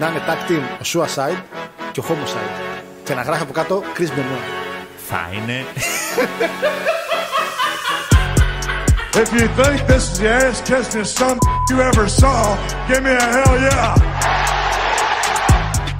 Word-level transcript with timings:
να 0.00 0.06
είναι 0.06 0.22
tag 0.28 0.50
team 0.50 0.62
ο 0.80 0.84
Suicide 0.92 1.42
και 1.92 2.00
ο 2.00 2.04
Homicide. 2.08 2.60
Και 3.04 3.14
να 3.14 3.22
γράφει 3.22 3.42
από 3.42 3.52
κάτω 3.52 3.82
Chris 3.96 4.10
Benoit. 4.16 4.46
Θα 5.08 5.28
είναι. 5.32 5.64
If 9.22 9.28
you 9.38 9.46
think 9.58 9.78
this 9.90 10.04
is 10.10 10.18
the 10.20 10.28
ass 10.40 10.58
kissing 10.68 11.08
some 11.18 11.38
you 11.70 11.78
ever 11.90 12.06
saw, 12.20 12.40
give 12.88 13.02
me 13.06 13.12
a 13.24 13.26
hell 13.34 13.54
yeah. 13.68 13.94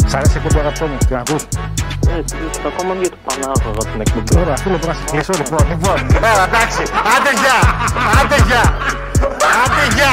Σ' 0.07 0.15
αρέσει 0.15 0.33
η 0.35 0.41
εκπομπή 0.45 0.59
αγαπητό 0.59 0.87
μου, 0.87 0.97
την 1.07 1.17
ακούς; 1.17 1.43
Ε, 2.09 2.23
ακόμα 2.67 2.95
για 2.95 3.11
το 3.11 3.17
Πανάγωγα 3.27 3.91
την 3.93 4.01
εκπομπή. 4.01 4.39
Ωραία, 4.41 4.53
αυτό 4.53 4.71
λοιπόν 4.71 4.89
να 4.89 4.95
σε 4.95 5.05
κλείσω 5.11 5.33
λοιπόν. 5.37 5.69
Λοιπόν, 5.69 6.07
έλα 6.17 6.45
εντάξει, 6.49 6.83
άντε 7.15 7.33
γεια, 7.41 7.59
άντε 8.21 8.37
γεια, 8.49 8.65
άντε 9.63 9.85
γεια. 9.95 10.13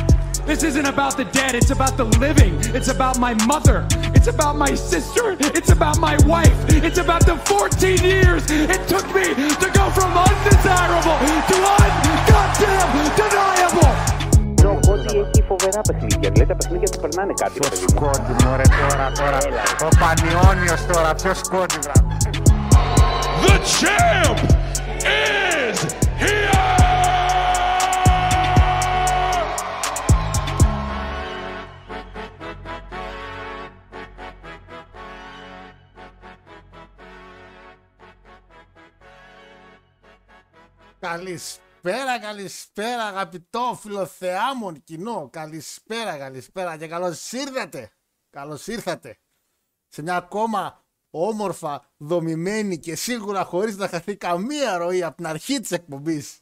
This 0.50 0.62
isn't 0.70 0.86
about 0.94 1.14
the 1.20 1.26
dead. 1.38 1.52
It's 1.60 1.70
about 1.78 1.94
the 2.00 2.06
living. 2.24 2.54
It's 2.78 2.90
about 2.96 3.18
my 3.26 3.34
mother. 3.52 3.78
It's 4.16 4.28
about 4.36 4.54
my 4.64 4.72
sister. 4.92 5.26
It's 5.58 5.70
about 5.78 5.96
my 6.08 6.16
wife. 6.32 6.56
It's 6.88 6.98
about 7.06 7.22
the 7.30 7.36
14 7.36 7.98
years 8.14 8.42
it 8.50 8.82
took 8.92 9.06
me 9.16 9.26
to 9.62 9.68
go 9.78 9.84
from 9.96 10.10
undesirable 10.26 11.18
to 11.50 11.56
ungoddamn 11.76 12.90
deniable. 13.18 13.92
Ξέρω 14.54 14.78
εγώ 14.84 14.92
ότι 14.92 15.16
έχει 15.18 15.42
φοβερά 15.48 15.80
παιχνίδια. 15.80 16.30
Δηλαδή 16.32 16.46
τα 16.52 16.56
παιχνίδια 16.56 16.88
του 16.92 17.00
περνάνε 17.00 17.32
κάτι, 17.42 17.58
Ποιος 17.58 17.68
παιδί 17.70 17.86
μου. 17.92 18.00
κόντινο 18.00 18.56
ρε 18.56 18.62
τώρα, 18.80 19.06
τώρα. 19.18 19.38
Ο 19.84 19.88
Πανιόνιος 20.00 20.80
τώρα, 20.92 21.14
ποιος 21.14 21.40
κόντινο. 21.52 21.92
The 23.44 23.56
champ 23.78 24.38
is 25.16 25.49
Καλησπέρα, 41.01 42.19
καλησπέρα 42.19 43.05
αγαπητό 43.05 43.77
φιλοθεάμον 43.81 44.83
κοινό. 44.83 45.29
Καλησπέρα, 45.31 46.17
καλησπέρα 46.17 46.77
και 46.77 46.87
καλώς 46.87 47.31
ήρθατε. 47.31 47.91
Καλώς 48.29 48.67
ήρθατε 48.67 49.17
σε 49.87 50.01
μια 50.01 50.15
ακόμα 50.15 50.83
όμορφα, 51.09 51.89
δομημένη 51.97 52.79
και 52.79 52.95
σίγουρα 52.95 53.43
χωρίς 53.43 53.77
να 53.77 53.87
χαθεί 53.87 54.15
καμία 54.15 54.77
ροή 54.77 55.03
από 55.03 55.15
την 55.15 55.27
αρχή 55.27 55.59
της 55.59 55.71
εκπομπής. 55.71 56.39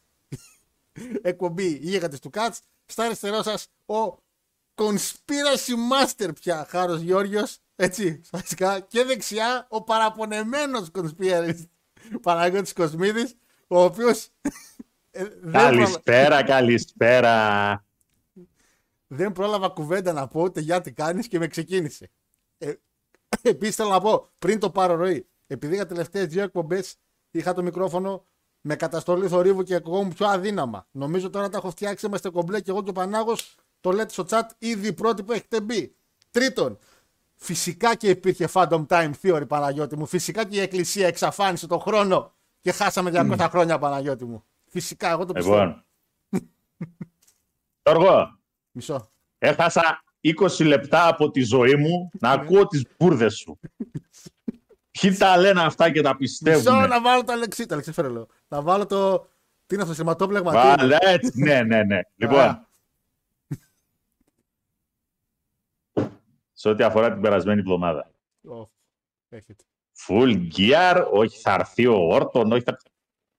Εκπομπή 1.21 1.67
Γίγαντες 1.67 2.19
του 2.19 2.29
Κάτς. 2.29 2.61
Στα 2.85 3.03
αριστερό 3.03 3.43
σας 3.43 3.67
ο 3.85 4.17
Conspiracy 4.75 5.73
Master 5.91 6.29
πια, 6.39 6.65
Χάρος 6.69 6.99
Γιώργιος. 6.99 7.59
Έτσι, 7.75 8.21
βασικά. 8.31 8.79
Και 8.79 9.03
δεξιά 9.03 9.67
ο 9.69 9.83
παραπονεμένος 9.83 10.91
Conspiracy 10.93 11.63
Παναγιώτης 12.21 12.73
Κοσμίδης, 12.73 13.35
ο 13.71 13.81
οποίος 13.83 14.29
ε, 15.11 15.23
δεν, 15.23 15.39
πρόλα- 15.41 15.69
Καλησπέρα, 15.71 16.43
καλησπέρα. 16.43 17.85
δεν 19.07 19.31
πρόλαβα 19.31 19.67
κουβέντα 19.69 20.13
να 20.13 20.27
πω 20.27 20.41
ούτε 20.41 20.59
για 20.59 20.81
τι 20.81 20.91
κάνεις 20.91 21.27
και 21.27 21.39
με 21.39 21.47
ξεκίνησε. 21.47 22.09
Ε, 22.57 22.73
Επίσης 23.41 23.75
θέλω 23.75 23.89
να 23.89 23.99
πω, 24.01 24.29
πριν 24.39 24.59
το 24.59 24.69
πάρω 24.69 24.95
ροή, 24.95 25.27
επειδή 25.47 25.75
για 25.75 25.85
τελευταίες 25.85 26.25
δύο 26.27 26.43
εκπομπές 26.43 26.95
είχα 27.31 27.53
το 27.53 27.63
μικρόφωνο 27.63 28.25
με 28.61 28.75
καταστολή 28.75 29.27
θορύβου 29.27 29.63
και 29.63 29.75
εγώ 29.75 30.07
πιο 30.15 30.27
αδύναμα. 30.27 30.87
Νομίζω 30.91 31.29
τώρα 31.29 31.49
τα 31.49 31.57
έχω 31.57 31.69
φτιάξει, 31.69 32.05
είμαστε 32.05 32.29
κομπλέ 32.29 32.61
και 32.61 32.71
εγώ 32.71 32.83
και 32.83 32.89
ο 32.89 32.93
Πανάγος 32.93 33.55
το 33.79 33.91
λέτε 33.91 34.09
στο 34.11 34.25
chat 34.29 34.41
ήδη 34.57 34.93
πρώτοι 34.93 35.23
που 35.23 35.31
έχετε 35.31 35.61
μπει. 35.61 35.95
Τρίτον, 36.31 36.77
φυσικά 37.35 37.95
και 37.95 38.09
υπήρχε 38.09 38.47
Phantom 38.53 38.85
Time 38.87 39.11
Theory 39.21 39.47
Παναγιώτη 39.47 39.95
μου. 39.97 40.05
Φυσικά 40.05 40.45
και 40.45 40.55
η 40.55 40.59
Εκκλησία 40.59 41.07
εξαφάνισε 41.07 41.67
τον 41.67 41.79
χρόνο 41.79 42.33
και 42.59 42.71
χάσαμε 42.71 43.11
200 43.13 43.47
χρόνια 43.49 43.79
Παναγιώτη 43.79 44.25
μου. 44.25 44.43
Φυσικά, 44.67 45.09
εγώ 45.09 45.25
το 45.25 45.33
πιστεύω. 45.33 45.55
Λοιπόν. 45.57 45.85
Γιώργο, 47.83 48.39
Μισό. 48.71 49.11
έχασα 49.37 50.03
20 50.21 50.65
λεπτά 50.65 51.07
από 51.07 51.31
τη 51.31 51.41
ζωή 51.43 51.75
μου 51.75 52.09
να 52.19 52.31
ακούω 52.31 52.67
τις 52.67 52.85
μπουρδες 52.97 53.35
σου. 53.37 53.59
Ποιοι 54.91 55.17
τα 55.17 55.37
λένε 55.37 55.61
αυτά 55.61 55.91
και 55.91 56.01
τα 56.01 56.15
Μισό 56.19 56.43
πιστεύουν. 56.43 56.87
να 56.89 57.01
βάλω 57.01 57.23
το 57.23 57.31
Αλεξί. 57.31 57.65
Το 57.65 57.73
Αλεξί 57.73 57.91
φέρε 57.91 58.07
λέω. 58.09 58.27
Να 58.47 58.61
βάλω 58.61 58.85
το. 58.85 59.19
Τι 59.65 59.73
είναι 59.75 59.83
αυτό, 59.83 59.95
σηματόπλεγμα. 59.95 60.51
τι 60.51 60.57
είναι; 60.57 60.75
Βάλε 60.75 60.97
έτσι. 60.99 61.31
Ναι, 61.41 61.61
ναι, 61.63 61.83
ναι. 61.83 61.99
Λοιπόν, 62.15 62.35
Ωραία. 62.37 62.67
σε 66.53 66.69
ό,τι 66.69 66.83
αφορά 66.83 67.11
την 67.11 67.21
περασμένη 67.21 67.59
εβδομάδα. 67.59 68.11
Ω, 68.47 68.69
Έχετε. 69.29 69.63
Full 70.07 70.49
gear, 70.55 71.07
όχι 71.11 71.39
θα 71.39 71.53
έρθει 71.53 71.85
ο 71.87 71.95
Όρτον, 71.97 72.51
όχι 72.51 72.63
θα... 72.63 72.77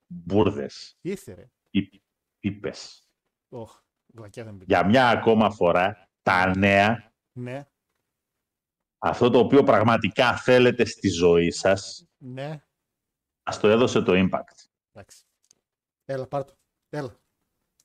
Μπουρδες. 0.06 0.96
Ήρθε 1.00 1.32
ρε. 1.34 1.50
Πι- 1.70 2.02
Πίπες. 2.38 3.08
Ωχ, 3.48 3.80
βλακιά 4.06 4.44
δεν 4.44 4.52
πήγε. 4.56 4.64
Για 4.74 4.86
μια 4.86 5.08
ακόμα 5.08 5.50
φορά, 5.50 6.08
τα 6.22 6.56
νέα, 6.58 7.12
Ναι, 7.32 7.68
αυτό 8.98 9.30
το 9.30 9.38
οποίο 9.38 9.62
πραγματικά 9.62 10.36
θέλετε 10.36 10.84
στη 10.84 11.08
ζωή 11.08 11.50
σας, 11.50 12.06
ναι. 12.16 12.64
ας 13.42 13.60
το 13.60 13.68
έδωσε 13.68 14.02
το 14.02 14.12
impact. 14.14 14.66
Εντάξει. 14.92 15.24
Έλα, 16.04 16.26
πάρ' 16.26 16.44
το. 16.44 16.58
Έλα. 16.88 17.20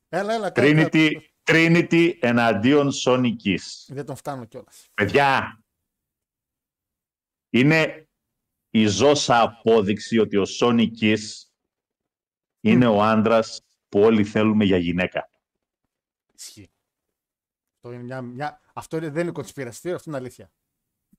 Έλα, 0.08 0.32
έλα. 0.34 0.50
κάνε- 0.50 0.88
Trinity, 0.92 1.10
Trinity 1.44 2.18
εναντίον 2.20 2.90
Sonic 3.04 3.36
Kiss. 3.44 3.84
Δεν 3.86 4.06
τον 4.06 4.16
φτάνω 4.16 4.44
κιόλας. 4.44 4.88
Παιδιά, 4.94 5.60
είναι 7.50 8.05
η 8.80 8.86
ζώσα 8.86 9.40
απόδειξη 9.40 10.18
ότι 10.18 10.36
ο 10.36 10.44
Sonic 10.60 10.88
Kiss 11.00 11.18
είναι 12.60 12.86
ο 12.86 13.02
άντρας 13.02 13.60
που 13.88 14.00
όλοι 14.00 14.24
θέλουμε 14.24 14.64
για 14.64 14.76
γυναίκα. 14.76 15.30
Ισχύει. 16.34 16.70
Αυτό, 17.74 17.92
είναι 17.92 18.02
μια, 18.02 18.22
μια... 18.22 18.60
αυτό 18.74 18.96
είναι- 18.96 19.10
δεν 19.10 19.22
είναι 19.22 19.32
κονσπιραστήριο, 19.32 19.96
αυτό 19.96 20.10
είναι 20.10 20.18
αλήθεια. 20.18 20.50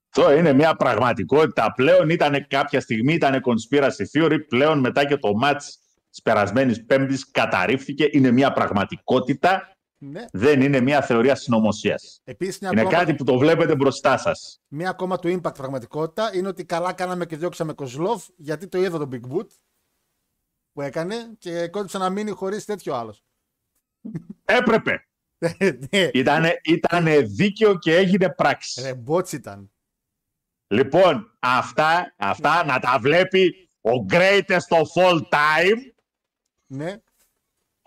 Αυτό 0.09 0.31
είναι 0.31 0.53
μια 0.53 0.75
πραγματικότητα. 0.75 1.71
Πλέον 1.71 2.09
ήταν 2.09 2.47
κάποια 2.47 2.81
στιγμή 2.81 3.13
ήταν 3.13 3.41
conspiracy 3.43 4.05
theory, 4.13 4.37
πλέον 4.47 4.79
μετά 4.79 5.05
και 5.05 5.17
το 5.17 5.31
match 5.43 5.61
της 6.09 6.21
περασμένης 6.23 6.85
πέμπτης 6.85 7.31
καταρρίφθηκε. 7.31 8.09
Είναι 8.11 8.31
μια 8.31 8.51
πραγματικότητα, 8.51 9.76
Ναι. 9.99 10.25
δεν 10.31 10.61
είναι 10.61 10.79
μια 10.79 11.01
θεωρία 11.01 11.35
συνωμοσίας. 11.35 12.21
Επίσης, 12.23 12.59
μια, 12.59 12.69
Είναι 12.71 12.81
ακόμα... 12.81 12.97
κάτι 12.97 13.15
που 13.15 13.23
το 13.23 13.37
βλέπετε 13.37 13.75
μπροστά 13.75 14.17
σας. 14.17 14.61
μια 14.67 14.89
ακόμα 14.89 15.19
του 15.19 15.27
impact 15.41 15.53
πραγματικότητα 15.53 16.35
είναι 16.35 16.47
ότι 16.47 16.65
καλά 16.65 16.93
κάναμε 16.93 17.25
και 17.25 17.35
διώξαμε 17.37 17.73
Κοσλόφ 17.73 18.25
γιατί 18.35 18.67
το 18.67 18.77
είδα 18.81 18.97
τον 18.97 19.09
Big 19.13 19.33
Boot 19.35 19.47
που 20.73 20.81
έκανε 20.81 21.15
και 21.37 21.67
κόντυψε 21.67 21.97
να 21.97 22.09
μείνει 22.09 22.31
χωρίς 22.31 22.65
τέτοιο 22.65 22.93
άλλος. 22.95 23.23
Έπρεπε. 24.45 25.07
ναι, 25.91 26.09
Ήτανε, 26.13 26.53
ήτανε 26.63 27.19
δίκαιο 27.19 27.77
και 27.77 27.95
έγινε 27.95 28.29
πράξη. 28.29 28.81
ρε, 28.81 28.93
μπότς 28.95 29.31
ήταν. 29.31 29.71
Λοιπόν, 30.67 31.37
αυτά, 31.39 32.13
αυτά 32.17 32.65
να 32.65 32.79
τα 32.79 32.97
βλέπει 33.01 33.69
ο 33.81 34.05
greatest 34.09 34.67
of 34.69 35.03
all 35.03 35.21
time 35.29 35.77
Ναι. 36.67 36.95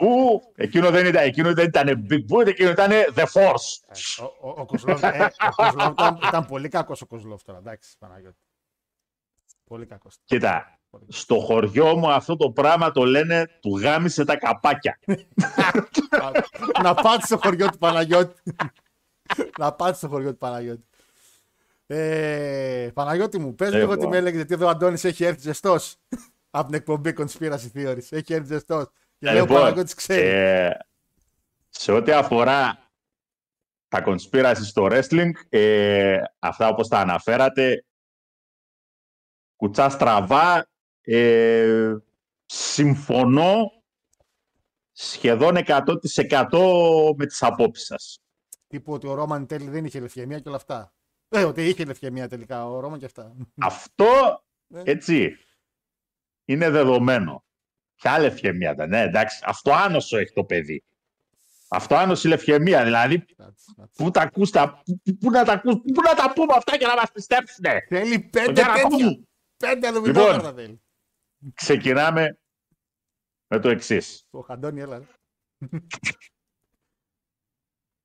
Που 0.00 0.40
εκείνο 0.54 0.90
δεν 0.90 1.06
ήταν, 1.06 1.24
εκείνο 1.24 1.54
δεν 1.54 1.66
ήταν 1.66 2.06
Big 2.10 2.34
Boot, 2.34 2.46
εκείνο 2.46 2.70
ήταν 2.70 2.90
The 3.14 3.24
Force. 3.32 3.96
Ο, 4.20 4.48
ο, 4.48 4.54
ο 4.60 4.66
Κοσλόφ, 4.66 5.02
ε, 5.02 5.30
ο 5.48 5.54
Κοσλόφ 5.54 5.92
ήταν, 5.92 6.18
ήταν 6.28 6.46
πολύ 6.46 6.68
κακός 6.68 7.02
ο 7.02 7.06
Κοσλόφ 7.06 7.42
τώρα. 7.42 7.58
Εντάξει, 7.58 7.98
Παναγιώτη. 7.98 8.38
Πολύ 9.64 9.86
κακός. 9.86 10.16
Κοίτα, 10.24 10.78
στο 11.08 11.40
χωριό 11.40 11.96
μου 11.96 12.10
αυτό 12.10 12.36
το 12.36 12.50
πράγμα 12.50 12.90
το 12.90 13.04
λένε 13.04 13.46
του 13.60 13.78
γάμισε 13.78 14.24
τα 14.24 14.36
καπάκια. 14.36 14.98
να 16.82 16.94
πάτε 16.94 17.26
στο 17.26 17.38
χωριό 17.38 17.70
του 17.70 17.78
Παναγιώτη. 17.78 18.42
να 19.58 19.72
πάτε 19.72 19.96
στο 19.96 20.08
χωριό 20.08 20.30
του 20.30 20.38
Παναγιώτη. 20.38 20.84
Ε, 21.86 22.90
Παναγιώτη 22.94 23.38
μου, 23.38 23.54
πες 23.54 23.72
λίγο 23.72 23.92
Εγώ. 23.92 23.96
τι 23.96 24.06
με 24.06 24.16
έλεγε, 24.16 24.36
γιατί 24.36 24.54
εδώ 24.54 24.66
ο 24.66 24.68
Αντώνης 24.68 25.04
έχει 25.04 25.24
έρθει 25.24 25.40
ζεστός 25.40 25.96
από 26.50 26.66
την 26.66 26.74
εκπομπή 26.74 27.14
Conspiracy 27.16 27.70
Theories. 27.74 28.06
Έχει 28.10 28.34
έρθει 28.34 28.46
ζεστός. 28.46 28.86
Και 29.20 29.26
Ε, 29.28 29.32
λέει 29.32 29.40
ο 29.40 29.44
λοιπόν, 29.44 29.60
Παναγιώτης 29.60 29.94
ξέρει. 29.94 30.26
ε, 30.26 30.70
σε 31.68 31.92
ό,τι 31.92 32.12
αφορά 32.12 32.90
τα 33.88 34.02
conspiracy 34.06 34.60
στο 34.62 34.88
wrestling, 34.90 35.30
ε, 35.48 36.22
αυτά 36.38 36.68
όπως 36.68 36.88
τα 36.88 36.98
αναφέρατε, 36.98 37.84
κουτσά 39.56 39.88
στραβά, 39.88 40.68
ε, 41.00 41.94
συμφωνώ 42.46 43.72
σχεδόν 44.92 45.56
100% 45.56 47.14
με 47.16 47.26
τις 47.26 47.42
απόψεις 47.42 47.86
σας. 47.86 48.20
Τύπου 48.66 48.92
ότι 48.92 49.06
ο 49.06 49.14
Ρόμαν 49.14 49.46
τέλει 49.46 49.68
δεν 49.68 49.84
είχε 49.84 50.00
λευκαιμία 50.00 50.38
και 50.40 50.48
όλα 50.48 50.56
αυτά. 50.56 50.94
Ε, 51.28 51.44
ότι 51.44 51.68
είχε 51.68 51.84
λευκαιμία 51.84 52.28
τελικά 52.28 52.66
ο 52.66 52.80
Ρόμαν 52.80 52.98
και 52.98 53.04
αυτά. 53.04 53.36
Αυτό, 53.60 54.42
Ναι. 54.66 54.82
έτσι, 54.84 55.36
είναι 56.44 56.70
δεδομένο. 56.70 57.44
Ποια 58.00 58.18
λευκαιμία 58.18 58.70
ήταν, 58.72 58.88
ναι, 58.88 59.00
εντάξει, 59.02 59.40
αυτό 59.44 59.72
άνοσο 59.72 60.18
έχει 60.18 60.32
το 60.32 60.44
παιδί. 60.44 60.84
Αυτό 61.68 61.94
άνοσο 61.94 62.28
η 62.28 62.30
λευκαιμία, 62.30 62.84
δηλαδή, 62.84 63.18
Κάτσε, 63.24 63.72
κάτσε. 63.76 64.02
πού 64.02 64.10
τα 64.10 64.20
ακούς, 64.20 64.50
τα, 64.50 64.82
πού, 64.84 65.00
πού 65.20 65.30
να 65.30 65.44
τα 65.44 65.52
ακούς, 65.52 65.74
πού 65.74 66.02
να 66.02 66.14
τα 66.14 66.32
πούμε 66.32 66.52
αυτά 66.56 66.76
και 66.76 66.86
να 66.86 66.94
μας 66.94 67.12
πιστέψουνε. 67.12 67.84
Θέλει 67.88 68.20
Το 68.22 68.28
πέντε 68.30 68.52
κέρατό 68.52 68.88
τέτοια. 68.88 69.06
μου. 69.06 69.28
Πέντε 69.56 69.86
Λοιπόν. 69.90 70.02
αλουμινόκαρδα 70.02 70.52
θέλει. 70.52 70.80
Ξεκινάμε 71.54 72.38
με 73.46 73.58
το 73.58 73.68
εξής. 73.68 74.26
Ο 74.30 74.40
Χαντώνη, 74.40 74.80
έλα. 74.80 74.98
ρε. 74.98 75.04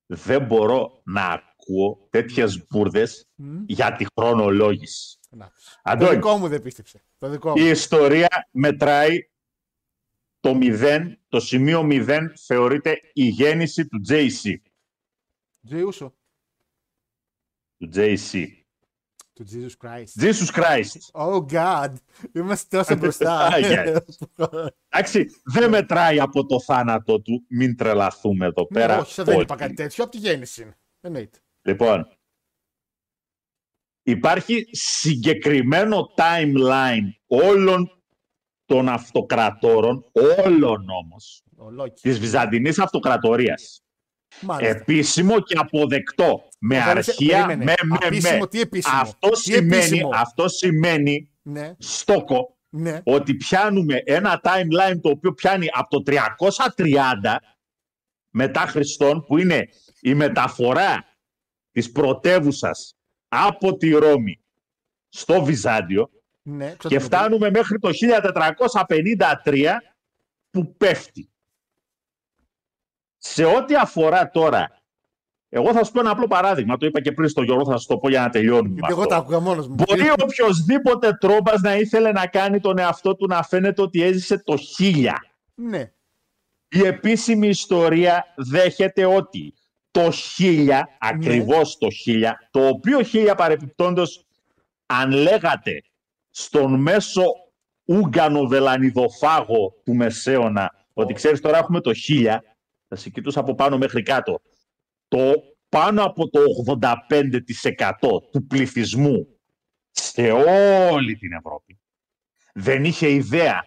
Δεν 0.08 0.46
μπορώ 0.46 1.02
να 1.06 1.26
ακούω 1.26 2.08
τέτοιες 2.10 2.66
μπουρδες 2.68 3.28
Μμ. 3.36 3.64
για 3.66 3.96
τη 3.96 4.06
χρονολόγηση. 4.16 5.18
Να. 5.30 5.46
Το 5.46 5.52
Αντώνη, 5.84 6.16
δικό 6.16 6.38
μου 6.38 6.48
δεν 6.48 6.62
πίστεψε. 6.62 7.04
Το 7.18 7.30
δικό 7.30 7.54
η 7.58 7.62
μου. 7.62 7.68
ιστορία 7.68 8.48
μετράει 8.52 9.30
το 10.46 10.58
0, 10.62 11.12
το 11.28 11.40
σημείο 11.40 11.82
0 11.92 12.20
θεωρείται 12.46 13.00
η 13.14 13.24
γέννηση 13.28 13.88
του 13.88 14.02
JC. 14.10 14.54
Τζιούσο. 15.68 16.16
Του 17.78 17.90
JC. 17.96 18.48
Του 19.34 19.46
Jesus 19.52 19.88
Christ. 19.88 20.22
Jesus 20.22 20.54
Christ. 20.54 21.12
Oh 21.12 21.46
God. 21.52 21.94
Είμαστε 22.34 22.78
τόσο 22.78 22.96
μπροστά. 23.00 23.48
Άγια. 23.48 24.06
Εντάξει, 24.90 25.26
δεν 25.44 25.70
μετράει 25.70 26.20
από 26.20 26.46
το 26.46 26.62
θάνατο 26.62 27.22
του. 27.22 27.46
Μην 27.50 27.78
τρελαθούμε 27.78 28.46
εδώ 28.46 28.68
Ναι, 28.70 28.80
πέρα. 28.80 29.00
όχι, 29.00 29.14
σε 29.14 29.24
δεν 29.24 29.40
είπα 29.40 29.54
όλοι. 29.54 29.62
κάτι 29.62 29.74
τέτοιο. 29.74 30.04
Από 30.04 30.12
τη 30.14 30.18
γέννηση 30.18 30.62
είναι. 30.62 30.78
Εννοείται. 31.02 31.40
Λοιπόν, 31.62 32.08
υπάρχει 34.04 34.68
συγκεκριμένο 34.72 36.14
timeline 36.18 37.10
όλων 37.28 37.95
των 38.66 38.90
αυτοκρατόρων, 38.90 40.06
όλων 40.46 40.86
όμως, 41.04 41.44
Ο 41.58 41.70
Λόκι. 41.70 42.02
της 42.02 42.20
Βυζαντινής 42.20 42.80
Αυτοκρατορίας. 42.80 43.80
Μάλιστα. 44.42 44.76
Επίσημο 44.78 45.40
και 45.40 45.56
αποδεκτό. 45.58 46.44
Με 46.60 46.76
Περίμενε, 46.76 47.00
αρχεία, 47.00 47.46
περίμενε. 47.46 47.64
με, 47.64 47.74
με, 47.88 47.98
Επίσημο, 48.02 48.40
με. 48.40 48.48
τι 48.48 48.60
επίσημο; 48.60 49.00
Αυτό 49.02 49.30
Τι 49.30 49.40
σημαίνει, 49.40 49.76
επίσημο; 49.76 50.10
αυτό 50.14 50.48
σημαίνει 50.48 51.30
Ναι, 51.42 51.76
στόκο 51.78 52.58
ναι. 52.70 53.02
ότι 53.04 53.34
πιάνουμε 53.36 54.02
ένα 54.06 54.42
timeline 54.44 55.00
το 55.02 55.10
οποίο 55.10 55.34
πιάνει 55.34 55.68
από 55.72 55.90
το 55.90 56.12
330 56.76 57.36
μετά 58.30 58.60
Χριστόν 58.60 59.24
που 59.26 59.38
είναι 59.38 59.68
η 60.02 60.14
μεταφορά 60.14 61.06
της 61.72 61.92
πρωτεύουσας 61.92 62.96
από 63.28 63.78
τη 63.78 63.90
Ρώμη 63.92 64.40
στο 65.10 65.44
Βυζάντιο 65.44 66.10
ναι. 66.48 66.70
και 66.70 66.76
Ξέρω 66.78 67.02
το 67.02 67.06
φτάνουμε 67.06 67.50
μέχρι 67.50 67.80
το 67.80 67.90
1453 69.44 69.66
που 70.50 70.76
πέφτει. 70.76 71.30
Σε 73.18 73.46
ό,τι 73.46 73.76
αφορά 73.76 74.30
τώρα, 74.30 74.82
εγώ 75.50 75.74
θα 75.74 75.84
σου 75.84 75.92
πω 75.92 76.00
ένα 76.00 76.10
απλό 76.10 76.28
παράδειγμα, 76.28 76.78
το 76.78 76.86
είπα 76.86 77.02
και 77.02 77.12
πριν 77.12 77.30
στο 77.30 77.42
Γιώργο, 77.42 77.72
θα 77.72 77.78
σου 77.78 77.88
το 77.88 77.98
πω 77.98 78.10
για 78.10 78.22
να 78.22 78.30
τελειώνουμε. 78.30 78.70
με 78.70 78.74
Γιατί 78.74 78.92
εγώ 78.92 79.02
αυτό. 79.02 79.14
τα 79.14 79.18
άκουγα 79.18 79.40
μόνος 79.40 79.68
μου. 79.68 79.74
Μπορεί 79.74 80.10
οποιοδήποτε 80.10 81.14
τρόπας 81.14 81.62
να 81.62 81.76
ήθελε 81.76 82.12
να 82.12 82.28
κάνει 82.28 82.60
τον 82.60 82.78
εαυτό 82.78 83.16
του 83.16 83.28
να 83.28 83.44
φαίνεται 83.44 83.82
ότι 83.82 84.02
έζησε 84.02 84.44
το 84.44 84.58
1000. 84.80 85.12
Ναι. 85.56 85.92
Η 86.68 86.82
επίσημη 86.82 87.48
ιστορία 87.48 88.34
δέχεται 88.36 89.06
ότι 89.06 89.54
το 89.92 90.12
1000, 90.38 90.82
ακριβώς 91.00 91.78
το 91.78 91.88
1000, 92.06 92.32
το 92.52 92.68
οποίο 92.68 93.00
1000 93.14 93.34
παρεπιπτόντως 93.38 94.26
αν 94.86 95.12
λέγατε 95.12 95.82
στον 96.38 96.82
μέσο 96.82 97.24
Ούγκανο 97.86 98.48
βελανιδοφάγο 98.48 99.82
του 99.84 99.96
Μεσαίωνα 99.96 100.72
ότι 100.94 101.14
ξέρεις 101.14 101.42
τώρα 101.42 101.58
έχουμε 101.58 101.82
το 101.82 101.92
1000, 102.10 102.38
θα 102.88 102.96
σε 102.96 103.10
κοιτούσα 103.10 103.40
από 103.40 103.56
πάνω 103.56 103.78
μέχρι 103.78 104.02
κάτω. 104.02 104.42
Το 105.08 105.34
πάνω 105.70 106.04
από 106.04 106.30
το 106.30 106.40
85% 106.66 108.32
του 108.32 108.46
πληθυσμού 108.48 109.28
σε 109.92 110.32
όλη 110.92 111.16
την 111.16 111.32
Ευρώπη 111.32 111.80
δεν 112.54 112.86
είχε 112.86 113.10
ιδέα 113.10 113.64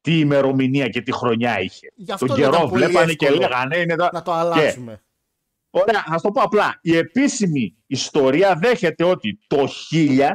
τι 0.00 0.18
ημερομηνία 0.18 0.88
και 0.88 1.00
τι 1.00 1.12
χρονιά 1.12 1.60
είχε. 1.60 1.92
Γι' 1.94 2.12
αυτό 2.12 2.26
Τον 2.26 2.38
ήταν 2.38 2.50
καιρό 2.50 2.68
πολύ 2.68 2.84
βλέπανε 2.84 3.12
και 3.12 3.26
εύκολο 3.26 3.48
λέγανε 3.48 3.76
είναι 3.76 3.92
εδώ. 3.92 4.08
Να 4.12 4.22
το 4.22 4.32
αλλάξουμε. 4.32 5.04
Ωραία, 5.70 6.02
θα 6.06 6.18
σου 6.18 6.22
το 6.22 6.30
πω 6.30 6.42
απλά. 6.42 6.78
Η 6.82 6.96
επίσημη 6.96 7.76
ιστορία 7.86 8.56
δέχεται 8.56 9.04
ότι 9.04 9.38
το 9.46 9.68
1000, 9.90 10.30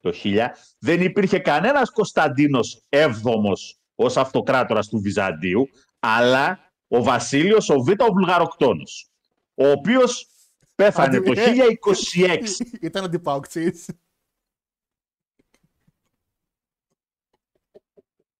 το 0.00 0.12
1000 0.24 0.46
δεν 0.78 1.02
υπήρχε 1.02 1.38
κανένας 1.38 1.90
Κωνσταντίνος 1.90 2.82
έβδομος 2.88 3.78
ως 3.94 4.16
αυτοκράτορας 4.16 4.88
του 4.88 4.98
Βυζαντίου, 5.00 5.68
αλλά 5.98 6.72
ο 6.88 7.02
Βασίλειος 7.02 7.68
ο 7.68 7.80
Β' 7.80 8.02
ο 8.02 8.12
Βουλγαροκτόνος, 8.12 9.10
ο 9.54 9.68
οποίος 9.68 10.26
πέθανε 10.74 11.20
το 11.20 11.32
1026. 11.32 12.60
Ήταν 12.80 13.04
αντιπαοξής. 13.04 13.86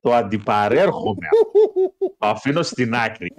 το 0.00 0.14
αντιπαρέρχομαι. 0.14 1.28
το 2.18 2.26
αφήνω 2.26 2.62
στην 2.62 2.94
άκρη. 2.94 3.32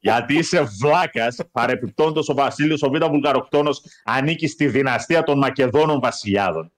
Γιατί 0.00 0.34
είσαι 0.34 0.62
βλάκας, 0.62 1.38
παρεπιπτόντος 1.52 2.28
ο 2.28 2.34
Βασίλειος 2.34 2.82
ο 2.82 2.90
Β' 2.90 3.04
Βουλγαροκτόνος 3.04 3.82
ανήκει 4.04 4.46
στη 4.46 4.68
δυναστεία 4.68 5.22
των 5.22 5.38
Μακεδόνων 5.38 6.00
βασιλιάδων, 6.00 6.72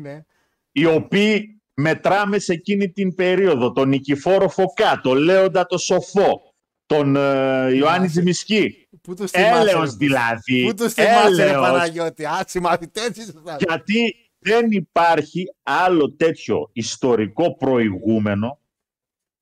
Ναι. 0.00 0.24
οι 0.72 0.86
οποίοι 0.86 1.60
μετράμε 1.74 2.38
σε 2.38 2.52
εκείνη 2.52 2.90
την 2.90 3.14
περίοδο 3.14 3.72
τον 3.72 3.88
Νικηφόρο 3.88 4.48
Φωκά, 4.48 5.00
τον 5.02 5.16
Λέοντα 5.16 5.66
το 5.66 5.78
Σοφό, 5.78 6.54
τον 6.86 7.16
ε, 7.16 7.74
Ιωάννη 7.74 8.08
Τζιμισκή. 8.08 8.88
Πού 9.02 9.14
τους 9.14 9.30
θυμάσαι, 9.30 9.70
Έλεος 9.70 9.90
ρε, 9.90 9.96
δηλαδή. 9.96 10.66
Πού 10.66 10.74
τους 10.74 10.92
θυμάσαι, 10.92 11.44
ρε 11.44 11.48
έλεος. 11.48 11.62
Παναγιώτη. 11.70 12.26
Άτσι 12.26 12.60
μαθητές 12.60 13.08
ήσασταν. 13.16 13.56
Γιατί 13.58 14.14
δεν 14.38 14.70
υπάρχει 14.70 15.54
άλλο 15.62 16.12
τέτοιο 16.12 16.70
ιστορικό 16.72 17.56
προηγούμενο 17.56 18.58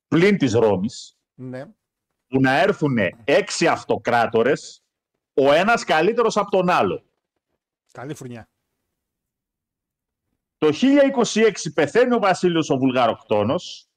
πλην 0.09 0.39
της 0.39 0.53
Ρώμης 0.53 1.17
Ναι. 1.35 1.65
που 2.29 2.41
να 2.41 2.61
έρθουν 2.61 2.97
έξι 3.25 3.67
αυτοκράτορες 3.67 4.83
ο 5.35 5.53
ένας 5.53 5.85
καλύτερος 5.85 6.37
από 6.37 6.51
τον 6.51 6.71
άλλο. 6.71 7.05
Καλή 7.93 8.15
φουρνιά. 8.15 8.49
Το 10.59 10.69
1026 11.35 11.51
πεθαίνει 11.75 12.15
ο 12.15 12.19
Βασίλειος 12.19 12.71
ο 12.71 12.77
Βουλγαροκτόνος, 12.77 13.89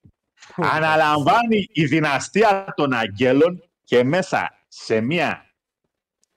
αναλαμβάνει 0.55 1.67
η 1.71 1.85
δυναστεία 1.85 2.73
των 2.75 2.93
Αγγέλων 2.93 3.63
και 3.83 4.03
μέσα 4.03 4.49
σε 4.67 5.01
μία, 5.01 5.45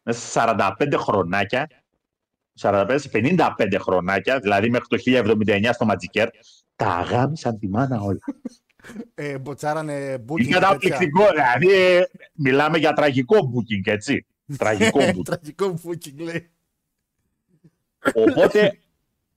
μέσα 0.02 0.20
σε 0.20 0.40
45 0.78 0.94
χρονάκια, 0.96 1.68
45 2.60 2.94
σε 2.98 3.10
55 3.12 3.76
χρονάκια, 3.80 4.38
δηλαδή 4.38 4.70
μέχρι 4.70 4.86
το 4.88 4.96
1079 5.46 5.70
στο 5.72 5.84
Ματζικέρ, 5.84 6.28
τα 6.76 6.86
αγάμισαν 6.86 7.58
τη 7.58 7.68
μάνα 7.68 8.00
όλα. 8.00 8.18
Ε, 9.14 9.38
μποτσάρανε 9.38 9.92
Είναι 9.92 10.24
booking. 10.28 10.44
και 10.44 10.52
καταπληκτικό, 10.52 11.26
δηλαδή 11.30 11.72
ε, 11.72 12.02
μιλάμε 12.32 12.78
για 12.78 12.92
τραγικό 12.92 13.36
booking, 13.36 13.92
έτσι. 13.92 14.26
Τραγικό 14.58 14.98
τέτοια. 14.98 15.14
booking. 15.14 15.24
Τραγικό 15.24 15.78
booking, 15.84 16.14
λέει. 16.16 16.50
Οπότε 18.14 18.78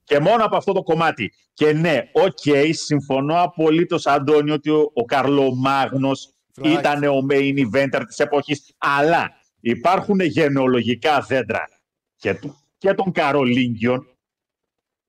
και 0.03 0.19
μόνο 0.19 0.45
από 0.45 0.55
αυτό 0.55 0.74
το 0.74 0.83
κομμάτι. 0.83 1.33
Και 1.53 1.74
ναι, 1.74 2.10
οκ, 2.13 2.39
συμφωνώ 2.72 3.41
απολύτως, 3.41 4.05
Αντώνη, 4.05 4.51
ότι 4.51 4.69
ο, 4.69 4.91
ο 4.93 5.05
Καρλομάγνος 5.05 6.33
Φλάκι. 6.53 6.72
ήταν 6.79 7.03
ο 7.03 7.25
main 7.31 7.65
eventer 7.72 8.03
της 8.07 8.19
εποχής. 8.19 8.74
Αλλά 8.77 9.31
υπάρχουν 9.60 10.19
γενεολογικά 10.19 11.19
δέντρα 11.22 11.67
και, 12.15 12.33
του, 12.33 12.57
και 12.77 12.93
των 12.93 13.12
Καρολίνγκιων 13.12 14.07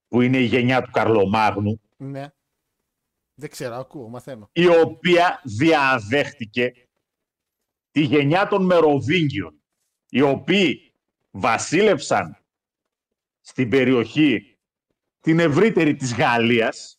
που 0.08 0.20
είναι 0.20 0.38
η 0.38 0.44
γενιά 0.44 0.82
του 0.82 0.90
Καρλομάγνου, 0.90 1.80
Ναι. 1.96 2.28
Δεν 3.36 3.50
ξέρω, 3.50 3.74
ακούω, 3.74 4.08
μαθαίνω. 4.08 4.48
η 4.52 4.66
οποία 4.66 5.40
διαδέχτηκε 5.44 6.72
τη 7.90 8.00
γενιά 8.00 8.46
των 8.48 8.64
Μεροβίνγκιων, 8.64 9.62
οι 10.08 10.20
οποίοι 10.20 10.92
βασίλευσαν 11.30 12.36
στην 13.40 13.68
περιοχή 13.68 14.53
την 15.24 15.38
ευρύτερη 15.38 15.94
της 15.94 16.14
Γαλλίας 16.14 16.98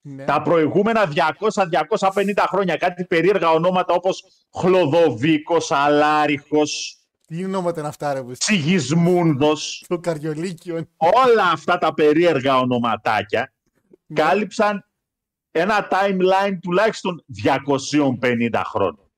Ναι. 0.00 0.24
τα 0.24 0.42
προηγούμενα 0.42 1.06
200-250 1.06 2.44
χρόνια. 2.48 2.76
Κάτι 2.76 3.04
περίεργα 3.04 3.50
ονόματα 3.50 3.94
όπως 3.94 4.24
Χλοδοβίκος, 4.58 5.70
Αλάριχος, 5.70 7.00
Τι 7.26 7.44
ονόματα 7.44 7.78
είναι 7.80 7.88
αυτά, 7.88 8.12
ρε, 8.12 8.22
που 8.22 8.30
είσαι; 8.30 8.42
Σιγισμούνδος, 8.42 9.84
Το 9.88 9.98
καριολίκιο. 9.98 10.88
όλα 10.96 11.50
αυτά 11.52 11.78
τα 11.78 11.94
περίεργα 11.94 12.56
ονοματάκια 12.58 13.52
Ναι. 14.06 14.20
κάλυψαν 14.22 14.88
ένα 15.50 15.88
timeline 15.90 16.58
τουλάχιστον 16.62 17.24
250 17.26 18.62
χρόνων. 18.64 19.10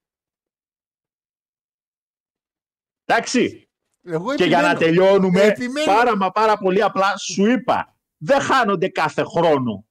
Εντάξει, 3.05 3.69
Εγώ 4.03 4.35
και 4.35 4.45
για 4.45 4.61
να 4.61 4.71
επιμένω. 4.71 4.79
τελειώνουμε 4.97 5.41
Επιμένω. 5.43 5.93
πάρα 5.95 6.17
μα 6.17 6.31
πάρα 6.31 6.59
πολύ 6.59 6.83
απλά 6.83 7.17
σου 7.17 7.47
είπα 7.47 7.98
δεν 8.19 8.41
χάνονται 8.41 8.89
κάθε 8.89 9.23
χρόνο 9.23 9.87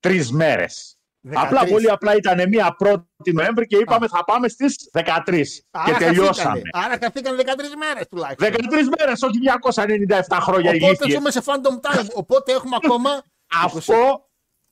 τρεις 0.00 0.32
μέρες. 0.32 0.92
13. 1.28 1.32
Απλά 1.34 1.64
πολύ 1.66 1.90
απλά 1.90 2.16
ήταν 2.16 2.48
μία 2.48 2.76
1η 2.84 3.32
Νοέμβρη 3.32 3.66
και 3.66 3.76
είπαμε 3.76 4.08
θα 4.08 4.24
πάμε 4.24 4.48
στις 4.48 4.90
13 4.92 5.62
Άρα 5.70 5.92
και 5.92 6.04
τελειώσαμε. 6.04 6.48
χαθήκανε. 6.48 6.60
Άρα 6.72 6.98
χαθήκαν 7.02 7.36
13 7.36 7.42
μέρες 7.78 8.08
τουλάχιστον. 8.08 8.48
13 8.48 8.88
μέρες, 8.98 9.22
όχι 9.22 9.38
297 9.38 10.38
χρόνια 10.40 10.70
Οπότε 10.70 10.86
ηλίθιες. 10.86 11.12
ζούμε 11.14 11.30
σε 11.30 11.42
Phantom 11.44 11.80
Time. 11.90 12.06
Οπότε 12.14 12.52
έχουμε 12.52 12.76
ακόμα 12.84 13.22
Αυτό 13.64 14.28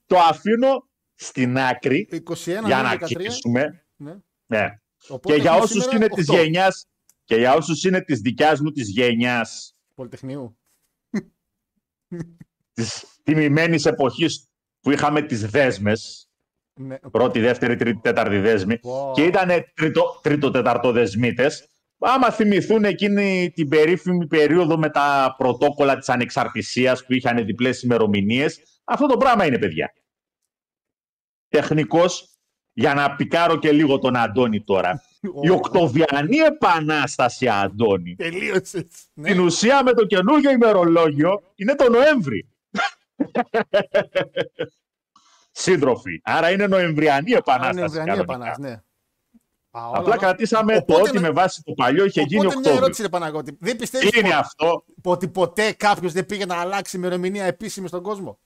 το 0.07 0.19
αφήνω 0.19 0.88
στην 1.14 1.59
άκρη 1.59 2.09
21 2.12 2.45
για 2.45 2.83
να 2.83 2.93
13. 2.95 2.99
κλείσουμε. 3.14 3.87
Ναι. 3.97 4.14
Ναι. 4.47 4.69
Οπότε 5.09 5.35
Και 5.35 5.40
για 5.40 5.50
έχουμε 5.50 5.64
όσους 5.64 5.83
σήμερα 5.83 5.97
είναι 6.05 6.14
της 6.14 6.31
8 6.31 6.35
γενιάς 6.35 6.87
και 7.25 7.37
για 7.37 7.55
όσους 7.55 7.85
είναι 7.85 8.00
της 8.00 8.21
δικιάς 8.21 8.61
μου 8.61 8.71
της 8.71 8.88
γενιάς 8.88 9.75
Πολυτεχνείου. 9.95 10.59
Της 12.76 13.04
τιμημένης 13.23 13.85
εποχής 13.85 14.49
που 14.80 14.90
είχαμε 14.90 15.23
τις 15.23 15.47
δέσμες 15.50 16.28
Ναι. 16.80 16.99
πρώτη, 16.99 17.40
δεύτερη, 17.40 17.76
τρίτη, 17.76 18.00
τέταρτη 18.02 18.38
δέσμη 18.38 18.75
Wow. 18.83 19.12
και 19.14 19.23
ήταν 19.25 19.49
τρίτο, 19.75 20.21
τρίτο 20.23 20.50
τέταρτο 20.50 20.92
δεσμίτες 20.92 21.68
άμα 21.99 22.30
θυμηθούν 22.30 22.85
εκείνη 22.85 23.50
την 23.54 23.68
περίφημη 23.68 24.26
περίοδο 24.26 24.78
με 24.78 24.90
τα 24.90 25.35
πρωτόκολλα 25.38 25.99
της 25.99 26.09
ανεξαρτησίας 26.09 27.04
που 27.04 27.12
είχαν 27.14 27.45
διπλές 27.45 27.83
ημερομηνίες. 27.83 28.61
αυτό 28.85 29.06
το 29.06 29.16
πράγμα 29.16 29.47
είναι 29.47 29.59
παιδιά 29.59 29.92
τεχνικός 31.49 32.30
για 32.73 32.95
να 32.95 33.16
πικάρω 33.16 33.59
και 33.59 33.73
λίγο 33.73 33.99
τον 33.99 34.16
Αντώνη 34.16 34.62
τώρα 34.64 35.02
η 35.42 35.50
Οκτωβιανή 35.50 36.37
Επανάσταση 36.37 37.49
Αντώνη 37.49 38.14
Τελείωσες. 38.14 38.85
Ναι. 39.14 39.28
την 39.30 39.40
ουσία 39.40 39.83
με 39.83 39.92
το 39.92 40.06
καινούργιο 40.06 40.50
ημερολόγιο 40.50 41.52
είναι 41.54 41.75
το 41.75 41.90
Νοέμβρη. 41.90 42.49
Σύντροφοι. 45.53 46.21
Άρα 46.25 46.51
είναι 46.51 46.67
Νοεμβριανή 46.67 47.33
Αν 47.33 47.39
Επανάσταση. 47.39 47.79
είναι 47.79 47.89
Βρανή 47.89 48.09
κανονικά. 48.09 48.33
επανάσταση. 48.35 48.61
Ναι. 48.61 48.81
Α, 49.71 49.89
όλα 49.89 49.99
Απλά 49.99 50.15
αυτά. 50.15 50.27
κρατήσαμε 50.27 50.73
το 50.75 50.79
Οπότε 50.79 51.01
ότι 51.01 51.15
να- 51.15 51.21
με 51.21 51.31
βάση 51.31 51.63
το 51.63 51.73
παλιό 51.73 52.05
είχε 52.05 52.21
γίνει 52.21 52.37
Οπότε 52.37 52.49
μια 52.49 52.57
Οκτώβριο. 52.59 52.79
ερώτηση, 52.83 53.03
ρε 53.03 53.09
Παναγώτη. 53.09 53.57
Δεν 53.61 53.77
πιστεύεις 53.77 54.11
Τι 54.11 54.19
είναι 54.19 54.35
αυτό. 54.35 54.85
ότι 55.05 55.29
ποτέ 55.29 55.73
κάποιος 55.73 56.13
δεν 56.13 56.27
πήγε 56.27 56.45
να 56.47 56.57
αλλάξει 56.61 56.97
ημερομηνία 56.97 57.45
επίσημη 57.45 57.89
στον 57.89 58.03
κόσμο; 58.03 58.39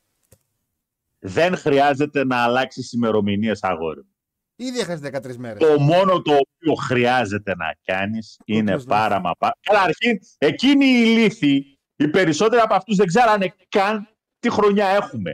Δεν 1.19 1.57
χρειάζεται 1.57 2.25
να 2.25 2.37
αλλάξεις 2.45 2.93
ημερομηνίες 2.93 3.63
αγόρι. 3.63 4.01
μου. 4.01 4.15
Ήδη 4.57 4.79
έχασες 4.79 5.01
13 5.01 5.37
μέρες. 5.37 5.59
Το 5.69 5.81
μόνο 5.81 6.23
το 6.23 6.33
οποίο 6.33 6.75
χρειάζεται 6.75 7.55
να 7.57 7.75
κάνεις 7.85 8.39
είναι 8.45 8.59
Κόκκινος 8.61 8.85
πάρα 8.85 9.21
μα 9.21 9.33
πάρα. 9.35 9.57
Καταρχήν, 9.61 10.19
εκείνοι 10.39 10.85
οι 10.87 11.03
ηλίθιοι, 11.07 11.79
οι 11.97 12.09
περισσότεροι 12.09 12.63
από 12.63 12.75
αυτούς 12.75 12.97
δεν 12.97 13.07
ξέρανε 13.07 13.55
καν 13.69 14.09
τι 14.41 14.51
χρονιά 14.51 14.89
έχουμε. 14.89 15.31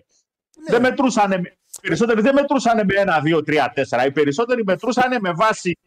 Ναι. 0.56 0.64
Δεν 0.70 0.80
μετρούσανε, 0.80 1.38
με- 1.38 1.48
οι 1.48 1.80
περισσότεροι 1.80 2.20
δεν 2.20 2.34
μετρούσανε 2.34 2.84
με 2.84 2.94
ένα, 2.94 3.20
δύο, 3.20 3.42
τρία, 3.42 3.72
τέσσερα. 3.74 4.06
Οι 4.06 4.12
περισσότεροι 4.12 4.64
μετρούσανε 4.64 5.18
με 5.20 5.32
βάση 5.32 5.78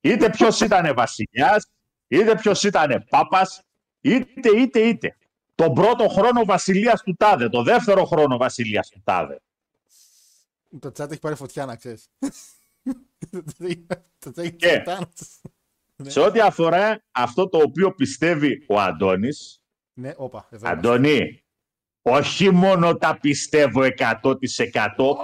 είτε 0.00 0.30
ποιος 0.30 0.60
ήταν 0.60 0.94
βασιλιάς, 0.94 1.66
είτε 2.08 2.34
ποιος 2.34 2.62
ήταν 2.64 3.04
πάπας, 3.10 3.62
είτε, 4.00 4.48
είτε, 4.56 4.78
είτε. 4.80 5.16
Τον 5.54 5.74
πρώτο 5.74 6.08
χρόνο 6.08 6.44
βασιλείας 6.44 7.02
του 7.02 7.14
Τάδε, 7.18 7.48
το 7.48 7.62
δεύτερο 7.62 8.04
χρόνο 8.04 8.36
βασιλείας 8.36 8.88
του 8.88 9.00
Τάδε. 9.04 9.40
Το 10.80 10.88
chat 10.98 11.10
έχει 11.10 11.20
πάρει 11.20 11.34
φωτιά, 11.34 11.66
να 11.66 11.76
ξέρεις. 11.76 12.08
Το 14.18 14.30
chat 14.30 14.38
έχει 14.38 14.52
Και- 14.52 14.68
φωτιά. 14.68 15.08
Ναι. 15.96 16.10
Σε 16.10 16.20
ό,τι 16.20 16.40
αφορά 16.40 17.02
αυτό 17.12 17.48
το 17.48 17.58
οποίο 17.58 17.92
πιστεύει 17.94 18.64
ο 18.68 18.80
Αντώνης, 18.80 19.60
Ναι, 19.94 20.12
όπα. 20.16 20.48
Εδώ 20.50 20.66
είμαστε. 20.66 20.88
Αντώνη, 20.88 21.42
όχι 22.10 22.50
μόνο 22.50 22.96
τα 22.96 23.18
πιστεύω 23.20 23.82
100%, 23.82 23.84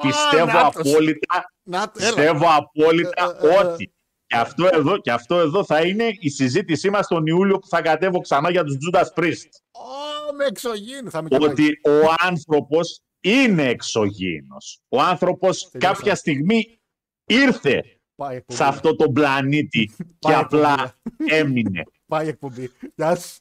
πιστεύω 0.00 0.46
νάτος. 0.46 0.92
απόλυτα, 0.92 1.44
Να, 1.62 1.90
το- 1.90 1.92
έλα. 1.96 2.14
πιστεύω 2.14 2.46
απόλυτα 2.56 3.36
Ε, 3.42 3.46
ε, 3.46 3.50
ε, 3.50 3.54
ε. 3.54 3.58
ότι. 3.66 3.88
Και 4.26 4.36
αυτό, 4.36 4.68
εδώ, 4.72 4.98
και 4.98 5.12
αυτό 5.12 5.38
εδώ 5.38 5.64
θα 5.64 5.80
είναι 5.86 6.04
η 6.18 6.28
συζήτησή 6.28 6.90
μας 6.90 7.06
τον 7.06 7.26
Ιούλιο 7.26 7.58
που 7.58 7.66
θα 7.68 7.82
κατέβω 7.82 8.20
ξανά 8.20 8.50
για 8.50 8.64
τους 8.64 8.76
Judas 8.76 9.20
Priest. 9.20 9.48
Ω, 9.72 10.34
με 10.36 10.44
εξωγήινου. 10.44 11.10
Θα 11.10 11.22
με 11.22 11.28
και 11.28 11.36
Ότι 11.40 11.68
ο 11.84 12.14
άνθρωπος 12.26 13.00
είναι 13.20 13.68
εξωγήινος. 13.68 14.80
Ο 14.88 15.00
άνθρωπος 15.00 15.68
Τελείωσα. 15.70 15.92
κάποια 15.94 16.14
στιγμή 16.14 16.78
ήρθε 17.24 17.82
Πάει 18.14 18.36
εκπομπή. 18.36 18.58
σε 18.58 18.64
αυτό 18.64 18.96
το 18.96 19.10
πλανήτη 19.10 19.86
και 19.96 20.04
Πάει 20.20 20.34
απλά 20.34 20.94
έμεινε. 21.28 21.82
Πάει 22.06 22.28
εκπομπή. 22.28 22.70
Γεια 22.96 23.16
σου. 23.16 23.36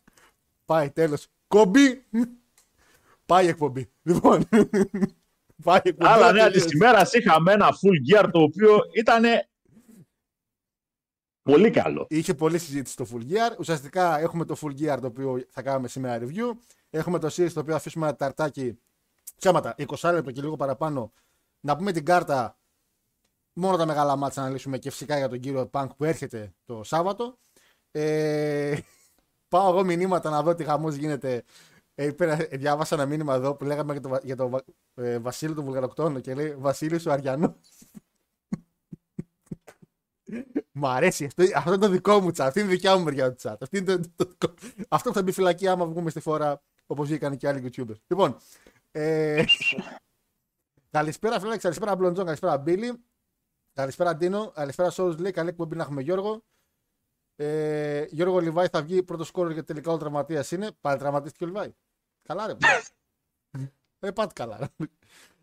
Πάει, 0.66 0.90
τέλος. 0.90 1.28
Κομπή. 1.48 2.04
Πάει 3.26 3.48
εκπομπή. 3.48 3.90
Λοιπόν. 4.04 4.48
Πάει 5.64 5.80
εκπομπή. 5.84 6.12
Άλλα 6.12 6.32
νέα 6.32 6.46
τελείωσε. 6.46 6.66
της 6.66 6.74
ημέρας 6.74 7.14
είχαμε 7.14 7.54
ένα 7.54 7.70
full 7.70 8.20
gear 8.20 8.30
το 8.32 8.40
οποίο 8.42 8.80
ήταν 8.94 9.24
πολύ 11.44 11.70
καλό. 11.70 12.06
Είχε 12.10 12.34
πολλή 12.34 12.58
συζήτηση 12.60 12.94
στο 12.94 13.06
Full 13.12 13.32
Gear. 13.32 13.58
Ουσιαστικά 13.60 14.20
έχουμε 14.20 14.46
το 14.46 14.56
Full 14.62 14.72
Gear 14.80 14.98
το 15.02 15.08
οποίο 15.08 15.44
θα 15.50 15.62
κάνουμε 15.62 15.88
σήμερα 15.88 16.26
review. 16.26 16.52
Έχουμε 16.90 17.20
το 17.20 17.28
Series 17.28 17.52
το 17.54 17.60
οποίο 17.60 17.76
αφήσουμε 17.76 18.08
ένα 18.08 18.16
ταρτάκι. 18.16 18.80
Ψέματα, 19.40 19.76
20 19.78 20.12
λεπτό 20.14 20.32
και 20.32 20.42
λίγο 20.42 20.56
παραπάνω. 20.56 21.12
Να 21.60 21.76
πούμε 21.76 21.92
την 21.92 22.06
κάρτα. 22.06 22.58
Μόνο 23.54 23.78
τα 23.78 23.86
μεγάλα 23.86 24.16
μάτσα 24.16 24.42
να 24.42 24.50
λύσουμε 24.50 24.78
και 24.78 24.90
φυσικά 24.90 25.18
για 25.18 25.30
τον 25.30 25.40
κύριο 25.40 25.70
Punk 25.74 25.88
που 25.98 26.04
έρχεται 26.04 26.54
το 26.66 26.84
Σάββατο. 26.84 27.38
Ε, 27.92 28.78
πάω 29.50 29.70
εγώ 29.70 29.84
μηνύματα 29.84 30.30
να 30.30 30.42
δω 30.44 30.56
τι 30.56 30.64
χαμό 30.64 30.90
γίνεται. 30.90 31.44
Ε, 31.96 32.12
πήρα- 32.12 32.54
ε, 32.54 32.58
διάβασα 32.58 32.96
ένα 32.96 33.06
μήνυμα 33.06 33.36
εδώ 33.36 33.56
που 33.56 33.64
λέγαμε 33.66 33.92
για 33.92 34.02
τον 34.02 34.20
για 34.24 34.36
το, 34.36 34.50
Βα- 34.50 34.64
ε, 34.96 35.20
Βασίλη 35.20 35.54
του 35.54 35.64
Βουλγαροκτόνο 35.64 36.20
και 36.20 36.34
λέει 36.36 36.56
Βασίλη 36.56 37.08
ο 37.08 37.12
Αριανός. 37.12 37.52
Μ' 40.72 40.86
αρέσει. 40.86 41.26
Αυτό, 41.26 41.44
αυτό 41.56 41.70
είναι 41.74 41.86
το 41.86 41.90
δικό 41.90 42.20
μου 42.20 42.28
chat. 42.28 42.40
Αυτή 42.40 42.60
είναι 42.60 42.70
η 42.70 42.74
δικιά 42.74 42.98
μου 42.98 43.04
μεριά 43.04 43.34
του 43.34 43.38
chat. 43.42 43.56
Αυτή 43.60 43.78
είναι 43.78 43.98
το, 43.98 44.10
το 44.16 44.26
δικό- 44.26 44.54
Αυτό 44.88 45.10
που 45.10 45.16
θα 45.16 45.24
μπει 45.24 45.32
φυλακή 45.32 45.68
άμα 45.68 45.86
βγούμε 45.86 46.10
στη 46.10 46.20
φορά 46.20 46.62
όπως 46.86 47.08
βγήκαν 47.08 47.38
και 47.38 47.48
άλλοι 47.48 47.72
YouTubers. 47.76 47.96
Λοιπόν. 48.08 48.38
Ε, 48.92 49.44
καλησπέρα, 50.92 51.40
φίλε. 51.40 51.58
Καλησπέρα, 51.58 51.96
Μπλοντζόν. 51.96 52.26
Καλησπέρα, 52.26 52.58
Μπίλι. 52.58 53.04
Καλησπέρα, 53.74 54.16
Ντίνο. 54.16 54.52
Καλησπέρα, 54.52 54.90
Σόρου. 54.90 55.20
Λέει 55.20 55.32
καλή 55.32 55.50
εκπομπή 55.50 55.76
να 55.76 55.84
έχουμε 55.84 56.02
Γιώργο. 56.02 56.44
Ε, 57.36 58.06
Γιώργο 58.10 58.40
Λιβάη 58.40 58.68
θα 58.68 58.82
βγει 58.82 59.04
πρώτος 59.04 59.28
σκόρ 59.28 59.54
και 59.54 59.64
τελικά 59.64 59.92
ο 59.92 59.98
τραυματίας 59.98 60.52
είναι. 60.52 60.72
Πάλι 60.82 61.00
τραυματίστηκε 61.00 61.44
ο 61.44 61.48
Λιβάη. 61.48 61.74
Καλά, 62.24 62.48
ρε. 62.48 62.54
Ε, 64.00 64.12
πάτε 64.12 64.34
καλά. 64.34 64.58
ρε. 64.58 64.66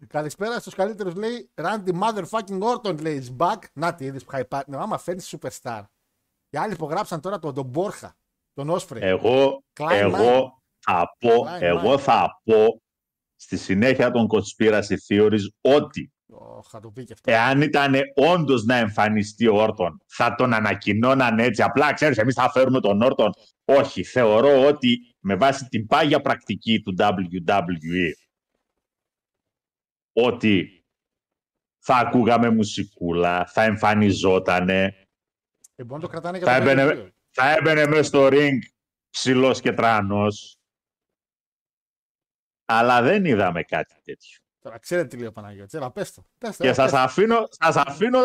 Καλησπέρα 0.06 0.60
στους 0.60 0.74
καλύτερους, 0.74 1.14
λέει 1.14 1.50
Randy 1.54 2.00
Motherfucking 2.02 2.60
Orton, 2.62 3.00
λέει 3.00 3.26
is 3.26 3.36
back. 3.36 3.58
Να 3.72 3.94
τι 3.94 4.04
είδες 4.04 4.24
που 4.24 4.30
είχα 4.32 4.40
υπάρχει. 4.40 4.70
Ναι, 4.70 4.76
άμα 4.76 4.98
φέρνει 4.98 5.22
superstar. 5.24 5.82
Οι 6.50 6.56
άλλοι 6.58 6.72
υπογράψαν 6.72 7.20
τώρα 7.20 7.38
τον, 7.38 7.54
τον 7.54 7.66
Μπόρχα, 7.66 8.16
τον 8.52 8.70
Όσφρε. 8.70 9.08
Εγώ, 9.08 9.64
Klein 9.80 9.88
εγώ 9.90 10.62
θα 10.78 11.16
πω, 11.18 11.44
Klein 11.44 11.60
εγώ 11.60 11.94
Mike. 11.94 11.98
θα 11.98 12.40
πω 12.44 12.82
στη 13.36 13.56
συνέχεια 13.56 14.10
των 14.10 14.26
conspiracy 14.30 14.96
theories 15.08 15.46
ότι 15.60 16.12
Ω, 16.12 16.19
θα 16.62 16.80
το 16.80 16.90
πει 16.90 17.04
και 17.04 17.12
αυτό. 17.12 17.30
εάν 17.30 17.60
ήταν 17.60 17.94
όντως 18.14 18.64
να 18.64 18.76
εμφανιστεί 18.76 19.46
ο 19.46 19.54
Όρτον, 19.54 20.02
θα 20.06 20.34
τον 20.34 20.52
ανακοινώναν 20.52 21.38
έτσι. 21.38 21.62
Απλά 21.62 21.92
ξέρεις, 21.92 22.18
εμείς 22.18 22.34
θα 22.34 22.50
φέρουμε 22.50 22.80
τον 22.80 23.02
Όρτον. 23.02 23.32
Όχι, 23.64 24.04
θεωρώ 24.04 24.66
ότι 24.66 25.14
με 25.20 25.34
βάση 25.36 25.68
την 25.68 25.86
πάγια 25.86 26.20
πρακτική 26.20 26.80
του 26.80 26.94
WWE 26.98 28.12
ότι 30.12 30.84
θα 31.78 31.94
ακούγαμε 31.96 32.50
μουσικούλα, 32.50 33.46
θα 33.46 33.62
εμφανιζότανε, 33.62 34.94
Ε, 35.74 35.84
μπορεί 35.84 36.00
να 36.02 36.06
το 36.06 36.12
κρατάνε 36.12 36.38
για 36.38 36.46
θα 36.46 36.64
το 36.64 36.68
έμπαινε, 36.68 36.92
pay-per-view. 36.92 37.10
θα 37.30 37.56
έμπαινε 37.56 37.86
μέσα 37.86 38.02
στο 38.02 38.28
ring 38.32 38.58
ψηλός 39.10 39.60
και 39.60 39.72
τρανός. 39.72 40.58
Αλλά 42.64 43.02
δεν 43.02 43.24
είδαμε 43.24 43.62
κάτι 43.62 43.94
τέτοιο. 44.04 44.39
Τώρα 44.62 44.78
ξέρετε 44.78 45.08
τι 45.08 45.16
λέει 45.16 45.26
ο 45.26 45.32
Παναγιώτης. 45.32 45.74
Έλα, 45.74 45.90
πες 45.90 46.12
το. 46.14 46.24
Πες 46.38 46.56
το, 46.56 46.62
Και 46.62 46.68
έλα, 46.68 46.74
σας 46.74 46.90
πες 46.90 47.00
το. 47.00 47.06
αφήνω, 47.06 47.48
σας 47.50 47.76
αφήνω 47.76 48.20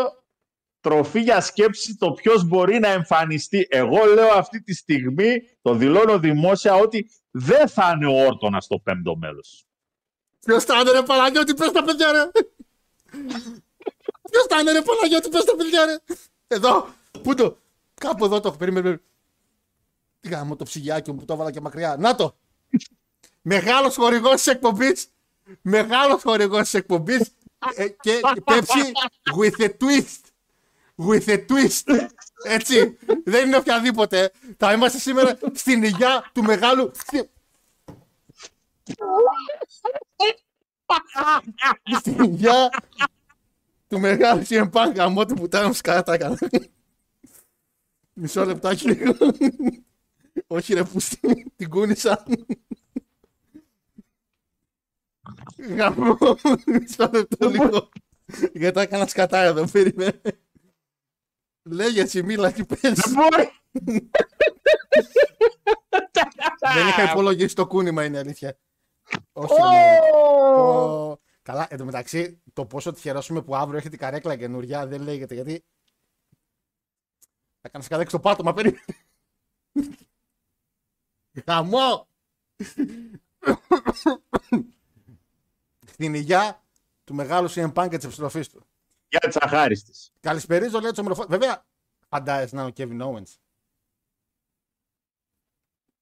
τροφή 0.79 1.21
για 1.21 1.41
σκέψη 1.41 1.95
το 1.95 2.11
ποιος 2.11 2.43
μπορεί 2.43 2.79
να 2.79 2.87
εμφανιστεί. 2.87 3.67
Εγώ 3.69 4.05
λέω 4.05 4.27
αυτή 4.33 4.61
τη 4.63 4.73
στιγμή, 4.73 5.57
το 5.61 5.73
δηλώνω 5.73 6.19
δημόσια, 6.19 6.75
ότι 6.75 7.09
δεν 7.31 7.67
θα 7.67 7.91
είναι 7.95 8.07
ο 8.07 8.25
Όρτονας 8.25 8.63
στο 8.63 8.79
πέμπτο 8.79 9.15
μέλος. 9.15 9.65
Ποιος 10.45 10.63
θα 10.63 10.79
είναι 10.79 10.91
ρε 10.91 11.01
Παναγιώτη, 11.01 11.53
πες 11.53 11.71
τα 11.71 11.83
παιδιά 11.83 12.11
ρε. 12.11 12.31
Ποιος 14.31 14.45
θα 14.49 14.59
είναι 14.59 14.71
ρε 14.71 14.81
Παναγιώτη, 14.81 15.29
πες 15.29 15.43
τα 15.43 15.55
παιδιά 15.55 15.85
ρε. 15.85 15.97
Εδώ, 16.47 16.87
πού 17.23 17.35
το, 17.35 17.57
κάπου 17.93 18.25
εδώ 18.25 18.39
το 18.39 18.47
έχω, 18.47 18.57
περίμενε. 18.57 18.81
περίμενε. 18.83 19.09
Τι 20.19 20.29
γάμο 20.29 20.55
το 20.55 20.63
ψυγιάκι 20.63 21.11
μου 21.11 21.17
που 21.17 21.25
το 21.25 21.33
έβαλα 21.33 21.51
και 21.51 21.61
μακριά. 21.61 21.95
Να 21.99 22.15
το. 22.15 22.37
Μεγάλος 23.41 23.95
χορηγός 23.95 24.33
της 24.33 24.47
εκπομπής. 24.47 25.07
Μεγάλος 25.61 26.21
χορηγός 26.21 26.61
της 26.61 26.73
εκπομπής. 26.73 27.35
Ε, 27.75 27.87
και 27.87 28.19
Pepsi 28.45 28.91
with 29.37 29.63
a 29.63 29.69
twist. 29.69 30.21
With 31.07 31.27
a 31.27 31.45
twist. 31.45 32.07
Έτσι. 32.43 32.97
Δεν 33.23 33.47
είναι 33.47 33.57
οποιαδήποτε. 33.57 34.31
Θα 34.57 34.73
είμαστε 34.73 34.97
σήμερα 34.97 35.37
στην 35.53 35.83
υγειά 35.83 36.31
του 36.33 36.43
μεγάλου. 36.43 36.91
στην 41.99 42.23
υγειά 42.23 42.69
του 43.87 43.99
μεγάλου 43.99 44.43
CM 44.47 44.69
Punk 44.71 44.91
γαμώ 44.95 45.25
του 45.25 45.33
πουτάνα 45.33 45.67
μου 45.67 45.73
σκάτα 45.73 46.13
έκανα. 46.13 46.37
Μισό 48.13 48.45
λεπτάκι 48.45 48.87
λίγο. 48.87 49.15
Όχι 50.47 50.73
ρε 50.73 50.83
που 50.83 50.99
την 51.55 51.69
κούνησα. 51.69 52.23
Γαμώ. 55.57 56.17
Μισό 56.65 57.09
λεπτό 57.13 57.49
λίγο. 57.49 57.89
Γιατί 58.53 58.79
έκανα 58.79 59.07
σκατά 59.07 59.41
εδώ, 59.41 59.67
περίμενε. 59.71 60.21
Λέγε 61.63 62.01
εσύ, 62.01 62.23
μίλα 62.23 62.51
και 62.51 62.63
πες. 62.63 62.79
Δεν 62.81 63.13
μπορεί. 63.13 63.51
Δεν 66.73 66.87
είχα 66.87 67.11
υπολογίσει 67.11 67.55
το 67.55 67.67
κούνημα, 67.67 68.05
είναι 68.05 68.17
η 68.17 68.19
αλήθεια. 68.19 68.57
Όχι, 69.33 69.53
ρε, 69.53 69.61
μάνα. 69.61 70.61
Ω, 70.61 71.19
Καλά, 71.41 71.67
εν 71.69 71.77
τω 71.77 71.85
μεταξύ, 71.85 72.41
το 72.53 72.65
πόσο 72.65 72.91
τυχερόσουμε 72.91 73.41
που 73.41 73.55
αύριο 73.55 73.77
έχετε 73.77 73.97
καρέκλα 73.97 74.35
καινούρια 74.35 74.87
δεν 74.87 75.01
λέγεται 75.01 75.33
γιατί. 75.33 75.65
Θα 77.61 77.69
κάνω 77.69 77.83
σκαδέξει 77.83 78.11
το 78.15 78.19
πάτωμα, 78.19 78.53
περίμενε. 78.53 78.85
Χαμό! 81.45 82.07
Στην 85.95 86.13
υγειά 86.13 86.63
του 87.03 87.13
μεγάλου 87.13 87.51
CM 87.51 87.73
Punk 87.73 87.87
και 87.89 87.95
της 87.95 88.05
επιστροφής 88.05 88.49
του. 88.49 88.65
Για 89.07 89.19
τις 89.19 89.35
αχάριστες. 89.37 90.13
Καλησπερίζω, 90.19 90.79
λέει 90.79 90.91
το 90.91 91.01
ομιλοφό. 91.01 91.25
Βέβαια, 91.27 91.65
φαντάζεσαι 92.09 92.55
να 92.55 92.61
είναι 92.61 92.71
ο 92.71 92.73
Kevin 92.77 93.07
Owens. 93.07 93.33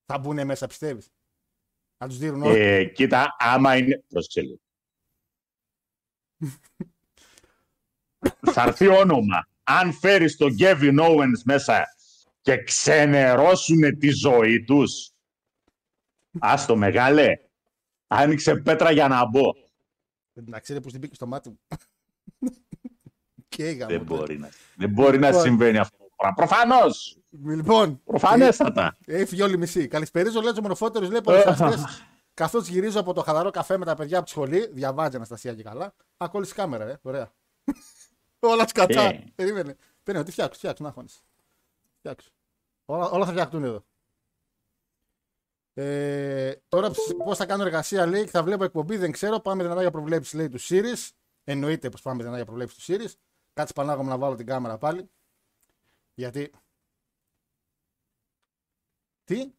Θα 0.05 0.17
μπουν 0.17 0.45
μέσα, 0.45 0.67
πιστεύεις; 0.67 1.12
Να 1.97 2.07
τους 2.07 2.17
δίνουν 2.17 2.41
όλοι. 2.41 2.59
Ε, 2.59 2.85
κοίτα, 2.85 3.35
άμα 3.39 3.77
είναι... 3.77 4.03
Πρόσεξε 4.07 4.41
λίγο. 4.41 4.59
θα 8.53 8.62
έρθει 8.62 8.88
όνομα. 8.88 9.47
Αν 9.63 9.93
φέρεις 9.93 10.38
τον 10.38 10.55
Kevin 10.59 11.00
Owens 11.00 11.41
μέσα 11.45 11.85
και 12.41 12.63
ξενερώσουν 12.63 13.97
τη 13.97 14.09
ζωή 14.09 14.63
τους. 14.63 15.12
Άστο 16.39 16.75
μεγάλε. 16.75 17.38
Άνοιξε 18.07 18.55
πέτρα 18.55 18.91
για 18.91 19.07
να 19.07 19.29
μπω. 19.29 19.62
Να 20.33 20.59
ξέρει 20.59 20.81
πώ 20.81 20.89
την 20.89 20.99
μπήκε 20.99 21.15
στο 21.15 21.27
μάτι 21.27 21.49
μου. 21.49 21.59
και 23.47 23.63
γαμώ. 23.63 23.91
Δεν 23.91 24.01
μπορεί 24.03 24.39
να, 24.39 24.49
δεν 24.75 24.89
μπορεί 24.89 25.19
να 25.19 25.27
Λοιπόν. 25.27 25.41
συμβαίνει 25.41 25.77
αυτό. 25.77 25.97
το 25.97 26.10
πράγμα. 26.15 26.36
Προφανώς. 26.36 27.17
Λοιπόν, 27.29 28.01
Προφανέστατα. 28.03 28.97
έφυγε 29.05 29.43
όλη 29.43 29.53
η 29.53 29.58
μισή. 29.58 29.88
Καλησπερίζω, 29.88 30.41
λέει 30.41 30.53
ο 30.58 30.62
μονοφότερο, 30.62 31.08
λέει 31.08 31.21
παρουσιαστέ. 31.21 31.84
Καθώς 32.34 32.67
γυρίζω 32.67 32.99
από 32.99 33.13
το 33.13 33.21
χαλαρό 33.21 33.49
καφέ 33.51 33.77
με 33.77 33.86
τα 33.86 33.95
παιδιά 33.95 34.17
από 34.17 34.25
τη 34.25 34.31
σχολή, 34.31 34.67
διαβάζει 34.71 35.15
Αναστασία 35.15 35.53
και 35.53 35.63
καλά. 35.63 35.95
Α, 36.17 36.27
κόλλησε 36.29 36.53
κάμερα, 36.53 36.86
ε. 36.89 36.99
Ωραία. 37.01 37.31
όλα 38.39 38.67
σκατά. 38.67 39.01
Ε. 39.01 39.23
Περίμενε. 39.36 39.75
Περίμενε, 40.03 40.25
τι 40.25 40.31
φτιάξω, 40.31 40.58
φτιάξω, 40.58 40.84
να 40.84 40.91
χώνεις. 40.91 41.23
Φτιάξω. 41.97 42.29
Όλα, 42.86 43.10
όλα 43.10 43.25
θα 43.25 43.31
φτιαχτούν 43.31 43.63
εδώ. 43.63 43.84
Ε, 45.73 46.53
τώρα 46.67 46.91
πώς 47.23 47.38
θα 47.38 47.45
κάνω 47.45 47.63
εργασία 47.63 48.05
λέει 48.05 48.23
και 48.23 48.29
θα 48.29 48.43
βλέπω 48.43 48.63
εκπομπή, 48.63 48.97
δεν 48.97 49.12
ξέρω. 49.12 49.39
Πάμε 49.39 49.63
δυνατά 49.63 49.81
για 49.81 49.91
προβλέψεις 49.91 50.33
λέει 50.33 50.49
του 50.49 50.59
Series. 50.62 51.09
Εννοείται 51.43 51.89
πως 51.89 52.01
πάμε 52.01 52.17
δυνατά 52.17 52.36
για 52.36 52.45
προβλέψεις 52.45 52.86
του 52.86 52.93
Series. 52.93 53.13
Κάτσε 53.53 53.73
πανάγομαι 53.73 54.09
να 54.09 54.17
βάλω 54.17 54.36
την 54.36 54.45
κάμερα 54.45 54.77
πάλι. 54.77 55.09
Γιατί; 56.13 56.51
Τι; 59.23 59.53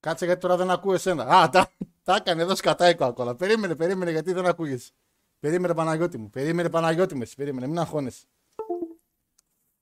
Κάτσε 0.00 0.24
γιατί 0.24 0.40
τώρα 0.40 0.56
δεν 0.56 0.70
ακούω 0.70 0.94
εσένα. 0.94 1.24
Α, 1.24 1.48
τα, 1.48 1.72
τα 2.02 2.14
έκανε 2.14 2.42
εδώ 2.42 2.54
σκατά 2.54 2.88
η 2.88 2.94
κοακόλα. 2.94 3.36
Περίμενε, 3.36 3.76
περίμενε 3.76 4.10
γιατί 4.10 4.32
δεν 4.32 4.46
ακούγεσαι. 4.46 4.92
Περίμενε 5.38 5.74
Παναγιώτη 5.74 6.18
μου. 6.18 6.30
Περίμενε 6.30 6.70
Παναγιώτη 6.70 7.14
μου. 7.14 7.22
εσύ, 7.22 7.34
Περίμενε, 7.36 7.66
μην 7.66 7.78
αγχώνεσαι. 7.78 8.26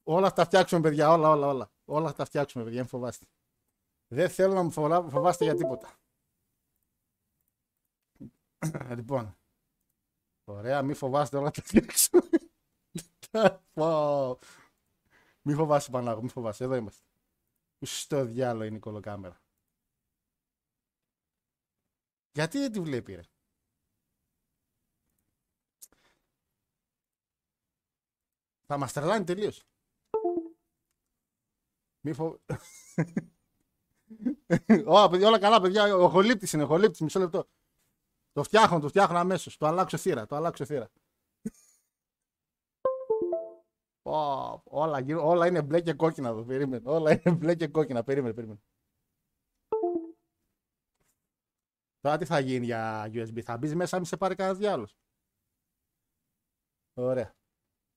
Όλα 0.03 0.29
θα 0.29 0.35
τα 0.35 0.44
φτιάξουμε, 0.44 0.81
παιδιά. 0.81 1.12
Όλα, 1.12 1.31
όλα, 1.31 1.46
όλα. 1.46 1.70
Όλα 1.85 2.09
θα 2.09 2.14
τα 2.14 2.25
φτιάξουμε, 2.25 2.64
παιδιά. 2.64 2.79
Μην 2.79 2.88
φοβάστε. 2.88 3.27
Δεν 4.09 4.31
θέλω 4.31 4.55
να 4.55 4.62
μου 4.62 4.71
φοβά- 4.71 5.11
φοβάστε 5.11 5.45
για 5.45 5.55
τίποτα. 5.55 5.97
λοιπόν. 8.97 9.37
Ωραία, 10.45 10.83
μη 10.83 10.95
φοβάστε, 10.95 11.37
όλα 11.37 11.51
θα 11.51 11.61
τα 11.61 11.62
φτιάξουμε. 11.62 12.29
Πω. 13.75 14.38
μη 15.42 15.55
φοβάσαι, 15.55 15.90
Πανάγο, 15.90 16.23
μη 16.23 16.29
φοβάσαι. 16.29 16.64
Εδώ 16.64 16.75
είμαστε. 16.75 17.05
Πού 17.79 17.87
στο 17.87 18.25
διάλογο 18.25 18.64
είναι 18.64 18.77
η 18.77 18.81
κολοκάμερα. 18.81 19.40
Γιατί 22.33 22.59
δεν 22.59 22.73
τη 22.73 22.81
βλέπει, 22.81 23.14
ρε; 23.14 23.23
Θα 28.66 28.79
μας 28.79 28.92
τρελάνει 28.92 29.25
τελείως. 29.25 29.64
Μη 32.01 32.12
φο... 32.12 32.40
Όλα, 34.87 35.09
παιδιά, 35.09 35.27
όλα 35.29 35.38
καλά, 35.38 35.61
παιδιά. 35.61 35.97
Ο 35.97 36.09
χολύπτης 36.09 36.53
είναι, 36.53 36.62
ο 36.62 36.66
χολύπτης, 36.66 37.01
μισό 37.01 37.19
λεπτό. 37.19 37.49
Το 38.33 38.42
φτιάχνω, 38.42 38.81
το 38.81 38.88
φτιάχνω 38.88 39.19
αμέσως. 39.19 39.57
Το 39.57 39.66
αλλάξω 39.66 39.97
θύρα, 39.97 40.27
το 40.27 40.37
αλλάξω 40.37 40.64
θύρα. 40.64 40.90
Πω, 44.03 44.62
όλα, 44.64 45.01
γύρω- 45.01 45.27
όλα 45.27 45.47
είναι 45.47 45.62
μπλε 45.62 45.81
και 45.81 45.92
κόκκινα 45.95 46.29
εδώ, 46.29 46.45
περίμενε. 46.45 46.90
Όλα 46.90 47.12
είναι 47.12 47.35
μπλε 47.37 47.55
και 47.55 47.69
κόκκινα, 47.69 48.03
περίμενε, 48.05 48.35
περίμενε. 48.35 48.61
Τώρα 52.01 52.16
τι 52.19 52.25
θα 52.25 52.38
γίνει 52.38 52.64
για 52.64 53.11
USB, 53.12 53.40
θα 53.42 53.57
μπεις 53.57 53.75
μέσα, 53.75 53.99
μη 53.99 54.07
σε 54.07 54.16
πάρει 54.16 54.35
κανένας 54.35 54.59
διάλογο. 54.59 54.88
Ωραία. 56.95 57.35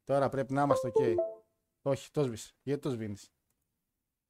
Τώρα 0.03 0.29
πρέπει 0.29 0.53
να 0.53 0.61
είμαστε 0.61 0.91
ok. 0.93 1.15
Όχι, 1.81 2.11
τος 2.11 2.25
σβήσε. 2.25 2.53
Γιατί 2.61 2.81
τος 2.81 2.93
σβήνεις. 2.93 3.31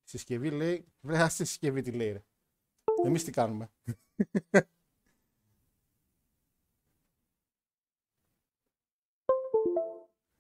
Συσκευή 0.10 0.50
λέει, 0.52 0.86
βρε 1.02 1.18
ας 1.22 1.36
τη 1.36 1.46
συσκευή 1.46 1.82
τι 1.82 1.92
λέει 1.92 2.12
ρε. 2.12 2.24
Εμείς 3.06 3.24
τι 3.24 3.32
κάνουμε. 3.32 3.72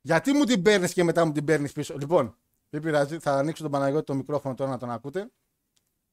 Γιατί 0.01 0.34
μου 0.34 0.43
την 0.43 0.62
παίρνεις 0.62 0.93
και 0.93 1.03
μετά 1.03 1.25
μου 1.25 1.32
την 1.32 1.45
παίρνεις 1.45 1.71
πίσω; 1.71 1.97
Λοιπόν, 1.97 2.38
δεν 2.69 2.82
πειράζει. 2.82 3.19
Θα 3.19 3.38
ανοίξω 3.38 3.63
τον 3.63 3.71
Παναγιώτη 3.71 4.05
το 4.05 4.13
μικρόφωνο 4.13 4.55
τώρα 4.55 4.69
να 4.69 4.77
τον 4.77 4.89
ακούτε. 4.89 5.32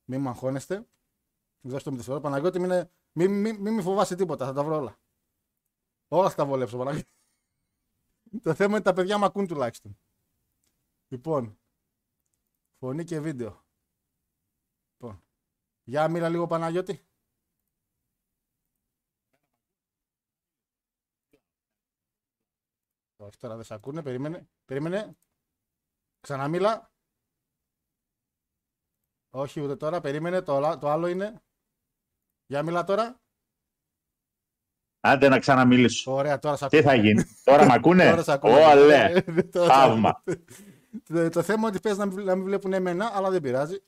Μην 0.04 0.20
μου 0.20 0.28
αγχώνεστε. 0.28 0.86
Δώστε 1.60 1.90
μου 1.90 1.96
τη 1.96 2.02
φορά. 2.02 2.20
Παναγιώτη, 2.20 2.58
μην, 2.58 2.70
είναι- 2.70 2.90
μην, 3.12 3.40
μην, 3.40 3.56
μην 3.60 3.74
με 3.74 3.82
φοβάσαι 3.82 4.14
τίποτα. 4.16 4.46
Θα 4.46 4.52
τα 4.52 4.64
βρω 4.64 4.76
όλα. 4.76 4.98
Όλα 6.08 6.30
θα 6.30 6.36
τα 6.36 6.46
βολέψω, 6.46 6.78
Παναγιώτη. 6.78 7.10
το 8.42 8.54
θέμα 8.54 8.74
είναι 8.74 8.82
τα 8.84 8.92
παιδιά 8.92 9.18
μου 9.18 9.24
ακούν 9.24 9.46
τουλάχιστον. 9.46 9.98
Λοιπόν, 11.08 11.58
φωνή 12.78 13.04
και 13.04 13.20
βίντεο. 13.20 13.64
Λοιπόν, 14.92 15.22
για 15.84 16.08
μίλα 16.08 16.28
λίγο 16.28 16.46
Παναγιώτη. 16.46 17.06
Όχι, 23.16 23.38
τώρα 23.38 23.54
δεν 23.54 23.64
σε 23.64 23.74
ακούνε. 23.74 24.02
Περίμενε. 24.02 24.48
Περίμενε. 24.64 25.16
Ξαναμίλα. 26.20 26.90
Όχι, 29.30 29.60
ούτε 29.60 29.76
τώρα. 29.76 30.00
Περίμενε. 30.00 30.42
Το, 30.42 30.56
άλλα- 30.56 30.78
το 30.78 30.88
άλλο 30.90 31.06
είναι. 31.06 31.42
Για 32.46 32.62
μιλά 32.62 32.84
τώρα. 32.84 33.20
Άντε 35.00 35.28
να 35.28 35.38
ξαναμιλήσω. 35.38 36.12
Ωραία, 36.12 36.38
τώρα 36.38 36.56
σε 36.56 36.68
Τι 36.68 36.76
ακούω. 36.78 36.90
θα 36.90 36.96
γίνει. 36.96 37.22
Τώρα 37.44 37.64
με 37.66 37.72
ακούνε; 37.74 38.04
Τώρα 38.10 38.22
σε 38.22 38.32
ακούω. 38.32 38.70
Όλε. 38.70 39.04
Ε, 39.04 39.22
τώρα 39.52 39.66
σε 39.66 39.72
Θαύμα. 39.80 40.22
Ακούω. 41.08 41.22
Το, 41.22 41.28
το 41.28 41.42
θέμα 41.42 41.58
είναι 41.58 41.66
ότι 41.66 41.80
πες 41.80 41.96
να 41.96 42.06
μην, 42.06 42.24
να 42.24 42.34
μην 42.34 42.44
βλέπουν 42.44 42.72
εμένα, 42.72 43.10
αλλά 43.14 43.30
δεν 43.30 43.40
πειράζει. 43.40 43.82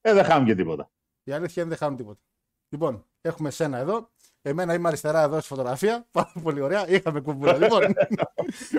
Ε, 0.00 0.12
δεν 0.12 0.24
χάνουν 0.24 0.46
και 0.46 0.54
τίποτα. 0.54 0.90
Η 1.24 1.32
αλήθεια 1.32 1.62
είναι 1.62 1.70
δεν 1.70 1.80
χάνουν 1.80 1.96
τίποτα. 1.96 2.20
Λοιπόν, 2.68 3.04
έχουμε 3.20 3.50
σένα 3.50 3.78
εδώ. 3.78 4.10
Εμένα 4.42 4.74
είμαι 4.74 4.88
αριστερά 4.88 5.22
εδώ 5.22 5.38
στη 5.38 5.48
φωτογραφία. 5.48 6.06
Πάρα 6.10 6.32
πολύ 6.42 6.60
ωραία. 6.60 6.88
Είχαμε 6.88 7.20
κουμπούρα. 7.20 7.56
λοιπόν, 7.62 7.80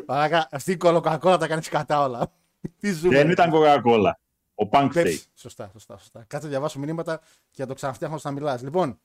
παράκα, 0.06 0.48
αυτή 0.52 0.72
η 0.72 0.78
κολοκακόλα 0.78 1.38
τα 1.38 1.48
κάνεις 1.48 1.70
κατά 1.70 2.02
όλα. 2.02 2.32
Τι 2.80 2.92
ζούμε. 2.92 3.16
Δεν 3.16 3.30
ήταν 3.30 3.52
Coca-Cola. 3.54 4.12
Ο 4.56 4.70
Punk 4.72 4.92
Stay. 4.94 5.06
Pepsi. 5.06 5.18
Σωστά, 5.36 5.70
σωστά, 5.74 5.98
σωστά. 5.98 6.24
Κάτσε 6.28 6.46
να 6.46 6.52
διαβάσω 6.52 6.80
μηνύματα 6.80 7.22
και 7.52 7.62
να 7.62 7.68
το 7.68 7.74
ξαναφτιάχνω 7.74 8.16
ώστε 8.16 8.28
να 8.28 8.34
μιλάς. 8.34 8.62
Λοιπόν, 8.62 9.00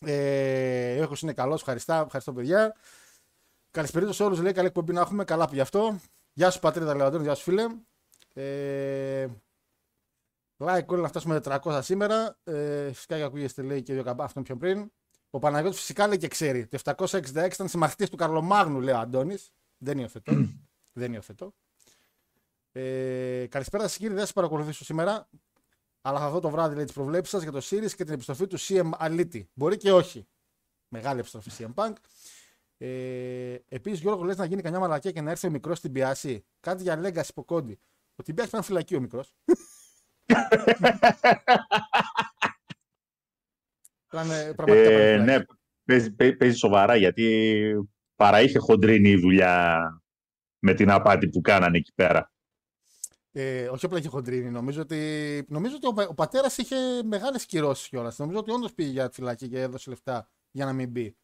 ε, 0.00 0.98
ο 0.98 1.02
ήχος 1.02 1.22
είναι 1.22 1.32
καλός. 1.32 1.60
Ευχαριστώ, 1.60 1.92
ευχαριστώ 1.92 2.32
παιδιά. 2.32 2.74
Καλησπέρα 3.70 4.12
σε 4.12 4.22
όλους. 4.22 4.40
Λέει 4.40 4.52
καλή 4.52 4.66
εκπομπή 4.66 4.92
να 4.92 5.00
έχουμε. 5.00 5.24
Καλά 5.24 5.48
που 5.48 5.54
γι' 5.54 5.60
αυτό. 5.60 6.00
Γεια 6.38 6.50
σου 6.50 6.60
πατρίδα 6.60 6.94
Λεοντών, 6.94 7.22
γεια 7.22 7.34
σου 7.34 7.42
φίλε. 7.42 7.66
Ε, 8.34 9.28
like 10.58 10.86
όλοι 10.86 11.02
να 11.02 11.08
φτάσουμε 11.08 11.40
400 11.44 11.80
σήμερα. 11.82 12.38
Ε, 12.44 12.92
φυσικά 12.92 13.16
και 13.16 13.22
ακούγεστε 13.22 13.62
λέει 13.62 13.82
και 13.82 13.92
δύο 13.92 14.02
καμπά 14.02 14.24
αυτόν 14.24 14.42
πιο 14.42 14.56
πριν. 14.56 14.92
Ο 15.30 15.38
Παναγιώτης 15.38 15.78
φυσικά 15.78 16.06
λέει 16.06 16.16
και 16.16 16.28
ξέρει. 16.28 16.66
Το 16.66 16.78
766 16.96 17.52
ήταν 17.52 17.68
συμμαχτή 17.68 18.08
του 18.08 18.16
Καρλομάγνου, 18.16 18.80
λέει 18.80 18.94
ο 18.94 18.98
Αντώνης. 18.98 19.50
Δεν 19.78 19.98
υιοθετώ. 19.98 20.32
Δεν 21.00 21.12
υιοθετώ. 21.12 21.54
Ε, 22.72 23.46
καλησπέρα 23.48 23.82
σας 23.82 23.96
κύριε, 23.96 24.14
δεν 24.14 24.24
σας 24.24 24.32
παρακολουθήσω 24.32 24.84
σήμερα. 24.84 25.28
Αλλά 26.00 26.18
θα 26.18 26.30
δω 26.30 26.40
το 26.40 26.50
βράδυ 26.50 26.74
λέει, 26.74 26.84
τις 26.84 26.94
προβλέψεις 26.94 27.30
σας 27.30 27.42
για 27.42 27.52
το 27.52 27.60
Series 27.62 27.92
και 27.96 28.04
την 28.04 28.14
επιστροφή 28.14 28.46
του 28.46 28.58
CM 28.60 28.90
Αλίτη. 28.96 29.50
Μπορεί 29.54 29.76
και 29.76 29.92
όχι. 29.92 30.28
Μεγάλη 30.88 31.18
επιστροφή 31.18 31.50
CM 31.58 31.74
Punk. 31.74 31.92
Ε, 32.78 33.54
Επίσης, 33.68 34.00
Γιώργο, 34.00 34.24
λες 34.24 34.36
να 34.36 34.44
γίνει 34.44 34.62
κανένα 34.62 34.80
μαλακία 34.82 35.10
και 35.10 35.20
να 35.20 35.30
έρθει 35.30 35.46
ο 35.46 35.50
μικρός 35.50 35.78
στην 35.78 35.92
πιάση. 35.92 36.44
Κάτι 36.60 36.82
για 36.82 37.00
Legacy 37.02 37.28
υποκόντι. 37.28 37.78
Ότι 38.16 38.32
μπαίνει 38.32 38.48
ήταν 38.48 38.62
φυλακή 38.62 38.96
ο 38.96 39.00
μικρός. 39.00 39.34
Ήταν 44.12 44.30
ε, 44.30 44.52
πραγματικά 44.56 44.90
Ε, 44.90 45.12
πολύ 45.16 45.24
ναι, 45.24 45.32
φυλακή. 45.32 45.52
παίζει, 45.84 46.10
παί- 46.12 46.36
παίζει 46.36 46.56
σοβαρά 46.56 46.96
γιατί 46.96 47.72
παρά 48.16 48.40
είχε 48.40 48.58
χοντρίνει 48.58 49.10
η 49.10 49.16
δουλειά 49.16 49.82
με 50.58 50.74
την 50.74 50.90
απάτη 50.90 51.28
που 51.28 51.40
κάνανε 51.40 51.78
εκεί 51.78 51.92
πέρα. 51.94 52.32
Ε, 53.32 53.68
όχι 53.68 53.86
απλά 53.86 53.98
είχε 53.98 54.08
χοντρίνει. 54.08 54.50
Νομίζω 54.50 54.80
ότι, 54.80 55.44
νομίζω 55.48 55.74
ότι 55.76 55.86
ο, 55.86 55.92
πα- 55.92 56.08
ο 56.08 56.14
πατέρας 56.14 56.58
είχε 56.58 56.76
μεγάλες 57.04 57.46
κυρώσεις 57.46 57.88
κιόλας. 57.88 58.18
Νομίζω 58.18 58.38
ότι 58.38 58.50
όντως 58.50 58.74
πήγε 58.74 58.90
για 58.90 59.08
τη 59.08 59.14
φυλακή 59.14 59.48
και 59.48 59.60
έδωσε 59.60 59.90
λεφτά 59.90 60.28
για 60.50 60.64
να 60.64 60.72
μην 60.72 60.88
μπει. 60.90 61.16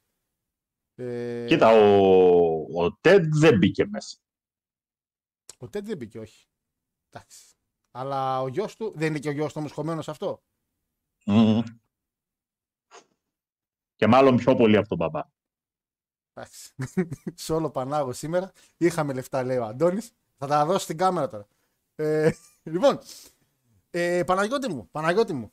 Ε, 0.95 1.45
Κοίτα, 1.49 1.69
ο, 1.69 2.85
ο 2.85 2.93
Τέντ 3.01 3.35
δεν 3.35 3.59
μπήκε 3.59 3.87
μέσα. 3.87 4.17
Ο 5.59 5.69
Τέντ 5.69 5.87
δεν 5.87 5.97
μπήκε, 5.97 6.19
όχι. 6.19 6.47
Εντάξει. 7.11 7.45
Αλλά 7.91 8.41
ο 8.41 8.49
γιος 8.49 8.77
του. 8.77 8.93
Δεν 8.97 9.09
είναι 9.09 9.19
και 9.19 9.29
ο 9.29 9.33
γιος 9.33 9.53
του 9.53 9.61
όμω 9.61 9.69
χωμένο 9.69 10.03
σε 10.03 10.11
αυτό. 10.11 10.43
Μμμ. 11.27 11.63
Και 13.97 14.07
μάλλον 14.07 14.37
πιο 14.37 14.55
πολύ 14.55 14.77
από 14.77 14.89
τον 14.89 14.97
μπαμπά. 14.97 15.23
Εντάξει. 16.35 16.75
σε 17.45 17.53
όλο 17.53 17.71
Πανάγο 17.71 18.13
σήμερα. 18.13 18.53
Είχαμε 18.77 19.13
λεφτά, 19.13 19.43
λέει 19.45 19.57
ο 19.57 19.65
Αντώνης. 19.65 20.13
Θα 20.37 20.47
τα 20.47 20.67
δώσω 20.67 20.79
στην 20.79 20.97
κάμερα 20.97 21.29
τώρα. 21.29 21.47
Ε, 21.95 22.31
λοιπόν. 22.63 22.99
Ε, 23.91 24.23
Παναγιώτη 24.27 24.69
μου, 24.69 24.89
Παναγιώτη 24.91 25.33
μου. 25.33 25.53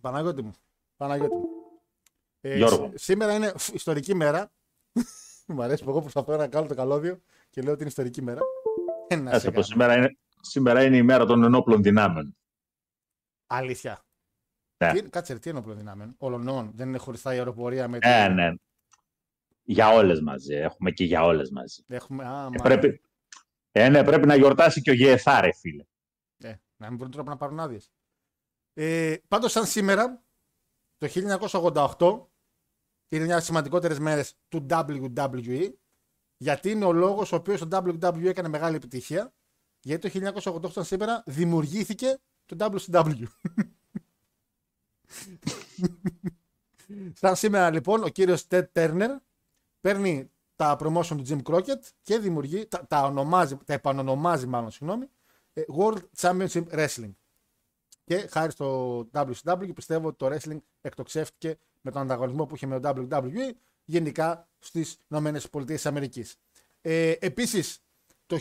Παναγιώτη 0.00 0.42
μου. 0.42 0.52
Παναγιώτη 0.96 1.34
μου. 1.34 1.53
Ε, 2.46 2.56
Γιώργο. 2.56 2.90
σ- 2.94 2.98
σήμερα 2.98 3.34
είναι 3.34 3.52
φ- 3.56 3.74
ιστορική 3.74 4.14
μέρα. 4.14 4.52
Μου 5.46 5.62
αρέσει 5.62 5.84
που 5.84 5.90
εγώ 5.90 6.00
προσπαθώ 6.00 6.36
να 6.36 6.48
κάνω 6.48 6.66
το 6.66 6.74
καλώδιο 6.74 7.20
και 7.50 7.62
λέω 7.62 7.70
ότι 7.72 7.80
είναι 7.80 7.88
ιστορική 7.88 8.22
μέρα. 8.22 8.40
Ε, 9.08 9.16
να 9.16 9.30
σε 9.30 9.36
Έστε 9.36 9.50
πως 9.50 9.68
κάνω. 9.68 9.82
σήμερα 9.82 9.96
είναι, 9.96 10.18
σήμερα 10.40 10.84
είναι 10.84 10.96
η 10.96 11.02
μέρα 11.02 11.24
των 11.26 11.42
ενόπλων 11.44 11.82
δυνάμεων. 11.82 12.36
Αλήθεια. 13.46 14.04
Ναι. 14.84 14.92
Τι, 14.92 15.08
κάτσε, 15.08 15.32
ρε, 15.32 15.38
τι 15.38 15.50
είναι 15.50 15.58
όπλο 15.58 15.74
δυνάμεων; 15.74 16.14
Ολονών. 16.18 16.70
Δεν 16.74 16.88
είναι 16.88 16.98
χωριστά 16.98 17.34
η 17.34 17.36
αεροπορία 17.36 17.88
με. 17.88 17.98
Ε, 18.00 18.24
την- 18.26 18.34
ναι. 18.34 18.52
Για 19.62 19.88
όλες 19.88 20.20
μαζί. 20.20 20.54
Έχουμε 20.54 20.90
και 20.90 21.04
για 21.04 21.22
όλες 21.24 21.50
μαζί. 21.50 21.82
Έχουμε. 21.86 22.24
Α, 22.24 22.28
Ε, 22.44 22.48
μα- 22.48 22.62
πρέπει, 22.62 23.00
ε, 23.72 23.88
ναι, 23.88 24.04
πρέπει 24.04 24.26
να 24.26 24.34
γιορτάσει 24.36 24.80
και 24.80 24.90
ο 24.90 24.94
ΓΕΘΑ, 24.94 25.40
ρε 25.40 25.52
φίλε. 25.52 25.84
Ε, 26.38 26.54
να 26.76 26.88
μην 26.88 26.98
βρουν 26.98 27.10
τρόπο 27.10 27.30
να 27.30 27.36
πάρουν 27.36 27.60
άδειες. 27.60 27.90
Ε, 28.74 29.16
Πάντως, 29.28 29.52
σαν 29.52 29.66
σήμερα, 29.66 30.22
το 30.98 31.06
1988 31.08 32.28
είναι 33.14 33.24
μια 33.24 33.32
από 33.32 33.36
τις 33.36 33.46
σημαντικότερες 33.46 33.98
μέρες 33.98 34.34
του 34.48 34.66
WWE, 34.70 35.72
γιατί 36.36 36.70
είναι 36.70 36.84
ο 36.84 36.92
λόγος 36.92 37.32
ο 37.32 37.36
οποίος 37.36 37.60
το 37.60 37.68
WWE 37.72 38.24
έκανε 38.24 38.48
μεγάλη 38.48 38.76
επιτυχία. 38.76 39.32
Γιατί 39.80 40.10
το 40.10 40.32
1988 40.64 40.70
σαν 40.70 40.84
σήμερα 40.84 41.22
δημιουργήθηκε 41.26 42.18
το 42.46 42.56
WCW. 42.90 43.24
σαν 47.20 47.36
σήμερα 47.36 47.70
λοιπόν 47.70 48.02
ο 48.02 48.08
κύριος 48.08 48.46
Ted 48.50 48.64
Turner 48.72 49.16
παίρνει 49.80 50.30
τα 50.56 50.76
promotion 50.80 51.16
του 51.16 51.24
Jim 51.28 51.42
Crockett 51.42 51.80
και 52.02 52.18
δημιουργεί, 52.18 52.66
τα, 52.66 52.86
τα, 52.86 53.02
ονομάζει, 53.02 53.56
τα 53.64 53.72
επανονομάζει 53.72 54.46
μάλλον, 54.46 54.70
συγγνώμη, 54.70 55.10
ε, 55.52 55.62
World 55.78 56.02
Championship 56.20 56.64
Wrestling. 56.70 57.12
Και 58.04 58.28
χάρη 58.30 58.50
στο 58.50 58.98
WCW 59.12 59.74
πιστεύω 59.74 60.08
ότι 60.08 60.16
το 60.16 60.26
wrestling 60.32 60.58
εκτοξεύτηκε 60.80 61.58
με 61.84 61.90
τον 61.90 62.00
ανταγωνισμό 62.00 62.46
που 62.46 62.54
είχε 62.54 62.66
με 62.66 62.80
το 62.80 62.94
WWE 62.96 63.52
γενικά 63.84 64.48
στις 64.58 64.98
ΗΠΑ. 65.08 66.24
Ε, 66.80 67.10
επίσης 67.10 67.84
το 68.26 68.38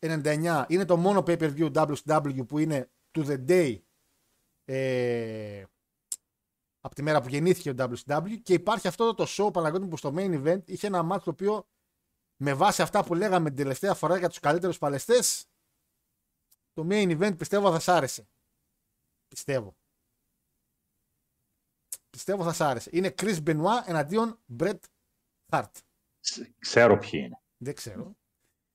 1999 0.00 0.64
είναι 0.68 0.84
το 0.84 0.96
μόνο 0.96 1.22
pay-per-view 1.26 1.72
WCW 1.72 2.46
που 2.46 2.58
είναι 2.58 2.90
to 3.12 3.26
the 3.26 3.44
day 3.48 3.78
ε, 4.64 5.64
από 6.80 6.94
τη 6.94 7.02
μέρα 7.02 7.22
που 7.22 7.28
γεννήθηκε 7.28 7.70
ο 7.70 7.74
WCW 7.78 8.40
και 8.42 8.52
υπάρχει 8.52 8.88
αυτό 8.88 9.14
το 9.14 9.26
show 9.28 9.52
Παναγιώτη 9.52 9.86
που 9.86 9.96
στο 9.96 10.14
main 10.16 10.44
event 10.44 10.60
είχε 10.64 10.86
ένα 10.86 11.08
match 11.12 11.22
το 11.22 11.30
οποίο 11.30 11.68
με 12.36 12.54
βάση 12.54 12.82
αυτά 12.82 13.04
που 13.04 13.14
λέγαμε 13.14 13.48
την 13.48 13.58
τελευταία 13.58 13.94
φορά 13.94 14.18
για 14.18 14.28
τους 14.28 14.40
καλύτερους 14.40 14.78
παλαιστές 14.78 15.46
το 16.72 16.86
main 16.90 17.20
event 17.20 17.36
πιστεύω 17.38 17.72
θα 17.72 17.80
σ' 17.80 17.88
άρεσε. 17.88 18.28
Πιστεύω. 19.28 19.76
Πιστεύω 22.16 22.44
θα 22.44 22.52
σ' 22.52 22.60
άρεσε. 22.60 22.90
Είναι 22.92 23.14
Chris 23.22 23.36
Benoit 23.46 23.82
εναντίον 23.86 24.38
Bret 24.58 24.78
Hart. 25.52 25.70
Ξέρω 26.58 26.98
ποιοι 26.98 27.20
είναι. 27.24 27.40
Δεν 27.56 27.74
ξέρω. 27.74 28.16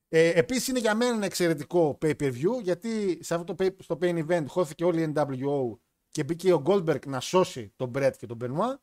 Ε, 0.08 0.28
Επίσης 0.38 0.68
είναι 0.68 0.78
για 0.78 0.94
μένα 0.94 1.14
ένα 1.14 1.24
εξαιρετικό 1.24 1.98
pay-per-view 2.02 2.62
γιατί 2.62 3.18
σε 3.22 3.34
αυτό 3.34 3.54
το 3.54 3.64
pay, 3.64 3.76
στο 3.78 3.98
main 4.00 4.26
event 4.28 4.44
χώθηκε 4.48 4.84
όλη 4.84 5.02
η 5.02 5.12
NWO 5.16 5.78
και 6.08 6.24
μπήκε 6.24 6.52
ο 6.52 6.62
Goldberg 6.66 7.06
να 7.06 7.20
σώσει 7.20 7.72
τον 7.76 7.90
Brett 7.94 8.12
και 8.18 8.26
τον 8.26 8.38
Benoit 8.40 8.76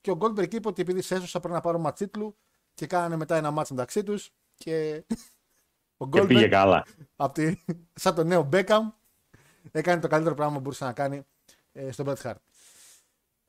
και 0.00 0.10
ο 0.10 0.18
Goldberg 0.20 0.54
είπε 0.54 0.68
ότι 0.68 0.82
επειδή 0.82 1.02
σε 1.02 1.14
έσωσα 1.14 1.38
πρέπει 1.40 1.54
να 1.54 1.60
πάρω 1.60 1.78
ματσίτλου 1.78 2.36
και 2.74 2.86
κάνανε 2.86 3.16
μετά 3.16 3.36
ένα 3.36 3.50
μάτς 3.50 3.70
μεταξύ 3.70 4.02
τους 4.02 4.30
και 4.54 5.04
ο 6.02 6.08
Και 6.08 6.20
πήγε 6.26 6.46
Goldberg 6.46 6.50
καλά. 6.50 6.86
από 7.16 7.32
τη, 7.34 7.54
σαν 7.94 8.14
το 8.14 8.24
νέο 8.24 8.48
Beckham 8.52 8.80
έκανε 9.72 10.00
το 10.00 10.08
καλύτερο 10.08 10.34
πράγμα 10.34 10.54
που 10.54 10.60
μπορούσε 10.60 10.84
να 10.84 10.92
κάνει 10.92 11.22
ε, 11.72 11.90
στον 11.92 12.06
Bret 12.08 12.22
Hart. 12.22 12.34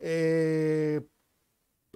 Ε, 0.08 1.00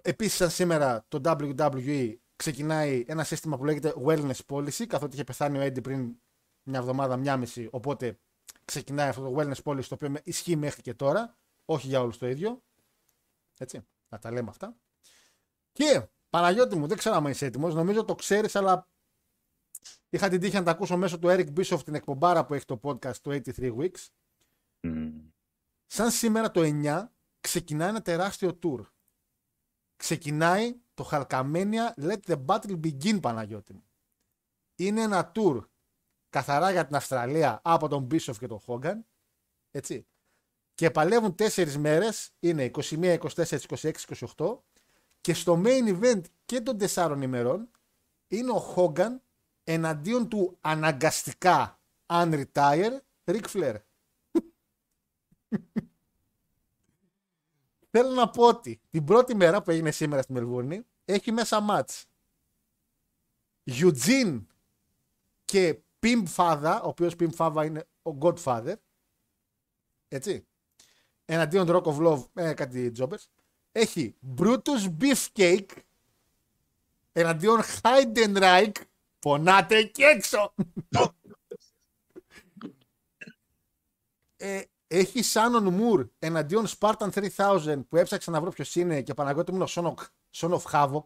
επίσης 0.01 0.35
σαν 0.35 0.49
σήμερα 0.49 1.05
το 1.07 1.21
WWE 1.23 2.15
ξεκινάει 2.35 3.03
ένα 3.07 3.23
σύστημα 3.23 3.57
που 3.57 3.65
λέγεται 3.65 3.93
Wellness 4.05 4.39
Policy 4.47 4.85
καθότι 4.85 5.13
είχε 5.13 5.23
πεθάνει 5.23 5.57
ο 5.57 5.61
Eddie 5.61 5.83
πριν 5.83 6.15
μια 6.63 6.79
εβδομάδα, 6.79 7.17
μια 7.17 7.37
μισή. 7.37 7.67
Οπότε 7.71 8.19
ξεκινάει 8.65 9.09
αυτό 9.09 9.21
το 9.21 9.35
Wellness 9.37 9.63
Policy 9.63 9.83
το 9.83 9.93
οποίο 9.93 10.13
ισχύει 10.23 10.55
μέχρι 10.55 10.81
και 10.81 10.93
τώρα. 10.93 11.37
Όχι 11.65 11.87
για 11.87 12.01
όλους 12.01 12.17
το 12.17 12.27
ίδιο. 12.27 12.63
Έτσι, 13.57 13.87
να 14.09 14.19
τα 14.19 14.31
λέμε 14.31 14.49
αυτά. 14.49 14.75
Και 15.71 16.07
Παναγιώτη 16.29 16.75
μου, 16.77 16.87
δεν 16.87 16.97
ξέρω 16.97 17.15
αν 17.15 17.25
είσαι 17.25 17.45
έτοιμος. 17.45 17.75
Νομίζω 17.75 18.05
το 18.05 18.15
ξέρεις 18.15 18.55
αλλά 18.55 18.87
Είχα 20.09 20.29
την 20.29 20.39
τύχη 20.39 20.55
να 20.55 20.63
τα 20.63 20.71
ακούσω 20.71 20.97
μέσω 20.97 21.19
του 21.19 21.27
Eric 21.27 21.53
Bischoff 21.53 21.83
την 21.83 21.95
εκπομπάρα 21.95 22.45
που 22.45 22.53
έχει 22.53 22.65
το 22.65 22.79
podcast 22.83 23.15
του 23.15 23.41
83 23.45 23.75
Weeks. 23.77 24.07
Μμ. 24.79 25.09
Σαν 25.85 26.11
σήμερα 26.11 26.51
το 26.51 26.61
9 26.83 27.07
ξεκινάει 27.41 27.89
ένα 27.89 28.01
τεράστιο 28.01 28.59
tour. 28.63 28.81
Ξεκινάει 29.95 30.75
το 30.93 31.03
Χαλκαμένια 31.03 31.93
Let 31.97 32.19
the 32.25 32.45
Battle 32.45 32.79
Begin 32.83 33.21
Παναγιώτη 33.21 33.73
μου. 33.73 33.83
Είναι 34.75 35.01
ένα 35.01 35.31
tour 35.35 35.65
καθαρά 36.29 36.71
για 36.71 36.85
την 36.85 36.95
Αυστραλία 36.95 37.61
από 37.63 37.87
τον 37.87 38.07
Bischoff 38.11 38.37
και 38.39 38.47
τον 38.47 38.59
Hogan. 38.65 38.97
Έτσι. 39.71 40.07
Και 40.73 40.91
παλεύουν 40.91 41.35
τέσσερις 41.35 41.77
μέρες, 41.77 42.31
είναι 42.39 42.71
21, 42.73 43.17
24, 43.35 43.59
26, 43.67 43.91
28 44.35 44.57
και 45.21 45.33
στο 45.33 45.61
main 45.65 45.99
event 45.99 46.21
και 46.45 46.61
των 46.61 46.77
τεσσάρων 46.77 47.21
ημερών 47.21 47.69
είναι 48.27 48.51
ο 48.51 48.73
Hogan 48.75 49.15
εναντίον 49.63 50.29
του 50.29 50.57
αναγκαστικά 50.61 51.79
unretire 52.05 52.97
Ric 53.25 53.45
Flair. 53.53 53.75
Θέλω 57.89 58.09
να 58.09 58.29
πω 58.29 58.47
ότι 58.47 58.81
την 58.89 59.03
πρώτη 59.03 59.35
μέρα 59.35 59.61
που 59.61 59.71
έγινε 59.71 59.91
σήμερα 59.91 60.21
στη 60.21 60.31
Μελβούρνη 60.31 60.85
έχει 61.05 61.31
μέσα 61.31 61.59
μάτς 61.59 62.05
Eugene 63.71 64.41
και 65.45 65.79
Pim 65.99 66.23
Fada, 66.35 66.79
ο 66.83 66.87
οποίος 66.87 67.13
Pim 67.19 67.29
Fada 67.37 67.63
είναι 67.65 67.87
ο 68.01 68.17
Godfather, 68.19 68.73
έτσι, 70.07 70.45
εναντίον 71.25 71.67
Rock 71.69 71.83
of 71.83 71.97
Love, 71.97 72.23
ε, 72.33 72.53
κάτι 72.53 72.91
τζόμπερς, 72.91 73.29
έχει 73.71 74.15
Brutus 74.37 74.95
Beefcake 74.99 75.69
εναντίον 77.11 77.61
Heidenreich. 77.81 78.71
Πονάτε 79.19 79.77
εκεί 79.77 80.03
έξω. 80.03 80.53
ε, 84.37 84.61
έχει 84.91 85.19
Shannon 85.23 85.79
Moore 85.79 86.09
εναντίον 86.19 86.65
Spartan 86.79 87.09
3000 87.35 87.81
που 87.89 87.97
έψαξα 87.97 88.31
να 88.31 88.41
βρω 88.41 88.51
ποιος 88.51 88.75
είναι 88.75 89.01
και 89.01 89.13
Παναγιώτη 89.13 89.51
μου 89.51 89.57
είναι 89.57 89.65
ο 89.65 89.69
Son 89.69 89.93
of, 89.93 90.05
Son 90.35 90.59
of 90.59 90.61
Havoc. 90.71 91.03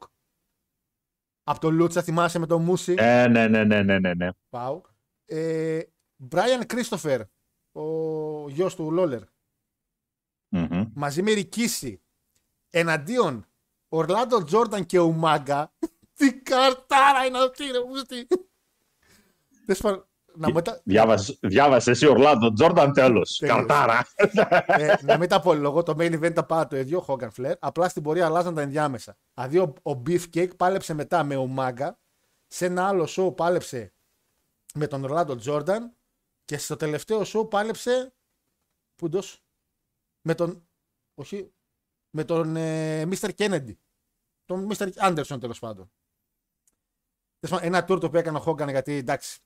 Από 1.44 1.60
το 1.60 1.72
Λούτσα 1.72 2.02
θυμάσαι 2.02 2.40
με 2.40 2.46
τον 2.46 2.62
Μούση; 2.62 2.96
Ε, 2.98 3.28
ναι, 3.28 3.48
ναι, 3.48 3.64
ναι, 3.64 3.82
ναι, 3.82 4.00
ναι, 4.00 4.14
ναι. 4.14 4.30
Πάω. 4.50 4.82
Ε, 5.26 5.82
Brian 6.32 6.62
Christopher, 6.68 7.22
ο 7.72 8.50
γιος 8.50 8.76
του 8.76 8.92
Λόλερ, 8.92 9.22
Μμμ. 10.50 10.92
μαζί 10.94 11.22
με 11.22 11.32
Ρικίση, 11.32 12.02
εναντίον 12.70 13.48
Ορλάντο 13.90 14.44
Τζόρνταν 14.44 14.86
και 14.86 15.00
Ουμάγκα. 15.00 15.74
Τι 16.18 16.34
καρτάρα 16.34 17.26
είναι 17.26 17.38
αυτή, 17.38 17.66
ρε 17.72 17.84
μουστι. 17.84 18.28
Τέλος 20.40 20.52
πάντων, 20.52 20.54
να 20.54 20.54
μετά, 20.54 20.82
Διάβασες, 20.84 21.38
διάβασες 21.42 21.88
εσύ 21.88 22.08
Ορλάντο 22.08 22.54
Τζόρνταν 22.54 22.94
τέλος. 22.94 23.38
Τέλος. 23.38 23.56
Καρτάρα. 23.56 24.08
ε, 24.66 24.94
να 25.02 25.18
μην 25.18 25.30
τα 25.30 25.36
απολογώ, 25.36 25.84
το 25.84 25.96
main 25.98 26.20
event 26.24 26.34
τα 26.34 26.46
πάρα 26.46 26.68
το 26.68 26.78
ίδιο, 26.78 27.06
Hogan 27.08 27.30
Flair. 27.38 27.54
Απλά 27.60 27.90
στην 27.90 28.04
πορεία 28.04 28.26
αλλάζαν 28.26 28.56
τα 28.56 28.62
ενδιάμεσα. 28.62 29.18
Δηλαδή 29.34 29.58
ο, 29.58 29.74
ο 29.84 30.02
Beefcake 30.06 30.58
πάλεψε 30.58 30.94
μετά 30.94 31.24
με 31.24 31.36
Ουμάγκα, 31.36 32.00
σε 32.48 32.66
ένα 32.66 32.88
άλλο 32.88 33.08
show 33.10 33.36
πάλεψε 33.36 33.94
με 34.74 34.88
τον 34.88 35.04
Ορλάντο 35.04 35.36
Τζόρνταν 35.36 35.96
και 36.46 36.58
στο 36.58 36.76
τελευταίο 36.76 37.22
show 37.26 37.50
πάλεψε. 37.50 38.14
Πούντος, 38.96 39.44
με 40.22 40.36
τον. 40.36 40.68
Όχι, 41.14 41.54
με 42.10 42.24
τον 42.24 42.56
ε, 42.56 43.08
Mr. 43.12 43.30
Kennedy. 43.38 43.74
Τον 44.46 44.70
Mr. 44.72 44.90
Anderson 44.94 45.40
τέλος 45.40 45.60
πάντων. 45.60 45.92
Τέλος 47.40 47.60
πάντων, 47.60 47.74
Ένα 47.74 47.84
tour 47.84 48.00
το 48.00 48.06
οποίο 48.06 48.20
έκανε 48.20 48.38
ο 48.38 48.44
Hogan 48.46 48.70
γιατί 48.70 48.94
εντάξει, 48.94 49.40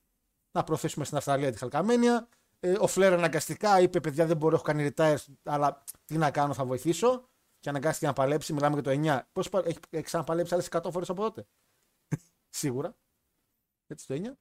να 0.57 0.63
προωθήσουμε 0.63 1.05
στην 1.05 1.17
Αυστραλία 1.17 1.51
τη 1.51 1.57
Χαλκαμένια. 1.57 2.27
Ε, 2.59 2.75
ο 2.79 2.87
Φλερ 2.87 3.13
αναγκαστικά 3.13 3.79
είπε: 3.81 3.99
Παιδιά, 3.99 4.25
δεν 4.25 4.37
μπορώ, 4.37 4.55
έχω 4.55 4.63
κάνει 4.63 4.89
retire, 4.95 5.15
αλλά 5.43 5.83
τι 6.05 6.17
να 6.17 6.31
κάνω, 6.31 6.53
θα 6.53 6.65
βοηθήσω. 6.65 7.29
Και 7.59 7.69
αναγκάστηκε 7.69 8.05
να 8.05 8.13
παλέψει. 8.13 8.53
Μιλάμε 8.53 8.81
για 8.81 8.83
το 8.83 9.01
9. 9.03 9.19
Πώς 9.31 9.49
έχει, 9.65 9.79
έχει 9.89 10.03
ξαναπαλέψει 10.03 10.53
άλλες 10.53 10.67
100 10.71 10.91
φορές 10.91 11.09
από 11.09 11.21
τότε. 11.21 11.47
Σίγουρα. 12.49 12.97
Έτσι 13.87 14.07
το 14.07 14.13
9. 14.13 14.31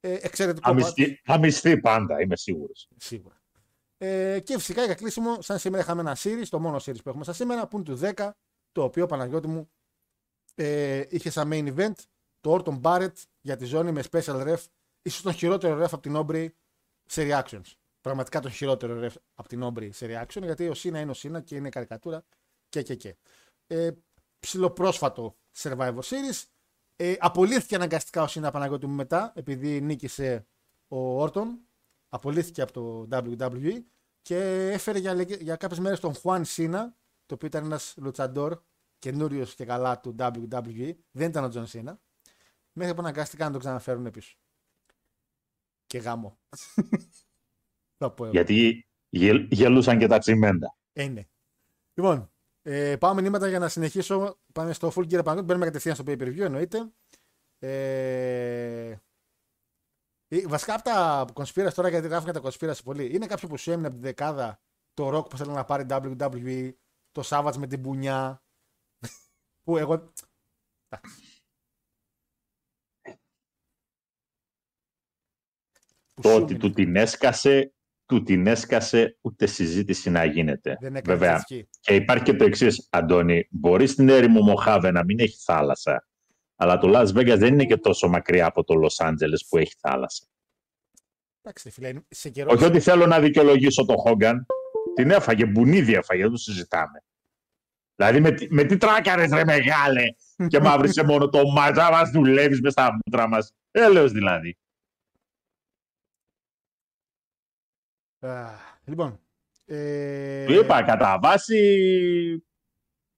Ε, 0.00 0.18
εξαιρετικό. 0.20 0.68
Θα 0.68 0.74
match. 0.74 0.76
μισθεί, 0.76 1.20
θα 1.24 1.38
μισθεί 1.38 1.80
πάντα, 1.80 2.20
είμαι 2.20 2.36
σίγουρος. 2.36 2.88
Σίγουρα. 2.96 3.40
Ε, 3.98 4.40
και 4.40 4.58
φυσικά 4.58 4.84
για 4.84 4.94
κλείσιμο, 4.94 5.42
σαν 5.42 5.58
σήμερα 5.58 5.82
είχαμε 5.82 6.00
ένα 6.00 6.16
series, 6.22 6.46
το 6.48 6.60
μόνο 6.60 6.76
series 6.76 7.02
που 7.02 7.08
έχουμε 7.08 7.24
σαν 7.24 7.34
σήμερα, 7.34 7.68
που 7.68 7.76
είναι 7.76 7.84
του 7.84 7.98
10, 8.16 8.30
το 8.72 8.82
οποίο 8.82 9.06
Παναγιώτη 9.06 9.48
μου 9.48 9.70
ε, 10.54 11.04
είχε 11.08 11.30
σαν 11.30 11.50
main 11.52 11.76
event 11.76 11.94
το 12.40 12.62
Orton 12.64 12.80
Barrett 12.80 13.12
για 13.40 13.56
τη 13.56 13.64
ζώνη 13.64 13.92
με 13.92 14.02
special 14.10 14.46
ref, 14.46 14.64
ίσως 15.02 15.22
τον 15.22 15.32
χειρότερο 15.32 15.82
ref 15.84 15.88
από 15.90 16.00
την 16.00 16.14
Aubrey 16.16 16.48
σε 17.06 17.26
reactions. 17.30 17.72
Πραγματικά 18.00 18.40
τον 18.40 18.50
χειρότερο 18.50 19.00
ref 19.06 19.14
από 19.34 19.48
την 19.48 19.64
Aubrey 19.64 19.88
σε 19.92 20.06
reaction, 20.06 20.42
γιατί 20.42 20.68
ο 20.68 20.74
Σίνα 20.74 21.00
είναι 21.00 21.10
ο 21.10 21.14
Σίνα 21.14 21.40
και 21.40 21.54
είναι 21.54 21.68
καρικατούρα 21.68 22.24
και 22.68 22.82
και 22.82 22.94
και. 22.94 23.16
Ε, 23.66 23.90
ψιλοπρόσφατο 24.38 25.36
Survivor 25.56 25.98
Series. 26.00 26.44
Ε, 26.96 27.14
απολύθηκε 27.18 27.74
αναγκαστικά 27.74 28.22
ο 28.22 28.26
Σίνα 28.26 28.50
Παναγιώτη 28.50 28.86
μου 28.86 28.94
μετά, 28.94 29.32
επειδή 29.36 29.80
νίκησε 29.80 30.46
ο 30.88 31.22
Orton. 31.24 31.46
Απολύθηκε 32.08 32.62
από 32.62 32.72
το 32.72 33.08
WWE 33.10 33.82
και 34.22 34.36
έφερε 34.72 34.98
για, 34.98 35.14
λεγε- 35.14 35.40
για 35.42 35.56
κάποιες 35.56 35.78
μέρες 35.78 36.00
τον 36.00 36.14
Juan 36.22 36.40
Σίνα, 36.44 36.96
το 37.26 37.34
οποίο 37.34 37.46
ήταν 37.46 37.64
ένας 37.64 37.94
luchador 37.96 38.60
καινούριος 38.98 39.54
και 39.54 39.64
καλά 39.64 40.00
του 40.00 40.14
WWE. 40.18 40.92
Δεν 41.10 41.28
ήταν 41.28 41.44
ο 41.44 41.48
Τζον 41.48 41.66
Σίνα. 41.66 42.00
Μέχρι 42.72 42.94
που 42.94 43.00
αναγκάστηκαν 43.00 43.46
να 43.46 43.52
τον 43.52 43.60
ξαναφέρουν 43.60 44.10
πίσω. 44.10 44.36
Και 45.92 45.98
γάμο. 45.98 46.38
Θα 47.98 48.10
πω 48.10 48.24
εγώ. 48.24 48.32
Γιατί 48.32 48.86
γελ- 49.08 49.52
γελούσαν 49.52 49.98
και 49.98 50.06
τα 50.06 50.18
τσιμέντα. 50.18 50.76
Ε, 50.92 51.08
ναι. 51.08 51.28
Λοιπόν, 51.94 52.32
ε, 52.62 52.96
πάμε 52.96 53.22
μηνύματα 53.22 53.48
για 53.48 53.58
να 53.58 53.68
συνεχίσω. 53.68 54.40
Πάμε 54.52 54.72
στο 54.72 54.88
Full 54.88 55.00
Gear 55.00 55.12
επαναλαμβάνω. 55.12 55.42
Μπαίνουμε 55.42 55.64
κατευθείαν 55.64 55.94
στο 55.94 56.04
pay 56.06 56.18
per 56.18 56.26
view, 56.26 56.38
εννοείται. 56.38 56.92
Ε, 57.58 58.98
ε, 60.28 60.46
βασικά 60.46 60.74
από 60.74 60.82
τα 60.82 61.24
conspiracy 61.34 61.72
τώρα, 61.74 61.88
γιατί 61.88 62.08
γράφουν 62.08 62.30
για 62.30 62.40
τα 62.40 62.50
conspiracy 62.50 62.82
πολύ, 62.84 63.14
είναι 63.14 63.26
κάποιο 63.26 63.48
που 63.48 63.56
σου 63.56 63.70
έμεινε 63.70 63.86
από 63.86 63.96
την 63.96 64.04
δεκάδα 64.04 64.60
το 64.92 65.18
rock 65.18 65.30
που 65.30 65.36
θέλει 65.36 65.50
να 65.50 65.64
πάρει 65.64 65.86
WWE, 65.88 66.72
το 67.10 67.22
Savage 67.24 67.56
με 67.56 67.66
την 67.66 67.80
μπουνιά. 67.80 68.44
που 69.64 69.76
εγώ. 69.76 70.12
Εντάξει. 70.88 71.31
Που 76.14 76.22
Το 76.22 76.28
σου 76.28 76.34
ότι 76.34 76.42
έμεινε. 76.54 76.58
του 76.58 76.70
την 76.70 76.96
έσκασε, 76.96 77.72
του 78.06 78.22
την 78.22 78.46
έσκασε 78.46 79.16
ούτε 79.20 79.46
συζήτηση 79.46 80.10
να 80.10 80.24
γίνεται. 80.24 80.76
Δεν 80.80 80.96
έκανε 80.96 81.16
Βέβαια. 81.18 81.34
τσισκή. 81.44 81.68
Και 81.80 81.94
υπάρχει 81.94 82.24
και 82.24 82.34
το 82.34 82.44
εξής, 82.44 82.86
Αντώνη. 82.90 83.46
Μπορείς 83.50 83.90
στην 83.90 84.08
έρημο 84.08 84.40
Μοχάβε 84.40 84.90
να 84.90 85.04
μην 85.04 85.18
έχει 85.20 85.36
θάλασσα, 85.44 86.06
αλλά 86.56 86.78
το 86.78 86.90
Las 86.94 87.06
Vegas 87.16 87.36
δεν 87.38 87.52
είναι 87.52 87.64
και 87.64 87.76
τόσο 87.76 88.08
μακριά 88.08 88.46
από 88.46 88.64
το 88.64 88.74
Los 88.84 89.06
Angeles 89.06 89.40
που 89.48 89.58
έχει 89.58 89.74
θάλασσα. 89.78 90.26
Εντάξει, 91.42 91.70
φίλε, 91.70 91.88
είναι- 91.88 92.04
σε 92.08 92.28
καιρό. 92.28 92.50
Όχι 92.52 92.64
ότι 92.64 92.80
θέλω 92.80 93.06
να 93.06 93.20
δικαιολογήσω 93.20 93.84
το 93.84 93.96
Χόγκαν. 93.96 94.46
Την 94.94 95.10
έφαγε, 95.10 95.46
μπουνίδι 95.46 95.94
έφαγε, 95.94 96.22
δεν 96.22 96.30
το 96.30 96.36
συζητάμε. 96.36 97.04
Δηλαδή 97.94 98.20
με, 98.20 98.30
τι- 98.32 98.52
με 98.54 98.64
τι 98.64 98.76
τράκαρες 98.76 99.30
ρε 99.30 99.44
μεγάλε 99.44 100.02
και 100.48 100.60
μαύρισε 100.60 101.04
μόνο 101.04 101.28
το 101.28 101.46
μαζά 101.50 101.90
μας 101.90 102.10
δουλεύεις 102.10 102.60
μες 102.60 102.72
στα 102.72 102.92
μούτρα 102.92 103.28
μας. 103.28 103.52
Έλεος 103.70 104.12
δηλαδή. 104.12 104.56
Λοιπόν. 108.84 109.20
Ε, 109.64 110.44
Του 110.44 110.52
είπα 110.52 110.82
κατά 110.82 111.18
βάση 111.22 111.58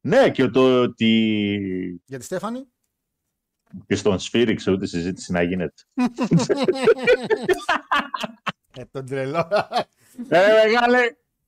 ναι 0.00 0.30
και 0.30 0.48
το 0.48 0.80
ότι 0.82 2.02
Για 2.06 2.18
τη 2.18 2.24
Στέφανη. 2.24 2.66
και 3.86 3.94
στον 3.94 4.18
σφύριξε 4.18 4.70
ούτε 4.70 4.86
συζήτηση 4.86 5.32
να 5.32 5.42
γίνεται. 5.42 5.82
ε, 8.76 8.84
τον 8.90 9.06
τρελό. 9.06 9.48
Ε, 10.28 10.46
μεγάλε, 10.64 10.98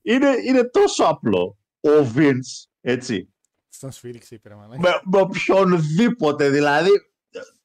είναι, 0.03 0.29
είναι 0.47 0.65
τόσο 0.65 1.05
απλό. 1.05 1.59
Ο 1.81 2.13
Vince, 2.17 2.67
έτσι, 2.81 3.35
Στον 3.69 3.93
σφύριξε 3.93 4.35
είπε 4.35 4.49
ρε 4.49 4.55
μαλάκα. 4.55 4.81
με, 4.81 4.89
με 5.05 5.21
οποιονδήποτε, 5.21 6.51
δηλαδή 6.51 6.91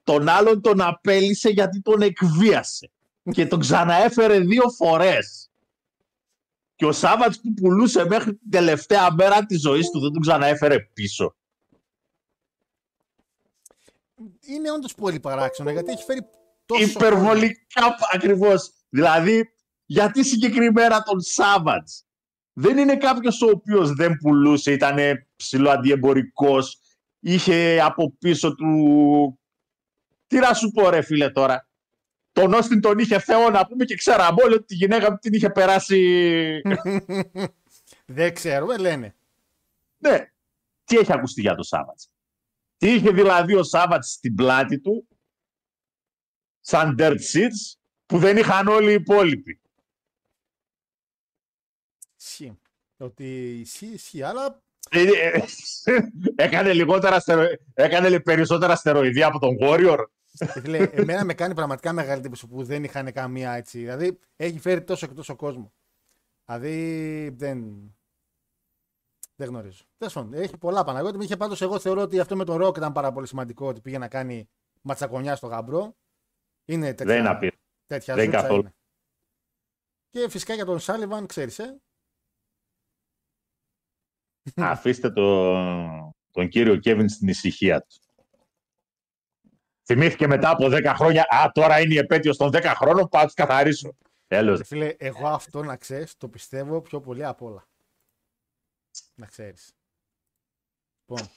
τον 0.04 0.30
άλλον 0.30 0.62
τον 0.62 0.82
απέλησε 0.82 1.50
γιατί 1.50 1.82
τον 1.82 2.02
εκβίασε 2.02 2.92
και 3.32 3.46
τον 3.46 3.60
ξαναέφερε 3.60 4.40
δύο 4.40 4.70
φορές. 4.70 5.51
Και 6.82 6.88
ο 6.88 6.92
Σάββατς 6.92 7.42
που 7.42 7.54
πουλούσε 7.54 8.06
μέχρι 8.06 8.36
την 8.36 8.52
τελευταία 8.52 9.14
μέρα 9.14 9.46
της 9.46 9.62
ζωής 9.62 9.90
του 9.90 10.00
δεν 10.00 10.12
τον 10.12 10.22
ξαναέφερε 10.22 10.80
πίσω. 10.80 11.36
Είναι 14.42 14.72
όντως 14.72 14.96
πολύ 14.96 15.20
παράξενο 15.20 15.72
γιατί 15.72 15.92
έχει 15.92 16.04
φέρει 16.04 16.22
τόσο. 16.66 16.84
Υπερβολικά 16.84 17.98
ακριβώς. 18.14 18.72
Δηλαδή, 18.90 19.54
γιατί 19.86 20.24
συγκεκριμένα 20.24 21.04
τον 21.04 21.22
Σάββατς; 21.22 22.06
Δεν 22.54 22.78
είναι 22.78 22.98
κάποιος 22.98 23.42
ο 23.42 23.50
οποίος 23.50 23.92
δεν 23.92 24.18
πουλούσε, 24.18 24.72
ήταν 24.72 24.98
ψηλό 25.36 25.70
αντιεμπορικός, 25.70 26.80
είχε 27.20 27.82
από 27.82 28.16
πίσω 28.20 28.56
του... 28.56 29.40
Τι 30.28 30.38
να 30.38 30.54
σου 30.54 30.72
πω 30.72 30.90
ρε 30.90 31.02
φίλε 31.02 31.30
τώρα. 31.30 31.70
Τον 32.32 32.54
Όστιν 32.54 32.82
τον 32.82 32.98
είχε 33.00 33.20
θεό 33.20 33.50
να 33.50 33.68
πούμε 33.68 33.86
και 33.86 33.96
ξέραμε 33.96 34.44
όλοι 34.44 34.54
ότι 34.54 34.66
τη 34.66 34.76
γυναίκα 34.76 35.10
του 35.10 35.18
την 35.22 35.34
είχε 35.34 35.50
περάσει... 35.50 36.62
Δεν 38.06 38.34
ξέρουμε, 38.34 38.78
λένε. 38.78 39.16
ναι. 39.98 40.32
Τι 40.84 40.98
έχει 40.98 41.14
ακουστεί 41.14 41.42
για 41.42 41.56
τον 41.56 41.64
Σάββατς; 41.64 42.10
Τι 42.78 42.94
είχε 42.94 43.12
δηλαδή 43.12 43.56
ο 43.56 43.64
Σάββατς 43.64 44.12
στην 44.12 44.36
πλάτη 44.36 44.80
του 44.80 45.08
σαν 46.62 46.96
dirt 47.00 47.18
sheets 47.34 47.78
που 48.06 48.18
δεν 48.18 48.38
είχαν 48.38 48.68
όλοι 48.68 48.92
οι 48.92 48.94
υπόλοιποι. 48.94 49.62
Ισχύει. 52.20 52.60
Ότι 52.98 53.60
ισχύει, 53.60 53.86
ισχύει, 53.86 54.24
αλλά 54.24 54.62
Ε, 54.90 55.02
ε, 55.02 55.44
έκανε, 56.46 56.74
λιγότερα 56.74 57.20
στερο... 57.20 57.48
έκανε 57.74 58.20
περισσότερα 58.20 58.76
στεροειδή 58.76 59.24
από 59.24 59.40
τον 59.40 59.58
Warrior. 59.62 60.06
Φίλε, 60.38 60.78
εμένα 60.78 61.26
με 61.26 61.34
κάνει 61.34 61.54
πραγματικά 61.56 61.94
μεγάλη 61.94 62.20
εντύπωση 62.20 62.48
που 62.48 62.64
δεν 62.64 62.84
είχαν 62.84 63.12
καμία 63.12 63.52
έτσι. 63.52 63.80
Δηλαδή 63.80 64.20
έχει 64.36 64.60
φέρει 64.60 64.84
τόσο 64.84 65.08
και 65.08 65.14
τόσο 65.14 65.36
κόσμο. 65.36 65.74
Δηλαδή 66.46 67.30
δεν. 67.30 67.66
Δεν 69.36 69.50
γνωρίζω. 69.50 69.84
Τέλος 69.98 70.14
πάντων, 70.14 70.34
έχει 70.34 70.58
πολλά 70.58 70.84
Παναγιώτη. 70.84 71.24
Είχε 71.24 71.38
πάντως, 71.38 71.62
εγώ 71.62 71.80
θεωρώ 71.80 72.02
ότι 72.02 72.20
αυτό 72.20 72.36
με 72.36 72.44
τον 72.46 72.58
Ροκ 72.58 72.78
ήταν 72.78 72.92
πάρα 72.94 73.12
πολύ 73.12 73.28
σημαντικό 73.28 73.68
ότι 73.68 73.82
πήγε 73.82 73.98
να 73.98 74.08
κάνει 74.08 74.50
ματσακονιά 74.82 75.36
στο 75.36 75.48
γαμπρό. 75.48 75.96
Είναι 76.66 76.86
τέτοια, 76.94 77.06
Δεν 77.06 77.20
είναι 77.20 77.30
απείρω. 77.30 77.56
τέτοια 77.86 78.16
Δεν 78.16 78.26
ζούτσα 78.26 78.42
καθόλου. 78.42 78.60
είναι. 78.62 78.74
Και 80.10 80.30
φυσικά 80.30 80.54
για 80.54 80.66
τον 80.66 80.80
Σάλιβαν, 80.80 81.26
ξέρεις, 81.26 81.60
ε. 81.60 81.82
Αφήστε 84.56 85.12
το, 85.12 85.24
τον 86.32 86.48
κύριο 86.50 86.76
Κέβιν 86.78 87.10
στην 87.10 87.28
ησυχία 87.28 87.82
του. 87.82 87.96
Θυμήθηκε 89.92 90.28
μετά 90.28 90.50
από 90.50 90.66
10 90.66 90.94
χρόνια. 90.96 91.26
Α, 91.30 91.52
τώρα 91.54 91.82
είναι 91.82 91.94
η 91.94 91.98
επέτειος 91.98 92.38
των 92.38 92.50
10 92.54 92.74
χρόνων. 92.76 93.10
Πάω 93.10 93.22
να 93.22 93.28
του 93.28 93.34
καθαρίσω. 93.36 93.96
Τέλος. 94.28 94.58
Ρε 94.58 94.64
Φίλε, 94.64 94.96
εγώ 94.98 95.28
αυτό 95.28 95.64
να 95.64 95.76
ξέρεις, 95.76 96.18
το 96.18 96.30
πιστεύω 96.30 96.82
πιο 96.82 97.00
πολύ 97.00 97.26
απ' 97.26 97.42
όλα. 97.42 97.68
Να 99.16 99.26
ξέρεις. 99.26 99.74
Λοιπόν, 101.06 101.28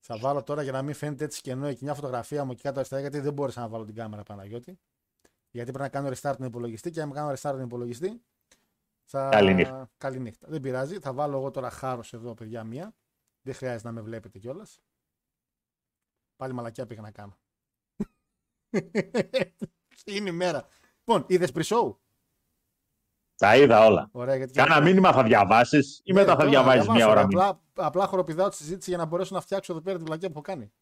θα 0.00 0.18
βάλω 0.18 0.42
τώρα 0.42 0.62
για 0.62 0.72
να 0.72 0.82
μην 0.82 0.94
φαίνεται 0.94 1.24
έτσι 1.24 1.40
κενό 1.40 1.66
εκεί 1.66 1.84
μια 1.84 1.94
φωτογραφία 1.94 2.44
μου 2.44 2.50
εκεί 2.50 2.62
κάτω 2.62 2.78
αριστερά, 2.78 3.00
γιατί 3.00 3.20
δεν 3.20 3.32
μπόρεσα 3.32 3.60
να 3.60 3.68
βάλω 3.68 3.84
την 3.84 3.94
κάμερα 3.94 4.22
Παναγιώτη. 4.22 4.78
Γιατί 5.50 5.70
πρέπει 5.72 5.92
να 5.92 6.00
κάνω 6.00 6.08
restart 6.08 6.36
τον 6.36 6.46
υπολογιστή 6.46 6.90
και 6.90 7.00
αν 7.00 7.12
κάνω 7.12 7.30
restart 7.30 7.52
τον 7.52 7.60
υπολογιστή. 7.60 8.22
Θα... 9.04 9.28
Καληνύχτα. 9.28 9.90
Καληνύχτα. 9.96 10.46
Δεν 10.50 10.60
πειράζει. 10.60 10.98
Θα 10.98 11.12
βάλω 11.12 11.36
εγώ 11.36 11.50
τώρα 11.50 11.70
χάρος 11.70 12.12
εδώ, 12.12 12.34
παιδιά, 12.34 12.64
μία. 12.64 12.94
Δεν 13.42 13.54
χρειάζεται 13.54 13.88
να 13.88 13.92
με 13.94 14.00
βλέπετε 14.00 14.38
κιόλας. 14.38 14.80
Πάλι 16.36 16.52
μαλακιά 16.52 16.86
πήγα 16.86 17.00
να 17.00 17.10
κάνω. 17.10 17.36
Είναι 20.04 20.28
η 20.28 20.32
μέρα. 20.32 20.66
Λοιπόν, 21.04 21.24
είδες 21.28 21.50
pre-show; 21.54 21.96
Τα 23.36 23.56
είδα 23.56 23.86
όλα. 23.86 24.08
Ωραία, 24.12 24.36
γιατί 24.36 24.52
Κάνα 24.52 24.80
μήνυμα 24.80 25.12
θα 25.12 25.22
διαβάσεις 25.22 26.00
ή 26.04 26.12
Ναι, 26.12 26.20
μετά 26.20 26.32
θα 26.32 26.38
τώρα 26.38 26.50
διαβάζεις 26.50 26.82
διαβάσω, 26.82 27.04
μια 27.04 27.12
ώρα 27.12 27.20
ρε, 27.20 27.26
μήνυμα; 27.26 27.46
Απλά, 27.48 27.86
απλά 27.86 28.06
χοροπηδάω 28.06 28.48
τη 28.48 28.56
συζήτηση 28.56 28.90
για 28.90 28.98
να 28.98 29.04
μπορέσω 29.04 29.34
να 29.34 29.40
φτιάξω 29.40 29.72
εδώ 29.72 29.82
πέρα 29.82 29.98
τη 29.98 30.04
βλακία 30.04 30.28
που 30.28 30.34
έχω 30.34 30.42
κάνει. 30.42 30.72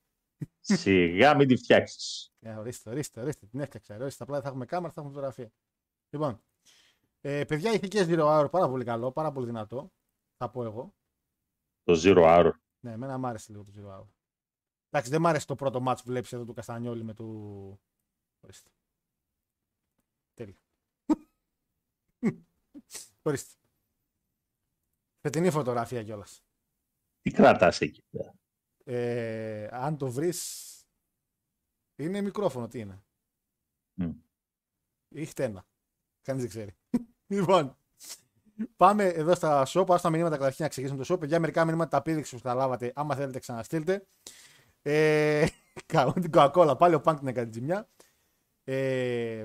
Σιγά 0.61 1.35
μην 1.37 1.49
τη 1.49 1.57
φτιάξεις. 1.57 2.33
Ε, 2.41 2.53
ορίστε, 2.53 2.91
ορίστε, 2.91 3.21
ορίστε, 3.21 3.47
την 3.47 3.61
έφτιαξα. 3.61 3.95
Ορίστε, 3.95 4.23
απλά 4.23 4.35
δεν 4.35 4.45
θα 4.45 4.49
έχουμε 4.49 4.65
κάμερα, 4.65 4.93
θα 4.93 5.01
έχουμε 5.01 5.15
φωτογραφία. 5.15 5.53
Λοιπόν, 6.11 6.43
ε, 7.21 7.45
παιδιά, 7.45 7.73
είχε 7.73 7.87
και 7.87 8.07
Zero 8.09 8.25
Hour 8.25 8.51
πάρα 8.51 8.69
πολύ 8.69 8.85
καλό, 8.85 9.13
πάρα 9.13 9.33
πολύ 9.33 9.47
δυνατό. 9.47 9.93
Θα 10.37 10.51
πω 10.51 10.65
εγώ. 10.65 10.95
Το 11.83 12.01
zero 12.05 12.25
hour. 12.25 12.51
Ναι, 12.81 12.93
εμένα 12.93 13.19
μ' 13.19 13.27
άρεσε 13.27 13.53
λίγο 13.53 13.65
το 13.65 13.73
Zero 13.77 14.01
Hour. 14.01 14.07
Εντάξει, 14.91 15.11
δεν 15.11 15.21
μ' 15.21 15.27
άρεσε 15.27 15.47
το 15.47 15.55
πρώτο 15.55 15.85
match 15.87 15.97
που 15.97 16.07
βλέπεις 16.07 16.33
εδώ 16.33 16.45
του 16.45 16.53
Καστανιόλη 16.53 17.05
με 17.05 17.15
του. 17.15 17.81
Ορίστε. 18.41 18.71
Τέλεια. 20.35 20.59
ορίστε. 23.23 23.55
Φετινή 25.21 25.51
φωτογραφία 25.51 26.03
κιόλας. 26.03 26.45
Τι 27.21 27.31
κρατάς 27.31 27.81
εκεί. 27.81 28.05
Ε, 28.85 29.69
αν 29.73 29.97
το 29.97 30.11
βρεις. 30.11 30.69
Είναι 31.97 32.21
μικρόφωνο, 32.21 32.69
τι 32.69 32.79
είναι; 32.79 33.05
Μμ. 33.95 34.11
Ή 35.09 35.27
χτένα. 35.27 35.67
Κανείς 36.23 36.43
δεν 36.43 36.51
ξέρει. 36.51 36.77
λοιπόν, 37.35 37.77
πάμε 38.77 39.05
εδώ 39.05 39.35
στα 39.35 39.67
shop. 39.67 39.87
Πάμε 39.87 39.99
στα 39.99 40.11
μηνύματα 40.11 40.37
καταρχήν 40.37 40.65
να 40.65 40.71
ξεκινήσουμε 40.71 41.05
το 41.05 41.15
shop. 41.15 41.27
Για 41.27 41.41
μερικά 41.41 41.65
μηνύματα 41.65 41.89
τα 41.91 42.03
πήδηξε 42.03 42.37
που 42.37 42.43
τα 42.43 42.55
λάβατε. 42.55 42.93
Άμα 42.95 43.15
θέλετε, 43.15 43.39
ξαναστείλτε. 43.39 44.07
Ε, 44.83 45.47
κάνω 45.87 46.13
την 46.13 46.31
Coca-Cola. 46.35 46.75
Πάλι 46.79 46.95
ο 46.95 47.03
Punk 47.05 47.17
την 47.19 47.27
έκανε 47.27 47.51
ζημιά. 47.53 47.89
Ε, 48.65 49.45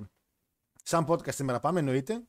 σαν 0.84 1.06
podcast 1.08 1.34
σήμερα 1.34 1.60
πάμε, 1.60 1.80
εννοείται. 1.80 2.24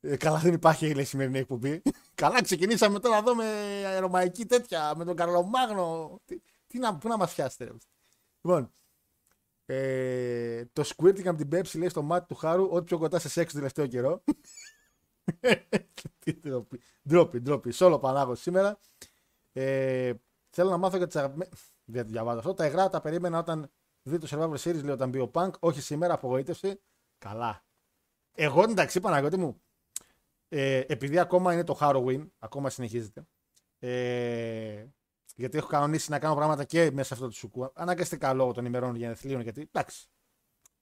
Ε, 0.00 0.16
καλά, 0.16 0.38
δεν 0.38 0.52
υπάρχει 0.52 0.94
λέει, 0.94 1.04
σημερινή 1.04 1.38
εκπομπή. 1.38 1.82
καλά, 2.14 2.42
ξεκινήσαμε 2.42 2.98
τώρα 2.98 3.16
εδώ 3.16 3.34
με 3.34 3.44
αερομαϊκή 3.86 4.46
τέτοια, 4.46 4.92
με 4.96 5.04
τον 5.04 5.16
Καρλομάγνο. 5.16 6.20
Τι, 6.24 6.40
τι 6.66 6.78
να, 6.78 6.96
πού 6.96 7.08
να 7.08 7.16
μας 7.16 7.34
πιάσετε, 7.34 7.64
ρε. 7.64 7.70
Λοιπόν, 8.40 8.72
ε, 9.72 10.64
το 10.72 10.90
squirting 10.96 11.26
από 11.26 11.36
την 11.36 11.48
Pepsi 11.52 11.78
λέει 11.78 11.88
στο 11.88 12.02
μάτι 12.02 12.26
του 12.26 12.34
Χάρου 12.34 12.68
ό,τι 12.70 12.84
πιο 12.84 12.98
κοντά 12.98 13.18
σε 13.18 13.28
σεξ 13.28 13.52
το 13.52 13.58
τελευταίο 13.58 13.86
καιρό. 13.86 14.24
Τι 16.18 16.32
ντροπή. 16.40 16.80
Ντροπή, 17.08 17.40
ντροπή. 17.40 17.70
Σόλο 17.70 17.98
Πανάγος 17.98 18.40
σήμερα. 18.40 18.78
Ε, 19.52 20.12
θέλω 20.50 20.70
να 20.70 20.76
μάθω 20.76 20.96
για 20.96 21.06
τις 21.06 21.16
αγαπημένε. 21.16 21.50
Δεν 21.90 22.04
το 22.04 22.10
διαβάζω 22.10 22.38
αυτό. 22.38 22.54
Τα 22.54 22.66
υγρά 22.66 22.88
τα 22.88 23.00
περίμενα 23.00 23.38
όταν 23.38 23.70
δει 24.02 24.18
το 24.18 24.26
Survivor 24.30 24.56
Series, 24.56 24.82
λέει 24.82 24.90
όταν 24.90 25.08
μπει 25.08 25.18
ο 25.18 25.30
Punk. 25.34 25.50
Όχι 25.58 25.80
σήμερα, 25.80 26.14
απογοήτευση. 26.14 26.80
Καλά. 27.18 27.64
Εγώ 28.32 28.62
εντάξει, 28.62 29.00
Παναγιώτη 29.00 29.36
μου, 29.36 29.62
ε, 30.48 30.78
επειδή 30.78 31.18
ακόμα 31.18 31.52
είναι 31.52 31.64
το 31.64 31.78
Halloween, 31.80 32.26
ακόμα 32.38 32.70
συνεχίζεται. 32.70 33.26
Ε, 33.78 34.86
γιατί 35.36 35.58
έχω 35.58 35.68
κανονίσει 35.68 36.10
να 36.10 36.18
κάνω 36.18 36.34
πράγματα 36.34 36.64
και 36.64 36.90
μέσα 36.90 37.06
σε 37.06 37.14
αυτό 37.14 37.26
το 37.26 37.32
σουκού. 37.32 37.70
Αναγκαστικά 37.74 38.32
λόγω 38.32 38.52
των 38.52 38.64
ημερών 38.64 38.94
γενεθλίων, 38.94 39.40
γιατί 39.40 39.60
εντάξει. 39.60 40.08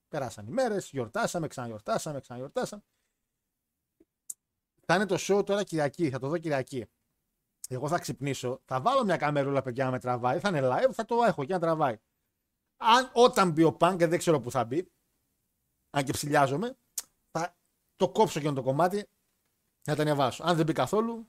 Περάσαν 0.08 0.46
οι 0.46 0.50
μέρες, 0.50 0.90
γιορτάσαμε, 0.90 1.46
ξαναγιορτάσαμε, 1.46 2.20
ξαναγιορτάσαμε. 2.20 2.82
Θα 4.84 4.94
είναι 4.94 5.06
το 5.06 5.16
show 5.18 5.46
τώρα 5.46 5.64
Κυριακή, 5.64 6.10
θα 6.10 6.18
το 6.18 6.28
δω 6.28 6.38
Κυριακή. 6.38 6.86
Εγώ 7.70 7.88
θα 7.88 7.98
ξυπνήσω, 7.98 8.60
θα 8.64 8.80
βάλω 8.80 9.04
μια 9.04 9.16
καμερούλα 9.16 9.62
παιδιά 9.62 9.84
να 9.84 9.90
με 9.90 9.98
τραβάει, 9.98 10.38
θα 10.38 10.48
είναι 10.48 10.60
live, 10.62 10.90
θα 10.92 11.04
το 11.04 11.22
έχω 11.22 11.44
και 11.44 11.52
να 11.52 11.60
τραβάει. 11.60 11.96
Αν 12.76 13.10
όταν 13.12 13.50
μπει 13.50 13.62
ο 13.62 13.76
Punk, 13.80 13.94
και 13.98 14.06
δεν 14.06 14.18
ξέρω 14.18 14.40
που 14.40 14.50
θα 14.50 14.64
μπει, 14.64 14.90
αν 15.90 16.04
και 16.04 16.12
ψηλιάζομαι, 16.12 16.76
θα 17.30 17.56
το 17.96 18.08
κόψω 18.08 18.40
και 18.40 18.50
το 18.50 18.62
κομμάτι 18.62 19.08
να 19.88 19.96
τα 19.96 20.02
ανεβάσω. 20.02 20.42
Αν 20.44 20.56
δεν 20.56 20.64
μπει 20.64 20.72
καθόλου, 20.72 21.28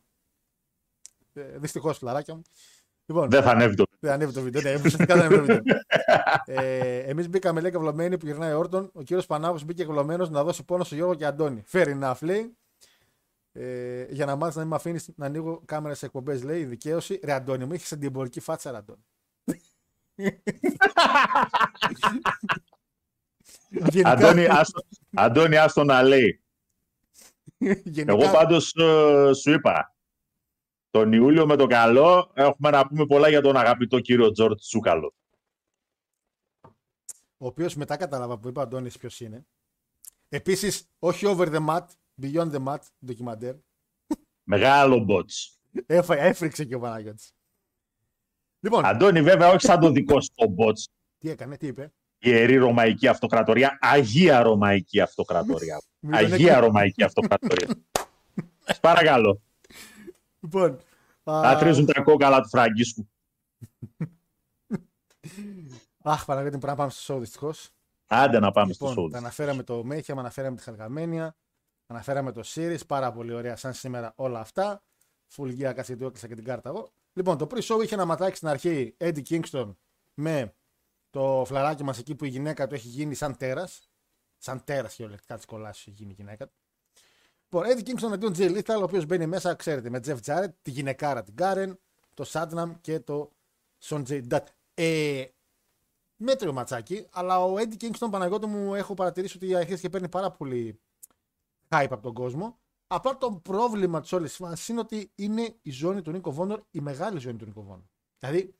ε, 1.34 1.58
δυστυχώς 1.58 1.97
φιλαράκια 1.97 2.36
μου. 2.36 2.41
Λοιπόν, 3.06 3.30
Δεν 3.30 3.43
θα 3.43 3.52
ανέβει 3.52 3.75
το. 3.75 3.84
δεν 3.99 4.12
ανέβει 4.12 4.34
το 4.34 4.41
βίντεο. 4.41 4.62
Ναι, 4.62 4.75
ουσιαστικά 4.75 5.15
δεν 5.15 5.25
ανέβει 5.25 5.47
το 5.47 5.54
βίντεο. 5.54 5.80
ε, 6.63 6.99
Εμείς 6.99 7.30
μπήκαμε 7.30 7.62
λέει 7.62 7.71
καυλωμένοι 7.71 8.17
που 8.17 8.25
γυρνάει 8.25 8.54
όρτον. 8.54 8.89
Ο 8.93 9.02
κύριος 9.02 9.25
Πανάγος 9.25 9.63
μπήκε 9.63 9.86
καυλωμένο 9.86 10.30
να 10.30 10.43
δώσει 10.43 10.63
πόνο 10.63 10.84
στο 10.84 10.95
Γιώργο 10.95 11.15
και 11.15 11.25
Αντώνη. 11.25 11.63
Fair 11.71 11.99
enough, 11.99 12.17
λέει. 12.21 12.58
Ε, 13.52 14.04
για 14.10 14.26
να 14.26 14.36
μάθεις 14.36 14.56
να 14.56 14.62
μην 14.62 14.70
με 14.70 14.76
αφήνεις 14.76 15.10
να 15.16 15.26
ανοίγω 15.26 15.62
κάμερα 15.66 15.96
σε 15.96 16.06
εκπομπές, 16.06 16.44
λέει 16.44 16.62
η 16.62 16.66
δικαίωση. 16.66 17.20
Ρε 17.24 17.32
Αντώνη, 17.34 17.66
μου 17.66 17.74
έχεις 17.74 17.92
αντιεμπορική 17.92 18.40
φάτσα, 18.40 18.72
ρε 18.72 18.78
Αντώνη. 18.78 19.04
Γενικά- 23.70 24.10
Αντώνη, 24.10 24.46
άστο, 24.46 24.82
Αντώνη, 25.16 25.58
άστο 25.58 25.84
να 25.84 26.04
λέει. 26.04 26.44
γενικά- 27.84 28.12
Εγώ 28.14 28.32
πάντως 28.32 28.74
ε, 28.76 29.32
σου 29.34 29.52
είπα, 29.52 29.96
τον 30.90 31.14
Ιούλιο 31.14 31.46
με 31.46 31.56
το 31.56 31.68
καλό 31.68 32.32
έχουμε 32.34 32.70
να 32.70 32.88
πούμε 32.88 33.06
πολλά 33.06 33.30
για 33.30 33.42
τον 33.42 33.58
αγαπητό 33.58 34.00
κύριο 34.00 34.32
Τζορτ 34.32 34.60
Τσούκαλο. 34.60 35.14
ο 37.42 37.46
οποίος 37.48 37.76
μετά 37.76 37.98
κατάλαβα 37.98 38.38
που 38.40 38.48
είπε 38.48 38.60
ο 38.60 38.62
Αντώνης 38.62 38.98
ποιος 38.98 39.20
είναι. 39.20 39.46
Επίσης, 40.30 40.90
όχι 41.00 41.26
over 41.26 41.48
the 41.48 41.66
mat, 41.68 41.86
beyond 42.21 42.51
the 42.51 42.63
mat, 42.65 42.77
ντοκιμαντέρ. 43.05 43.55
Μεγάλο 44.43 44.99
μπότς. 44.99 45.60
Έφα- 45.86 46.17
Έφρυξε 46.17 46.63
και 46.65 46.75
ο 46.75 46.79
Παναγιώτης. 46.79 47.32
Λοιπόν, 48.60 48.86
Αντώνη 48.86 49.21
βέβαια 49.21 49.49
όχι 49.49 49.65
σαν 49.65 49.79
το 49.79 49.89
δικό 49.91 50.21
σου 50.21 50.29
το 50.36 50.47
μπότς. 50.47 50.88
τι 51.17 51.29
έκανε, 51.29 51.58
τι 51.58 51.67
είπε; 51.67 51.93
Ιερή 52.19 52.55
Ρωμαϊκή 52.55 53.08
Αυτοκρατορία, 53.08 53.77
Αγία 53.82 54.41
Ρωμαϊκή 54.41 54.99
Αυτοκρατορία. 55.01 55.82
Μην 55.99 56.12
τον 56.12 56.19
Αγία 56.34 56.47
έκανα- 56.47 56.60
Ρωμαϊκή 56.65 57.03
Αυτοκρατορία. 57.03 57.67
Σας 58.65 58.79
Παρακαλώ. 58.89 59.41
Λοιπόν, 60.39 60.71
α, 61.23 61.41
Θα 61.41 61.58
τρίζουν 61.60 61.86
τα 61.86 62.01
κόκαλα 62.01 62.41
του 62.41 62.49
Φραγκίσκου. 62.49 63.10
Αχ, 66.03 66.25
Παναγιώτη, 66.25 66.58
πρέπει 66.58 66.71
να 66.71 66.75
πάμε 66.75 66.89
στο 66.91 67.15
show 67.15 67.19
δυστυχώς. 67.19 67.69
Άντε 68.08 68.39
να 68.39 68.51
πάμε 68.51 68.71
Λοιπόν, 68.71 68.91
στο 68.91 69.08
τα 69.10 69.17
show. 69.17 69.19
αναφέραμε 69.21 69.63
το 69.63 69.84
Mayhem, 69.91 70.17
αναφέραμε 70.17 70.55
τη 70.58 70.63
Χαλγαμένια, 70.63 71.36
αναφέραμε 71.89 72.32
το 72.32 72.41
Series, 72.45 72.88
πάρα 72.88 73.12
πολύ 73.12 73.34
ωραία 73.34 73.56
σαν 73.56 73.73
σήμερα 73.73 74.13
όλα 74.15 74.39
αυτά. 74.39 74.84
Full 75.36 75.47
gear, 75.47 75.73
κάτσε 75.75 75.84
γιατί 75.84 76.06
έκλεισα 76.06 76.28
και 76.28 76.36
την 76.36 76.43
κάρτα 76.43 76.69
εγώ. 76.69 76.91
Λοιπόν, 77.13 77.38
το 77.38 77.47
pre-show 77.52 77.80
είχε 77.84 77.93
ένα 77.93 78.06
ματάκι 78.06 78.36
στην 78.36 78.47
αρχή 78.47 78.95
Eddie 78.97 79.23
Kingston 79.30 79.75
με 80.13 80.54
το 81.10 81.43
φλαράκι 81.45 81.84
μας 81.84 81.99
εκεί 81.99 82.15
που 82.15 82.25
η 82.25 82.30
γυναίκα 82.30 82.67
του 82.67 82.75
έχει 82.75 82.88
γίνει 82.88 83.15
σαν 83.15 83.38
τέρας. 83.38 83.89
Σαν 84.38 84.63
τέρας 84.63 84.95
κυριολεκτικά 84.95 85.38
τη 85.38 85.45
κολλάσει 85.45 85.84
έχει 85.88 85.97
γίνει 85.97 86.12
η 86.12 86.13
γυναίκα 86.13 86.47
του. 86.47 86.54
Λοιπόν, 87.49 87.66
Eddie 87.66 87.89
Kingston 87.89 88.09
με 88.09 88.18
τον 88.18 88.34
Jay 88.38 88.57
Lethal, 88.57 88.80
ο 88.80 88.84
οποίος 88.84 89.05
μπαίνει 89.05 89.26
μέσα, 89.26 89.55
ξέρετε, 89.55 89.89
με 89.89 89.99
Jeff 90.05 90.18
Jarrett, 90.26 90.53
τη 90.61 90.72
γυναικάρα 90.72 91.24
την 91.24 91.34
Karen, 91.38 91.74
το 92.14 92.26
Sadnam 92.28 92.72
και 92.82 92.99
το 92.99 93.32
Sonjay 93.84 94.28
Dutt. 94.30 94.43
Ε, 94.74 95.26
μέτριο 96.16 96.53
ματσάκι, 96.53 97.07
αλλά 97.11 97.43
ο 97.43 97.55
Eddie 97.57 97.84
Kingston 97.84 98.07
Παναγιώτο 98.11 98.47
μου 98.47 98.76
έχω 98.76 98.93
παρατηρήσει 98.93 99.38
ότι 99.38 99.55
αρχίζει 99.55 99.82
και 99.82 99.89
παίρνει 99.89 100.09
πάρα 100.09 100.32
πολύ 100.32 100.82
hype 101.70 101.88
από 101.89 102.01
τον 102.01 102.13
κόσμο. 102.13 102.59
Απλά 102.88 103.17
το 103.17 103.32
πρόβλημα 103.32 104.01
της 104.01 104.11
όλης 104.11 104.36
φάσης 104.36 104.67
είναι 104.67 104.80
ότι 104.80 105.11
είναι 105.15 105.57
η 105.61 105.72
ζώνη 105.72 106.01
του 106.01 106.11
Νίκο 106.11 106.32
Βόνορ, 106.32 106.61
η 106.72 106.80
μεγάλη 106.80 107.20
ζώνη 107.20 107.38
του 107.38 107.45
Νίκο 107.45 107.61
Βόνορ. 107.61 107.86
Δηλαδή, 108.20 108.55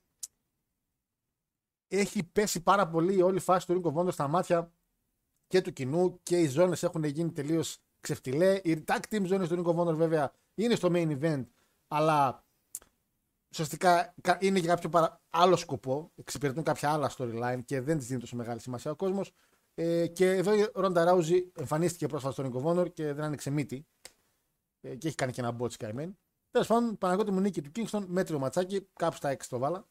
έχει 1.88 2.24
πέσει 2.24 2.64
πάρα 2.64 2.88
πολύ 2.88 3.22
όλη 3.22 3.38
η 3.38 3.40
φάση 3.40 3.68
του 3.68 3.74
Νίκο 3.74 3.92
Βόνορ 3.92 4.14
στα 4.14 4.28
μάτια 4.28 4.74
και 5.48 5.62
του 5.62 5.74
κοινού 5.74 6.20
και 6.24 6.40
οι 6.40 6.48
ζώνες 6.48 6.84
έχουν 6.84 7.04
γίνει 7.04 7.32
τελείως 7.32 7.82
ξεφτιλέ. 8.00 8.62
Οι 8.64 8.84
tag 8.88 9.00
team 9.10 9.24
ζώνες 9.26 9.48
του 9.48 9.56
Νίκο 9.56 9.74
Βόνορ 9.74 9.96
βέβαια 9.96 10.34
είναι 10.56 10.76
στο 10.76 10.90
main 10.92 11.20
event, 11.22 11.46
αλλά 11.88 12.46
ουσιαστικά 13.52 14.16
κα- 14.22 14.38
είναι 14.42 14.60
για 14.60 14.74
κάποιο 14.74 14.90
παρα... 14.90 15.22
άλλο 15.30 15.56
σκοπό. 15.56 16.12
Εξυπηρετούν 16.16 16.64
κάποια 16.64 16.92
άλλα 16.92 17.12
storyline 17.18 17.62
και 17.66 17.82
δεν 17.82 17.98
της 17.98 18.08
δίνει 18.08 18.20
τόσο 18.20 18.36
μεγάλη 18.36 18.60
σημασία 18.60 18.92
ο 18.92 18.96
κόσμος. 18.96 19.32
Ε, 19.76 20.08
και 20.08 20.32
εδώ 20.32 20.54
η 20.54 20.70
Ρόντα 20.74 21.04
Ράουζι 21.04 21.52
εμφανίστηκε 21.56 22.08
πρόσφατα 22.08 22.34
στον 22.34 22.46
Νίκο 22.46 22.60
Βόνορ 22.60 22.94
και 22.94 23.14
δεν 23.14 23.24
άνοιξε 23.24 23.50
μύτη. 23.50 23.88
Ε, 24.82 24.96
και 24.96 25.08
έχει 25.08 25.16
κάνει 25.16 25.32
και 25.32 25.42
ένα 25.42 25.58
bot 25.60 25.74
καημένη. 25.74 26.18
Τέλος 26.52 26.68
πάντων, 26.68 26.98
Παναγιώτη 26.98 27.32
μου 27.32 27.40
νίκη 27.40 27.62
του 27.62 27.72
Kingston, 27.76 28.06
μέτριο 28.08 28.40
ματσάκι, 28.40 28.90
κάπου 28.94 29.16
στα 29.16 29.30
6 29.30 29.48
το 29.50 29.58
βάλα. 29.58 29.88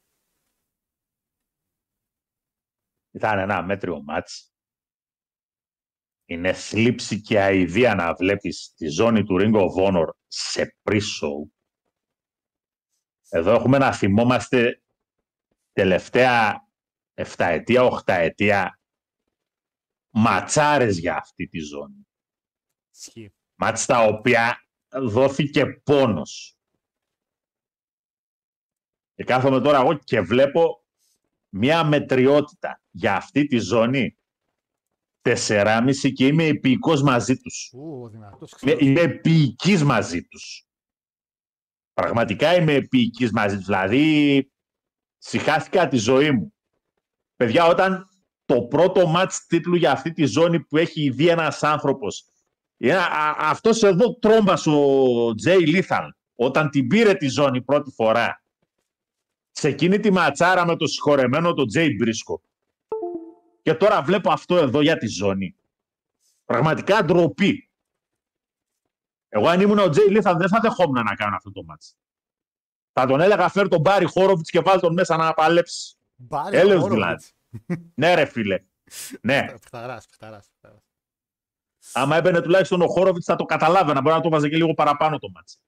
Ήταν 3.10 3.38
ένα 3.38 3.62
μέτριο 3.62 4.02
μάτς. 4.02 4.52
Είναι 6.24 6.52
θλίψη 6.52 7.20
και 7.20 7.40
αηδία 7.40 7.94
να 7.94 8.14
βλέπεις 8.14 8.74
τη 8.76 8.88
ζώνη 8.88 9.24
του 9.24 9.36
Ring 9.40 9.54
of 9.54 9.68
Honor 9.84 10.08
σε 10.26 10.76
pre-show. 10.82 11.50
Εδώ 13.28 13.52
έχουμε 13.52 13.78
να 13.78 13.92
θυμόμαστε 13.92 14.82
τελευταία 15.72 16.68
7 17.14 17.24
ετία, 17.36 17.82
8 17.82 18.00
ετία 18.06 18.77
ματσάρες 20.18 20.98
για 20.98 21.16
αυτή 21.16 21.48
τη 21.48 21.58
ζώνη. 21.58 22.06
Ισχύει. 22.94 23.32
Μάτς 23.54 23.86
τα 23.86 24.04
οποία 24.04 24.58
δόθηκε 24.88 25.66
πόνος. 25.66 26.58
Και 29.14 29.24
κάθομαι 29.24 29.60
τώρα 29.60 29.80
εγώ 29.80 29.98
και 29.98 30.20
βλέπω 30.20 30.84
μια 31.48 31.84
μετριότητα 31.84 32.82
για 32.90 33.16
αυτή 33.16 33.46
τη 33.46 33.58
ζώνη 33.58 34.18
4,5 35.22 36.12
και 36.12 36.26
είμαι 36.26 36.44
επίοικος 36.44 37.02
μαζί 37.02 37.36
τους. 37.36 37.72
Ου, 37.72 38.08
δυνατός. 38.08 38.50
Είμαι, 38.50 38.72
ξέρω. 38.72 38.86
είμαι 38.86 39.00
επίοικης 39.00 39.84
μαζί 39.84 40.22
τους. 40.26 40.66
Πραγματικά 41.92 42.54
είμαι 42.54 42.72
επίοικης 42.72 43.32
μαζί 43.32 43.56
τους. 43.56 43.64
Δηλαδή, 43.64 44.50
συχάθηκα 45.18 45.88
τη 45.88 45.96
ζωή 45.96 46.30
μου. 46.30 46.54
Παιδιά, 47.36 47.66
όταν 47.66 48.08
το 48.48 48.62
πρώτο 48.62 49.06
μάτς 49.06 49.46
τίτλου 49.46 49.74
για 49.76 49.92
αυτή 49.92 50.12
τη 50.12 50.24
ζώνη 50.24 50.60
που 50.60 50.76
έχει 50.76 51.10
δει 51.10 51.28
ένας 51.28 51.62
άνθρωπος. 51.62 52.24
Είναι 52.76 52.96
α- 52.96 53.02
α- 53.04 53.36
αυτός 53.38 53.82
εδώ 53.82 54.14
τρόμπας 54.14 54.66
ο 54.66 55.34
Τζέι 55.34 55.66
Λίθαν 55.66 56.16
όταν 56.34 56.70
την 56.70 56.86
πήρε 56.88 57.14
τη 57.14 57.28
ζώνη 57.28 57.62
πρώτη 57.62 57.90
φορά 57.90 58.42
σε 59.50 59.68
εκείνη 59.68 60.00
τη 60.00 60.10
ματσάρα 60.10 60.66
με 60.66 60.76
το 60.76 60.86
συγχωρεμένο 60.86 61.54
τον 61.54 61.66
Τζέι 61.66 61.94
Μπρίσκο. 61.98 62.42
Και 63.62 63.74
τώρα 63.74 64.02
βλέπω 64.02 64.32
αυτό 64.32 64.56
εδώ 64.56 64.80
για 64.80 64.96
τη 64.96 65.06
ζώνη. 65.06 65.54
Πραγματικά 66.44 67.04
ντροπή. 67.04 67.70
Εγώ 69.28 69.48
αν 69.48 69.60
ήμουν 69.60 69.78
ο 69.78 69.88
Τζέι 69.88 70.08
Λίθαν 70.08 70.38
δεν 70.38 70.48
θα 70.48 70.60
δεχόμουν 70.60 71.04
να 71.04 71.14
κάνω 71.14 71.36
αυτό 71.36 71.52
το 71.52 71.64
μάτς 71.64 71.96
θα 72.92 73.06
τον 73.06 73.20
έλεγα 73.20 73.48
φέρ 73.48 73.68
τον 73.68 73.80
Μπάρι 73.80 74.04
Χόροβιτς 74.04 74.50
και 74.50 74.60
βάλ 74.60 74.80
τον 74.80 74.92
μέσα 74.92 75.16
να 75.16 75.34
παλέψει 75.34 75.96
Μπάρι 76.14 76.56
Έλεος 76.56 76.80
Χόροβιτς. 76.80 77.04
δηλαδή. 77.04 77.24
Ναι 77.94 78.14
ρε 78.14 78.24
φίλε 78.24 78.58
ναι 79.22 79.44
Παιχταράς, 79.44 80.06
παιχταράς, 80.06 80.48
παιχταράς. 80.50 80.82
Άμα 81.92 82.16
έμπαινε 82.16 82.40
τουλάχιστον 82.40 82.82
ο 82.82 82.86
Χόροβιτς 82.86 83.24
θα 83.24 83.36
το 83.36 83.44
καταλάβαινα. 83.44 84.00
Μπορεί 84.00 84.14
να 84.14 84.20
το 84.22 84.28
βάζε 84.28 84.48
και 84.48 84.56
λίγο 84.56 84.74
παραπάνω 84.74 85.18
το 85.18 85.30
μάτς. 85.30 85.60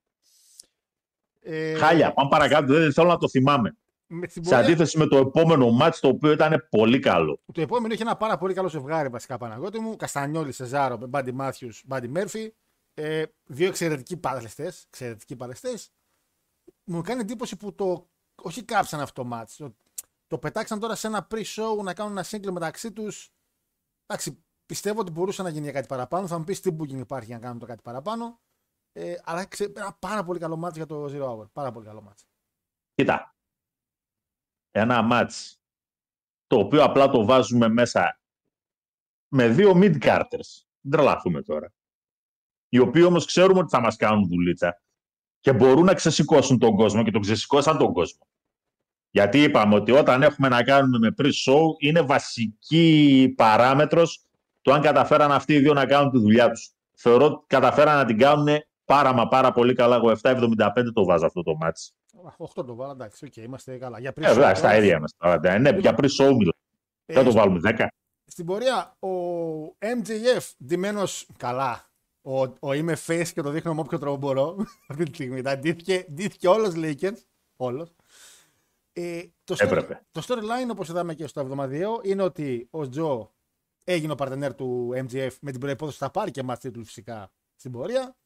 Ε, 1.41 1.74
Χάλια. 1.74 2.12
Πάμε 2.12 2.28
παρακάτω. 2.28 2.72
Δεν 2.72 2.93
θέλω 2.93 3.09
να 3.09 3.16
το 3.16 3.28
θυμάμαι. 3.28 3.76
με 4.07 4.26
την 4.26 4.45
Σε 4.45 4.51
πορεία- 4.51 4.66
αντίθεση 4.66 4.99
με 4.99 5.07
το 5.07 5.16
επόμενο 5.16 5.70
μάτς 5.70 6.01
το 6.01 6.09
οποίο 6.09 6.33
ήταν 6.33 6.66
πολύ 6.70 6.99
καλό. 6.99 7.41
Το 7.53 7.61
επόμενο 7.61 7.95
είχε 7.95 8.03
ένα 8.03 8.16
πάρα 8.16 8.39
πολύ 8.39 8.55
καλό 8.55 8.68
ζευγάρι 8.68 9.09
βασικά 9.09 9.37
Παναγιώτη 9.39 9.78
μου. 9.78 9.97
Καστανιόλη 9.97 10.53
Σεζάρο 10.53 10.99
με 10.99 11.07
Μπάντι 11.07 11.33
Μάθιους, 11.33 11.83
Μπάντι 11.87 12.09
Μέρφυ. 12.09 12.55
Ε, 12.95 13.24
δύο 13.45 13.66
εξαιρετικοί 13.68 14.16
παλαιστές. 14.16 14.85
Εξαιρετικοί 14.87 15.37
παλαιστές. 15.37 15.93
Μου 16.85 17.03
κάνει 17.03 17.20
εντύπωση 17.20 17.57
που 17.57 17.74
το. 17.74 18.09
Όχι 18.43 18.62
κάψαν 18.64 19.01
αυτό 19.01 19.22
το 19.22 19.28
μάτς. 19.28 19.61
Το, 20.31 20.37
το 20.37 20.39
πετάξαν 20.39 20.78
τώρα 20.78 20.95
σε 20.95 21.07
ένα 21.07 21.26
pre-show 21.31 21.83
να 21.83 21.95
κάνουν 21.95 22.12
ένα 22.12 22.22
σύγκλι 22.22 22.53
μεταξύ 22.53 22.93
τους. 22.93 23.35
Εντάξει, 24.07 24.45
πιστεύω 24.66 25.01
ότι 25.01 25.11
μπορούσε 25.11 25.43
να 25.43 25.49
γίνει 25.49 25.64
για 25.64 25.72
κάτι 25.72 25.87
παραπάνω. 25.87 26.26
Θα 26.26 26.39
μου 26.39 26.45
πεις 26.45 26.61
τι 26.61 26.76
booking 26.78 26.99
υπάρχει 26.99 27.26
για 27.26 27.37
να 27.37 27.43
κάνουμε 27.43 27.61
το 27.61 27.66
κάτι 27.66 27.83
παραπάνω. 27.83 28.41
Ε, 28.93 29.14
αλλά 29.24 29.47
ξε, 29.47 29.64
ένα 29.64 29.97
πάρα 29.99 30.24
πολύ 30.24 30.39
καλό 30.39 30.57
μάτς 30.57 30.76
για 30.76 30.87
το 30.87 31.05
Zero 31.05 31.28
Hour. 31.28 31.51
Πάρα 31.53 31.72
πολύ 31.72 31.87
καλό 31.87 32.03
μάτς. 32.03 32.26
Κοίτα. 32.95 33.35
Ένα 34.70 35.03
μάτς 35.03 35.61
το 36.47 36.59
οποίο 36.59 36.85
απλά 36.85 37.09
το 37.09 37.24
βάζουμε 37.24 37.68
μέσα 37.68 38.20
με 39.28 39.49
δύο 39.49 39.72
mid-carders. 39.74 40.64
Δεν 40.81 40.91
τρελαθούμε 40.91 41.43
τώρα. 41.43 41.72
Οι 42.68 42.78
οποίοι 42.78 43.03
όμως 43.07 43.26
ξέρουμε 43.26 43.59
ότι 43.59 43.68
θα 43.68 43.81
μας 43.81 43.97
κάνουν 43.97 44.28
δουλίτσα 44.28 44.83
και 45.41 45.53
μπορούν 45.53 45.85
να 45.85 45.95
ξεσηκώσουν 45.95 46.59
τον 46.59 46.76
κόσμο 46.76 47.05
και 47.05 47.11
τον 47.11 47.20
ξεσηκώσαν 47.20 47.78
τον 47.78 47.93
κόσμο. 47.93 48.30
Γιατί 49.11 49.42
είπαμε 49.42 49.74
ότι 49.74 49.92
όταν 49.92 50.22
έχουμε 50.22 50.48
να 50.48 50.62
κάνουμε 50.62 50.98
με 50.98 51.14
pre-show 51.18 51.61
είναι 51.78 52.00
βασική 52.00 53.34
παράμετρος 53.36 54.24
το 54.62 54.72
αν 54.72 54.80
καταφέραν 54.80 55.32
αυτοί 55.32 55.52
οι 55.54 55.58
δύο 55.58 55.72
να 55.72 55.86
κάνουν 55.86 56.11
τη 56.11 56.18
δουλειά 56.18 56.50
τους. 56.50 56.72
Θεωρώ 56.96 57.24
ότι 57.24 57.44
καταφέραν 57.46 57.96
να 57.96 58.04
την 58.04 58.18
κάνουν 58.18 58.48
πάρα 58.84 59.12
μα 59.12 59.28
πάρα 59.28 59.52
πολύ 59.52 59.74
καλά. 59.74 59.96
Εγώ 59.96 60.12
7,75 60.22 60.92
το 60.94 61.04
βάζω 61.04 61.26
αυτό 61.26 61.42
το 61.42 61.56
ματς. 61.57 61.95
8 62.38 62.64
το 62.66 62.74
βάλα, 62.74 62.92
εντάξει, 62.92 63.24
οκ, 63.24 63.36
είμαστε 63.36 63.76
καλά. 63.78 63.98
Για 64.00 64.11
pre-show 64.11 64.22
Ε, 64.22 64.32
βέβαια, 64.34 64.54
στα 64.54 64.62
τώρα, 64.68 64.76
ίδια 64.76 64.96
είμαστε. 64.96 65.16
τώρα. 65.20 65.58
Ναι, 65.58 65.70
για 65.70 65.94
pre-show 65.96 66.24
μιλάμε. 66.26 66.52
ε, 67.06 67.14
Δεν 67.14 67.24
το 67.24 67.32
βάλουμε 67.32 67.61
10. 67.78 67.86
Στην 68.24 68.46
πορεία, 68.46 68.96
ο 69.00 69.08
MJF 69.78 70.50
ντυμένος 70.64 71.26
καλά. 71.36 71.84
Ο, 72.22 72.40
ο 72.40 72.72
είμαι 72.72 72.96
face 73.06 73.28
και 73.34 73.42
το 73.42 73.50
δείχνω 73.50 73.74
με 73.74 73.80
όποιο 73.80 73.98
τρόπο 73.98 74.16
μπορώ 74.16 74.56
αυτή 74.90 75.04
τη 75.04 75.14
στιγμή. 75.14 75.42
Τα 75.42 75.58
ντύθηκε, 75.58 76.06
ντύθηκε 76.12 76.48
όλος 76.48 76.72
Lakers. 76.76 77.16
Όλος. 77.56 77.88
Ε, 78.93 79.22
το, 79.45 79.55
story, 79.59 79.64
Έπρεπε. 79.64 80.03
το 80.11 80.22
storyline, 80.26 80.70
όπως 80.70 80.88
είδαμε 80.88 81.14
και 81.14 81.26
στο 81.26 81.41
εβδομαδιαίο, 81.41 82.01
είναι 82.03 82.22
ότι 82.22 82.66
ο 82.70 82.88
Τζο 82.88 83.34
έγινε 83.84 84.12
ο 84.12 84.14
παρτενέρ 84.14 84.55
του 84.55 84.91
MJF 84.95 85.30
με 85.41 85.51
την 85.51 85.61
προπόθεση 85.61 85.80
ότι 85.97 85.97
θα 85.97 86.11
πάρει 86.11 86.30
και 86.30 86.43
μάτς 86.43 86.61
τίτλου 86.61 86.84
φυσικά 86.84 87.30
στην 87.55 87.72
πορεία. 87.72 88.16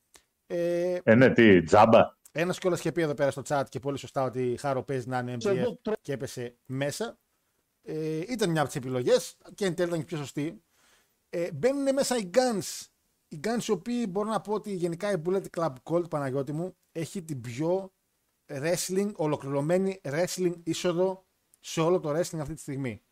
Ε, 0.46 0.98
Ε, 1.04 1.14
ναι, 1.14 1.32
τι, 1.32 1.62
τζάμπα. 1.62 2.16
ένας 2.32 2.58
κιόλας 2.58 2.78
είχε 2.78 2.92
πει 2.92 3.02
εδώ 3.02 3.14
πέρα 3.14 3.30
στο 3.30 3.42
chat 3.48 3.62
και 3.68 3.78
πολύ 3.80 3.98
σωστά 3.98 4.22
ότι 4.24 4.56
χάρο 4.60 4.82
παίζει 4.82 5.08
να 5.08 5.18
είναι 5.18 5.34
MJF 5.34 5.44
Εδώ 5.46 5.78
τρε- 5.82 5.96
και 6.00 6.12
έπεσε 6.12 6.56
μέσα. 6.66 7.18
Ε, 7.82 8.16
ήταν 8.18 8.50
μια 8.50 8.60
από 8.60 8.68
τις 8.70 8.76
επιλογές 8.78 9.36
και 9.54 9.64
εν 9.66 9.74
τέλει 9.74 9.88
ήταν 9.88 9.98
και 10.00 10.04
πιο 10.06 10.16
σωστή. 10.16 10.62
Ε, 11.30 11.52
μπαίνουν 11.52 11.94
μέσα 11.94 12.16
οι 12.16 12.30
Guns. 12.34 12.86
Οι 13.28 13.40
Guns 13.44 13.62
οι 13.66 13.70
οποίοι 13.70 14.06
μπορώ 14.08 14.28
να 14.30 14.40
πω 14.40 14.52
ότι 14.52 14.74
γενικά 14.74 15.12
η 15.12 15.22
Bullet 15.24 15.44
Club 15.56 15.72
Gold 15.82 16.10
Παναγιώτη 16.10 16.52
μου 16.52 16.76
έχει 16.92 17.22
την 17.22 17.40
πιο 17.40 17.92
wrestling, 18.48 19.12
ολοκληρωμένη 19.14 20.00
wrestling 20.04 20.52
είσοδο 20.62 21.26
σε 21.60 21.80
όλο 21.80 22.00
το 22.00 22.10
wrestling 22.10 22.38
αυτή 22.38 22.54
τη 22.54 22.60
στιγμή. 22.60 23.02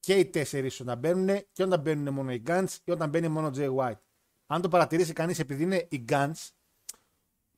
Και 0.00 0.14
οι 0.14 0.26
τέσσερις 0.26 0.80
όταν 0.80 0.98
μπαίνουν 0.98 1.40
και 1.52 1.62
όταν 1.62 1.80
μπαίνουν 1.80 2.14
μόνο 2.14 2.32
οι 2.32 2.42
Guns 2.46 2.76
ή 2.84 2.90
όταν 2.90 3.08
μπαίνει 3.08 3.28
μόνο 3.28 3.46
ο 3.46 3.50
Jay 3.54 3.74
White. 3.76 4.00
Αν 4.46 4.62
το 4.62 4.68
παρατηρήσει 4.68 5.12
κανείς 5.12 5.38
επειδή 5.38 5.62
είναι 5.62 5.86
οι 5.90 6.04
Guns, 6.08 6.48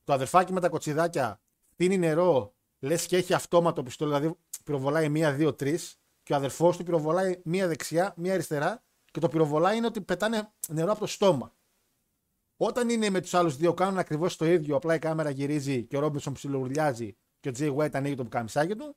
το 0.05 0.13
αδερφάκι 0.13 0.53
με 0.53 0.61
τα 0.61 0.69
κοτσιδάκια 0.69 1.41
πίνει 1.77 1.99
νερό, 1.99 2.55
λες 2.79 3.07
και 3.07 3.17
έχει 3.17 3.35
αυτόματο 3.35 3.83
πιστόλι, 3.83 4.15
δηλαδή 4.15 4.39
πυροβολάει 4.65 5.09
μία, 5.09 5.33
δύο, 5.33 5.55
τρεις, 5.55 6.01
και 6.23 6.33
ο 6.33 6.37
αδερφός 6.37 6.77
του 6.77 6.83
πυροβολάει 6.83 7.41
μία 7.45 7.67
δεξιά, 7.69 8.15
μία 8.17 8.33
αριστερά, 8.33 8.83
και 9.11 9.21
το 9.21 9.29
πυροβολάει 9.29 9.77
είναι 9.77 9.87
ότι 9.87 10.01
πετάνε 10.01 10.53
νερό 10.69 10.91
από 10.91 11.01
το 11.01 11.07
στόμα. 11.07 11.55
Όταν 12.63 12.89
είναι 12.89 13.11
με 13.11 13.21
τους 13.21 13.35
άλλους 13.35 13.57
δύο, 13.57 13.75
κάνουν 13.75 13.99
ακριβώς 13.99 14.37
το 14.37 14.45
ίδιο, 14.45 14.77
απλά 14.77 14.95
η 14.95 14.99
κάμερα 14.99 15.31
γυρίζει 15.31 15.85
και 15.85 15.97
ο 15.97 16.01
Ρόμπινσον 16.01 16.33
ψιλοουρλιάζει 16.33 17.17
και 17.41 17.49
ο 17.49 17.53
Τζέι 17.53 17.75
White 17.79 17.95
ανοίγει 17.95 18.15
το 18.15 18.23
πουκαμισάκι 18.23 18.77
του. 18.77 18.97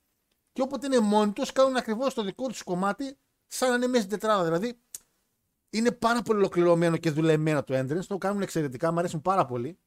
Και 0.52 0.62
όποτε 0.62 0.86
είναι 0.86 1.00
μόνοι 1.00 1.32
τους, 1.32 1.52
κάνουν 1.52 1.76
ακριβώς 1.76 2.14
το 2.14 2.24
δικό 2.24 2.48
τους 2.48 2.64
κομμάτι, 2.64 3.18
σαν 3.48 3.70
να 3.70 3.76
είναι 3.76 3.88
μέσα 3.88 4.04
στην 4.04 4.20
τετράδα. 4.20 4.44
Δηλαδή, 4.44 4.80
είναι 5.70 5.92
πάρα 5.92 6.22
πολύ 6.22 6.40
ολοκληρωμένο 6.40 6.98
και 6.98 7.12
δουλεμένο 7.12 7.64
το 7.64 7.78
entrance. 7.78 8.06
Το 8.08 8.18
κάνουν 8.18 8.42
εξαιρετικά, 8.42 8.92
μου 8.92 9.00
αρέσουν 9.00 9.22
πάρα 9.22 9.46
πολύ. 9.46 9.80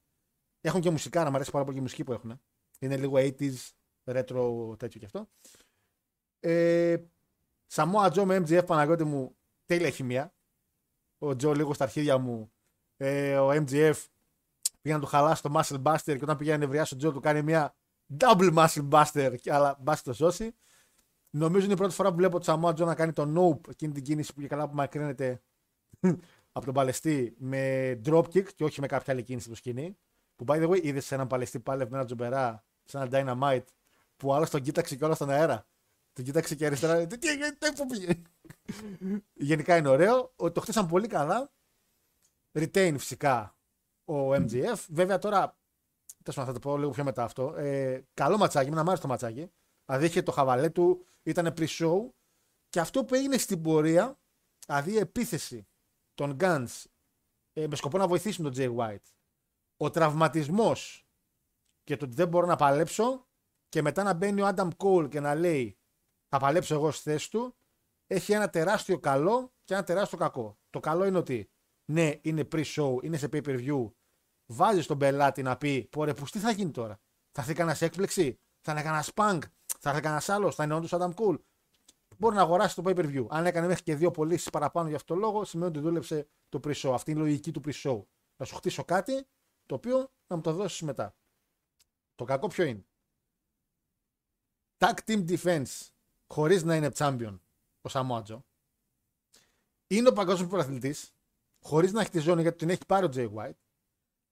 Έχουν 0.60 0.80
και 0.80 0.90
μουσικά, 0.90 1.30
μου 1.30 1.34
αρέσει 1.34 1.50
πάρα 1.50 1.64
πολύ 1.64 1.74
και 1.74 1.80
η 1.80 1.84
μουσική 1.84 2.04
που 2.04 2.12
έχουν. 2.12 2.40
Είναι 2.78 2.96
λίγο 2.96 3.14
80s, 3.16 3.70
retro 4.04 4.78
τέτοιο 4.78 5.00
κι 5.00 5.04
αυτό. 5.04 5.28
Ε, 6.40 6.96
Σαμόα 7.66 8.10
Τζο 8.10 8.24
με 8.24 8.36
MGF 8.36 8.66
Παναγιώτη 8.66 9.04
μου, 9.04 9.36
τέλεια 9.64 9.90
χημεία. 9.90 10.34
Ο 11.18 11.36
Τζο 11.36 11.54
λίγο 11.54 11.74
στα 11.74 11.84
αρχίδια 11.84 12.18
μου. 12.18 12.50
Ε, 12.96 13.36
ο 13.38 13.50
MGF 13.50 13.94
πήγε 14.82 14.94
να 14.94 15.00
του 15.00 15.06
χαλάσει 15.06 15.42
το 15.42 15.52
Muscle 15.54 15.82
Buster 15.82 15.98
και 16.04 16.18
όταν 16.22 16.36
πήγε 16.36 16.50
να 16.50 16.56
νευριάσει 16.56 16.94
ο 16.94 16.96
Τζο 16.96 17.12
του 17.12 17.20
κάνει 17.20 17.42
μια 17.42 17.74
double 18.18 18.54
Muscle 18.54 18.88
Buster, 18.90 19.34
και- 19.40 19.52
αλλά 19.52 19.76
μπας 19.80 20.02
το 20.02 20.12
σώσει. 20.12 20.54
Νομίζω 21.30 21.64
είναι 21.64 21.72
η 21.74 21.76
πρώτη 21.76 21.94
φορά 21.94 22.10
που 22.10 22.16
βλέπω 22.16 22.38
το 22.38 22.44
Σαμόα 22.44 22.72
Τζο 22.72 22.84
να 22.84 22.94
κάνει 22.94 23.12
το 23.12 23.32
Nope, 23.36 23.68
εκείνη 23.70 23.92
την 23.92 24.02
κίνηση 24.02 24.34
που 24.34 24.40
και 24.40 24.46
καλά 24.46 24.68
που 24.68 24.74
μακρύνεται 24.74 25.40
από 26.52 26.64
τον 26.64 26.74
παλαιστή 26.74 27.34
με 27.38 27.92
dropkick 28.04 28.44
και 28.54 28.64
όχι 28.64 28.80
με 28.80 28.86
κάποια 28.86 29.12
άλλη 29.12 29.22
κίνηση 29.22 29.46
στο 29.46 29.56
σκηνή. 29.56 29.96
Που 30.36 30.44
by 30.48 30.62
the 30.62 30.68
way 30.68 30.82
είδες 30.84 31.04
σε 31.04 31.14
έναν 31.14 31.26
παλαιστή 31.26 31.60
πάλευε 31.60 31.90
με 31.90 31.96
ένα 31.96 32.06
τζομπερά, 32.06 32.64
σε 32.84 32.98
ένα 32.98 33.08
dynamite, 33.12 33.64
που 34.16 34.34
άλλος 34.34 34.50
τον 34.50 34.60
κοίταξε 34.60 34.96
και 34.96 35.04
όλα 35.04 35.14
στον 35.14 35.30
αέρα. 35.30 35.66
Τον 36.12 36.24
κοίταξε 36.24 36.54
και 36.54 36.66
αριστερά. 36.66 37.06
Τι 37.06 37.28
έγινε, 37.28 37.50
τι 37.58 37.72
πού 37.72 37.86
πήγε; 37.86 38.22
Γενικά 39.34 39.76
είναι 39.76 39.88
ωραίο. 39.88 40.32
Ο- 40.36 40.52
Το 40.52 40.60
χτίσαν 40.60 40.86
πολύ 40.86 41.06
καλά. 41.06 41.50
Retain 42.56 42.94
φυσικά 42.98 43.58
ο 44.04 44.32
MGF. 44.32 44.84
Βέβαια 44.88 45.18
τώρα. 45.18 45.58
Τέλος 46.22 46.46
θα 46.46 46.52
το 46.52 46.58
πω 46.58 46.78
λίγο 46.78 46.90
πιο 46.90 47.04
μετά 47.04 47.24
αυτό. 47.24 47.54
Ε, 47.56 48.04
καλό 48.14 48.36
ματσάκι, 48.36 48.70
με 48.70 48.80
άρεσε 48.80 49.02
το 49.02 49.08
ματσάκι. 49.08 49.52
Δηλαδή 49.84 50.06
είχε 50.06 50.22
το 50.22 50.32
χαβαλέ 50.32 50.70
του, 50.70 51.04
ήταν 51.22 51.54
pre-show. 51.56 52.10
Και 52.68 52.80
αυτό 52.80 53.04
που 53.04 53.14
έγινε 53.14 53.38
στην 53.38 53.62
πορεία, 53.62 54.18
δηλαδή 54.66 54.92
η 54.92 54.98
επίθεση 54.98 55.68
των 56.14 56.36
Guns 56.40 56.84
ε, 57.52 57.66
με 57.66 57.76
σκοπό 57.76 57.98
να 57.98 58.08
βοηθήσουν 58.08 58.44
τον 58.44 58.52
Jay 58.56 58.76
White. 58.76 59.12
Ο 59.76 59.90
τραυματισμός 59.90 61.08
και 61.82 61.96
το 61.96 62.04
ότι 62.04 62.14
δεν 62.14 62.28
μπορώ 62.28 62.46
να 62.46 62.56
παλέψω 62.56 63.26
και 63.68 63.82
μετά 63.82 64.02
να 64.02 64.14
μπαίνει 64.14 64.42
ο 64.42 64.48
Adam 64.54 64.68
Cole 64.76 65.08
και 65.10 65.20
να 65.20 65.34
λέει 65.34 65.78
θα 66.28 66.38
παλέψω 66.38 66.74
εγώ 66.74 66.90
στη 66.90 67.10
θέση 67.10 67.30
του, 67.30 67.56
έχει 68.06 68.32
ένα 68.32 68.50
τεράστιο 68.50 68.98
καλό 68.98 69.52
και 69.64 69.74
ένα 69.74 69.84
τεράστιο 69.84 70.18
κακό. 70.18 70.58
Το 70.70 70.80
καλό 70.80 71.04
είναι 71.04 71.18
ότι 71.18 71.50
ναι, 71.86 72.12
είναι 72.22 72.48
pre-show, 72.52 73.02
είναι 73.02 73.16
σε 73.16 73.28
pay-per-view, 73.32 73.90
βάζεις 74.46 74.86
τον 74.86 74.98
πελάτη 74.98 75.42
να 75.42 75.56
πει: 75.56 75.84
Πόρε, 75.90 76.14
που 76.14 76.24
τι 76.24 76.38
θα 76.38 76.50
γίνει 76.50 76.70
τώρα; 76.70 77.00
Θα 77.30 77.40
έρθει 77.40 77.54
κανένας 77.54 77.82
έκπληξη, 77.82 78.38
θα 78.60 78.72
είναι 78.72 78.82
κανένας 78.82 79.10
spunk, 79.14 79.38
θα 79.78 79.88
έρθει 79.90 80.02
κανένας 80.02 80.28
άλλος, 80.28 80.54
θα 80.54 80.64
είναι 80.64 80.74
όντως 80.74 80.90
Adam 80.92 81.14
Cool. 81.14 81.38
Μπορεί 82.18 82.34
να 82.34 82.42
αγοράσει 82.42 82.74
το 82.74 82.82
pay-per-view. 82.86 83.26
Αν 83.28 83.46
έκανε 83.46 83.66
μέχρι 83.66 83.82
και 83.82 83.94
δύο 83.96 84.10
πωλήσεις 84.10 84.50
παραπάνω 84.50 84.88
για 84.88 84.96
αυτό 84.96 85.14
το 85.14 85.20
λόγο, 85.20 85.44
σημαίνει 85.44 85.70
ότι 85.70 85.80
δούλεψε 85.80 86.28
το 86.48 86.60
pre-show. 86.64 86.90
Αυτή 86.94 87.10
είναι 87.10 87.20
η 87.20 87.22
λογική 87.22 87.50
του 87.50 87.60
pre-show. 87.64 88.02
Να 88.36 88.46
σου 88.46 88.54
χτίσω 88.54 88.84
κάτι 88.84 89.26
το 89.66 89.74
οποίο 89.74 90.10
να 90.26 90.36
μου 90.36 90.42
το 90.42 90.52
δώσεις 90.52 90.80
μετά. 90.80 91.16
Το 92.14 92.24
κακό 92.24 92.46
ποιο 92.46 92.64
είναι; 92.64 92.86
Tag 94.78 94.94
Team 95.06 95.28
Defense 95.28 95.88
χωρίς 96.26 96.62
να 96.62 96.76
είναι 96.76 96.90
champion 96.96 97.38
ο 97.80 97.88
Σαμότζο. 97.88 98.44
Είναι 99.86 100.08
ο 100.08 100.12
παγκόσμιος 100.12 100.48
πρωταθλητής, 100.48 101.15
χωρίς 101.66 101.92
να 101.92 102.00
έχει 102.00 102.10
τη 102.10 102.18
ζώνη 102.18 102.42
γιατί 102.42 102.56
την 102.56 102.70
έχει 102.70 102.86
πάρει 102.86 103.06
ο 103.06 103.10
Jay 103.12 103.34
White 103.34 103.58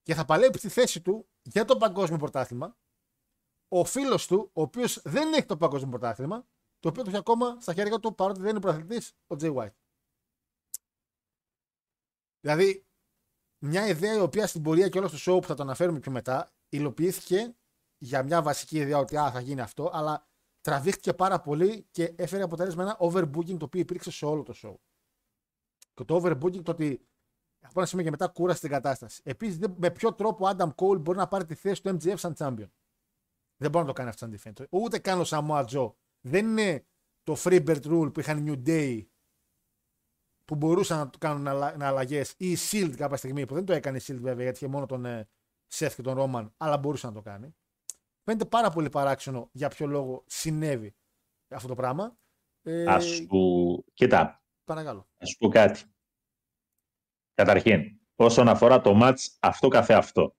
και 0.03 0.15
θα 0.15 0.25
παλέψει 0.25 0.59
στη 0.59 0.69
θέση 0.69 1.01
του 1.01 1.29
για 1.43 1.65
το 1.65 1.77
παγκόσμιο 1.77 2.19
πρωτάθλημα. 2.19 2.77
Ο 3.69 3.85
φίλος 3.85 4.27
του, 4.27 4.51
ο 4.53 4.63
οποίος 4.63 5.03
δεν 5.05 5.33
έχει 5.33 5.47
το 5.47 5.57
παγκόσμιο 5.57 5.91
πρωτάθλημα, 5.91 6.47
το 6.79 6.89
οποίο 6.89 7.03
το 7.03 7.09
έχει 7.09 7.19
ακόμα 7.19 7.61
στα 7.61 7.75
χέρια 7.75 8.01
του 8.01 8.15
παρότι 8.15 8.41
δεν 8.41 8.51
είναι 8.51 8.61
πρωταθλητής, 8.61 9.13
ο 9.27 9.37
Jay 9.41 9.55
White. 9.55 9.75
Δηλαδή, 12.41 12.87
μια 13.65 13.87
ιδέα 13.87 14.15
η 14.15 14.21
οποία 14.21 14.47
στην 14.47 14.63
πορεία 14.63 14.89
και 14.89 14.99
όλο 14.99 15.11
το 15.11 15.17
show 15.19 15.41
που 15.41 15.47
θα 15.47 15.55
το 15.55 15.63
αναφέρουμε 15.63 15.99
πιο 15.99 16.13
μετά, 16.13 16.55
υλοποιήθηκε 16.69 17.57
για 17.99 18.23
μια 18.23 18.43
βασική 18.43 18.79
ιδέα 18.79 18.99
ότι 18.99 19.17
α, 19.17 19.31
θα 19.31 19.41
γίνει 19.41 19.61
αυτό, 19.61 19.91
αλλά 19.93 20.29
τραβήχτηκε 20.61 21.15
πάρα 21.15 21.41
πολύ 21.41 21.87
και 21.91 22.15
έφερε 22.17 22.43
αποτέλεσμα 22.43 22.83
ένα 22.83 22.97
overbooking 23.01 23.57
το 23.59 23.65
οποίο 23.65 23.81
υπήρξε 23.81 24.11
σε 24.11 24.27
όλο 24.27 24.43
το 24.43 24.55
show. 24.63 24.75
Και 25.95 26.05
το 26.05 26.17
overbooking 26.17 26.63
το 26.63 26.71
ότι 26.71 27.09
από 27.65 27.81
ένα 27.81 27.87
σημείο 27.87 28.05
και 28.05 28.11
μετά 28.11 28.29
κούρασε 28.29 28.61
την 28.61 28.71
κατάσταση. 28.71 29.21
Επίσης, 29.25 29.59
με 29.77 29.91
ποιο 29.91 30.15
τρόπο 30.15 30.47
ο 30.47 30.51
Adam 30.57 30.75
Cole 30.75 31.01
μπορεί 31.01 31.19
να 31.19 31.29
πάρει 31.29 31.45
τη 31.45 31.55
θέση 31.55 31.83
του 31.83 31.97
MGF 31.97 32.15
σαν 32.17 32.35
champion; 32.39 32.71
Δεν 33.57 33.71
μπορεί 33.71 33.85
να 33.85 33.87
το 33.87 33.93
κάνει 33.93 34.09
αυτό 34.09 34.27
σαν 34.27 34.39
defense. 34.39 34.65
Ούτε 34.71 34.99
καν 34.99 35.21
ο 35.21 35.25
Samoa 35.27 35.65
Joe. 35.67 35.93
Δεν 36.21 36.47
είναι 36.47 36.87
το 37.23 37.37
Freebird 37.39 37.83
Rule 37.83 38.11
που 38.13 38.21
είχαν 38.21 38.45
New 38.47 38.69
Day 38.69 39.07
που 40.45 40.55
μπορούσαν 40.55 40.99
να 40.99 41.11
κάνουν 41.19 41.47
αλλαγές 41.83 42.35
ή 42.37 42.51
η 42.51 42.57
Shield 42.71 42.95
κάποια 42.97 43.17
στιγμή 43.17 43.47
που 43.47 43.55
δεν 43.55 43.65
το 43.65 43.73
έκανε 43.73 43.97
η 43.97 44.01
Shield 44.07 44.19
βέβαια 44.21 44.43
γιατί 44.43 44.57
είχε 44.57 44.73
μόνο 44.73 44.87
τον 44.87 45.05
ε, 45.05 45.29
Seth 45.75 45.93
και 45.97 46.03
τον 46.03 46.15
Roman 46.19 46.51
αλλά 46.57 46.79
μπορούσε 46.79 47.07
να 47.07 47.13
το 47.13 47.23
κάνει. 47.23 47.55
Φαίνεται 48.25 48.45
πάρα 48.45 48.71
πολύ 48.71 48.89
παράξενο 48.89 49.49
για 49.53 49.69
ποιο 49.69 49.87
λόγο 49.87 50.25
συνέβη 50.27 50.95
αυτό 51.49 51.69
το 51.69 51.75
πράγμα. 51.75 52.19
Ε, 52.63 52.85
Ας 52.85 53.05
σου... 53.05 53.85
Κοίτα. 53.95 54.43
Παρακαλώ. 54.65 55.09
Ας 55.19 55.29
σου 55.29 55.37
πω 55.39 55.49
κάτι. 55.49 55.94
Καταρχήν, 57.35 58.01
όσον 58.15 58.49
αφορά 58.49 58.81
το 58.81 58.95
μάτς 58.95 59.37
αυτό 59.41 59.69
καθε 59.69 59.95
αυτό. 59.95 60.37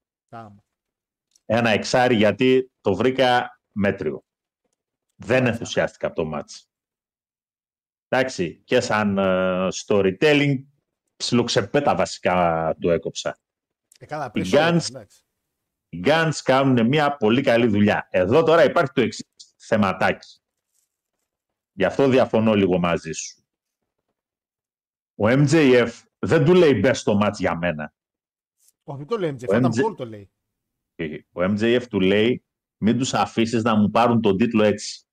Ένα 1.46 1.70
εξάρι 1.70 2.16
γιατί 2.16 2.72
το 2.82 2.96
βρήκα 2.96 3.60
μέτριο. 3.72 4.24
Δεν 5.16 5.46
ενθουσιάστηκα 5.46 6.08
από 6.08 6.16
το 6.16 6.26
μάτς. 6.26 6.70
Εντάξει, 8.08 8.62
και 8.64 8.80
σαν 8.80 9.16
uh, 9.20 9.70
storytelling 9.86 10.56
ψιλοξεπέτα 11.16 11.96
βασικά 11.96 12.76
το 12.80 12.92
έκοψα. 12.92 13.40
Ε, 14.00 14.06
καλά, 14.06 14.32
οι, 14.34 14.42
Guns, 14.52 15.06
οι 15.90 16.02
Guns 16.06 16.40
κάνουν 16.44 16.88
μια 16.88 17.18
πολύ 17.18 17.42
καλή 17.42 17.68
δουλειά. 17.68 18.08
Εδώ 18.12 18.44
τώρα 18.44 18.64
υπάρχει 18.64 18.92
το 18.92 19.02
εξής 19.02 19.26
θεματάκι. 19.58 20.40
Γι' 21.72 21.86
αυτό 21.86 22.08
διαφωνώ 22.08 22.54
λίγο 22.54 22.80
μαζί 22.80 23.12
σου. 23.12 23.46
Ο 25.16 25.26
MJF 25.28 25.92
δεν 26.26 26.46
του 26.46 26.54
λέει 26.54 26.80
μπες 26.80 27.00
στο 27.00 27.16
μάτς 27.16 27.40
για 27.40 27.58
μένα. 27.58 27.94
Όχι, 28.84 29.06
το 29.06 29.18
λέει 29.18 29.36
MJF, 29.40 29.64
ο 29.64 29.68
MJ... 29.68 29.96
το 29.96 30.06
λέει. 30.06 30.30
Ο 31.32 31.42
MJF 31.42 31.84
του 31.90 32.00
λέει 32.00 32.46
μην 32.78 32.98
τους 32.98 33.14
αφήσεις 33.14 33.64
να 33.64 33.76
μου 33.76 33.90
πάρουν 33.90 34.22
τον 34.22 34.38
τίτλο 34.38 34.64
έτσι. 34.64 35.06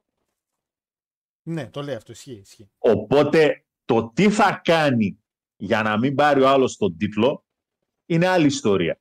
Ναι, 1.42 1.70
το 1.70 1.82
λέει 1.82 1.94
αυτό, 1.94 2.12
ισχύει, 2.12 2.32
ισχύει. 2.32 2.70
Οπότε 2.78 3.64
το 3.84 4.12
τι 4.14 4.30
θα 4.30 4.60
κάνει 4.64 5.18
για 5.56 5.82
να 5.82 5.98
μην 5.98 6.14
πάρει 6.14 6.42
ο 6.42 6.48
άλλος 6.48 6.76
τον 6.76 6.96
τίτλο 6.96 7.44
είναι 8.06 8.26
άλλη 8.26 8.46
ιστορία. 8.46 9.00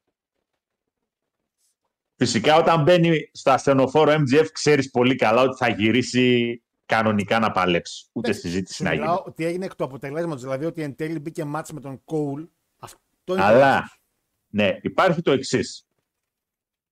Φυσικά 2.16 2.56
όταν 2.56 2.84
μπαίνει 2.84 3.30
στο 3.34 3.52
ασθενοφόρο 3.52 4.14
MGF 4.14 4.48
ξέρεις 4.52 4.90
πολύ 4.90 5.16
καλά 5.16 5.42
ότι 5.42 5.58
θα 5.58 5.70
γυρίσει 5.70 6.62
κανονικά 6.92 7.40
να 7.40 7.52
παλέψει. 7.52 8.10
Ούτε 8.12 8.28
ναι, 8.28 8.34
συζήτηση 8.34 8.84
να 8.84 8.94
γίνει. 8.94 9.08
Ότι 9.26 9.46
έγινε 9.46 9.66
εκ 9.66 9.76
του 9.76 9.84
αποτελέσματος, 9.84 10.42
δηλαδή 10.42 10.66
ότι 10.66 10.82
εν 10.82 10.96
τέλει 10.96 11.20
μπήκε 11.20 11.44
μάτς 11.44 11.72
με 11.72 11.80
τον 11.80 12.04
Κόουλ. 12.04 12.44
Αυτό 12.80 13.34
είναι 13.34 13.44
Αλλά, 13.44 14.00
ναι, 14.48 14.78
υπάρχει 14.82 15.22
το 15.22 15.32
εξής. 15.32 15.88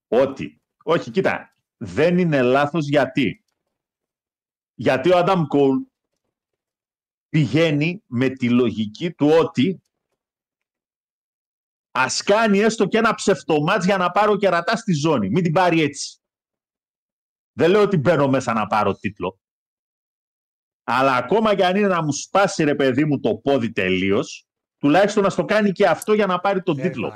Ότι, 0.07 0.61
όχι, 0.83 1.11
κοίτα, 1.11 1.55
δεν 1.77 2.17
είναι 2.17 2.41
λάθος 2.41 2.87
γιατί. 2.87 3.43
Γιατί 4.73 5.11
ο 5.11 5.17
Άνταμ 5.17 5.45
Κόουλ 5.45 5.77
πηγαίνει 7.29 8.03
με 8.05 8.29
τη 8.29 8.49
λογική 8.49 9.11
του 9.11 9.27
ότι 9.39 9.83
ας 11.91 12.23
κάνει 12.23 12.59
έστω 12.59 12.87
και 12.87 12.97
ένα 12.97 13.15
ψευτομάτς 13.15 13.85
για 13.85 13.97
να 13.97 14.11
πάρω 14.11 14.37
κερατά 14.37 14.75
στη 14.75 14.93
ζώνη. 14.93 15.29
Μην 15.29 15.43
την 15.43 15.53
πάρει 15.53 15.81
έτσι. 15.81 16.19
Δεν 17.51 17.69
λέω 17.69 17.81
ότι 17.81 17.97
μπαίνω 17.97 18.27
μέσα 18.27 18.53
να 18.53 18.67
πάρω 18.67 18.93
τίτλο. 18.93 19.39
Αλλά 20.91 21.15
ακόμα 21.15 21.55
και 21.55 21.65
αν 21.65 21.75
είναι 21.75 21.87
να 21.87 22.03
μου 22.03 22.13
σπάσει 22.13 22.63
ρε 22.63 22.75
παιδί 22.75 23.05
μου 23.05 23.19
το 23.19 23.35
πόδι 23.35 23.71
τελείως, 23.71 24.47
τουλάχιστον 24.77 25.23
να 25.23 25.29
στο 25.29 25.45
κάνει 25.45 25.71
και 25.71 25.87
αυτό 25.87 26.13
για 26.13 26.25
να 26.25 26.39
πάρει 26.39 26.61
τον 26.61 26.79
ε, 26.79 26.81
τίτλο. 26.81 27.13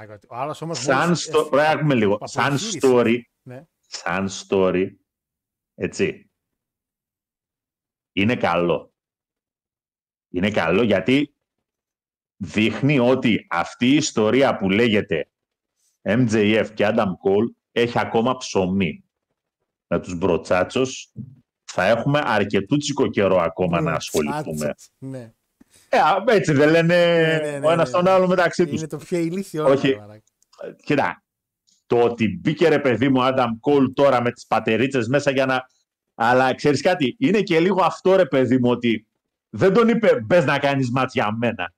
σαν, 0.72 1.16
στο... 1.16 1.50
λίγο. 1.94 2.18
σαν 2.24 2.58
story, 2.82 3.22
ναι. 3.42 3.64
σαν 3.80 4.30
story, 4.30 4.88
έτσι, 5.76 6.32
είναι 8.12 8.36
καλό. 8.36 8.94
Είναι 10.30 10.52
καλό 10.52 10.84
γιατί 10.84 11.36
δείχνει 12.36 13.00
ότι 13.00 13.48
αυτή 13.50 13.86
η 13.88 13.96
ιστορία 13.96 14.58
που 14.58 14.70
λέγεται 14.70 15.32
MJF 16.02 16.68
και 16.74 16.88
Adam 16.88 17.08
Cole 17.08 17.52
έχει 17.72 18.00
ακόμα 18.00 18.38
ψωμί. 18.38 19.04
Με 19.88 20.00
τους 20.00 20.18
μπροτσάτσος 20.18 21.14
θα 21.76 21.86
έχουμε 21.86 22.22
αρκετούτσικο 22.24 23.08
καιρό 23.08 23.38
ακόμα 23.38 23.82
να 23.82 23.92
ασχοληθούμε. 23.92 24.74
Ναι. 24.98 25.32
Ε, 25.90 26.00
έτσι 26.26 26.54
δεν 26.54 26.70
λένε 26.70 26.96
ναι, 26.96 27.52
ναι, 27.52 27.58
ναι, 27.58 27.68
ο 27.68 27.72
ένας 27.72 27.90
τον 27.90 28.08
άλλο 28.08 28.28
μεταξύ 28.28 28.66
τους. 28.66 28.78
Είναι 28.80 28.88
το 28.88 28.98
πιο 28.98 29.18
ηλίθιο. 29.18 29.66
Όχι. 29.66 29.98
Κοίτα, 30.84 31.24
το 31.88 32.00
ότι 32.02 32.40
μπήκε 32.42 32.68
ρε 32.68 32.80
παιδί 32.80 33.10
μου 33.10 33.20
Adam 33.22 33.48
Cole 33.62 33.94
τώρα 33.94 34.22
με 34.22 34.32
τις 34.32 34.46
πατερίτσες 34.46 35.08
μέσα 35.08 35.32
για 35.32 35.46
να... 35.46 35.68
Αλλά 36.16 36.56
ξέρεις 36.56 36.82
κάτι, 36.82 37.16
είναι 37.20 37.42
και 37.42 37.60
λίγο 37.60 37.84
αυτό 37.84 38.16
ρε 38.16 38.26
παιδί 38.26 38.58
μου 38.58 38.70
ότι 38.70 39.08
δεν 39.50 39.74
τον 39.74 39.88
είπε 39.88 40.20
μπες 40.22 40.46
να 40.46 40.60
κάνεις 40.60 40.92
μάτια 40.92 41.32
μένα. 41.32 41.74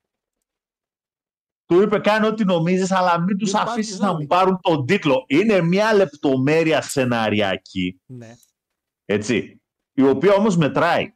Του 1.66 1.82
είπε 1.82 2.00
κάνει 2.00 2.28
ό,τι 2.28 2.46
νομίζεις 2.46 2.91
αλλά 2.91 3.20
μην 3.20 3.38
τους 3.38 3.54
αφήσεις 3.54 4.00
να 4.00 4.14
μου 4.14 4.26
πάρουν 4.26 4.60
τον 4.62 4.86
τίτλο. 4.86 5.24
Είναι 5.28 5.62
μια 5.62 5.93
λεπτομέρεια 5.93 6.82
σεναριακή. 6.82 8.00
Ναι. 8.06 8.36
Έτσι 9.06 9.60
η 9.96 10.02
οποία 10.02 10.34
όμως 10.34 10.58
μετράει. 10.58 11.14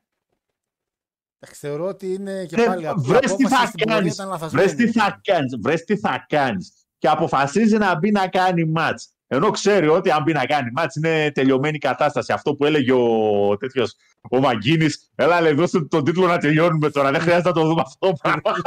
Θεωρώ 1.54 1.86
ότι 1.86 2.14
είναι 2.14 2.46
και 2.46 2.56
ναι, 2.56 2.66
πάλι 2.66 2.88
από 2.88 3.02
βρες 3.02 3.36
τι 3.36 3.48
θα 3.48 3.72
κάνεις, 3.88 4.22
βρες 4.50 4.76
τι 4.76 4.92
θα 4.92 5.20
κάνεις, 5.24 5.58
βρες 5.62 5.84
τι 5.84 5.98
θα 5.98 6.26
κάνεις 6.30 6.74
και 6.98 7.08
αποφασίζει 7.08 7.78
να 7.78 7.98
μπει 7.98 8.12
να 8.12 8.28
κάνει 8.28 8.66
μάτς. 8.66 9.14
Ενώ 9.28 9.50
ξέρει 9.50 9.88
ότι 9.88 10.12
αν 10.12 10.24
μπει 10.24 10.34
να 10.34 10.46
κάνει 10.46 10.72
μάτς 10.72 10.96
είναι 10.96 11.32
τελειωμένη 11.32 11.78
κατάσταση. 11.78 12.34
Αυτό 12.34 12.56
που 12.56 12.66
έλεγε 12.66 12.92
ο 12.92 13.58
τέτοιος, 13.58 13.96
ο 14.30 14.40
Μαγκίνης, 14.40 15.12
έλα 15.16 15.42
λέει 15.42 15.54
δώστε 15.54 15.82
τον 15.82 16.04
τίτλο 16.04 16.28
να 16.28 16.38
τελειώνουμε 16.38 16.90
τώρα, 16.90 17.12
δεν 17.12 17.22
χρειάζεται 17.22 17.48
να 17.48 17.54
το 17.54 17.66
δούμε 17.66 17.82
αυτό 17.82 18.08
το 18.08 18.14
πράγμα. 18.22 18.62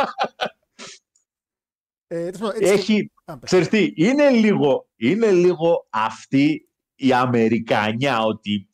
Ε, 2.06 2.30
Έχει, 2.58 3.12
ξέρεις 3.40 3.68
τι, 3.68 3.92
είναι 3.96 4.30
λίγο, 4.30 4.88
είναι 4.96 5.30
λίγο 5.30 5.86
αυτή 5.90 6.68
η 6.94 7.12
Αμερικανιά 7.12 8.22
ότι 8.22 8.68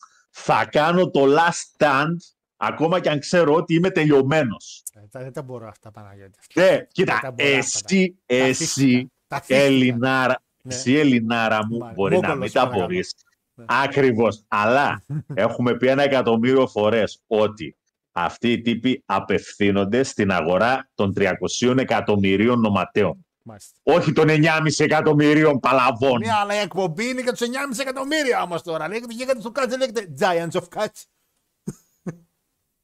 θα 0.45 0.67
κάνω 0.71 1.11
το 1.11 1.25
last 1.25 1.77
stand 1.77 2.17
ακόμα 2.57 3.01
και 3.01 3.11
αν 3.11 3.19
ξέρω 3.19 3.55
ότι 3.55 3.75
είμαι 3.75 3.91
τελειωμένος. 3.91 4.83
Ε, 5.13 5.23
δεν 5.23 5.33
τα 5.33 5.43
μπορώ 5.43 5.69
αυτά, 5.69 5.91
Παναγιώτη. 5.91 6.39
Ναι, 6.55 6.87
κοίτα, 6.93 7.35
εσύ, 7.37 8.19
εσύ, 8.27 9.11
Ελληνάρα, 9.47 10.43
ναι. 10.63 10.75
εσύ 10.75 10.95
Ελληνάρα 10.95 11.67
μου, 11.67 11.91
μπορεί 11.95 12.19
να 12.19 12.35
μην 12.35 12.53
τα 12.53 12.67
μπορείς. 12.67 13.15
Ναι. 13.55 13.65
Ακριβώς. 13.69 14.45
Αλλά 14.49 15.05
έχουμε 15.35 15.77
πει 15.77 15.87
ένα 15.87 16.03
εκατομμύριο 16.03 16.67
φορές 16.67 17.21
ότι 17.27 17.77
αυτοί 18.13 18.53
οι 18.53 18.61
τύποι 18.61 19.03
απευθύνονται 19.07 20.03
στην 20.03 20.31
αγορά 20.31 20.91
των 20.95 21.13
300 21.17 21.79
εκατομμυρίων 21.79 22.61
νοματέων. 22.61 23.27
Μάλιστα. 23.49 23.79
Όχι 23.83 24.13
των 24.13 24.27
9,5 24.29 24.85
εκατομμυρίων 24.85 25.59
παλαβών. 25.61 26.19
Ναι, 26.21 26.33
αλλά 26.33 26.55
η 26.55 26.59
εκπομπή 26.59 27.09
είναι 27.09 27.21
για 27.21 27.33
τους 27.33 27.41
9,5 27.49 27.79
εκατομμύρια 27.81 28.43
όμως 28.43 28.63
τώρα. 28.63 28.89
Λέγεται 28.89 29.15
και 29.15 29.25
γιατί 29.25 29.41
στο 29.41 29.51
κάτσε 29.51 29.77
λέγεται 29.77 30.15
Giants 30.21 30.61
of 30.61 30.65
Cats. 30.77 31.03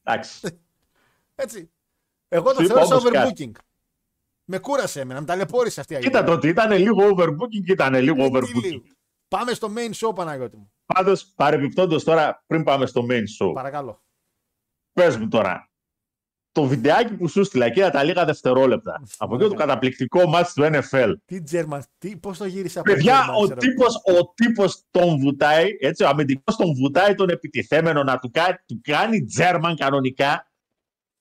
Εντάξει. 0.03 0.59
Έτσι. 1.35 1.71
Εγώ 2.27 2.53
το 2.53 2.59
Σου 2.59 2.63
είπα 2.63 2.73
θεώρησα 2.73 2.95
όμως 2.95 3.09
overbooking. 3.31 3.51
Με 4.45 4.59
κούρασε 4.59 4.99
εμένα, 4.99 5.19
με 5.19 5.25
ταλαιπώρησε 5.25 5.79
αυτή 5.79 5.93
η 5.93 5.97
Κοίτα 5.99 6.07
αγγελία. 6.19 6.33
το 6.35 6.37
ότι 6.39 6.47
ήταν 6.47 6.71
λίγο 6.71 7.15
overbooking 7.15 7.63
και 7.65 7.71
ήταν 7.71 7.93
λίγο 7.95 8.23
Ε, 8.23 8.29
τι 8.29 8.35
overbooking. 8.37 8.61
λίγο. 8.63 8.83
Πάμε 9.27 9.53
στο 9.53 9.73
main 9.77 9.91
show, 10.07 10.15
Παναγιώτη 10.15 10.57
μου. 10.57 10.71
Πάντως, 10.85 11.25
παρεμπιπτόντως 11.35 12.03
τώρα, 12.03 12.43
πριν 12.47 12.63
πάμε 12.63 12.85
στο 12.85 13.05
main 13.09 13.23
show, 13.41 13.53
Παρακαλώ. 13.53 14.03
πες 14.93 15.17
μου 15.17 15.27
τώρα, 15.27 15.69
το 16.55 16.63
βιντεάκι 16.63 17.13
που 17.13 17.27
σου 17.27 17.43
στείλα 17.43 17.69
και 17.69 17.89
τα 17.89 18.03
λίγα 18.03 18.25
δευτερόλεπτα 18.25 19.01
από 19.17 19.35
αυτό 19.35 19.47
το 19.47 19.53
καταπληκτικό 19.53 20.27
μάτς 20.27 20.53
του 20.53 20.63
NFL. 20.63 21.13
Τι 21.25 21.37
German, 21.51 21.79
τι, 21.97 22.17
πώς 22.17 22.37
το 22.37 22.45
γύρισε 22.45 22.79
από 22.79 22.91
Παιδιά, 22.91 23.21
German, 23.25 23.33
ο 23.39 23.43
ξέρω. 23.43 23.59
τύπος, 23.59 23.95
ο 23.95 24.33
τύπος 24.33 24.83
τον 24.91 25.19
βουτάει, 25.19 25.67
έτσι, 25.79 26.03
ο 26.03 26.07
αμυντικός 26.07 26.55
τον 26.55 26.73
βουτάει 26.75 27.15
τον 27.15 27.29
επιτιθέμενο 27.29 28.03
να 28.03 28.19
του 28.19 28.29
κάνει, 28.31 28.55
του 28.67 28.81
κάνει 28.83 29.25
German 29.39 29.73
κανονικά 29.77 30.51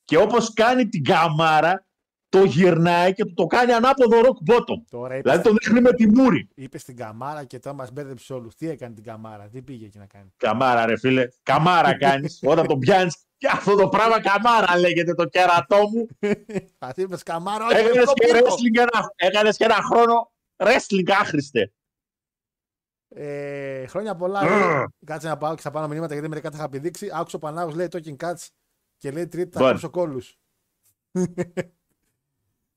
και 0.04 0.16
όπως 0.16 0.52
κάνει 0.52 0.88
την 0.88 1.04
καμάρα, 1.04 1.86
το 2.28 2.44
γυρνάει 2.44 3.12
και 3.12 3.24
του 3.24 3.34
το 3.34 3.46
κάνει 3.46 3.72
ανάποδο 3.72 4.20
rock 4.20 4.52
bottom. 4.52 4.82
Τώρα 4.90 5.14
είπε, 5.16 5.22
Δηλαδή 5.30 5.42
τον 5.48 5.56
δείχνει 5.60 5.80
με 5.80 5.92
τη 5.92 6.08
μούρη. 6.08 6.48
είπες 6.54 6.80
στην 6.80 6.96
καμάρα 6.96 7.44
και 7.44 7.58
τώρα 7.58 7.76
μας 7.76 7.92
μπέρδεψε 7.92 8.32
όλους. 8.32 8.54
Τι 8.54 8.68
έκανε 8.68 8.94
την 8.94 9.04
καμάρα, 9.04 9.48
τι 9.48 9.62
πήγε 9.62 9.86
εκεί 9.86 9.98
να 9.98 10.06
κάνει; 10.06 10.32
Καμάρα, 10.36 10.86
ρε 10.86 10.98
φίλε. 10.98 11.26
Καμάρα 11.42 11.94
κάνεις. 12.06 12.40
Όταν 12.42 12.66
τον 12.66 12.78
πιάνεις. 12.78 13.16
Και 13.44 13.50
αυτό 13.52 13.74
το 13.74 13.88
πράγμα 13.88 14.20
καμάρα 14.20 14.78
λέγεται 14.78 15.14
το 15.14 15.24
κερατό 15.24 15.88
μου. 15.88 16.06
Θα 16.78 16.92
είπες 16.96 17.22
καμάρα, 17.22 17.66
όχι, 17.66 17.76
Έκανε 17.76 17.98
αυτό 17.98 18.12
και, 18.12 18.26
πήρκο. 18.26 18.46
wrestling 18.48 18.76
ένα, 18.78 19.12
έκανες 19.16 19.56
και 19.56 19.64
ένα 19.64 19.74
χρόνο 19.74 20.32
wrestling 20.56 21.10
άχρηστε. 21.20 21.72
Ε, 23.08 23.86
χρόνια 23.86 24.14
πολλά. 24.14 24.44
λέει. 24.44 24.86
Κάτσε 25.04 25.28
να 25.28 25.36
πάω 25.36 25.54
και 25.54 25.60
θα 25.60 25.70
πάω 25.70 25.88
μηνύματα 25.88 26.12
γιατί 26.12 26.28
μερικά 26.28 26.50
τα 26.50 26.56
είχα 26.56 26.64
επιδείξει. 26.64 27.10
Άκουσα 27.12 27.36
ο 27.36 27.40
Πανάγος 27.40 27.74
λέει 27.74 27.88
talking 27.90 28.16
cuts 28.16 28.46
και 28.98 29.10
λέει 29.10 29.26
τρίτη 29.26 29.58
θα 29.58 29.64
Bon. 29.64 29.70
κόψω 29.70 29.90
κόλλους. 29.90 30.38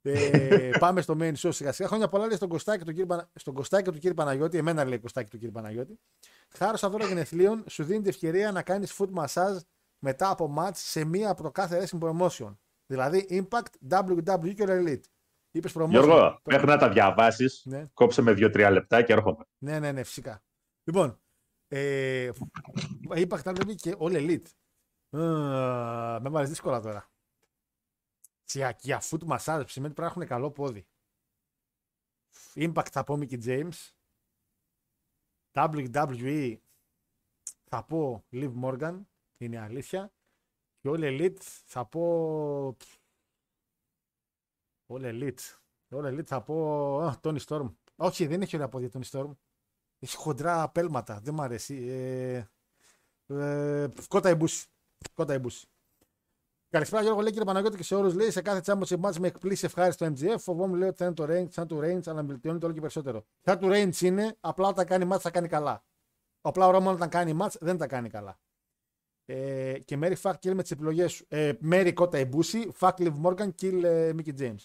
ε, 0.02 0.70
πάμε 0.80 1.02
στο 1.02 1.16
main 1.20 1.34
show 1.34 1.50
σιγά 1.54 1.72
σιγά. 1.72 1.88
Χρόνια 1.88 2.08
πολλά 2.08 2.26
λέει 2.26 2.36
στον 2.36 2.50
Κωστάκη 2.50 2.84
του 2.84 2.92
κύριου, 2.92 3.08
Πανα... 3.08 3.30
στον 3.36 3.54
Κωστάκη 3.54 3.92
του 3.92 4.00
κύριου 4.00 4.16
Παναγιώτη. 4.16 4.58
Εμένα 4.58 4.86
λέει 4.86 5.00
Κωστάκη 5.00 5.30
του 5.30 5.38
κύριου 5.38 5.54
Παναγιώτη. 5.54 6.00
Χάρο 6.58 6.90
δώρο 6.90 7.08
γενεθλίων 7.08 7.64
σου 7.70 7.84
δίνει 7.84 8.00
την 8.00 8.10
ευκαιρία 8.10 8.52
να 8.52 8.62
κάνεις 8.62 9.00
foot 9.00 9.24
massage 9.24 9.58
μετά 10.00 10.30
από 10.30 10.56
match 10.58 10.76
σε 10.76 11.04
μία 11.04 11.30
από 11.30 11.44
το 11.44 11.52
κάθε 11.52 11.84
wrestling 11.90 12.00
promotion. 12.00 12.56
Δηλαδή 12.86 13.28
Impact, 13.30 13.92
WWE 13.92 14.54
και 14.54 14.64
All 14.68 14.86
Elite. 14.88 15.04
Είπες 15.52 15.74
promotion. 15.78 15.90
Γιώργο, 15.90 16.42
μέχρι 16.46 16.66
να 16.68 16.78
τα 16.78 16.90
διαβάσεις, 16.90 17.62
Ναι. 17.66 17.86
κόψε 17.94 18.22
με 18.22 18.34
δύο-τρία 18.34 18.70
λεπτά 18.72 19.02
και 19.02 19.14
έρχομαι. 19.14 19.46
Ναι, 19.58 19.80
ναι, 19.80 19.92
ναι, 19.92 20.04
φυσικά. 20.04 20.44
Λοιπόν, 20.84 21.20
ε, 21.68 22.30
είπα 23.16 23.42
WWE 23.44 23.76
και 23.76 23.96
All 24.00 24.12
Elite. 24.14 24.46
Ε, 25.10 25.18
με 26.22 26.30
βάλεις 26.30 26.50
δύσκολα 26.50 26.82
τώρα. 26.82 27.12
Για, 28.44 28.78
για 28.80 29.02
foot 29.02 29.28
massage 29.28 29.64
σημαίνει 29.68 29.94
πρέπει 29.94 30.02
να 30.02 30.06
έχουν 30.06 30.26
καλό 30.26 30.52
πόδι. 30.52 30.88
Impact 32.54 32.88
θα 32.92 33.04
πω 33.04 33.20
Mickey 33.22 33.44
James. 33.44 33.90
WWE 35.54 36.58
θα 37.64 37.84
πω 37.84 38.26
Liv 38.32 38.52
Morgan. 38.64 39.02
Είναι 39.38 39.56
η 39.56 39.60
αλήθεια. 39.60 40.12
Και 40.80 40.90
All 40.92 41.00
Elite 41.00 41.42
θα 41.66 41.86
πω... 41.86 42.78
All 44.88 45.02
Elite. 45.02 45.58
All 45.90 46.06
Elite 46.06 46.26
θα 46.26 46.42
πω... 46.42 46.98
Α, 47.00 47.20
Tony 47.24 47.40
Storm. 47.46 47.74
Όχι, 47.96 48.28
δεν 48.28 48.42
έχει 48.42 48.56
ωραία 48.56 48.70
πόδια 48.70 48.90
Tony 48.94 49.10
Storm. 49.12 49.32
Έχει 50.00 50.16
χοντρά 50.16 50.70
πέλματα. 50.70 51.20
Δεν 51.20 51.34
μ' 51.34 51.42
αρέσει. 51.42 51.76
Ε, 51.88 52.48
ε, 53.28 53.88
κότα 54.08 54.30
εμπούση. 54.30 54.68
Κότα 55.14 55.34
εμπούση. 55.34 55.68
Καλησπέρα 56.70 57.02
Γιώργο, 57.02 57.22
λέει 57.22 57.30
κύριε 57.30 57.46
Παναγιώτη 57.46 57.78
και 57.78 57.84
σε 57.84 57.96
όλους. 57.96 58.14
Λέει 58.14 58.32
σε 58.32 58.42
κάθε 58.42 58.62
championship 58.66 59.00
match 59.02 59.16
με 59.16 59.28
εκπλήσει 59.28 59.66
ευχάριστο 59.66 60.06
MGF. 60.06 60.36
Φοβόμαι 60.40 60.78
λέει 60.78 60.88
ότι 60.88 60.98
θα 60.98 61.06
είναι 61.06 61.14
το 61.14 61.24
range, 61.30 61.52
σαν 61.52 61.68
του 61.68 61.80
range, 61.84 62.08
αλλά 62.08 62.24
βελτιώνει 62.24 62.60
το 62.60 62.66
όλο 62.66 62.76
και 62.76 62.82
περισσότερο. 62.82 63.26
Σαν 63.42 63.60
του 63.60 63.68
range 63.72 64.02
είναι, 64.02 64.38
απλά 64.40 64.68
όταν 64.68 64.86
κάνει 64.86 65.08
match 65.12 65.20
θα 65.20 65.32
κάνει 65.32 65.48
καλά. 65.48 65.84
Απλά 66.42 66.68
ο 66.68 66.72
Ρόμαν 66.72 66.94
όταν 66.94 67.10
κάνει 67.10 67.38
match 67.42 67.56
δεν 67.60 67.78
τα 67.78 67.88
κάνει 67.88 68.10
καλά. 68.10 68.40
Ε, 69.30 69.80
και 69.86 69.98
Mary 70.02 70.16
Fuck 70.22 70.34
Kill 70.34 70.54
με 70.54 70.62
τις 70.62 70.72
επιλογές 70.72 71.12
σου. 71.12 71.26
Ε, 71.28 71.52
Mary 71.72 71.92
Κότα 71.94 72.18
Εμπούση, 72.18 72.72
Fuck 72.80 72.94
Liv 72.98 73.14
Morgan, 73.24 73.50
Kill 73.62 73.84
ε, 73.84 74.12
Mickey 74.18 74.40
James. 74.40 74.56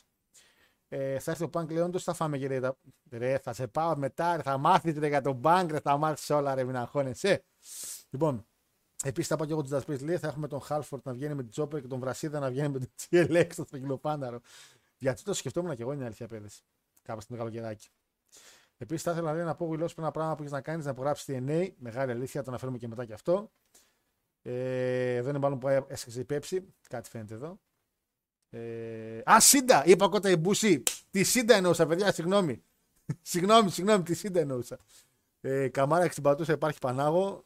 Ε, 0.89 1.19
θα 1.19 1.31
έρθει 1.31 1.45
ο 1.45 1.51
Punk 1.53 1.69
λέει, 1.69 1.83
όντως 1.83 2.05
θα 2.05 2.15
φάμε 2.15 2.39
και 2.39 2.49
λέει, 2.49 2.61
τα- 2.61 2.77
ρε, 3.11 3.39
θα 3.39 3.53
σε 3.53 3.67
πάω 3.67 3.97
μετά, 3.97 4.37
ρε, 4.37 4.43
θα 4.43 4.59
μάθεις 4.59 4.97
ρε, 4.99 5.07
για 5.09 5.21
τον 5.21 5.41
Punk, 5.45 5.67
ρε, 5.71 5.81
θα 5.81 5.97
μάθεις 5.97 6.31
όλα, 6.31 6.55
ρε, 6.55 6.65
μην 6.65 6.77
αγχώνεσαι. 6.77 7.45
Λοιπόν, 8.11 8.47
επίσης 9.05 9.29
θα 9.29 9.37
πάω 9.37 9.47
και 9.47 9.53
εγώ 9.53 9.63
τους 9.63 9.71
Dutch 9.73 9.91
Priest, 9.91 10.03
λέει, 10.05 10.19
θα 10.19 10.27
έχουμε 10.29 10.49
τον 10.49 10.61
Halford 10.69 11.03
να 11.03 11.13
βγαίνει 11.13 11.35
με 11.35 11.43
την 11.43 11.63
Chopper 11.63 11.81
και 11.81 11.87
τον 11.89 11.99
Βρασίδα 12.01 12.39
να 12.39 12.51
βγαίνει 12.51 12.69
με 12.69 12.79
τον 12.79 12.91
TLX 13.11 13.47
στο 13.53 13.65
τριγυλοπάναρο. 13.65 14.41
Γιατί 14.99 15.23
το 15.23 15.33
σκεφτόμουν 15.35 15.77
και 15.77 15.83
εγώ 15.83 15.93
είναι 15.93 16.05
αλήθεια 16.05 16.27
πέδες, 16.27 16.65
κάπου 17.03 17.21
στην 17.21 17.37
καλοκαιράκι. 17.37 17.89
Επίσης, 18.77 19.03
θα 19.03 19.11
ήθελα 19.11 19.33
λέει, 19.33 19.45
να 19.45 19.55
πω 19.55 19.65
γουλό 19.65 19.91
ένα 19.99 20.11
πράγμα 20.11 20.35
που 20.35 20.41
έχεις 20.41 20.53
να 20.53 20.61
κάνεις 20.61 20.85
να 20.85 20.91
υπογράψεις 20.91 21.27
TNA. 21.29 21.69
Μεγάλη 21.77 22.11
αλήθεια, 22.11 22.43
το 22.43 22.51
αναφέρουμε 22.51 22.79
και 22.79 22.89
μετά 22.89 23.05
και 23.05 23.13
αυτό. 23.13 23.51
Ε, 24.43 25.15
εδώ 25.15 25.29
είναι 25.29 25.39
μάλλον 25.39 25.59
που 25.59 25.69
έσχεσε 25.69 26.21
η 26.21 26.27
Pepsi. 26.31 26.59
Κάτι 26.89 27.09
φαίνεται 27.09 27.35
εδώ. 27.35 27.61
Ε, 28.51 29.21
α, 29.31 29.41
Σίντα! 29.41 29.87
Είπα 29.87 30.09
κότα 30.09 30.31
η 30.31 30.37
Μπούση. 30.37 30.83
Τη 31.11 31.25
Σίντα 31.25 31.55
εννοούσα, 31.55 31.87
παιδιά, 31.87 32.13
συγγνώμη. 32.13 32.63
συγγνώμη, 33.23 33.71
συγγνώμη, 33.71 34.03
τη 34.03 34.15
Σίντα 34.15 34.41
εννοούσα. 34.41 34.79
Ε, 35.41 35.69
καμάρα 35.69 36.05
και 36.05 36.11
στην 36.11 36.23
πατούσα 36.23 36.53
υπάρχει 36.53 36.79
Πανάγο. 36.79 37.45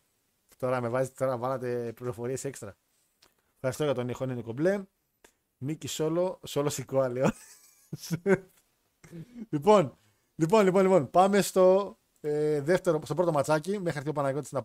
Τώρα 0.57 0.80
με 0.80 0.88
βάζετε, 0.88 1.14
τώρα 1.24 1.36
βάλατε 1.36 1.92
πληροφορίες 1.92 2.44
έξτρα. 2.44 2.76
Ευχαριστώ 3.55 3.84
για 3.84 3.94
τον 3.94 4.09
ήχο, 4.09 4.24
είναι 4.24 4.42
κομπλέ. 4.42 4.82
Μίκη 5.59 5.88
Σόλο, 5.88 6.40
Σόλο 6.47 6.68
Σικόα, 6.68 7.09
λέω. 7.09 7.30
λοιπόν, 9.51 9.99
λοιπόν, 10.34 10.64
λοιπόν, 10.64 10.82
λοιπόν, 10.82 11.11
πάμε 11.11 11.40
στο, 11.40 11.99
ε, 12.20 12.61
δεύτερο, 12.61 13.01
στο 13.05 13.14
πρώτο 13.14 13.32
ματσάκι. 13.32 13.70
Μέχρι 13.70 13.84
να 13.84 13.90
έρθει 13.99 14.09
ο 14.09 14.12
Παναγιώτης 14.12 14.53
να. 14.53 14.64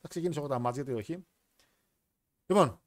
Θα 0.00 0.08
ξεκινήσω 0.08 0.40
εγώ 0.40 0.48
τα 0.48 0.58
μάτια, 0.58 0.82
γιατί 0.82 1.00
όχι. 1.00 1.24
Λοιπόν, 2.46 2.80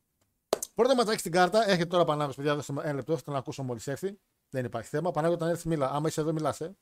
πρώτο 0.75 0.95
ματσάκι 0.95 1.19
στην 1.19 1.31
κάρτα. 1.31 1.69
Έχετε 1.69 1.85
τώρα 1.85 2.03
Πανάγο, 2.03 2.33
παιδιά, 2.33 2.55
δώστε 2.55 2.73
μου 2.73 2.79
ένα 2.79 2.93
λεπτό. 2.93 3.17
Θέλω 3.17 3.35
να 3.35 3.37
ακούσω 3.37 3.63
μόλις 3.63 3.87
έρθει. 3.87 4.19
Δεν 4.49 4.65
υπάρχει 4.65 4.89
θέμα. 4.89 5.11
Πανάγο, 5.11 5.33
όταν 5.33 5.49
έρθεις, 5.49 5.65
μίλα. 5.65 5.89
Άμα 5.91 6.07
είσαι 6.07 6.21
εδώ, 6.21 6.33
μιλάς. 6.33 6.61
Ε. 6.61 6.75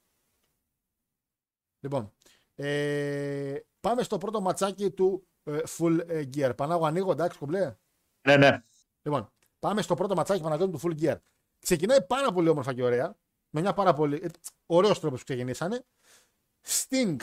Λοιπόν, 1.80 2.14
ε, 2.56 3.60
πάμε 3.80 4.04
στο 4.04 4.18
πρώτο 4.18 4.42
ματσάκι 4.42 4.92
του 4.92 5.28
ε, 5.44 5.60
Full 5.78 6.00
ε, 6.08 6.24
Gear. 6.34 6.52
Πανάγο, 6.58 6.86
ανοίγω, 6.86 7.12
εντάξει, 7.12 7.38
κομπλέ. 7.38 7.76
Ναι, 8.28 8.38
ναι. 8.38 8.64
Λοιπόν, 9.02 9.32
πάμε 9.60 9.82
στο 9.82 9.96
πρώτο 9.96 10.16
ματσάκι 10.16 10.42
Παναγιώτη 10.42 10.72
του 10.72 10.80
Full 10.84 11.02
Gear. 11.02 11.18
Ξεκινάει 11.60 12.04
πάρα 12.04 12.32
πολύ 12.32 12.50
όμορφα 12.50 12.74
και 12.74 12.84
ωραία. 12.84 13.16
Με 13.50 13.62
μια 13.62 13.74
πάρα 13.74 13.94
πολύ 13.94 14.20
ε, 14.24 14.28
ωραίος 14.66 15.00
τρόπος 15.00 15.20
που 15.20 15.26
ξεκινήσανε. 15.26 15.86
Sting, 16.66 17.18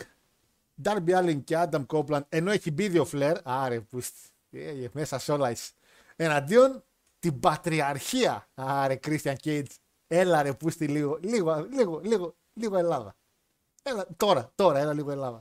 Darby 0.82 1.18
Allin 1.18 1.44
και 1.44 1.56
Adam 1.58 1.86
Copeland, 1.86 2.22
ενώ 2.28 2.50
έχει 2.50 2.70
μπει 2.70 2.88
δύο 2.88 3.04
φλερ. 3.04 3.36
Άρε, 3.42 3.80
που 3.80 3.98
είστε, 3.98 4.28
ε, 4.50 4.68
ε, 4.84 4.88
μέσα 4.92 5.18
σε 5.18 5.32
όλα 5.32 5.50
είσαι. 5.50 5.72
Εναντίον 6.16 6.84
την 7.18 7.40
πατριαρχία. 7.40 8.48
Άρε, 8.54 8.98
Christian 9.06 9.34
Cage. 9.44 9.64
Έλα 10.06 10.42
ρε, 10.42 10.52
που 10.54 10.68
είστε 10.68 10.86
λίγο, 10.86 11.18
λίγο, 11.22 11.66
λίγο, 11.70 12.00
λίγο, 12.00 12.36
λίγο 12.52 12.76
Ελλάδα. 12.76 13.16
Έλα, 13.82 14.06
τώρα, 14.16 14.52
τώρα, 14.54 14.78
έλα 14.78 14.92
λίγο 14.92 15.10
Ελλάδα. 15.10 15.38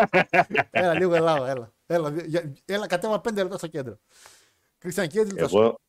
έλα 0.70 0.94
λίγο 0.94 1.14
Ελλάδα, 1.14 1.48
έλα. 1.50 1.72
Έλα, 1.86 2.10
για- 2.10 2.52
έλα 2.64 2.86
κατέβα 2.86 3.20
πέντε 3.20 3.42
λεπτά 3.42 3.58
στο 3.58 3.66
κέντρο. 3.66 3.98
Christian 4.82 5.04
Cage, 5.06 5.36
θα 5.36 5.48
σου- 5.48 5.56
Εγώ, 5.58 5.80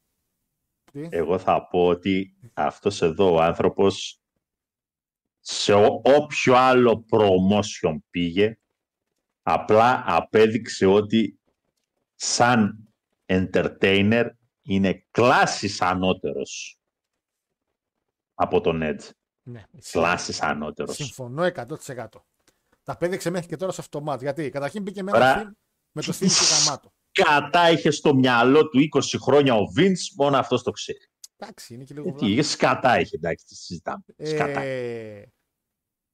Τι; 0.91 1.07
εγώ 1.11 1.37
θα 1.39 1.67
πω 1.67 1.87
ότι 1.87 2.35
αυτός 2.53 3.01
εδώ 3.01 3.33
ο 3.33 3.41
άνθρωπος 3.41 4.19
σε 5.39 5.73
ό- 5.73 6.01
όποιο 6.05 6.55
άλλο 6.55 7.05
promotion 7.11 7.97
πήγε 8.09 8.57
απλά 9.41 10.03
απέδειξε 10.07 10.85
ότι 10.85 11.38
σαν 12.19 12.87
entertainer 13.25 14.29
είναι 14.61 15.07
κλάσης 15.11 15.81
ανώτερος 15.81 16.79
από 18.33 18.61
τον 18.61 18.81
Edge. 18.83 19.09
Ναι, 19.43 19.63
Κλάσης 19.91 20.41
ανώτερος. 20.41 20.95
Συμφωνώ 20.95 21.43
100%. 21.43 22.05
Τα 22.83 22.97
πέδειξε 22.97 23.29
μέχρι 23.29 23.47
και 23.47 23.55
τώρα 23.55 23.71
σε 23.71 23.81
αυτό 23.81 23.97
το 23.97 24.03
μάτς. 24.03 24.21
Γιατί 24.21 24.49
καταρχήν 24.49 24.81
μπήκε 24.81 25.03
με, 25.03 25.11
Ωραία. 25.11 25.39
ένα 25.39 25.49
theme, 25.49 25.53
με 25.91 26.01
το 26.01 26.11
theme 26.11 26.27
του 26.27 26.65
γαμάτο. 26.65 26.93
Κατά 27.11 27.71
είχε 27.71 27.91
στο 27.91 28.15
μυαλό 28.15 28.69
του 28.69 28.79
20 28.79 29.01
χρόνια 29.21 29.55
ο 29.55 29.63
Vince, 29.77 30.13
μόνο 30.17 30.37
αυτός 30.37 30.63
το 30.63 30.71
ξέρει. 30.71 31.09
Εντάξει, 31.37 31.73
είναι 31.73 31.83
και 31.83 31.93
λίγο 31.93 32.13
Τι, 32.13 32.31
είχε 32.31 32.41
σκατά 32.41 32.99
είχε, 32.99 33.15
εντάξει, 33.15 33.45
τι 33.45 33.55
συζητάμε. 33.55 34.03
Σκατά. 34.17 34.61
Ε, 34.61 35.33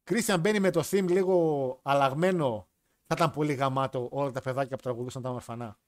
Κρίστιαν 0.03 0.39
μπαίνει 0.39 0.59
με 0.59 0.69
το 0.69 0.83
theme 0.91 1.07
λίγο 1.07 1.79
αλλαγμένο. 1.83 2.69
Θα 3.07 3.15
ήταν 3.17 3.31
πολύ 3.31 3.53
γαμάτο 3.53 4.07
όλα 4.11 4.31
τα 4.31 4.41
παιδάκια 4.41 4.75
που 4.75 4.83
τραγουδούσαν 4.83 5.21
τα 5.21 5.29
ορφανά. 5.29 5.79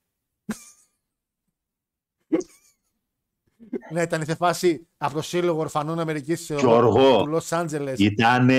Ναι, 3.91 4.01
ήταν 4.01 4.25
σε 4.25 4.35
φάση 4.35 4.87
από 4.97 5.13
το 5.13 5.21
Σύλλογο 5.21 5.59
Ορφανών 5.59 5.99
Αμερικής 5.99 6.49
Γιώργο, 6.59 7.21
του 7.21 7.27
Λος 7.27 7.51
Άντζελες. 7.51 7.99
Ήταν 7.99 8.49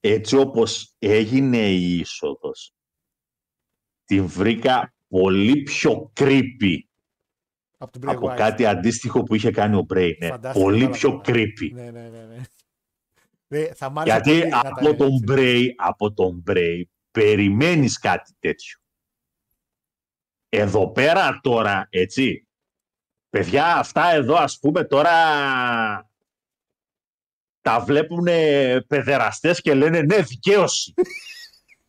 έτσι 0.00 0.36
όπως 0.36 0.94
έγινε 0.98 1.68
η 1.70 1.98
είσοδος. 1.98 2.74
Την 4.04 4.26
βρήκα 4.26 4.94
πολύ 5.08 5.62
πιο 5.62 6.12
creepy 6.20 6.76
Από 7.78 7.98
τον 7.98 8.10
Bray 8.10 8.14
από 8.14 8.30
Wyatt. 8.30 8.36
κάτι 8.36 8.66
αντίστοιχο 8.66 9.22
που 9.22 9.34
είχε 9.34 9.50
κάνει 9.50 9.76
ο 9.76 9.86
Bray. 9.94 10.12
Ναι. 10.18 10.28
Φαντάστηκα 10.28 10.64
Πολύ 10.64 10.84
όλα 10.84 10.90
πιο 10.92 11.08
αυτά. 11.10 11.32
creepy. 11.32 11.70
Ναι, 11.72 11.90
ναι, 11.90 12.08
ναι. 12.08 12.24
ναι. 12.26 12.40
Ναι, 13.46 13.74
θα 13.74 13.90
μ' 13.90 13.98
άρεσε 13.98 14.16
Γιατί 14.16 14.38
πολύ 14.38 14.50
να 14.50 14.60
τα 14.60 14.68
από 14.68 14.88
είναι 14.88 14.96
τον 14.96 15.12
έτσι. 15.12 15.24
Bray, 15.28 15.66
από 15.76 16.12
τον 16.12 16.42
Bray 16.46 16.82
περιμένεις 17.10 17.98
κάτι 17.98 18.32
τέτοιο. 18.38 18.78
Εδώ 20.48 20.92
πέρα 20.92 21.38
τώρα, 21.42 21.86
έτσι, 21.90 22.46
παιδιά 23.30 23.76
αυτά 23.76 24.10
εδώ 24.10 24.34
ας 24.36 24.58
πούμε 24.58 24.84
τώρα 24.84 25.14
τα 27.60 27.80
βλέπουν 27.80 28.24
παιδεραστές 28.86 29.60
και 29.60 29.74
λένε 29.74 30.00
ναι 30.00 30.22
δικαίωση. 30.22 30.94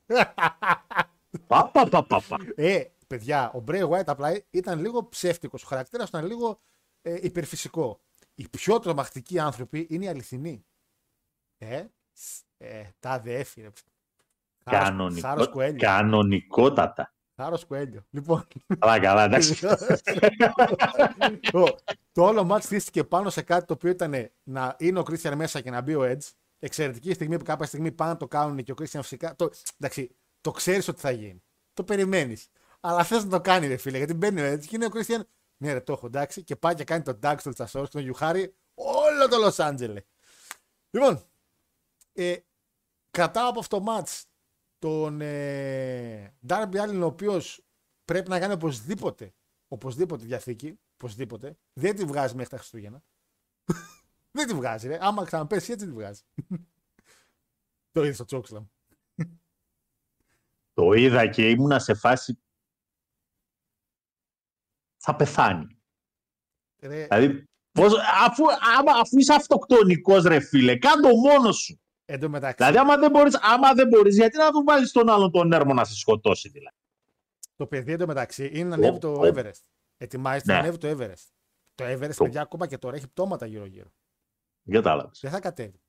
πα, 1.48 1.70
πα, 1.74 1.88
πα, 1.89 2.04
πα, 2.06 2.22
πα. 2.28 2.38
Ε, 2.56 2.84
παιδιά, 3.08 3.52
ο 3.52 3.64
Bray 3.68 3.89
Wyatt 3.89 4.04
απλά 4.06 4.44
ήταν 4.50 4.80
λίγο 4.80 5.10
ψεύτικος. 5.10 5.64
Ο 5.64 5.68
χαρακτήρας 5.68 6.10
ήταν 6.10 6.26
λίγο 6.26 6.60
ε, 7.02 7.18
υπερφυσικό. 7.22 8.00
Οι 8.36 8.48
πιο 8.50 8.80
τρομακτικοί 8.80 9.39
άνθρωποι 9.39 9.88
είναι 9.89 10.06
οι 10.06 10.08
αληθινοί. 10.08 10.66
Ε, 11.58 11.86
σ- 12.14 12.44
ε 12.58 12.84
τάδε 13.00 13.36
έφυρε. 13.36 13.70
Χάρος 14.64 14.88
Κανονικό, 15.22 15.50
Κουέλιο. 15.50 15.80
κανονικότατα. 15.80 17.14
Χάρος 17.42 17.66
Κουέλιο. 17.66 18.06
Λοιπόν, 18.10 18.48
Καλά, 18.80 19.00
καλά, 19.00 19.24
εντάξει. 19.24 19.68
το, 21.52 21.76
το 22.12 22.24
όλο 22.26 22.44
μάτς 22.44 22.66
στήστηκε 22.66 23.04
πάνω 23.04 23.30
σε 23.30 23.42
κάτι 23.42 23.66
το 23.66 23.74
οποίο 23.74 23.89
ήταν 23.89 24.32
να 24.44 24.76
είναι 24.80 25.00
ο 25.00 25.04
Christian 25.10 25.34
μέσα 25.36 25.62
και 25.62 25.70
να 25.70 25.82
μπει 25.82 25.96
ο 25.96 26.02
Edge. 26.04 26.30
Εξαιρετική 26.60 27.14
στιγμή 27.14 27.38
που 27.38 27.44
κάποια 27.44 27.66
στιγμή 27.66 27.92
πάνε 27.92 28.12
να 28.12 28.18
το 28.18 28.28
κάνουν 28.28 28.64
και 28.64 28.72
ο 28.72 28.76
Christian 28.80 29.00
φυσικά. 29.02 29.36
Το, 29.36 29.50
εντάξει, 29.80 30.16
το 30.42 30.52
ξέρεις 30.52 30.88
ότι 30.88 31.00
θα 31.00 31.12
γίνει. 31.12 31.44
Το 31.74 31.84
περιμένεις. 31.84 32.48
Αλλά 32.80 33.04
θες 33.04 33.24
να 33.24 33.30
το 33.30 33.42
κάνει, 33.42 33.68
ρε 33.68 33.78
φίλε, 33.78 33.98
γιατί 33.98 34.14
μπαίνει 34.14 34.42
ο 34.42 34.54
Edge 34.54 34.66
και 34.66 34.76
είναι 34.76 34.86
ο 34.86 34.89
Christian. 34.94 35.22
Ναι, 35.58 35.74
ρε, 35.74 35.80
το 35.80 35.94
έχω 35.94 36.06
εντάξει. 36.06 36.44
Και 36.44 36.56
πάει 36.56 36.76
και 36.76 36.84
κάνει 36.84 37.04
τον 37.04 37.20
Dax, 37.24 37.36
τον 37.44 37.54
Τσασόρ, 37.54 37.89
τον 37.89 38.02
Γιουχάρη, 38.02 38.56
όλο 38.74 39.28
το 39.30 39.38
Λο 39.38 39.54
Άντζελε. 39.58 40.04
Λοιπόν, 40.89 41.24
ε, 42.14 42.36
κρατάω 43.12 43.50
από 43.50 43.60
αυτό 43.60 43.80
το 43.80 43.86
match 43.88 44.22
τον 44.82 45.21
ε, 45.21 46.38
Darby 46.47 46.73
Allin, 46.73 46.99
ο 47.01 47.05
οποίος 47.05 47.65
πρέπει 48.05 48.29
να 48.29 48.39
κάνει 48.39 48.53
οπωσδήποτε, 48.53 49.34
οπωσδήποτε 49.67 50.25
διαθήκη, 50.25 50.79
οπωσδήποτε. 50.93 51.57
Δεν 51.73 51.95
τη 51.95 52.05
βγάζει 52.05 52.36
μέχρι 52.36 52.49
τα 52.49 52.57
Χριστούγεννα. 52.57 53.03
δεν 54.38 54.47
τη 54.47 54.53
βγάζει, 54.53 54.88
ρε. 54.88 54.97
Άμα 55.01 55.25
ξαναπέσει, 55.25 55.71
έτσι 55.71 55.86
τη 55.86 55.91
βγάζει; 55.91 56.21
το 57.91 58.03
είδες 58.03 58.15
στο 58.15 58.25
Chokeslam. 58.29 58.65
Το 60.73 60.93
είδα 60.93 61.27
και 61.27 61.49
ήμουνα 61.49 61.79
σε 61.79 61.93
φάση 61.93 62.39
θα 64.97 65.15
πεθάνει. 65.15 65.82
Ρε, 66.79 67.07
Δηλαδή, 67.07 67.49
πώς, 67.71 67.93
αφού, 68.23 68.43
άμα, 68.77 68.91
αφού 68.91 69.17
είσαι 69.17 69.34
αυτοκτονικός 69.34 70.23
ρε 70.23 70.39
φίλε, 70.39 70.77
κάντο 70.77 71.15
μόνος 71.15 71.57
σου. 71.57 71.82
Εν 72.06 72.20
τω 72.20 72.30
μεταξύ, 72.30 72.56
Δηλαδή, 72.58 72.78
άμα 72.78 72.97
δεν 72.97 73.12
μπορείς, 73.12 73.38
άμα 73.41 73.74
δεν 73.74 73.88
μπορείς 73.88 74.16
γιατί 74.16 74.38
να 74.38 74.52
του 74.52 74.64
βάλεις 74.66 74.91
τον 74.91 75.10
άλλον 75.10 75.32
τον 75.32 75.52
έρμο 75.54 75.74
να 75.74 75.84
σε 75.86 75.95
σκοτώσει 75.95 76.49
δηλαδή; 76.49 76.76
το 77.56 77.68
παιδί 77.68 77.91
εν 77.91 77.97
τω 77.97 78.06
μεταξύ 78.08 78.49
είναι 78.54 78.70
να 78.70 78.76
ανέβει 78.76 78.97
το 78.99 79.08
Ω, 79.12 79.20
ω. 79.20 79.22
Everest. 79.22 79.62
Ετοιμάζεται 79.97 80.52
να 80.52 80.54
Ναι. 80.54 80.60
ανέβει 80.68 80.78
το 80.78 80.88
Everest. 80.89 81.30
Το 81.76 81.86
Everest, 81.86 82.16
Το- 82.16 82.24
παιδιά, 82.24 82.41
ακόμα 82.41 82.68
και 82.68 82.78
τώρα 82.78 82.95
έχει 82.95 83.08
πτώματα 83.08 83.45
γύρω-γύρω. 83.45 83.91
Κατάλαβες. 84.72 85.20
Δεν 85.22 85.32
θα 85.32 85.39
κατέβει. 85.39 85.82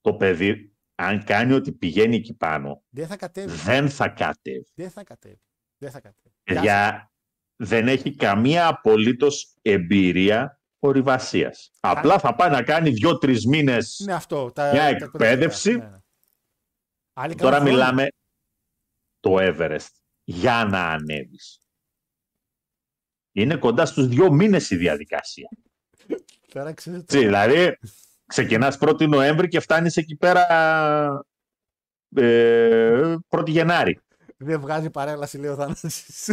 Το 0.00 0.14
παιδί, 0.14 0.72
αν 0.94 1.24
κάνει 1.24 1.52
ότι 1.52 1.72
πηγαίνει 1.72 2.16
εκεί 2.16 2.34
πάνω, 2.34 2.82
Δεν 2.88 3.06
θα 3.06 3.16
κατέβει. 3.16 3.56
δεν 3.56 3.90
θα 3.90 4.08
κατέβει. 4.08 4.66
Δεν 4.74 4.90
θα 4.90 5.02
κατέβει. 5.04 5.40
Δεν 5.78 5.90
θα 5.90 6.00
κατέβει. 6.00 6.34
Παιδιά, 6.42 7.10
δεν 7.56 7.88
έχει 7.88 8.14
καμία 8.14 8.66
απολύτως 8.66 9.56
εμπειρία 9.62 10.57
ορειβασίας. 10.78 11.70
Απλά 11.80 12.18
θα 12.18 12.34
πάει 12.34 12.50
να 12.50 12.62
κάνει 12.62 12.90
δύο-τρεις 12.90 13.46
μήνες 13.46 14.02
Ναι, 14.04 14.12
αυτό. 14.12 14.52
Τα, 14.52 14.70
Μια 14.72 14.82
τα 14.82 15.04
εκπαίδευση. 15.04 15.70
Ναι, 15.70 15.84
ναι. 15.84 15.98
Άλλοι 17.12 17.34
Τώρα 17.34 17.58
κάνουν 17.58 17.68
χρόνο. 17.68 17.84
μιλάμε 17.92 18.08
το 19.20 19.36
Everest 19.38 19.88
για 20.24 20.64
να 20.70 20.88
ανέβεις. 20.88 21.62
Είναι 23.32 23.56
κοντά 23.56 23.86
στους 23.86 24.06
δύο 24.06 24.32
μήνες 24.32 24.70
η 24.70 24.76
διαδικασία. 24.76 25.48
Τώρα 26.52 26.72
ξέρεις 26.72 27.00
Έτσι, 27.00 27.18
δηλαδή, 27.18 27.78
ξεκινάς 28.26 28.78
1η 28.80 29.08
Νοέμβρη 29.08 29.48
και 29.48 29.60
φτάνεις 29.60 29.96
εκεί 29.96 30.16
πέρα 30.16 30.46
ε, 32.16 33.16
1η 33.28 33.48
Γενάρη. 33.48 34.00
Δεν 34.36 34.60
βγάζει 34.60 34.90
παρέλαση, 34.90 35.38
λέει 35.38 35.50
ο 35.50 35.54
Θανάσης. 35.54 36.32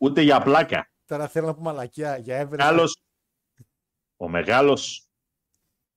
Ούτε 0.00 0.20
για 0.20 0.40
πλάκα. 0.40 0.89
Τώρα 1.10 1.28
θέλω 1.28 1.46
να 1.46 1.54
πούμε 1.54 1.70
μαλακία 1.70 2.16
για 2.16 2.42
Everest. 2.42 2.56
Μεγάλος, 2.56 3.02
ο 4.16 4.28
μεγάλος 4.28 5.08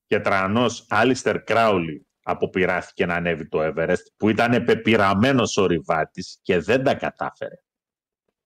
και 0.06 0.20
τρανός 0.20 0.86
Άλιστερ 0.90 1.44
Κράουλι 1.44 2.08
αποπειράθηκε 2.24 3.06
να 3.06 3.16
ανέβει 3.16 3.48
το 3.48 3.60
Everest 3.62 4.04
που 4.18 4.30
ήταν 4.30 4.64
πεπειραμένος 4.64 5.58
ορειβάτης 5.58 6.40
και 6.42 6.60
δεν 6.60 6.84
τα 6.84 6.96
κατάφερε. 6.96 7.56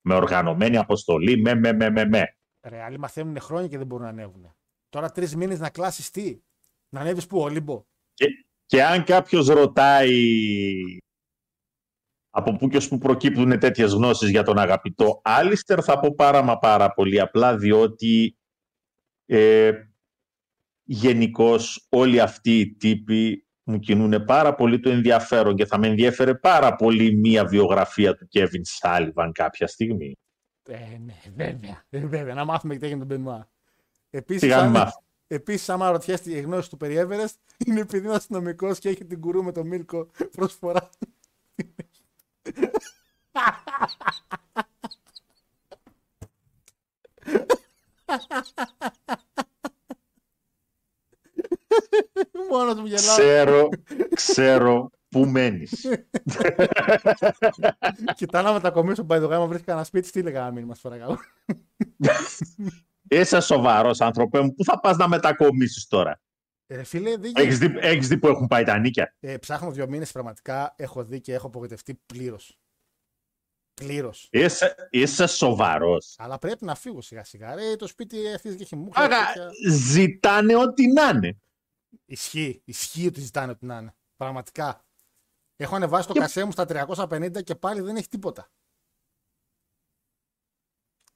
Με 0.02 0.16
οργανωμένη 0.16 0.78
αποστολή, 0.78 1.42
με, 1.42 1.56
με, 1.56 1.74
με, 1.74 1.90
με, 1.90 2.06
με. 2.06 2.38
Ρε, 2.62 2.82
άλλοι 2.82 3.00
μαθαίνουν 3.00 3.40
χρόνια 3.40 3.68
και 3.68 3.78
δεν 3.78 3.88
μπορούν 3.88 4.06
να 4.06 4.12
ανέβουν. 4.12 4.56
Τώρα 4.90 5.12
τρεις 5.12 5.36
μήνες 5.36 5.60
να 5.60 5.70
κλάσεις 5.70 6.10
τι; 6.10 6.42
Να 6.90 7.00
ανέβεις 7.00 7.28
που, 7.28 7.40
Όλυμπο; 7.40 7.86
Και 8.66 8.84
αν 8.84 9.04
κάποιος 9.04 9.48
ρωτάει 9.48 10.34
από 12.38 12.56
πού 12.56 12.68
και 12.68 12.78
ως 12.78 12.88
πού 12.88 12.98
προκύπτουν 12.98 13.60
τέτοιες 13.60 13.94
γνώσεις 13.94 14.30
για 14.30 14.44
τον 14.44 14.58
αγαπητό 14.58 15.22
Άλιστερ, 15.24 15.84
θα 15.84 16.00
πω 16.00 16.16
πάρα 16.16 16.42
μα 16.42 16.58
πάρα 16.58 16.94
πολύ 16.94 17.20
απλά, 17.20 17.58
διότι 17.58 18.38
ε, 19.26 19.72
γενικώς 20.84 21.88
όλοι 21.90 22.20
αυτοί 22.20 22.60
οι 22.60 22.76
τύποι 22.76 23.48
μου 23.64 23.80
κινούν 23.80 24.26
πάρα 24.26 24.56
πολύ 24.56 24.80
το 24.80 24.90
ενδιαφέρον 24.90 25.56
και 25.56 25.66
θα 25.66 25.78
με 25.78 25.88
ενδιέφερε 25.88 26.36
πάρα 26.36 26.76
πολύ 26.76 27.16
μία 27.16 27.46
βιογραφία 27.46 28.16
του 28.16 28.28
Κέβιν 28.28 28.66
Σάλιβαν 28.66 29.32
κάποια 29.32 29.68
στιγμή. 29.68 30.18
Ε, 30.70 30.98
ναι, 31.06 31.16
βέβαια. 31.36 31.86
Ε, 31.90 32.06
βέβαια. 32.06 32.34
Να 32.34 32.46
μάθουμε 32.46 32.74
και 32.74 32.80
τι 32.80 32.86
έγινε 32.86 33.06
τον 33.06 33.08
Μπενουά. 33.08 33.50
Επίσης, 34.10 34.42
Σιγά 34.42 34.64
μην 34.64 34.72
μάθω. 34.72 35.04
επίσης, 35.28 35.70
άμα 35.70 35.92
ρωτιέστε 35.92 36.32
η 36.32 36.42
γνώση 36.42 36.70
του 36.70 36.78
περί 36.78 36.96
Everest, 37.00 37.36
είναι 37.66 37.80
επειδή 37.80 38.06
είναι 38.06 38.16
αστυνομικός 38.16 38.80
και 38.80 38.90
έχει 38.90 39.06
την 39.06 39.22
κουρού 39.22 39.44
με 39.44 39.52
τον 39.52 39.68
Μίλκο 39.68 40.10
προσφορά. 40.36 40.90
Μόνος 52.50 52.80
μου 52.80 52.86
γελάω. 52.86 53.18
Ξέρω, 53.18 53.70
ξέρω 54.14 54.90
πού 55.10 55.26
μένεις. 55.26 55.88
Κοιτά 58.16 58.42
να 58.42 58.54
μετακομίσω 58.54 59.06
by 59.10 59.16
the 59.16 59.28
way, 59.28 59.32
άμα 59.32 59.46
βρίσκα 59.46 59.72
ένα 59.72 59.84
σπίτι, 59.84 60.12
τι 60.12 60.20
έλεγα 60.20 60.42
να 60.42 60.52
μείνει, 60.52 60.66
μας 60.66 60.82
παρακαλώ. 60.82 61.18
Είσαι 63.08 63.40
σοβαρός 63.40 64.02
άνθρωπε 64.02 64.42
μου. 64.42 64.54
Πού 64.54 64.64
θα 64.64 64.80
πας 64.80 64.98
να 64.98 65.08
μετακομίσεις 65.08 65.88
τώρα; 65.88 66.22
Ε, 66.70 66.84
φίλε, 66.84 67.10
δεν 67.10 67.20
γίνεται. 67.22 67.42
Έχεις 67.42 67.58
δει, 67.58 67.74
έχεις 67.78 68.08
δει 68.08 68.18
που 68.18 68.28
έχουν 68.28 68.48
πάει 68.48 68.64
τα 68.64 68.78
νίκια; 68.78 69.16
Ε, 69.20 69.38
ψάχνω 69.38 69.72
δύο 69.72 69.88
μήνες 69.88 70.12
πραγματικά. 70.12 70.74
Έχω 70.78 71.04
δει 71.04 71.22
και 71.22 71.34
έχω 71.34 71.48
απογοητευτεί 71.48 71.96
πλήρως. 72.06 72.60
Πλήρως. 73.74 74.28
Είσαι, 74.32 74.76
είσαι 74.90 75.28
σοβαρός. 75.28 76.16
Αλλά 76.18 76.38
πρέπει 76.38 76.66
να 76.66 76.76
φύγω 76.76 77.02
σιγά 77.02 77.24
σιγά. 77.24 77.56
Ρε, 77.56 77.76
το 77.76 77.88
σπίτι 77.88 78.34
αυτή 78.34 78.56
και 78.56 78.64
έχει 78.64 78.76
μου. 78.76 78.90
Άρα, 78.94 79.18
ζητάνε 79.72 80.56
ό,τι 80.56 80.88
να 80.88 81.08
είναι. 81.10 81.42
Ισχύει. 82.06 82.62
Ισχύει 82.66 83.08
ότι 83.08 83.22
ζητάνε 83.22 83.52
ό,τι 83.52 83.66
να 83.66 83.78
είναι. 83.78 83.96
Πραγματικά. 84.16 84.86
Έχω 85.56 85.76
ανεβάσει 85.76 86.08
το 86.08 86.14
Και- 86.14 86.20
κασέ 86.20 86.44
μου 86.44 86.52
στα 86.52 86.66
350 86.66 87.44
και 87.44 87.56
πάλι 87.56 87.82
δεν 87.82 87.96
έχει 87.96 88.08
τίποτα. 88.08 88.52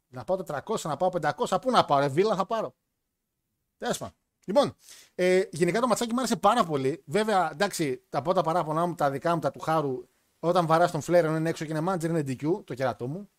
Να 0.08 0.24
πάω 0.24 0.38
400, 0.38 0.90
να 0.90 0.98
πάω 0.98 1.10
500, 1.10 1.60
πού 1.62 1.72
να 1.72 1.86
πάω, 1.86 2.00
ρε 2.00 2.08
βίλα 2.08 2.36
θα 2.36 2.46
πάρω. 2.46 2.76
Τέλος 3.78 3.98
πάντων. 3.98 4.16
Λοιπόν, 4.46 4.76
ε, 5.16 5.42
γενικά 5.52 5.80
το 5.80 5.88
ματσάκι 5.88 6.14
μου 6.14 6.20
άρεσε 6.20 6.36
πάρα 6.36 6.64
πολύ. 6.64 7.04
Βέβαια, 7.06 7.50
εντάξει, 7.52 8.04
τα 8.10 8.22
πρώτα 8.22 8.42
παράπονά 8.42 8.86
μου, 8.86 8.96
τα 8.96 9.12
δικά 9.12 9.34
μου, 9.34 9.40
τα 9.40 9.52
του 9.52 9.60
Χάρου, 9.60 10.08
όταν 10.40 10.66
βαράς 10.66 10.92
τον 10.92 11.02
Φλέρ, 11.02 11.26
ενώ 11.26 11.36
είναι 11.36 11.50
έξω 11.50 11.66
και 11.66 11.72
είναι 11.72 11.92
manager, 11.92 12.04
είναι 12.04 12.24
DQ, 12.28 12.64
το 12.66 12.74
κερατό 12.74 13.08
μου. 13.08 13.30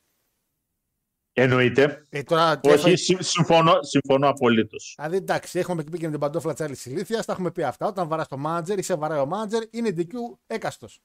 Εννοείται. 1.34 2.06
Ε, 2.08 2.22
τώρα, 2.22 2.60
Όχι, 2.62 2.96
συ- 2.96 3.22
συμφωνώ, 3.22 3.82
συμφωνώ 3.82 4.28
απολύτως. 4.28 4.94
Δηλαδή, 4.96 5.16
εντάξει, 5.16 5.58
έχουμε 5.58 5.84
πει 5.84 5.98
και 5.98 6.04
με 6.04 6.10
την 6.10 6.20
παντόφλα 6.20 6.52
της 6.52 6.64
άλλη 6.64 6.76
ηλίθεια, 6.84 7.22
τα 7.24 7.32
έχουμε 7.32 7.50
πει 7.50 7.62
αυτά. 7.62 7.86
Όταν 7.86 8.08
βαράς 8.08 8.28
το 8.28 8.36
manager 8.46 8.78
ή 8.78 8.82
σε 8.82 8.94
βαράει 8.94 9.18
ο 9.18 9.28
manager, 9.32 9.66
είναι 9.70 9.94
DQ 9.96 10.12
έκαστος. 10.46 11.00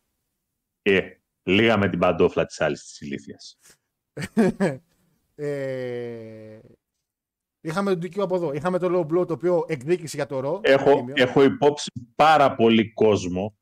Ε, 0.81 1.09
λίγα 1.43 1.77
με 1.77 1.89
την 1.89 1.99
παντόφλα 1.99 2.45
της 2.45 2.61
άλλης 2.61 2.83
της 2.83 3.01
ηλίθιας. 3.01 3.57
ε, 5.35 6.59
Είχαμε 7.67 7.95
τον 7.95 8.01
DQ 8.01 8.19
από 8.19 8.35
εδώ. 8.35 8.53
Είχαμε 8.53 8.79
το 8.79 8.87
low 8.91 9.13
blow 9.13 9.27
το 9.27 9.33
οποίο 9.33 9.65
εκδίκησε 9.67 10.15
για 10.15 10.25
το 10.25 10.39
ρο. 10.39 10.59
Έχω, 10.63 10.95
Τίμιο. 10.95 11.13
έχω 11.17 11.43
υπόψη 11.43 11.91
πάρα 12.15 12.55
πολύ 12.55 12.93
κόσμο, 12.93 13.57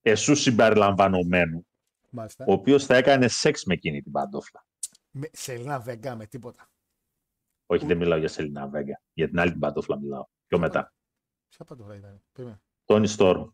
εσού 0.00 0.34
συμπεριλαμβανομένου, 0.34 1.66
Μάλιστα. 2.10 2.44
ο 2.48 2.52
οποίο 2.52 2.78
θα 2.78 2.96
έκανε 2.96 3.28
σεξ 3.28 3.64
με 3.64 3.74
εκείνη 3.74 4.02
την 4.02 4.12
παντόφλα. 4.12 4.66
Με, 5.10 5.28
Σελίνα 5.32 5.80
Βέγκα 5.80 6.16
με 6.16 6.26
τίποτα. 6.26 6.68
Όχι, 7.66 7.86
δεν 7.86 7.96
μιλάω 7.96 8.18
για 8.18 8.28
Σελίνα 8.28 8.68
Βέγκα. 8.68 9.00
Για 9.12 9.28
την 9.28 9.38
άλλη 9.38 9.50
την 9.50 9.60
παντόφλα 9.60 9.98
μιλάω. 9.98 10.26
Πιο 10.46 10.58
μετά. 10.58 10.92
Ποια 11.48 11.64
παντόφλα 11.64 11.94
ήταν. 11.96 12.22
Περίμενε. 12.32 12.60
Τόνι 12.84 13.06
Στόρμ. 13.06 13.48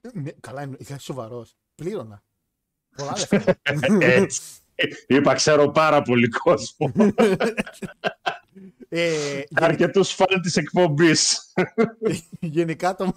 Ε, 0.00 0.08
ναι, 0.12 0.30
καλά, 0.40 0.62
είναι- 0.62 0.76
είσαι 0.78 0.98
σοβαρό. 0.98 1.46
Πλήρωνα. 1.74 2.22
Πολλά 2.96 3.12
λεφτά. 3.18 3.54
Έτσι. 4.00 4.42
Είπα, 5.06 5.34
ξέρω 5.34 5.70
πάρα 5.70 6.02
πολύ 6.02 6.28
κόσμο. 6.28 6.92
Ε, 8.88 9.12
γενικά, 9.34 9.64
Αρκετούς 9.64 10.12
φαν 10.12 10.40
της 10.42 10.56
εκπομπής. 10.56 11.52
γενικά 12.40 12.94
το. 12.94 13.12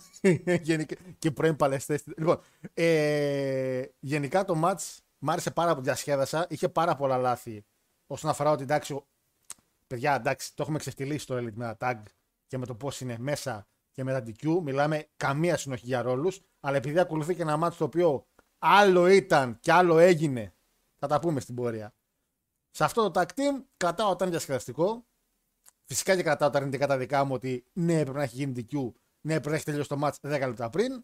γενικά, 0.62 0.96
και 1.20 1.32
πρώην 1.32 1.56
παλαιστές. 1.56 2.04
Λοιπόν, 2.18 2.40
ε, 2.74 3.84
γενικά 4.00 4.46
το 4.46 4.62
match 4.64 4.98
μ' 5.20 5.30
άρεσε 5.30 5.52
πάρα 5.52 5.72
πολύ. 5.72 5.84
Διασκέδασα. 5.84 6.46
Είχε 6.50 6.70
πάρα 6.70 6.96
πολλά 6.96 7.18
λάθη. 7.18 7.66
Όσον 8.08 8.30
αφορά 8.30 8.52
ότι 8.52 8.64
εντάξει, 8.64 8.94
ο- 8.94 9.08
παιδιά, 9.88 10.16
εντάξει, 10.16 10.56
το 10.56 10.64
έχουμε 10.64 10.78
ξεφτυλίσει 10.78 11.26
το 11.26 11.38
Elite 11.38 11.54
με 11.54 11.76
τα 11.76 11.78
tag 11.92 12.02
και 12.48 12.58
με 12.58 12.66
το 12.66 12.76
πώς 12.76 13.02
είναι 13.02 13.16
μέσα 13.20 13.68
και 13.92 14.04
με 14.04 14.12
τα 14.12 14.24
DQ. 14.26 14.60
Μιλάμε 14.64 15.08
καμία 15.18 15.58
συνοχή 15.58 15.86
για 15.86 16.02
ρόλους. 16.02 16.40
Αλλά 16.60 16.78
επειδή 16.78 17.00
ακολουθεί 17.00 17.36
και 17.36 17.42
ένα 17.42 17.60
match 17.68 17.74
το 17.78 17.84
οποίο 17.84 18.28
άλλο 18.60 19.08
ήταν 19.08 19.60
και 19.60 19.72
άλλο 19.72 19.98
έγινε, 19.98 20.54
θα 21.00 21.08
τα 21.08 21.20
πούμε 21.20 21.40
στην 21.40 21.56
πορεία. 21.56 21.94
Σε 22.72 22.84
αυτό 22.84 23.12
το 23.12 23.20
tag 23.22 23.26
team 23.40 23.64
κρατάω 23.78 24.10
όταν 24.10 24.28
είναι 24.28 24.36
διασκεδαστικό. 24.38 25.06
Φυσικά 25.92 26.16
και 26.16 26.24
κρατάω 26.24 26.50
τα 26.50 26.58
αρνητικά 26.58 26.88
τα 26.88 26.98
δικά 26.98 27.24
μου 27.24 27.34
ότι 27.34 27.66
ναι, 27.74 28.00
έπρεπε 28.00 28.18
να 28.18 28.24
έχει 28.24 28.36
γίνει 28.36 28.54
DQ. 28.56 28.92
Ναι, 29.22 29.34
έπρεπε 29.34 29.50
να 29.50 29.56
έχει 29.56 29.64
τελειώσει 29.64 29.90
το 29.90 30.00
match 30.04 30.34
10 30.34 30.40
λεπτά 30.40 30.70
πριν. 30.70 31.04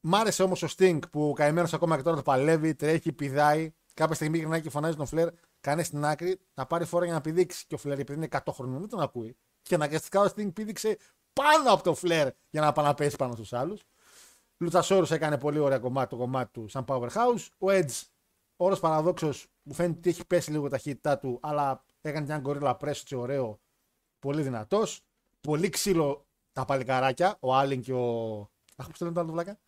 Μ' 0.00 0.14
άρεσε 0.14 0.42
όμως 0.42 0.62
ο 0.62 0.68
Sting 0.76 0.98
που 1.10 1.32
καημένος 1.36 1.74
ακόμα 1.74 1.96
και 1.96 2.02
τώρα 2.02 2.16
το 2.16 2.22
παλεύει, 2.22 2.74
τρέχει, 2.74 3.12
πηδάει. 3.12 3.72
Κάποια 3.94 4.14
στιγμή 4.14 4.38
γυρνάει 4.38 4.60
και 4.60 4.70
φωνάζει 4.70 4.96
τον 4.96 5.06
Φλερ, 5.06 5.28
κάνει 5.60 5.82
στην 5.82 6.04
άκρη, 6.04 6.40
να 6.54 6.66
πάρει 6.66 6.84
φόρα 6.84 7.04
για 7.04 7.14
να 7.14 7.20
πηδήξει. 7.20 7.66
Και 7.66 7.74
ο 7.74 7.78
Φλερ, 7.78 7.98
επειδή 7.98 8.18
είναι 8.18 8.28
100 8.30 8.38
χρονών, 8.50 8.80
δεν 8.80 8.88
τον 8.88 9.00
ακούει. 9.00 9.36
Και 9.62 9.74
αναγκαστικά 9.74 10.20
ο 10.20 10.24
Sting 10.24 10.52
πήδηξε 10.52 10.96
πάνω 11.32 11.72
από 11.72 11.82
το 11.82 11.94
Φλερ 11.94 12.28
για 12.50 12.60
να 12.60 12.72
πάει 12.72 12.86
να 12.86 12.94
πέσει 12.94 13.16
πάνω 13.16 13.34
στους 13.34 13.52
άλλους. 13.52 13.82
Λουτσασόρους 14.58 15.10
έκανε 15.10 15.38
πολύ 15.38 15.58
ωραίο 15.58 15.80
κομμάτι 15.80 16.08
το 16.08 16.16
κομμάτι 16.16 16.52
του 16.52 16.68
σαν 16.68 16.84
powerhouse. 16.88 17.48
Ο 17.58 17.66
Edge, 17.66 18.02
όρος 18.56 18.80
παραδόξως, 18.80 19.46
μου 19.62 19.74
φαίνεται 19.74 19.98
ότι 19.98 20.08
έχει 20.08 20.26
πέσει 20.26 20.50
λίγο 20.50 20.66
η 20.66 20.70
ταχύτητά 20.70 21.18
του, 21.18 21.38
αλλά 21.42 21.84
έκανε 22.00 22.26
μια 22.26 22.38
γκορίλα 22.38 22.76
press 22.80 22.86
έτσι 22.86 23.14
ωραίο, 23.14 23.60
πολύ 24.24 24.42
δυνατός. 24.42 25.00
Πολύ 25.40 25.68
ξύλο 25.68 26.26
τα 26.52 26.64
παλικαράκια, 26.64 27.36
ο 27.40 27.54
Άλιν 27.54 27.80
και 27.82 27.92
ο. 27.92 28.38
Αχ, 28.76 28.86
πώς 28.88 28.98
το 28.98 29.04
λένε 29.04 29.14
το 29.14 29.20
άλλο 29.20 29.28
το 29.28 29.34
βλάκα; 29.34 29.58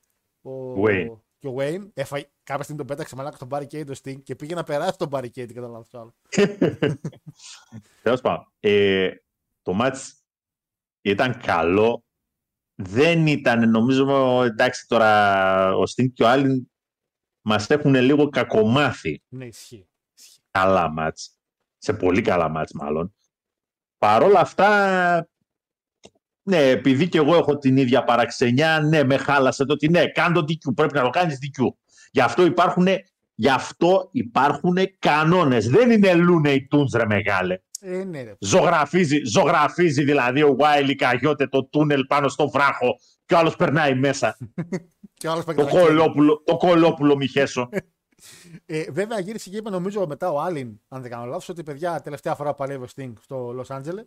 Ο... 0.43 0.83
Wayne. 0.83 1.21
Και 1.39 1.49
ο 1.49 1.55
Wayne. 1.59 1.91
Έφαγε... 1.95 2.31
Κάποια 2.43 2.63
στιγμή 2.63 2.79
τον 2.79 2.87
πέταξε 2.97 3.17
μαλάκα 3.17 3.37
στον 3.37 3.49
barricade 3.51 3.87
ο 3.89 3.93
Sting 4.03 4.23
και 4.23 4.35
πήγε 4.37 4.55
να 4.55 4.63
περάσει 4.63 4.99
τον 4.99 5.09
barricade 5.11 5.31
και 5.53 5.61
το 5.61 5.69
λάθο 5.69 5.99
άλλο. 5.99 6.15
Τέλος 8.03 8.21
πάντων. 8.21 8.53
Ε, 8.61 9.11
το 9.63 9.79
match 9.81 9.97
ήταν 11.03 11.41
καλό. 11.41 12.05
Δεν 12.75 13.27
ήταν, 13.27 13.71
νομίζω, 13.71 14.43
εντάξει 14.43 14.87
τώρα, 14.89 15.77
ο 15.77 15.87
Στίνκ 15.87 16.13
και 16.13 16.23
ο 16.23 16.29
Άλλην 16.29 16.71
μας 17.41 17.71
έχουν 17.71 17.95
λίγο 17.95 18.29
κακομάθει 18.29 19.23
Ναι, 19.29 19.47
ισχύει. 19.47 19.89
ισχύει. 20.17 20.41
καλά 20.51 20.91
μάτς. 20.91 21.39
Σε 21.79 21.93
πολύ 21.93 22.23
καλά 22.23 22.49
μάτς 22.49 22.73
μάλλον. 22.73 23.16
Παρόλα 23.99 24.40
αυτά, 24.40 25.28
ναι, 26.42 26.68
επειδή 26.68 27.09
και 27.09 27.18
εγώ 27.18 27.36
έχω 27.36 27.59
την 27.59 27.76
ίδια 27.76 28.05
παραξενιά, 28.05 28.80
ναι, 28.80 29.05
με 29.05 29.16
χάλασε 29.16 29.64
το 29.64 29.72
ότι 29.72 29.88
ναι, 29.88 30.07
κάνε 30.07 30.34
το 30.34 30.40
DQ, 30.40 30.74
πρέπει 30.74 30.94
να 30.94 31.03
το 31.03 31.11
κάνεις 31.11 31.38
DQ. 31.42 31.64
Γι' 32.11 32.20
αυτό 32.20 32.44
υπάρχουν, 32.44 32.86
γι 33.34 33.49
αυτό 33.49 34.09
υπάρχουν 34.12 34.76
κανόνες. 34.99 35.68
Δεν 35.68 35.90
είναι 35.90 36.12
Looney 36.12 36.57
Tunes, 36.57 36.97
ρε 36.97 37.07
μεγάλε. 37.07 37.61
Ε, 37.80 38.05
ναι, 38.05 38.22
ρε. 38.22 38.36
Ζωγραφίζει, 38.38 39.24
ζωγραφίζει 39.24 40.05
δηλαδή 40.05 40.42
ο 40.42 40.57
Wiley 40.59 40.94
Καγιώτε 40.94 41.47
το 41.47 41.64
τούνελ 41.64 42.05
πάνω 42.07 42.28
στο 42.28 42.49
βράχο 42.49 42.97
και 43.26 43.34
ο 43.34 43.38
άλλος 43.38 43.57
περνάει 43.57 43.94
μέσα. 43.94 44.36
Και 45.18 45.28
ο 45.28 45.30
άλλος 45.30 45.44
πάει 45.44 45.57
το, 45.57 45.64
και 45.64 45.70
τα 45.70 45.78
χέρια. 45.78 45.86
κολόπουλο, 45.86 46.42
το 46.44 46.57
κολόπουλο 46.57 47.16
Μιχέσο. 47.16 47.68
Ε, 48.67 48.91
βέβαια 48.91 49.19
γύρισε 49.19 49.51
και 49.51 49.57
είπε 49.57 49.71
νομίζω 49.71 50.07
μετά 50.07 50.31
ο 50.31 50.41
Άλιν, 50.41 50.81
αν 50.89 51.03
δεν 51.03 51.11
κάνω 51.11 51.25
λάθος, 51.25 51.49
ότι 51.49 51.62
παιδιά 51.62 52.01
τελευταία 52.01 52.35
φορά 52.35 52.51
που 52.51 52.57
παλεύει 52.57 52.85
ο 52.85 52.89
Sting 52.97 53.12
στο 53.21 53.53
Λο 53.53 53.64
Άντζελε. 53.69 54.05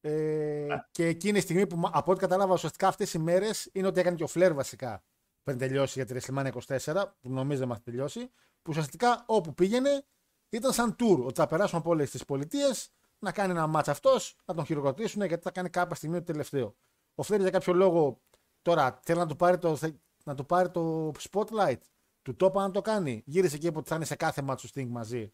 Ε, 0.00 0.66
και 0.90 1.06
εκείνη 1.06 1.38
η 1.38 1.40
στιγμή 1.40 1.66
που 1.66 1.76
μα- 1.76 1.90
από 1.92 2.10
ό,τι 2.10 2.20
κατάλαβα 2.20 2.52
ουσιαστικά 2.52 2.88
αυτές 2.88 3.14
οι 3.14 3.18
μέρες 3.18 3.70
είναι 3.72 3.86
ότι 3.86 4.00
έκανε 4.00 4.16
και 4.16 4.22
ο 4.22 4.26
Φλερ 4.26 4.54
βασικά 4.54 5.04
πριν 5.42 5.58
τελειώσει 5.58 6.02
για 6.02 6.04
τη 6.04 6.14
WrestleMania 6.26 6.50
24, 6.52 7.16
που 7.20 7.30
νομίζω 7.30 7.58
δεν 7.58 7.68
μας 7.68 7.82
τελειώσει. 7.82 8.20
Που 8.62 8.70
ουσιαστικά 8.70 9.24
όπου 9.26 9.54
πήγαινε 9.54 10.04
ήταν 10.48 10.72
σαν 10.72 10.96
tour. 10.98 11.24
Ότι 11.24 11.34
θα 11.34 11.46
περάσουν 11.46 11.78
από 11.78 11.90
όλες 11.90 12.10
τις 12.10 12.24
πολιτείες 12.24 12.90
να 13.18 13.32
κάνει 13.32 13.50
ένα 13.50 13.66
μάτσα 13.66 13.90
αυτός, 13.90 14.36
να 14.44 14.54
τον 14.54 14.64
χειροκροτήσουν 14.64 15.22
γιατί 15.24 15.42
θα 15.42 15.50
κάνει 15.50 15.68
κάποια 15.70 15.94
στιγμή 15.94 16.18
το 16.18 16.24
τελευταίο. 16.24 16.76
Ο 17.14 17.22
Φλερ 17.22 17.40
για 17.40 17.50
κάποιο 17.50 17.72
λόγο 17.72 18.20
τώρα 18.62 19.00
θέλει 19.02 19.18
να 19.18 19.26
του 19.26 19.36
πάρει 19.36 19.58
το, 19.58 19.78
να 20.24 20.34
του 20.34 20.46
πάρει 20.46 20.70
το 20.70 21.12
spotlight. 21.30 21.78
Του 22.26 22.36
το 22.36 22.46
είπα 22.46 22.62
να 22.62 22.70
το 22.70 22.80
κάνει. 22.80 23.22
Γύρισε 23.26 23.58
και 23.58 23.66
είπε 23.66 23.78
ότι 23.78 23.88
θα 23.88 23.94
είναι 23.94 24.04
σε 24.04 24.16
κάθε 24.16 24.42
μάτσο 24.42 24.68
Sting 24.74 24.86
μαζί. 24.88 25.32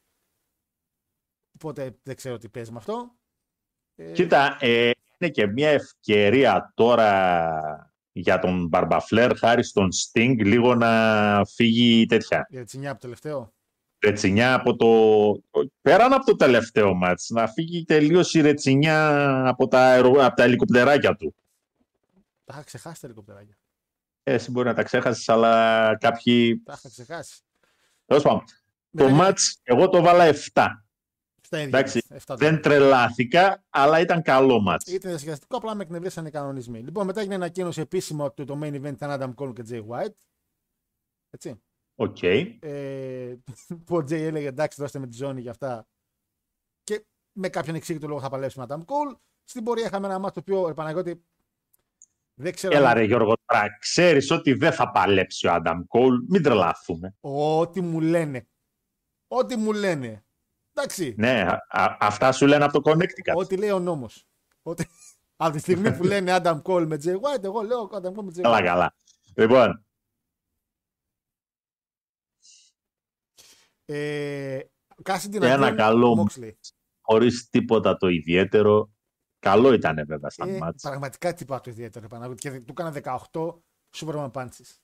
Οπότε 1.55 1.99
δεν 2.03 2.17
ξέρω 2.17 2.39
τι 2.39 2.49
παίζει 2.49 2.71
με 2.73 2.79
αυτό. 2.79 3.15
Ε, 3.95 4.13
Κοίτα, 4.13 4.57
ε, 4.61 4.91
είναι 5.19 5.31
και 5.31 5.47
μια 5.47 5.69
ευκαιρία 5.69 6.73
τώρα 6.77 7.95
για 8.13 8.39
τον 8.39 8.67
Μπαρμπαφλέρ 8.69 9.37
χάρη 9.37 9.65
στον 9.65 9.89
Sting 9.93 10.35
λίγο 10.39 10.75
να 10.75 11.45
φύγει 11.45 12.07
τέτοια 12.07 12.47
Η 12.51 12.57
ρετσινιά 12.57 12.91
από 12.91 13.01
το 13.01 13.07
τελευταίο. 13.07 13.53
ρετσινιά 14.05 14.55
από 14.55 14.77
το... 14.77 15.61
Πέραν 15.81 16.13
από 16.13 16.25
το 16.25 16.37
τελευταίο 16.37 16.95
μάτς, 16.95 17.29
να 17.29 17.47
φύγει 17.49 17.85
τελείως 17.85 18.35
η 18.35 18.41
ρετσινιά 18.41 19.49
από 19.49 19.69
τα, 19.69 19.81
αερο... 19.81 20.11
από 20.11 20.37
τα 20.37 20.43
ελικοπτεράκια 20.43 21.17
του. 21.17 21.35
Τα 22.45 22.53
είχα 22.55 22.63
ξεχάσει 22.63 23.01
τα 23.01 23.07
ελικοπτεράκια. 23.07 23.57
Ε, 24.23 24.33
Εσύ 24.35 24.51
μπορεί 24.51 24.69
να 24.69 24.75
τα 24.75 24.83
ξέχασες, 24.83 25.29
αλλά 25.29 25.97
κάποιοι... 26.01 26.63
Τα 26.63 26.73
είχα 26.77 26.89
ξεχάσει. 26.89 27.41
Τέλος 28.05 28.23
πάντων, 28.23 28.45
το 28.97 29.03
Μετά- 29.05 29.11
μάτς 29.11 29.61
εγώ 29.63 29.89
το 29.89 30.03
βάλα 30.03 30.25
7. 30.53 30.67
Στα 31.45 31.61
ίδια. 31.61 31.79
Εντάξει, 31.79 31.93
είμαστε. 31.99 32.15
Εφτά 32.15 32.35
το- 32.37 32.45
Δεν 32.45 32.63
τρελάθηκα, 32.63 33.65
αλλά 33.71 34.01
ήταν 34.01 34.23
καλό 34.23 34.61
ματς. 34.61 34.87
Ήταν 34.93 35.11
διασκεδαστικό, 35.11 35.57
απλά 35.57 35.75
με 35.75 35.83
εκνευρίσαν 35.83 36.27
οι 36.27 36.31
κανονισμοί. 36.31 36.81
Λοιπόν, 36.81 37.07
μετά 37.07 37.21
έγινε 37.21 37.35
ανακοίνωση 37.35 37.81
επίσημα 37.81 38.25
ότι 38.25 38.45
το 38.45 38.59
main 38.63 38.75
event 38.75 38.93
ήταν 38.93 39.21
Adam 39.21 39.35
Cole 39.45 39.53
και 39.55 39.63
Jay 39.69 39.87
White. 39.89 40.15
Έτσι. 41.31 41.63
Οκ. 41.95 42.23
Ε, 42.23 43.35
που 43.85 43.97
ο 43.97 43.99
Jay 43.99 44.11
έλεγε 44.13 44.47
εντάξει, 44.47 44.81
δώστε 44.81 44.99
με 44.99 45.07
τη 45.07 45.17
ζώνη 45.17 45.41
για 45.41 45.51
αυτά. 45.51 45.87
Και 46.83 47.07
με 47.33 47.49
κάποιον 47.49 47.75
ανεξήγητο 47.77 48.07
λόγο 48.09 48.21
θα 48.21 48.29
παλέψει 48.29 48.59
με 48.59 48.65
Adam 48.69 48.79
Cole. 48.81 49.17
Στην 49.45 49.65
πορεία 49.65 49.87
είχαμε 49.87 50.07
ένα 50.07 50.19
ματς 50.19 50.35
το 50.35 50.41
οποίο, 50.41 50.67
ρε 50.69 50.75
Παναγιώτη, 50.75 51.25
δεν 52.35 52.53
ξέρω. 52.55 52.77
Έλα 52.77 52.89
αν- 52.91 52.95
ρε 52.97 53.03
Γιώργο, 53.05 53.35
τώρα 53.45 53.79
ξέρεις 53.79 54.31
ότι 54.31 54.53
δεν 54.53 54.73
θα 54.73 54.91
παλέψει 54.91 55.47
ο 55.47 55.53
Άνταμ 55.53 55.85
Κόλ, 55.87 56.25
μην 56.29 56.43
τρελαθούμε. 56.43 57.15
Ό,τι 57.21 57.81
μου 57.81 58.01
λένε. 58.01 58.47
Ό,τι 59.29 59.57
μου 59.57 59.73
λένε. 59.73 60.25
Εντάξει. 60.75 61.15
Ναι, 61.19 61.41
α- 61.43 61.65
α- 61.69 61.97
αυτά 62.01 62.33
σου 62.33 62.47
λένε 62.47 62.65
από 62.65 62.81
το 62.83 62.91
Connecticut. 62.91 63.35
Ό,τι 63.35 63.57
λέει 63.57 63.71
ο 63.71 63.79
νόμος. 63.79 64.27
Ό,τι... 64.63 64.85
Από 65.37 65.53
τη 65.53 65.59
στιγμή 65.59 65.93
που 65.97 66.03
λένε 66.05 66.37
Adam 66.43 66.63
Cole 66.63 66.85
με 66.87 66.99
Jay 67.05 67.15
White, 67.15 67.43
εγώ 67.45 67.61
λέω 67.63 67.91
Adam 67.93 68.07
Cole 68.09 68.23
με 68.25 68.33
Jay 68.37 68.41
Καλά, 68.41 68.59
White. 68.59 68.65
καλά. 68.65 68.95
Λοιπόν, 69.37 69.85
Ε, 73.85 74.61
Cassidy 75.03 75.35
Ένα 75.35 75.47
εναντίον 75.47 75.77
καλό 75.77 76.27
Moxley. 76.27 76.51
χωρίς 77.01 77.49
τίποτα 77.49 77.97
το 77.97 78.09
ιδιαίτερο. 78.09 78.91
Καλό 79.43 79.73
ήταν 79.73 80.05
βέβαια 80.07 80.31
σαν 80.31 80.49
Ε, 80.49 80.59
μάτς. 80.59 80.83
πραγματικά 80.83 81.35
τίποτα 81.35 81.61
το 81.61 81.71
ιδιαίτερο. 81.71 82.09
Παναγιώτη. 82.09 82.41
Και 82.51 82.61
του 82.61 82.75
έκανα 82.79 82.91
18 83.33 83.63
Superman 83.97 84.31
Punches. 84.31 84.79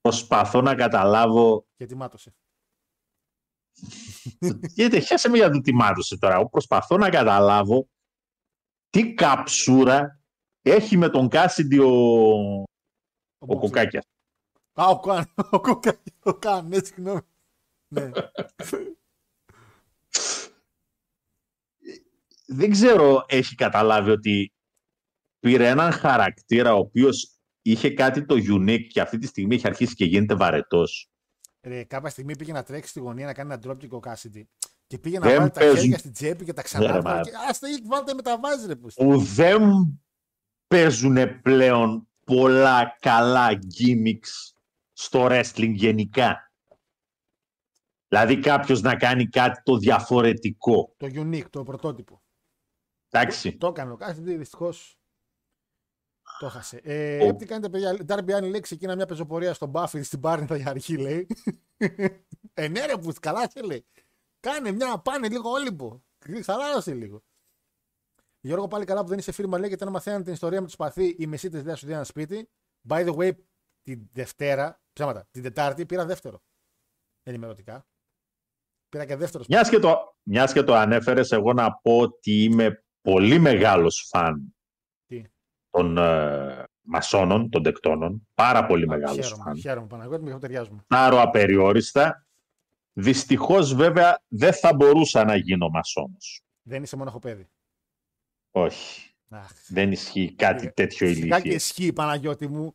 Προσπαθώ 0.00 0.60
να 0.60 0.74
καταλάβω. 0.74 1.66
Και 1.76 1.84
ετοιμάτωσε. 1.84 2.34
Γιατί 4.76 5.00
χάσε 5.00 5.28
με 5.28 5.36
για 5.36 5.50
το 5.50 5.60
τιμάτωσε 5.60 6.18
τώρα. 6.18 6.34
Εγώ 6.34 6.48
προσπαθώ 6.48 6.96
να 6.96 7.10
καταλάβω 7.10 7.88
τι 8.90 9.14
καψούρα 9.14 10.20
έχει 10.62 10.96
με 10.96 11.08
τον 11.08 11.28
Κάσιντι 11.28 11.78
ο, 11.78 11.90
ο 11.90 12.64
Moxley. 13.46 13.58
Κοκάκιας. 13.60 14.04
Α, 14.72 14.86
ο 14.88 15.00
Καν. 15.00 15.34
Ο 15.50 15.60
Κοκά- 15.60 16.02
Ο 16.22 16.34
Καν, 16.34 16.66
ναι, 16.68 16.78
συγγνώμη. 16.84 17.20
ναι. 17.88 18.10
δεν 22.54 22.70
ξέρω 22.70 23.24
έχει 23.28 23.54
καταλάβει 23.54 24.10
ότι 24.10 24.52
πήρε 25.40 25.68
έναν 25.68 25.92
χαρακτήρα 25.92 26.74
ο 26.74 26.78
οποίος 26.78 27.38
είχε 27.62 27.90
κάτι 27.94 28.24
το 28.26 28.34
unique 28.58 28.86
και 28.88 29.00
αυτή 29.00 29.18
τη 29.18 29.26
στιγμή 29.26 29.54
έχει 29.54 29.66
αρχίσει 29.66 29.94
και 29.94 30.04
γίνεται 30.04 30.34
βαρετός. 30.34 31.08
Ρε, 31.62 31.84
κάποια 31.84 32.10
στιγμή 32.10 32.36
πήγε 32.36 32.52
να 32.52 32.62
τρέξει 32.62 32.90
στη 32.90 33.00
γωνία 33.00 33.26
να 33.26 33.32
κάνει 33.34 33.52
ένα 33.52 33.62
dropkick 33.66 33.88
ο 33.90 33.98
Cassidy. 34.04 34.42
Και 34.86 34.98
πήγε 34.98 35.18
να 35.18 35.26
Δεν 35.28 35.36
βάλει 35.38 35.50
τα 35.50 35.60
παίζουν. 35.60 35.78
χέρια 35.78 35.98
στην 35.98 36.12
τσέπη 36.12 36.44
και 36.44 36.52
τα 36.52 36.62
Ναι, 36.62 36.68
ξανά. 36.68 36.92
ρε, 36.92 37.00
βάλε 37.00 37.16
μα. 37.16 37.22
και 37.22 37.30
Άστα 37.48 37.68
ή 37.68 37.72
βάλτε 37.84 38.14
με 38.14 38.22
τα 38.22 38.38
βάζει 38.38 38.66
ρε 38.66 38.76
πούστη. 38.76 39.04
που 39.04 39.18
δεν 39.18 39.62
παίζουν 40.66 41.40
πλέον 41.42 42.08
πολλά 42.26 42.96
καλά 43.00 43.48
gimmicks 43.52 44.52
στο 44.92 45.26
wrestling 45.30 45.72
γενικά. 45.74 46.52
Δηλαδή 48.08 48.38
κάποιος 48.38 48.80
να 48.80 48.96
κάνει 48.96 49.26
κάτι 49.28 49.62
το 49.62 49.76
διαφορετικό. 49.76 50.94
Το 50.96 51.06
unique, 51.14 51.50
το 51.50 51.62
πρωτότυπο. 51.62 52.22
Εντάξει. 53.18 53.56
Το 53.56 53.66
έκανε 53.66 53.92
ο 53.92 53.96
Κάσιντι, 53.96 54.36
δυστυχώς. 54.36 54.98
Το 56.38 56.46
έχασε. 56.46 56.80
Ε, 56.82 57.24
Ο- 57.24 57.28
oh. 57.28 57.38
Τι 57.38 57.46
κάνετε, 57.46 57.68
παιδιά; 57.68 58.04
Ντάρμπι 58.04 58.32
Άνι 58.32 58.48
λέει 58.48 58.60
ξεκίνα 58.60 58.94
μια 58.94 59.06
πεζοπορία 59.06 59.54
στον 59.54 59.68
Μπάφι 59.68 60.02
στην 60.02 60.20
Πάρνηθα 60.20 60.56
για 60.56 60.68
αρχή, 60.70 60.96
λέει. 60.96 61.26
ε, 62.54 62.68
ναι, 62.68 62.86
ρε, 62.86 62.96
που 62.96 63.12
καλά 63.20 63.50
σε 63.50 63.60
λέει. 63.62 63.86
Κάνε 64.40 64.72
μια, 64.72 64.98
πάνε 64.98 65.28
λίγο 65.28 65.50
Όλυμπο. 65.50 66.00
Χαλάρωσε 66.44 66.94
λίγο. 66.94 67.22
Γιώργο, 68.40 68.68
πάλι 68.68 68.84
καλά 68.84 69.02
που 69.02 69.08
δεν 69.08 69.18
είσαι 69.18 69.32
φίρμα, 69.32 69.58
λέει, 69.58 69.68
γιατί 69.68 69.84
αν 69.84 69.90
μαθαίναν 69.90 70.22
την 70.22 70.32
ιστορία 70.32 70.58
με 70.58 70.64
τους 70.64 70.74
σπαθί, 70.74 71.16
οι 71.18 71.26
μεσίτε 71.26 71.60
δεν 71.60 71.76
σου 71.76 71.86
δίναν 71.86 72.04
σπίτι. 72.04 72.50
By 72.88 73.08
the 73.08 73.16
way, 73.16 73.30
την 73.82 74.08
Δευτέρα, 74.12 74.80
ψέματα, 74.92 75.28
την 75.30 75.42
Τετάρτη 75.42 75.86
πήρα 75.86 76.04
δεύτερο. 76.06 76.42
Ενημερωτικά. 77.22 77.86
Πήρα 78.88 79.04
και 79.04 79.16
δεύτερο. 79.16 79.44
Μιας 79.48 79.68
και, 79.68 79.78
το, 79.78 80.16
μιας 80.22 80.52
και 80.52 80.62
το 80.62 80.74
ανέφερες, 80.74 81.32
εγώ 81.32 81.52
να 81.52 81.74
πω 81.74 81.98
ότι 81.98 82.42
είμαι 82.42 82.83
πολύ 83.04 83.38
μεγάλος 83.38 84.06
φαν 84.08 84.56
Τι; 85.06 85.24
των 85.70 85.96
ε, 85.98 86.64
μασόνων, 86.80 87.50
των 87.50 87.62
τεκτώνων. 87.62 88.28
Πάρα 88.34 88.66
πολύ 88.66 88.86
μεγάλος 88.86 89.24
Χαίρομαι, 89.26 89.42
φαν. 89.44 89.56
χαίρομαι 89.56 89.86
Παναγιώτη, 89.86 90.22
με 90.22 90.28
αυτό 90.28 90.40
ταιριάζουμε. 90.40 90.84
Πάρω 90.86 91.20
απεριόριστα. 91.20 92.26
Δυστυχώς 92.92 93.74
βέβαια 93.74 94.22
δεν 94.28 94.52
θα 94.52 94.74
μπορούσα 94.74 95.24
να 95.24 95.36
γίνω 95.36 95.68
μασόνος. 95.68 96.42
Δεν 96.62 96.82
είσαι 96.82 96.96
μόνο 96.96 97.18
παιδί. 97.18 97.48
Όχι. 98.50 99.14
Αχ. 99.28 99.50
Δεν 99.68 99.92
ισχύει 99.92 100.34
κάτι 100.34 100.72
τέτοιο 100.72 101.06
Σιγά 101.06 101.20
και 101.20 101.20
ηλίθιο. 101.26 101.54
ισχύει, 101.54 101.92
Παναγιώτη 101.92 102.48
μου. 102.48 102.74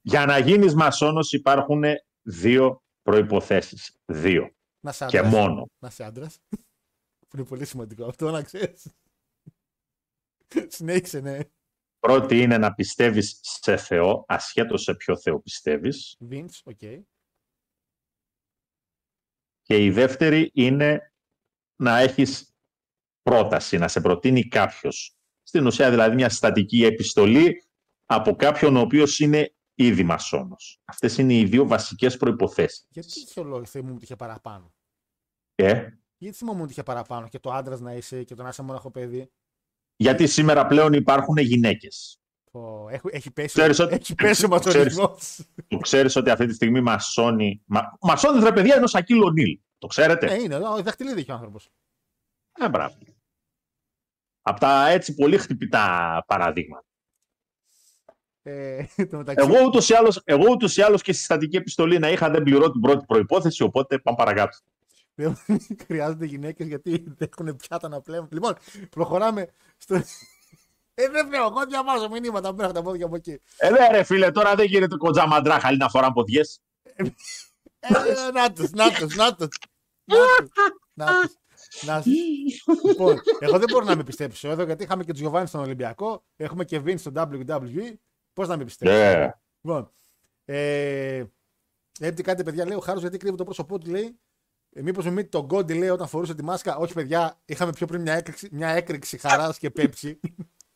Για 0.00 0.26
να 0.26 0.38
γίνεις 0.38 0.74
μασόνος 0.74 1.32
υπάρχουν 1.32 1.82
δύο 2.22 2.82
προϋποθέσεις. 3.02 3.96
Δύο. 4.04 4.50
Να 4.80 4.90
είσαι 4.90 5.06
Και 5.06 5.18
άντρας. 5.18 5.32
μόνο. 5.34 5.66
Να 5.78 5.88
είσαι 5.88 6.04
άντρας. 6.04 6.38
Που 7.32 7.38
είναι 7.38 7.46
πολύ 7.46 7.64
σημαντικό 7.64 8.04
αυτό, 8.04 8.30
να 8.30 8.42
ξέρεις. 8.42 8.86
Συνέχισε, 10.68 11.20
ναι. 11.20 11.38
Πρώτη 11.98 12.40
είναι 12.40 12.58
να 12.58 12.74
πιστεύεις 12.74 13.38
σε 13.42 13.76
Θεό, 13.76 14.24
ασχέτως 14.28 14.82
σε 14.82 14.94
ποιο 14.94 15.18
Θεό 15.18 15.40
πιστεύεις. 15.40 16.16
Vince, 16.30 16.60
οκ. 16.64 16.78
Και 19.62 19.84
η 19.84 19.90
δεύτερη 19.90 20.50
είναι 20.54 21.12
να 21.76 21.98
έχεις 21.98 22.54
πρόταση, 23.22 23.78
να 23.78 23.88
σε 23.88 24.00
προτείνει 24.00 24.48
κάποιος. 24.48 25.16
Στην 25.42 25.66
ουσία 25.66 25.90
δηλαδή 25.90 26.14
μια 26.14 26.28
στατική 26.28 26.84
επιστολή 26.84 27.64
από 28.06 28.36
κάποιον 28.36 28.76
ο 28.76 28.80
οποίος 28.80 29.18
είναι 29.18 29.54
ήδη 29.74 30.02
μασόνος. 30.02 30.80
Αυτές 30.84 31.18
είναι 31.18 31.34
οι 31.34 31.44
δύο 31.44 31.66
βασικές 31.66 32.16
προϋποθέσεις. 32.16 32.86
Γιατί 32.88 33.08
είχε 33.18 33.40
ο 33.40 33.44
λόγο 33.44 33.64
Θεέ 33.64 33.82
μου 33.82 33.92
ότι 33.94 34.04
είχε 34.04 34.16
παραπάνω; 34.16 34.74
Ε, 35.54 35.88
Γιατί 36.22 36.36
θυμόμουν 36.36 36.62
ότι 36.62 36.70
είχε 36.72 36.82
παραπάνω 36.82 37.28
και 37.28 37.38
το 37.38 37.50
άντρας 37.50 37.80
να 37.80 37.92
είσαι 37.92 38.22
και 38.22 38.34
το 38.34 38.42
να 38.42 38.48
είσαι 38.48 38.62
μοναχό 38.62 38.90
παιδί. 38.90 39.30
γιατί 39.96 40.26
σήμερα 40.26 40.66
πλέον 40.66 40.92
υπάρχουν 40.92 41.36
γυναίκες. 41.36 42.20
Πω, 42.50 42.88
έχει, 42.90 43.00
έχει 43.10 43.30
πέσει, 43.30 43.48
Ξέρεις 43.48 43.78
ότι- 43.78 43.94
έχει 43.94 44.14
πέσει 44.14 44.44
ο 44.44 44.48
ξέρεις- 44.48 44.96
ματσονισμός. 44.96 45.40
Το 45.68 45.76
ξέρεις 45.78 46.16
ότι 46.16 46.30
αυτή 46.30 46.46
τη 46.46 46.54
στιγμή 46.54 46.80
μασώνει... 46.80 47.62
Μα, 47.66 47.96
μασώνεις 48.00 48.42
ρε 48.44 48.52
παιδιά 48.52 48.74
ενός 48.74 48.94
Ακύλου 48.94 49.32
Νίλ. 49.32 49.60
Το 49.78 49.86
ξέρετε; 49.86 50.26
Ε, 50.26 50.34
είναι, 50.42 50.56
ο 50.56 50.82
δαχτυλίδι 50.82 51.20
έχει 51.20 51.30
ο 51.30 51.34
άνθρωπος. 51.34 51.68
Ε, 52.52 52.68
μπράβο. 52.68 52.94
Από 54.42 54.60
τα 54.60 54.88
έτσι 54.88 55.14
πολύ 55.14 55.38
χτυπητά 55.38 56.24
παραδείγματα. 56.26 56.86
Ε, 58.42 58.84
το 59.10 59.16
μεταξύ, 59.16 59.46
Εγώ 59.50 59.64
ούτως 59.64 59.88
ή 59.88 59.94
άλλως, 59.94 60.20
εγώ 60.24 60.50
ούτως 60.50 60.76
ή 60.76 60.82
άλλως 60.82 61.02
και 61.02 61.12
στη 61.12 61.22
στατική 61.22 61.56
επιστολή 61.56 61.98
να 61.98 62.10
είχα 62.10 62.30
δεν 62.30 62.42
πληρώ 62.42 62.70
την 62.70 62.80
πρώτη 62.80 63.04
προϋπόθεση, 63.06 63.62
οπότε 63.62 63.98
πάμε 63.98 64.16
παρακάτω. 64.16 64.56
Δεν 65.14 65.38
χρειάζονται 65.86 66.24
γυναίκες 66.24 66.66
γιατί 66.66 67.04
δεν 67.16 67.30
έχουν 67.32 67.56
πιάτα 67.56 67.88
να 67.88 68.00
πλέον. 68.00 68.28
Λοιπόν, 68.30 68.56
προχωράμε 68.90 69.48
στο. 69.76 70.02
Ε, 70.94 71.08
δεν 71.08 71.28
λέω, 71.28 71.42
εγώ 71.42 71.66
διαβάζω 71.66 72.08
μηνύματα 72.08 72.54
μέχρι 72.54 72.72
τα 72.72 72.82
πόδια 72.82 73.06
από 73.06 73.16
εκεί. 73.16 73.40
Ε, 73.56 73.70
ναι, 73.70 73.88
ρε 73.90 74.02
φίλε, 74.02 74.30
τώρα 74.30 74.54
δεν 74.54 74.66
γίνεται 74.66 74.96
κοντζαμαντρά 74.96 75.60
χαλή 75.60 75.76
να 75.76 75.88
φοράνε 75.88 76.12
ποδιές. 76.12 76.60
Ε, 76.82 77.02
να 78.34 78.52
τους, 78.52 78.70
να 78.70 78.92
τους, 78.92 79.16
να 79.16 79.34
τους. 79.34 79.58
Να 80.04 80.16
τους, 80.16 80.50
να 80.94 81.06
τους, 81.06 81.36
να 81.82 82.02
τους. 82.02 82.84
Λοιπόν, 82.84 83.20
εγώ 83.38 83.58
δεν 83.58 83.66
μπορώ 83.70 83.84
να 83.84 83.96
με 83.96 84.04
πιστέψω 84.04 84.48
εδώ 84.48 84.62
γιατί 84.62 84.82
είχαμε 84.82 85.04
και 85.04 85.10
τους 85.12 85.20
Γιωβάνι 85.20 85.46
στον 85.46 85.60
Ολυμπιακό, 85.60 86.24
έχουμε 86.36 86.64
και 86.64 86.82
Vince 86.84 86.98
στο 86.98 87.10
WWE. 87.14 87.94
Πώς 88.32 88.48
να 88.48 88.56
με 88.56 88.64
πιστέψω; 88.64 88.94
Ναι. 88.94 89.30
Λοιπόν, 89.60 89.92
ε, 90.44 91.24
έπειτα 92.00 92.22
κάτι 92.22 92.42
παιδιά 92.42 92.66
λέει 92.66 92.76
ο 92.76 92.80
Χάρος 92.80 93.00
γιατί 93.00 93.16
κρύβει 93.16 93.36
το 93.36 93.44
πρόσωπό 93.44 93.78
του 93.78 93.90
λέει. 93.90 94.18
Ε, 94.74 94.82
Μήπως 94.82 95.04
με 95.04 95.10
μύτη 95.10 95.28
τον 95.28 95.44
Γκόντι 95.44 95.74
λέει 95.74 95.88
όταν 95.88 96.08
φορούσε 96.08 96.34
τη 96.34 96.42
μάσκα. 96.44 96.76
Όχι, 96.76 96.92
παιδιά, 96.94 97.40
είχαμε 97.44 97.72
πιο 97.72 97.86
πριν 97.86 98.00
μια 98.00 98.12
έκρηξη, 98.14 98.48
μια 98.52 98.68
έκρηξη 98.68 99.18
χαράς 99.18 99.58
και 99.58 99.70
πέψη. 99.70 100.20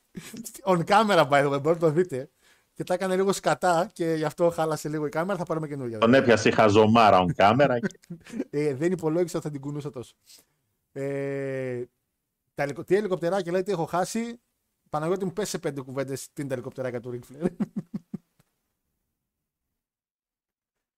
On 0.70 0.84
camera, 0.84 1.28
by 1.28 1.44
the 1.44 1.53
way, 1.53 1.62
μπορείτε 1.62 1.68
να 1.68 1.78
το 1.78 1.90
δείτε. 1.90 2.30
Και 2.72 2.84
τα 2.84 2.94
έκανε 2.94 3.16
λίγο 3.16 3.32
σκατά 3.32 3.90
και 3.92 4.12
γι' 4.14 4.24
αυτό 4.24 4.51
χάλασε 4.51 4.88
λίγο 4.88 5.07
η 5.07 5.09
κάμερα. 5.09 5.38
Θα 5.38 5.44
πάρουμε 5.44 5.68
καινούργια. 5.68 5.99
Τον 5.99 6.14
έπιασε 6.14 6.49
η 6.49 6.53
χαζομάρα 6.53 7.24
on 7.24 7.32
κάμερα. 7.34 7.78
και- 7.80 7.99
Ε, 8.51 8.74
δεν 8.74 8.92
υπολόγισα 8.92 9.36
ότι 9.38 9.47
θα 9.47 9.53
την 9.53 9.61
κουνούσα 9.61 9.90
τόσο. 9.90 10.14
Ε, 10.92 11.84
τα 12.55 12.62
ελικο... 12.62 12.84
Τι 12.84 12.97
ελικοπτεράκια 12.97 13.53
λέει, 13.53 13.62
τι 13.62 13.72
έχω 13.72 13.84
χάσει. 13.84 14.40
Παναγιώτη 14.90 15.24
μου 15.24 15.32
πέσει 15.32 15.51
σε 15.51 15.59
πέντε 15.59 15.80
κουβέντες 15.80 16.26
τι 16.32 16.40
είναι 16.40 16.49
τα 16.49 16.55
ελικοπτεράκια 16.55 17.01
του 17.01 17.20
Ric 17.20 17.32
Flair. 17.44 17.49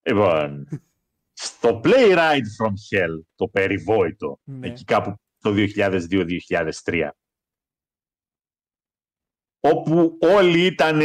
Λοιπόν, 0.01 0.67
στο 1.41 1.81
Playwright 1.83 2.45
from 2.59 2.73
Hell, 2.89 3.21
το 3.35 3.47
περιβόητο, 3.47 4.39
Ναι. 4.43 4.67
εκεί 4.67 4.83
κάπου 4.83 5.13
το 5.41 5.53
2002-2003, 5.55 7.09
όπου 9.59 10.17
όλοι 10.21 10.65
ήταν 10.65 11.01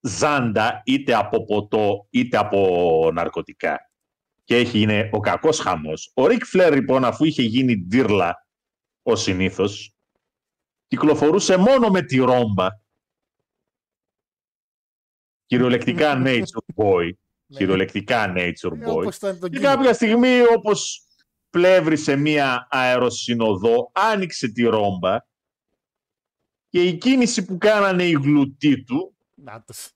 ζάντα 0.00 0.82
είτε 0.84 1.14
από 1.14 1.44
ποτό 1.44 2.06
είτε 2.10 2.36
από 2.36 3.10
ναρκωτικά 3.12 3.90
και 4.44 4.56
έχει 4.56 4.80
είναι 4.80 5.10
ο 5.12 5.20
κακός 5.20 5.58
χαμός. 5.58 6.10
Ο 6.14 6.26
Ρικ 6.26 6.44
Φλερ 6.44 6.74
λοιπόν 6.74 7.04
αφού 7.04 7.24
είχε 7.24 7.42
γίνει 7.42 7.76
ντύρλα 7.76 8.46
ο 9.02 9.16
συνήθως 9.16 9.94
κυκλοφορούσε 10.86 11.56
μόνο 11.56 11.88
με 11.88 12.02
τη 12.02 12.16
ρόμπα 12.16 12.68
κυριολεκτικά 15.46 16.22
nature 16.24 16.74
boy 16.76 17.10
κυριολεκτικά 17.48 18.32
nature 18.36 18.72
Ε, 18.80 18.86
boy 18.86 18.96
όπως 18.96 19.16
ήταν 19.16 19.38
τον 19.38 19.50
και 19.50 19.56
κύριο. 19.58 19.74
κάποια 19.74 19.92
στιγμή 19.92 20.40
όπως 20.56 21.06
πλεύρισε 21.50 22.16
μία 22.16 22.66
αεροσυνοδό, 22.70 23.90
άνοιξε 23.94 24.48
τη 24.48 24.62
ρόμπα 24.62 25.16
και 26.68 26.82
η 26.84 26.96
κίνηση 26.96 27.44
που 27.44 27.58
κάνανε 27.58 28.04
οι 28.04 28.10
γλουτοί 28.12 28.82
του, 28.84 29.16
Να 29.34 29.62
τους. 29.62 29.90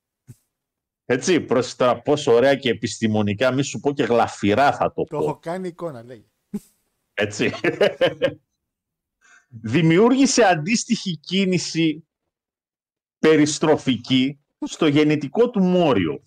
έτσι, 1.05 1.41
προς 1.41 1.77
τώρα 1.77 2.01
πόσο 2.03 2.33
ωραία 2.33 2.55
και 2.55 2.71
επιστημονικά, 2.71 3.53
μη 3.53 3.63
σου 3.63 3.81
πω 3.81 3.93
και 3.93 4.03
γλαφυρά 4.03 4.73
θα 4.73 4.93
το 4.93 5.05
Το 5.05 5.17
πω, 5.19 5.25
έχω 5.25 5.39
κάνει 5.39 5.69
εικόνα, 5.69 6.03
λέει. 6.05 6.31
έτσι, 7.15 7.53
δημιούργησε 9.49 10.43
αντίστοιχη 10.45 11.17
κίνηση 11.17 12.05
περιστροφική 13.19 14.41
στο 14.61 14.87
γενετικό 14.87 15.51
του 15.51 15.63
μόριο. 15.63 16.25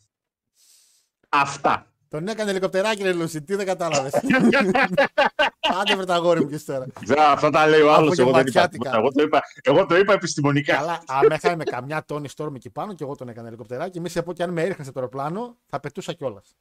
Αυτά. 1.34 1.88
Τον 2.08 2.28
έκανε 2.28 2.50
ελικοπτεράκι, 2.52 3.04
ρε 3.04 3.14
Λούση, 3.14 3.42
τι 3.44 3.56
δεν 3.56 3.66
κατάλαβες. 3.66 4.14
Άντε 5.80 5.96
βρε 5.96 6.06
τα 6.06 6.14
αγόρι 6.16 6.40
μου 6.44 6.50
και 6.50 6.60
τώρα. 6.60 6.86
Ξέρω, 7.04 7.22
αυτά 7.22 7.50
τα 7.50 7.68
λέει 7.68 7.82
ο 7.82 7.92
Από 7.94 8.02
άλλος, 8.02 8.18
εγώ 8.18 8.32
δεν 8.32 8.40
είπα 8.40 8.50
γεματιάτικα. 8.52 8.90
τίποτα. 8.90 8.98
Εγώ 8.98 9.12
το 9.12 9.22
είπα, 9.24 9.42
εγώ 9.64 9.86
το 9.86 9.96
είπα 9.98 10.14
επιστημονικά. 10.14 10.76
Καλά, 10.76 11.04
άμα 11.08 11.36
είχαμε 11.36 11.64
καμιά 11.64 12.06
τόνη 12.06 12.28
στόρμη 12.28 12.56
εκεί 12.56 12.70
πάνω 12.70 12.94
και 12.94 13.04
εγώ 13.04 13.16
τον 13.16 13.30
έκανα 13.30 13.48
ελικοπτεράκι, 13.48 14.00
μη 14.00 14.10
σε 14.10 14.22
πω 14.24 14.34
και 14.34 14.44
αν 14.44 14.50
με 14.50 14.62
έριχνε 14.62 14.84
στο 14.84 14.94
αεροπλάνο, 14.96 15.58
θα 15.66 15.80
πετούσα 15.80 16.14
κιόλας. 16.14 16.56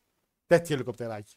Τέτοιο 0.47 0.75
ελικοπτεράκι. 0.75 1.37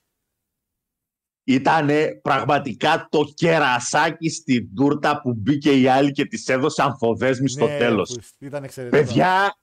Ήταν 1.43 1.89
πραγματικά 2.21 3.07
το 3.11 3.23
κερασάκι 3.33 4.29
στην 4.29 4.75
τούρτα 4.75 5.21
που 5.21 5.33
μπήκε 5.33 5.79
η 5.79 5.87
άλλη 5.87 6.11
και 6.11 6.25
της 6.25 6.47
έδωσε 6.47 6.81
αμφοδέσμη 6.81 7.49
στο 7.49 7.65
Ναι, 7.65 7.77
τέλος. 7.77 8.09
που 8.09 8.45
Ήταν 8.45 8.63
εξαιρετικό. 8.63 9.03
Παιδιά, 9.03 9.55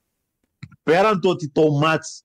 πέραν 0.83 1.20
το 1.20 1.29
ότι 1.29 1.49
το 1.51 1.70
μάτς 1.70 2.25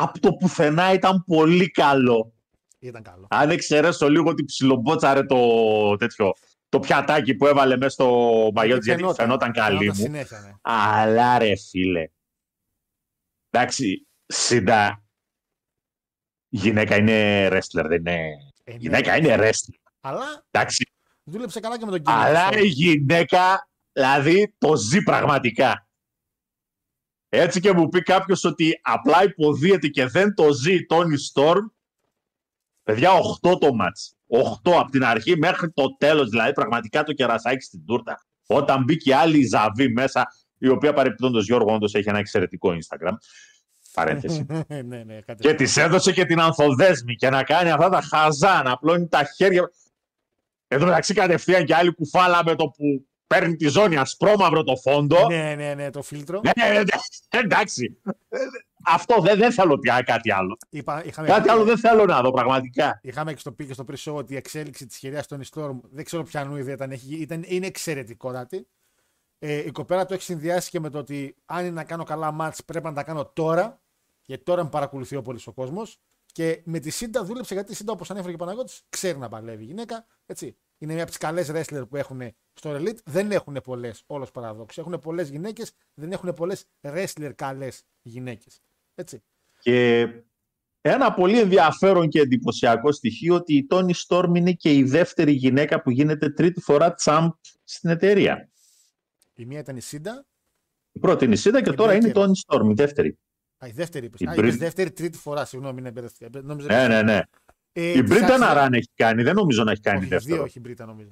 από 0.00 0.20
το 0.20 0.32
πουθενά 0.32 0.92
ήταν 0.92 1.24
πολύ 1.26 1.70
καλό. 1.70 2.32
Ήταν 2.78 3.02
καλό. 3.02 3.26
Αν 3.30 3.50
εξαιρέσω 3.50 4.08
λίγο 4.08 4.30
ότι 4.30 4.44
ψιλομπότσαρε 4.44 5.24
το 5.24 5.96
τέτοιο, 5.96 6.32
το 6.68 6.78
πιατάκι 6.78 7.34
που 7.34 7.46
έβαλε 7.46 7.76
μέσα 7.76 7.90
στο 7.90 8.50
μαγιό 8.54 8.78
της, 8.78 8.86
γιατί 8.86 9.02
φαινόταν 9.14 9.52
καλή 9.52 9.78
φαινόταν 9.78 9.96
μου. 9.96 10.04
συνέχεια, 10.04 10.40
ναι. 10.40 10.52
Αλλά 10.60 11.38
ρε 11.38 11.56
φίλε. 11.70 12.08
Εντάξει, 13.50 14.06
σιντα. 14.26 15.02
Γυναίκα 16.48 16.96
είναι 16.96 17.48
wrestler, 17.48 17.84
δεν 17.86 17.98
είναι. 17.98 18.18
Ε, 18.64 18.72
ναι. 18.72 18.78
Γυναίκα 18.78 19.16
είναι 19.16 19.36
wrestler. 19.38 19.90
Αλλά 20.00 20.44
Εντάξει. 20.50 20.90
δούλεψε 21.24 21.60
καλά 21.60 21.78
και 21.78 21.84
με 21.84 21.90
τον 21.90 22.02
κύριο. 22.02 22.20
Αλλά 22.20 22.48
η 22.58 22.66
γυναίκα, 22.66 23.68
δηλαδή, 23.92 24.54
το 24.58 24.76
ζει 24.76 25.02
πραγματικά. 25.02 25.87
Έτσι 27.28 27.60
και 27.60 27.72
μου 27.72 27.88
πει 27.88 28.02
κάποιος 28.02 28.44
ότι 28.44 28.80
απλά 28.82 29.22
υποδίεται 29.22 29.88
και 29.88 30.06
δεν 30.06 30.34
το 30.34 30.52
ζει 30.52 30.74
η 30.74 30.86
Τόνι 30.86 31.16
Στόρμ. 31.16 31.66
Παιδιά, 32.82 33.10
8 33.42 33.58
το 33.60 33.74
μάτς. 33.74 34.16
8 34.64 34.72
από 34.72 34.90
την 34.90 35.04
αρχή 35.04 35.36
μέχρι 35.36 35.70
το 35.70 35.96
τέλος. 35.96 36.28
Δηλαδή, 36.28 36.52
πραγματικά 36.52 37.02
το 37.02 37.12
κερασάκι 37.12 37.64
στην 37.64 37.84
τούρτα. 37.86 38.26
Όταν 38.46 38.84
μπήκε 38.84 39.14
άλλη 39.14 39.38
η 39.38 39.46
Ζαβή 39.46 39.88
μέσα, 39.92 40.26
η 40.58 40.68
οποία 40.68 40.92
παρεπιπτόντως 40.92 41.46
Γιώργο 41.46 41.74
όντως 41.74 41.94
έχει 41.94 42.08
ένα 42.08 42.18
εξαιρετικό 42.18 42.70
Instagram. 42.70 43.12
Παρένθεση. 43.92 44.46
ναι, 44.68 45.02
ναι, 45.04 45.20
κάτι 45.20 45.42
και 45.42 45.54
της 45.54 45.76
έδωσε 45.76 46.12
και 46.12 46.24
την 46.24 46.40
ανθοδέσμη 46.40 47.14
και 47.14 47.30
να 47.30 47.42
κάνει 47.42 47.70
αυτά 47.70 47.88
τα 47.88 48.00
χαζά, 48.00 48.62
να 48.62 48.70
απλώνει 48.70 49.08
τα 49.08 49.24
χέρια. 49.36 49.70
Εδώ 50.68 50.84
μεταξύ 50.84 51.14
κατευθείαν 51.14 51.64
και 51.64 51.74
άλλη 51.74 51.94
κουφάλα 51.94 52.44
με 52.44 52.54
το 52.54 52.64
που 52.64 53.08
παίρνει 53.28 53.56
τη 53.56 53.68
ζώνη 53.68 53.96
ασπρόμαυρο 53.96 54.62
το 54.64 54.76
φόντο. 54.76 55.26
Ναι, 55.28 55.54
ναι, 55.54 55.74
ναι, 55.74 55.90
το 55.90 56.02
φίλτρο. 56.02 56.40
Ναι, 56.44 56.68
ναι, 56.68 56.74
ναι, 56.78 57.40
εντάξει. 57.40 57.98
Ε, 58.28 58.38
Αυτό 58.84 59.20
δεν, 59.20 59.38
δεν 59.38 59.52
θέλω 59.52 59.78
πια 59.78 60.02
κάτι 60.02 60.32
άλλο. 60.32 60.56
Είπα, 60.68 61.04
είχαμε, 61.04 61.28
Κάτι 61.28 61.48
άλλο 61.48 61.64
δεν 61.64 61.78
θέλω 61.78 62.04
να 62.04 62.20
δω 62.20 62.30
πραγματικά. 62.30 62.98
είχαμε 63.02 63.32
και 63.32 63.38
στο 63.38 63.52
πει 63.52 63.66
και 63.66 63.72
στο 63.72 63.84
pre-show 63.92 64.14
ότι 64.14 64.32
η 64.32 64.36
εξέλιξη 64.36 64.86
της 64.86 64.96
χειρία 64.96 65.24
των 65.28 65.42
Storm 65.54 65.76
δεν 65.90 66.04
ξέρω 66.04 66.22
ποιανού 66.22 66.56
ιδέα 66.56 66.74
ήταν, 66.74 66.90
έχει, 66.90 67.14
ήταν, 67.14 67.44
είναι 67.46 67.66
εξαιρετικότατη. 67.66 68.66
Ε, 69.38 69.56
η 69.56 69.70
κοπέλα 69.70 70.06
το 70.06 70.14
έχει 70.14 70.22
συνδυάσει 70.22 70.70
και 70.70 70.80
με 70.80 70.90
το 70.90 70.98
ότι 70.98 71.36
αν 71.46 71.60
είναι 71.60 71.70
να 71.74 71.84
κάνω 71.84 72.04
καλά 72.04 72.30
μάτς 72.30 72.64
πρέπει 72.64 72.84
να 72.84 72.92
τα 72.92 73.02
κάνω 73.02 73.26
τώρα. 73.26 73.80
Γιατί 74.24 74.42
τώρα 74.44 74.62
με 74.64 74.68
παρακολουθεί 74.70 75.16
ο 75.16 75.22
πολύς 75.22 75.46
ο 75.46 75.52
κόσμος. 75.52 76.00
Και 76.38 76.60
με 76.64 76.78
τη 76.78 76.90
Σίντα 76.90 77.24
δούλεψε 77.24 77.54
γιατί 77.54 77.72
η 77.72 77.74
Σίντα, 77.74 77.92
όπως 77.92 78.10
ανέφερε 78.10 78.34
και 78.34 78.42
ο 78.42 78.44
Παναγότη, 78.44 78.72
ξέρει 78.88 79.18
να 79.18 79.28
παλεύει 79.28 79.62
η 79.62 79.66
γυναίκα. 79.66 80.06
Έτσι. 80.26 80.56
Είναι 80.78 80.92
μια 80.92 81.02
από 81.02 81.10
τις 81.10 81.20
καλές 81.20 81.50
wrestler 81.52 81.88
που 81.88 81.96
έχουν 81.96 82.20
στο 82.52 82.76
Elite. 82.76 82.96
Δεν 83.04 83.32
έχουν 83.32 83.60
πολλές, 83.64 84.02
όλος 84.06 84.30
παραδόξου. 84.30 84.80
Έχουν 84.80 84.98
πολλές 84.98 85.28
γυναίκες, 85.28 85.72
δεν 85.94 86.12
έχουν 86.12 86.34
πολλές 86.34 86.64
wrestler 86.80 87.30
καλές 87.34 87.82
γυναίκες. 88.02 88.60
Έτσι. 88.94 89.22
Και 89.60 90.08
ένα 90.80 91.14
πολύ 91.14 91.40
ενδιαφέρον 91.40 92.08
και 92.08 92.20
εντυπωσιακό 92.20 92.92
στοιχείο 92.92 93.34
ότι 93.34 93.54
η 93.56 93.66
Τόνι 93.66 93.94
Στόρμ 93.94 94.34
είναι 94.34 94.52
και 94.52 94.74
η 94.74 94.82
δεύτερη 94.82 95.32
γυναίκα 95.32 95.82
που 95.82 95.90
γίνεται 95.90 96.30
τρίτη 96.30 96.60
φορά 96.60 96.94
τσάμπ 96.94 97.30
στην 97.64 97.90
εταιρεία. 97.90 98.50
Η 99.34 99.44
μία 99.44 99.58
ήταν 99.58 99.76
η 99.76 99.80
Σίντα. 99.80 100.26
Η 100.92 100.98
πρώτη 100.98 101.24
είναι 101.24 101.34
η 101.34 101.36
Σίδα 101.36 101.62
και 101.62 101.70
Η 101.70 101.74
τώρα 101.74 101.92
είναι 101.92 102.04
η 102.04 102.06
Μπέκερ. 102.06 102.22
Τόνι 102.22 102.36
Στόρμ, 102.36 102.70
η 102.70 102.74
δεύτερη. 102.74 103.18
Α, 103.58 103.66
η 103.66 103.70
δεύτερη 103.70 104.06
είπες. 104.06 104.20
Η 104.20 104.24
Α, 104.26 104.30
Μπρι- 104.32 104.44
είπες 104.46 104.56
δεύτερη, 104.56 104.92
τρίτη 104.92 105.18
φορά. 105.18 105.44
Συγγνώμη, 105.44 105.78
είναι 105.80 105.90
μπερδευτικά. 105.90 106.42
Νόμιζα 106.42 106.68
Ναι, 106.68 106.88
ναι, 106.94 107.02
ναι. 107.02 107.20
Ε, 107.72 107.90
Η 107.90 107.92
της 107.92 108.02
Μπρίτα 108.10 108.24
ένα 108.24 108.34
άξιζε- 108.34 108.54
ραν 108.54 108.72
έχει 108.74 108.90
κάνει, 108.94 109.22
δεν 109.22 109.34
νομίζω 109.34 109.64
να 109.64 109.70
έχει 109.70 109.80
κάνει 109.80 109.98
όχι, 109.98 110.06
δεύτερο. 110.08 110.34
Δύο 110.36 110.44
έχει 110.44 110.58
η 110.58 110.60
Μπρίτα 110.64 110.86
νομίζω. 110.86 111.10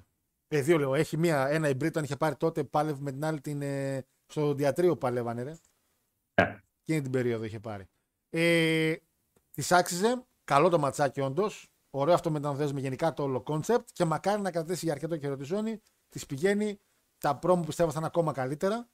Ε, 0.48 0.60
δύο 0.60 0.78
λέω. 0.78 0.94
Έχει 0.94 1.16
μία, 1.16 1.48
ένα 1.48 1.68
η 1.68 1.74
Μπρίτα 1.74 2.00
είχε 2.02 2.16
πάρει 2.16 2.36
τότε, 2.36 2.64
πάλευε 2.64 2.98
με 3.00 3.12
την 3.12 3.24
άλλη 3.24 3.40
την, 3.40 3.62
ε, 3.62 4.04
στο 4.26 4.54
διατρίο 4.54 4.92
που 4.92 4.98
παλεύανε. 4.98 5.42
Ρε. 5.42 5.54
Ναι. 6.42 6.60
Εκείνη 6.82 7.02
την 7.02 7.10
περίοδο 7.10 7.44
είχε 7.44 7.60
πάρει. 7.60 7.84
Ε, 8.30 8.94
Της 9.52 9.72
άξιζε. 9.72 10.24
Καλό 10.44 10.68
το 10.68 10.78
ματσάκι 10.78 11.20
όντως. 11.20 11.68
Ωραίο 11.90 12.14
αυτό 12.14 12.30
με 12.30 12.40
τον 12.40 12.56
δέσμε 12.56 12.80
γενικά 12.80 13.12
το 13.12 13.22
όλο 13.22 13.40
concept 13.42 13.88
και 13.92 14.04
μακάρι 14.04 14.40
να 14.42 14.50
κρατήσει 14.50 14.84
για 14.84 14.94
αρκετό 14.94 15.16
καιρό 15.16 15.36
τη 15.36 15.44
ζώνη. 15.44 15.80
Της 16.08 16.26
πηγαίνει. 16.26 16.80
Τα 17.18 17.36
promo 17.38 17.62
πιστεύω 17.64 17.90
θα 17.90 17.96
είναι 17.98 18.06
ακόμα 18.06 18.32
καλύτερα 18.32 18.88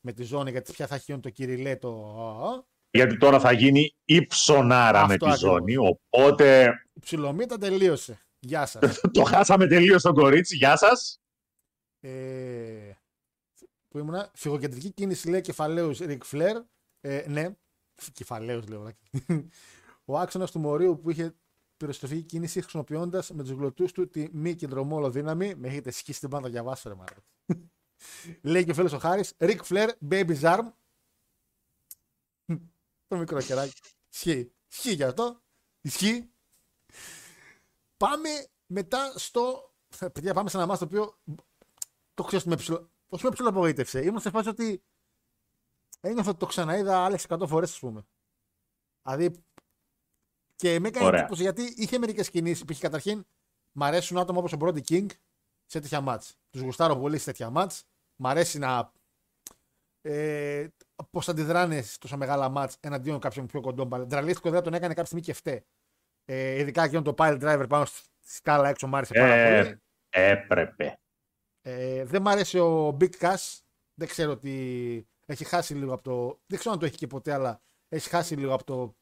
με 0.00 0.12
τη 0.12 0.22
ζώνη 0.22 0.50
γιατί 0.50 0.72
πια 0.72 0.86
θα 0.86 0.94
έχει 0.94 1.04
γίνει 1.08 1.20
το 1.20 1.30
κυριλέ 1.30 1.76
το. 1.76 2.66
Α, 2.98 3.02
α. 3.02 3.04
Γιατί 3.04 3.16
τώρα 3.16 3.40
θα 3.40 3.52
γίνει 3.52 3.94
ψωνάρα 4.04 5.06
με 5.06 5.14
Αυτό 5.14 5.26
τη 5.26 5.32
ακριβώς. 5.32 5.38
ζώνη. 5.58 5.76
Οπότε 6.08 6.72
Η 6.94 7.00
ψηλομύτα 7.00 7.58
τελείωσε. 7.58 8.18
Γεια 8.38 8.66
σας. 8.66 9.00
το 9.12 9.22
χάσαμε 9.24 9.66
τελείως 9.66 10.02
τον 10.02 10.14
κορίτσι. 10.14 10.56
Γεια 10.56 10.76
σας. 10.76 11.18
Ε, 12.00 12.92
που 13.88 13.98
ήμουνα. 13.98 14.30
Φυγοκεντρική 14.34 14.90
κίνηση 14.90 15.28
λέει 15.28 15.40
κεφαλαίους 15.40 15.98
Ρικ 15.98 16.24
Φλερ. 16.24 16.56
Ε, 17.00 17.24
ναι, 17.28 17.48
κεφαλαίους 18.12 18.68
λέω. 18.68 18.80
βράκι. 18.80 19.10
Ο 20.04 20.18
άξονας 20.18 20.50
του 20.50 20.58
Μωρίου 20.58 21.00
που 21.00 21.10
είχε 21.10 21.34
πυροσυντροφική 21.76 22.22
κίνηση 22.22 22.60
χρησιμοποιώντας 22.60 23.30
με 23.30 23.42
τους 23.42 23.52
γλωτούς 23.52 23.92
του 23.92 24.08
τη 24.08 24.28
μη 24.32 24.54
κεντρομόλο 24.54 25.10
δύναμη. 25.10 25.54
Με 25.54 25.68
έχετε 25.68 25.90
σκίσει 25.90 26.20
την 26.20 26.28
πάντα 26.28 26.48
διαβάσω, 26.48 26.88
ρε 26.88 26.94
μάλλον. 26.94 27.70
λέει 28.42 28.64
και 28.64 28.70
ο 28.70 28.74
φίλος 28.74 28.92
ο 28.92 28.98
Χάρης. 28.98 29.34
Ρικ 29.38 29.64
Φλερ, 29.64 29.90
baby 30.10 30.40
arm. 30.40 30.64
Το 33.14 33.20
μικρό 33.20 33.40
κεράκι. 33.40 33.80
Ισχύει. 34.12 34.52
Ισχύει 34.70 34.92
γι' 34.92 35.02
αυτό. 35.02 35.42
Ισχύει. 35.80 36.30
Πάμε 37.96 38.28
μετά 38.66 39.18
στο. 39.18 39.74
Παιδιά, 39.98 40.34
πάμε 40.34 40.48
σε 40.48 40.56
ένα 40.56 40.66
μάτι 40.66 40.78
το 40.78 40.84
οποίο 40.84 41.18
το 42.14 42.22
ξέρω 42.22 42.40
ότι 42.40 42.48
με 42.48 42.56
ψηλο... 42.56 42.90
Όχι 43.08 43.24
με 43.24 43.30
ψηλό 43.30 43.48
απογοήτευσε. 43.48 44.04
Ήμουν 44.04 44.20
σε 44.20 44.30
φάση 44.30 44.48
ότι 44.48 44.84
ένιωθα 46.00 46.30
ότι 46.30 46.38
το 46.38 46.46
ξαναείδα 46.46 47.04
άλλες 47.04 47.26
100 47.28 47.44
φορές, 47.46 47.70
ας 47.70 47.78
πούμε. 47.78 48.06
Δηλαδή. 49.02 49.44
Και 50.54 50.80
με 50.80 50.88
έκανε 50.88 51.06
Ωραία. 51.06 51.20
εντύπωση 51.20 51.42
γιατί 51.42 51.62
είχε 51.62 51.98
μερικές 51.98 52.30
κινήσεις. 52.30 52.64
Π.χ. 52.64 52.78
καταρχήν, 52.78 53.26
μ' 53.72 53.82
αρέσουν 53.82 54.18
άτομα 54.18 54.38
όπως 54.38 54.52
ο 54.52 54.56
Brody 54.60 54.80
King 54.88 55.06
σε 55.64 55.80
τέτοια 55.80 56.00
μάτς. 56.00 56.36
Τους 56.50 56.60
γουστάρω 56.60 56.96
πολύ 56.96 57.18
σε 57.18 57.24
τέτοια 57.24 57.50
μάτς. 57.50 57.84
Μ' 58.16 58.26
αρέσει 58.26 58.58
να. 58.58 58.92
Ε, 60.06 60.66
Πώς 61.10 61.28
αντιδράνε 61.28 61.82
σε 61.82 61.98
τόσο 61.98 62.16
μεγάλα 62.16 62.48
μάτς 62.48 62.76
εναντίον 62.80 63.20
κάποιων 63.20 63.46
πιο 63.46 63.60
κοντών 63.60 63.88
παλαιών. 63.88 64.08
Τραλίστικο 64.08 64.50
δεν 64.50 64.62
τον 64.62 64.74
έκανε 64.74 64.88
κάποια 64.88 65.04
στιγμή 65.04 65.24
και 65.24 65.32
φταίει. 65.32 65.64
Ε, 66.24 66.58
ειδικά 66.58 66.82
εκείνο 66.84 67.02
το 67.02 67.14
pile 67.18 67.40
driver 67.42 67.66
πάνω 67.68 67.84
στη 67.84 68.08
σκάλα 68.20 68.68
έξω 68.68 68.86
μ' 68.86 68.94
άρεσε 68.96 69.12
πάρα 69.14 69.34
Ε, 69.34 69.62
πολύ. 69.62 69.82
έπρεπε. 70.10 70.98
Ε, 71.62 72.04
δεν 72.04 72.22
μ' 72.22 72.28
αρέσει 72.28 72.58
ο 72.58 72.96
Big 73.00 73.10
Cash. 73.18 73.58
Δεν 73.94 74.08
ξέρω 74.08 74.36
τι. 74.36 74.52
Έχει 75.26 75.44
χάσει 75.44 75.74
λίγο 75.74 75.92
από 75.94 76.02
το. 76.02 76.40
Δεν 76.46 76.58
ξέρω 76.58 76.74
αν 76.74 76.80
το 76.80 76.86
έχει 76.86 76.96
και 76.96 77.06
ποτέ, 77.06 77.32
αλλά 77.32 77.60
έχει 77.88 78.08
χάσει 78.08 78.34
λίγο 78.36 78.54
από 78.54 78.64
το 78.64 78.96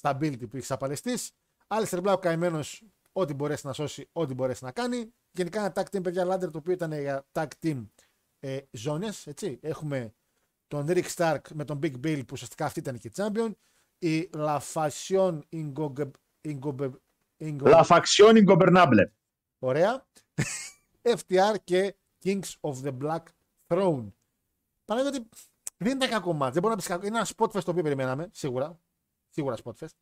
stability 0.00 0.48
που 0.48 0.56
έχει 0.56 0.66
σαν 0.66 0.78
παλαιστής. 0.78 1.30
Άλιστερ 1.66 2.00
Μπλάου 2.00 2.18
καημένος, 2.18 2.82
ό,τι 3.12 3.34
μπορέσει 3.34 3.66
να 3.66 3.72
σώσει, 3.72 4.08
ό,τι 4.12 4.34
μπορέσει 4.34 4.64
να 4.64 4.72
κάνει. 4.72 5.14
Γενικά 5.30 5.60
ένα 5.60 5.72
tag 5.76 5.96
team, 5.96 6.02
παιδιά, 6.02 6.26
Ladder 6.26 6.50
το 6.52 6.58
οποίο 6.58 6.72
ήταν 6.72 6.92
για 6.92 7.26
tag 7.32 7.46
team 7.62 7.84
ε, 8.44 8.68
ζώνες. 8.70 9.28
Έχουμε 9.60 10.14
τον 10.66 10.86
Rick 10.88 11.06
Stark 11.16 11.40
με 11.54 11.64
τον 11.64 11.78
Big 11.82 11.94
Bill 12.04 12.18
που 12.18 12.32
ουσιαστικά 12.32 12.64
αυτή 12.64 12.78
ήταν 12.78 12.98
και 12.98 13.10
champion. 13.16 13.52
Η 13.98 14.30
La 14.32 14.58
Fashion 14.72 15.38
Ingobe. 15.52 16.10
Ingobe, 16.40 16.90
Ingobe 17.36 17.70
La 17.70 17.84
facción 17.84 18.44
ingovernable. 18.44 19.10
Ωραία. 19.58 20.06
FTR 21.18 21.54
και 21.64 21.96
Kings 22.24 22.50
of 22.60 22.74
the 22.82 22.98
Black 22.98 23.22
Throne. 23.66 24.06
Παναγιώτη 24.84 25.16
ότι 25.16 25.28
δεν 25.76 25.96
ήταν 25.96 26.08
κακό 26.08 26.32
μάτς. 26.32 26.52
Δεν 26.52 26.62
μπορώ 26.62 26.74
να 26.74 26.80
πεις 26.80 26.88
κακό. 26.88 27.06
Είναι 27.06 27.16
ένα 27.16 27.26
spotfest 27.36 27.62
το 27.64 27.70
οποίο 27.70 27.82
περιμέναμε, 27.82 28.28
σίγουρα. 28.32 28.80
Σίγουρα 29.28 29.56
spotfest. 29.64 29.94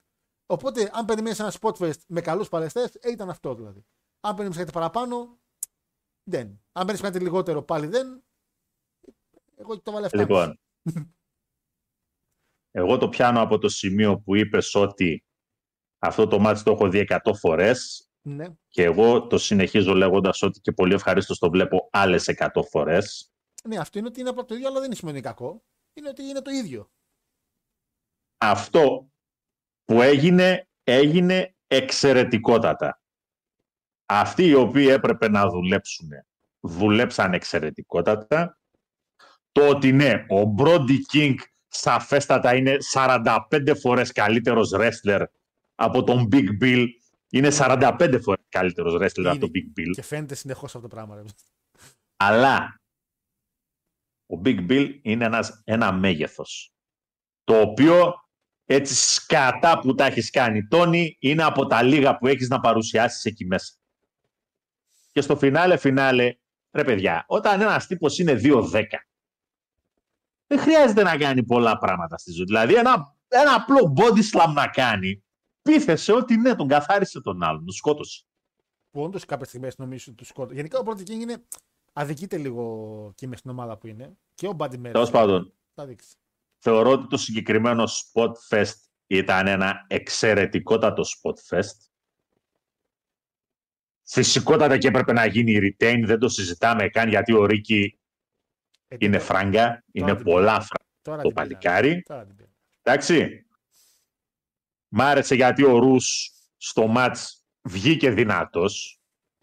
Οπότε, 0.47 0.91
αν 0.93 1.05
περιμένεις 1.05 1.39
ένα 1.39 1.53
spotfest 1.61 2.01
με 2.07 2.21
καλούς 2.21 2.49
παλαιστές, 2.49 2.95
ε, 2.95 3.11
ήταν 3.11 3.31
αυτό 3.31 3.55
δηλαδή. 3.55 3.85
Αν 4.21 4.35
περιμένεις 4.35 4.59
κάτι 4.59 4.73
παραπάνω, 4.73 5.39
δεν. 6.23 6.47
Αν 6.47 6.87
περιμένεις 6.87 7.01
κάτι 7.01 7.19
λιγότερο, 7.19 7.63
πάλι 7.63 7.87
δεν. 7.87 8.25
Εγώ 9.63 9.81
το 9.81 9.93
βάλε 9.93 10.07
7,5. 10.11 10.19
Λοιπόν, 10.19 10.61
εγώ 12.71 12.99
το 12.99 13.09
πιάνω 13.09 13.41
από 13.41 13.59
το 13.59 13.69
σημείο 13.69 14.19
που 14.21 14.35
είπες 14.37 14.75
ότι 14.75 15.25
αυτό 15.99 16.27
το 16.29 16.39
μάτι 16.39 16.63
το 16.63 16.71
έχω 16.73 16.89
δει 16.89 17.07
100 17.09 17.33
φορές 17.39 18.09
Ναι. 18.23 18.47
και 18.69 18.83
εγώ 18.83 19.27
το 19.27 19.39
συνεχίζω 19.39 19.95
λέγοντας 19.95 20.43
ότι 20.43 20.61
και 20.61 20.73
πολύ 20.73 20.95
ευχαρίστως 20.95 21.39
το 21.39 21.51
βλέπω 21.51 21.89
άλλες 21.93 22.29
100 22.37 22.63
φορές. 22.71 23.33
ναι, 23.65 23.77
αυτό 23.79 23.99
είναι 23.99 24.09
ότι 24.09 24.21
είναι 24.21 24.29
από 24.29 24.45
το 24.45 24.55
ίδιο, 24.55 24.69
αλλά 24.69 24.81
δεν 24.81 24.95
σημαίνει 24.95 25.21
κακό. 25.21 25.65
Είναι 25.95 26.09
ότι 26.09 26.23
είναι 26.23 26.41
το 26.43 26.51
ίδιο. 26.51 26.91
Αυτό 28.39 29.11
που 29.85 30.03
έγινε, 30.03 30.69
έγινε 30.85 31.55
εξαιρετικότατα. 31.67 33.03
Αυτοί 34.07 34.45
οι 34.47 34.55
οποίοι 34.55 34.87
έπρεπε 34.91 35.29
να 35.29 35.49
δουλέψουν, 35.49 36.09
δουλέψαν 36.61 37.35
εξαιρετικότατα. 37.35 38.61
Το 39.53 39.69
ότι 39.69 39.93
ναι, 39.93 40.13
ο 40.29 40.55
Brody 40.59 40.97
King 41.15 41.35
σαφέστατα 41.69 42.55
είναι 42.55 42.77
45 42.95 43.37
φορές 43.81 44.13
καλύτερος 44.13 44.73
wrestler 44.75 45.25
από 45.75 46.05
τον 46.05 46.29
Big 46.33 46.47
Bill. 46.63 46.87
Είναι 47.31 47.49
45 47.53 48.19
φορές 48.23 48.45
καλύτερος 48.49 48.95
wrestler 48.95 49.25
από 49.25 49.39
τον 49.39 49.51
Big 49.55 49.81
Bill. 49.81 49.91
Και 49.95 50.03
φαίνεται 50.03 50.35
συνεχώς 50.35 50.75
αυτό 50.75 50.89
το 50.89 50.95
πράγμα. 50.95 51.15
Ρε. 51.15 51.23
Αλλά 52.17 52.81
ο 54.27 54.41
Big 54.45 54.67
Bill 54.71 54.99
είναι 55.03 55.25
ένας, 55.25 55.63
ένα 55.65 55.93
μέγεθος. 55.93 56.75
Το 57.45 57.61
οποίο 57.61 58.15
έτσι 58.65 58.95
σκατά 58.95 59.79
που 59.79 59.95
τα 59.95 60.07
έχεις 60.07 60.31
κάνει, 60.31 60.67
Τόνι, 60.67 61.17
είναι 61.21 61.43
από 61.43 61.67
τα 61.67 61.83
λίγα 61.83 62.19
που 62.19 62.27
έχεις 62.27 62.49
να 62.49 62.61
παρουσιάσεις 62.61 63.25
εκεί 63.25 63.47
μέσα. 63.47 63.75
Και 65.13 65.21
στο 65.21 65.37
φινάλε, 65.37 65.77
φινάλε, 65.77 66.37
ρε 66.71 66.85
παιδιά, 66.85 67.25
όταν 67.29 67.61
ένας 67.61 67.87
τύπος 67.87 68.19
είναι 68.19 68.41
2-10, 68.45 68.85
δεν 70.55 70.59
χρειάζεται 70.63 71.03
να 71.03 71.17
κάνει 71.17 71.43
πολλά 71.45 71.79
πράγματα 71.79 72.19
στη 72.19 72.33
ζωή. 72.33 72.45
Δηλαδή 72.45 72.75
ένα, 72.75 73.17
ένα 73.29 73.55
απλό 73.55 73.95
body 73.97 74.21
slam 74.33 74.53
να 74.55 74.67
κάνει, 74.69 75.25
πείθεσε 75.63 76.13
ότι 76.13 76.37
ναι, 76.37 76.55
τον 76.55 76.69
καθάρισε 76.69 77.21
τον 77.21 77.43
άλλον, 77.43 77.65
τον 77.65 77.75
σκότωσε. 77.75 78.25
που 78.91 79.03
όντως 79.03 79.25
κάποια 79.25 79.47
στιγμή 79.47 79.69
νομίζω 79.77 80.13
του 80.13 80.25
σκότω. 80.25 80.55
Γενικά 80.55 80.79
ο 80.79 80.83
πρώτος 80.83 81.03
King 81.03 81.21
είναι. 81.21 81.43
Αδικείται 81.93 82.37
λίγο 82.37 83.13
και 83.15 83.27
μες 83.27 83.39
στην 83.39 83.51
ομάδα 83.51 83.77
που 83.79 83.87
είναι. 83.87 84.17
Και 84.35 84.47
ο 84.47 84.57
Buddy 84.59 84.75
Murphy. 84.75 84.91
Τέλος 84.93 85.11
πάντων, 85.11 85.53
Θα 85.75 85.87
δείξει. 85.87 86.15
θεωρώ 86.59 86.91
ότι 86.91 87.07
το 87.07 87.17
συγκεκριμένο 87.17 87.85
Spot 87.85 88.33
Fest 88.49 88.75
ήταν 89.07 89.47
ένα 89.47 89.85
εξαιρετικότατο 89.89 91.03
Spot 91.03 91.35
Fest. 91.57 91.77
Φυσικότατα 94.03 94.79
και 94.79 94.89
έπρεπε 94.89 95.13
να 95.13 95.27
γίνει 95.27 95.59
retain, 95.63 96.03
δεν 96.05 96.19
το 96.19 96.29
συζητάμε 96.29 96.89
καν 96.89 97.09
γιατί 97.09 97.33
ο 97.33 97.45
Ρίκη 97.47 97.85
Ε, 97.85 98.02
είναι 98.99 99.17
τώρα- 99.19 99.25
φράγκα, 99.25 99.85
είναι 99.93 100.15
την 100.15 100.25
πολλά 100.25 100.53
πήρα. 100.53 100.61
φράγκα 100.61 100.91
τώρα 101.03 101.23
το 101.23 101.29
την 101.29 101.35
πήρα. 101.35 101.47
παλικάρι. 101.49 102.03
Τώρα 102.03 102.27
την 102.27 102.37
πήρα. 102.37 102.49
Εντάξει. 102.83 103.47
Μ' 104.89 105.01
άρεσε 105.01 105.35
γιατί 105.35 105.65
ο 105.65 105.79
Ρους 105.79 106.31
στο 106.57 106.87
μάτς 106.87 107.45
βγήκε 107.63 108.11
δυνατός. 108.11 109.01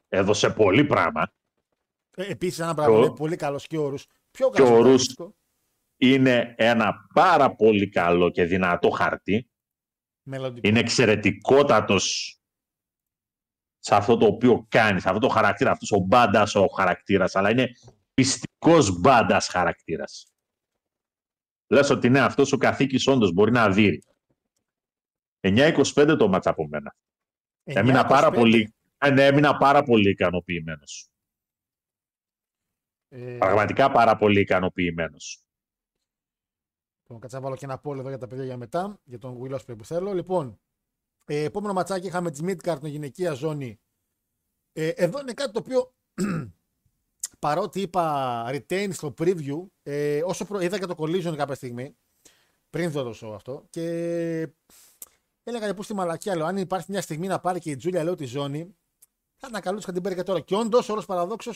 Έδωσε 0.10 0.50
πολύ 0.50 0.86
πράγμα. 0.86 1.32
Ε, 2.16 2.32
Επίσης, 2.32 2.60
ένα 2.60 2.74
πράγμα 2.74 2.94
Και 2.94 3.00
ο- 3.00 3.04
είναι 3.06 3.14
πολύ 3.16 3.36
καλός 3.36 3.68
και 3.68 3.78
όρου. 3.78 3.96
Πιο 4.32 4.50
και 4.50 4.62
ο 4.62 4.66
καλό 4.66 4.82
Ρους- 4.82 5.16
Είναι 5.98 6.54
ένα 6.58 6.94
πάρα 7.14 7.56
πολύ 7.56 7.90
καλό 7.90 8.30
και 8.30 8.44
δυνατό 8.44 8.90
χαρτί. 8.90 9.50
Μελλοντικό. 10.24 10.68
Είναι 10.68 10.80
εξαιρετικότατος 10.80 12.34
σε 13.80 13.96
αυτό 13.96 14.18
το 14.18 14.26
οποίο 14.26 14.66
κάνει, 14.70 15.00
σε 15.00 15.08
αυτό 15.08 15.20
το 15.20 15.28
χαρακτήρα, 15.28 15.72
αυτός 15.72 15.92
ο 15.92 16.00
μπάντας 16.00 16.56
ο 16.56 16.66
χαρακτήρας, 16.68 17.36
αλλά 17.36 17.50
είναι 17.50 17.70
πιστικός 18.60 19.00
μπάντας 19.00 19.48
χαρακτήρας. 19.48 20.34
Λες 21.68 21.90
ότι 21.90 22.10
ναι, 22.10 22.20
αυτός 22.20 22.52
ο 22.52 22.58
καθήκης 22.58 23.08
όντως 23.08 23.32
μπορεί 23.32 23.52
να 23.52 23.70
δει. 23.70 24.04
9-25 25.40 26.16
το 26.20 26.28
μάτς 26.28 26.48
από 26.48 26.68
μένα. 26.68 26.96
Έμεινα 27.64 28.06
πάρα 28.06 28.30
9-25. 28.30 28.34
πολύ, 28.34 28.76
ε, 28.98 29.10
ναι, 29.10 29.26
έμεινα 29.26 29.58
πάρα 29.58 29.84
πολύ 29.84 30.10
ικανοποιημένος. 30.10 31.10
Ε, 33.08 33.38
Πραγματικά 33.38 33.92
πάρα 33.92 34.18
πολύ 34.18 34.40
ικανοποιημένος. 34.40 35.44
Λοιπόν, 37.02 37.20
κάτσε 37.20 37.36
να 37.36 37.42
βάλω 37.42 37.56
και 37.56 37.66
ένα 37.66 37.80
πόλο 37.80 38.00
εδώ 38.00 38.10
για 38.10 38.18
τα 38.18 38.28
παιδιά 38.28 38.44
για 38.44 38.58
μετά, 38.58 39.00
για 39.04 39.18
τον 39.18 39.40
Will 39.42 39.56
Ospreay 39.56 39.78
που 39.78 39.86
θέλω. 39.86 40.14
Λοιπόν, 40.14 40.60
ε, 41.26 41.44
επόμενο 41.44 41.74
ματσάκι 41.74 42.08
είχαμε 42.08 42.32
τη 42.32 42.40
Midcard, 42.44 42.78
την 42.80 42.90
γυναικεία 42.90 43.34
ζώνη. 43.34 43.80
Ε, 44.72 44.88
εδώ 44.88 45.20
είναι 45.20 45.34
κάτι 45.34 45.52
το 45.52 45.60
οποίο 45.60 45.94
παρότι 47.40 47.82
είπα 47.82 48.46
retain 48.50 48.90
στο 48.92 49.14
preview, 49.18 49.66
ε, 49.84 50.22
όσο 50.24 50.46
προ... 50.46 50.60
είδα 50.60 50.80
και 50.80 50.86
το 50.86 50.96
collision 50.98 51.34
κάποια 51.38 51.56
στιγμή, 51.56 51.96
πριν 52.70 52.92
δω 52.92 53.04
το 53.04 53.18
show 53.22 53.34
αυτό, 53.36 53.66
και 53.70 53.84
έλεγα 55.44 55.66
για 55.66 55.74
πού 55.74 55.84
στη 55.84 55.94
μαλακία, 55.94 56.36
λέω, 56.36 56.46
αν 56.46 56.58
υπάρχει 56.58 56.92
μια 56.92 57.02
στιγμή 57.02 57.28
να 57.28 57.40
πάρει 57.40 57.60
και 57.60 57.72
η 57.72 57.76
Τζούλια, 57.76 58.04
λέω, 58.04 58.16
τη 58.16 58.26
ζώνη, 58.26 58.76
θα 59.36 59.48
ήταν 59.50 59.62
καλό 59.62 59.82
να 59.88 59.94
την 59.94 60.02
πάρει 60.02 60.16
και 60.16 60.24
τώρα. 60.24 60.40
Και 60.40 60.56
όντως, 60.56 60.90
όλο 60.90 61.04
παραδόξω, 61.08 61.52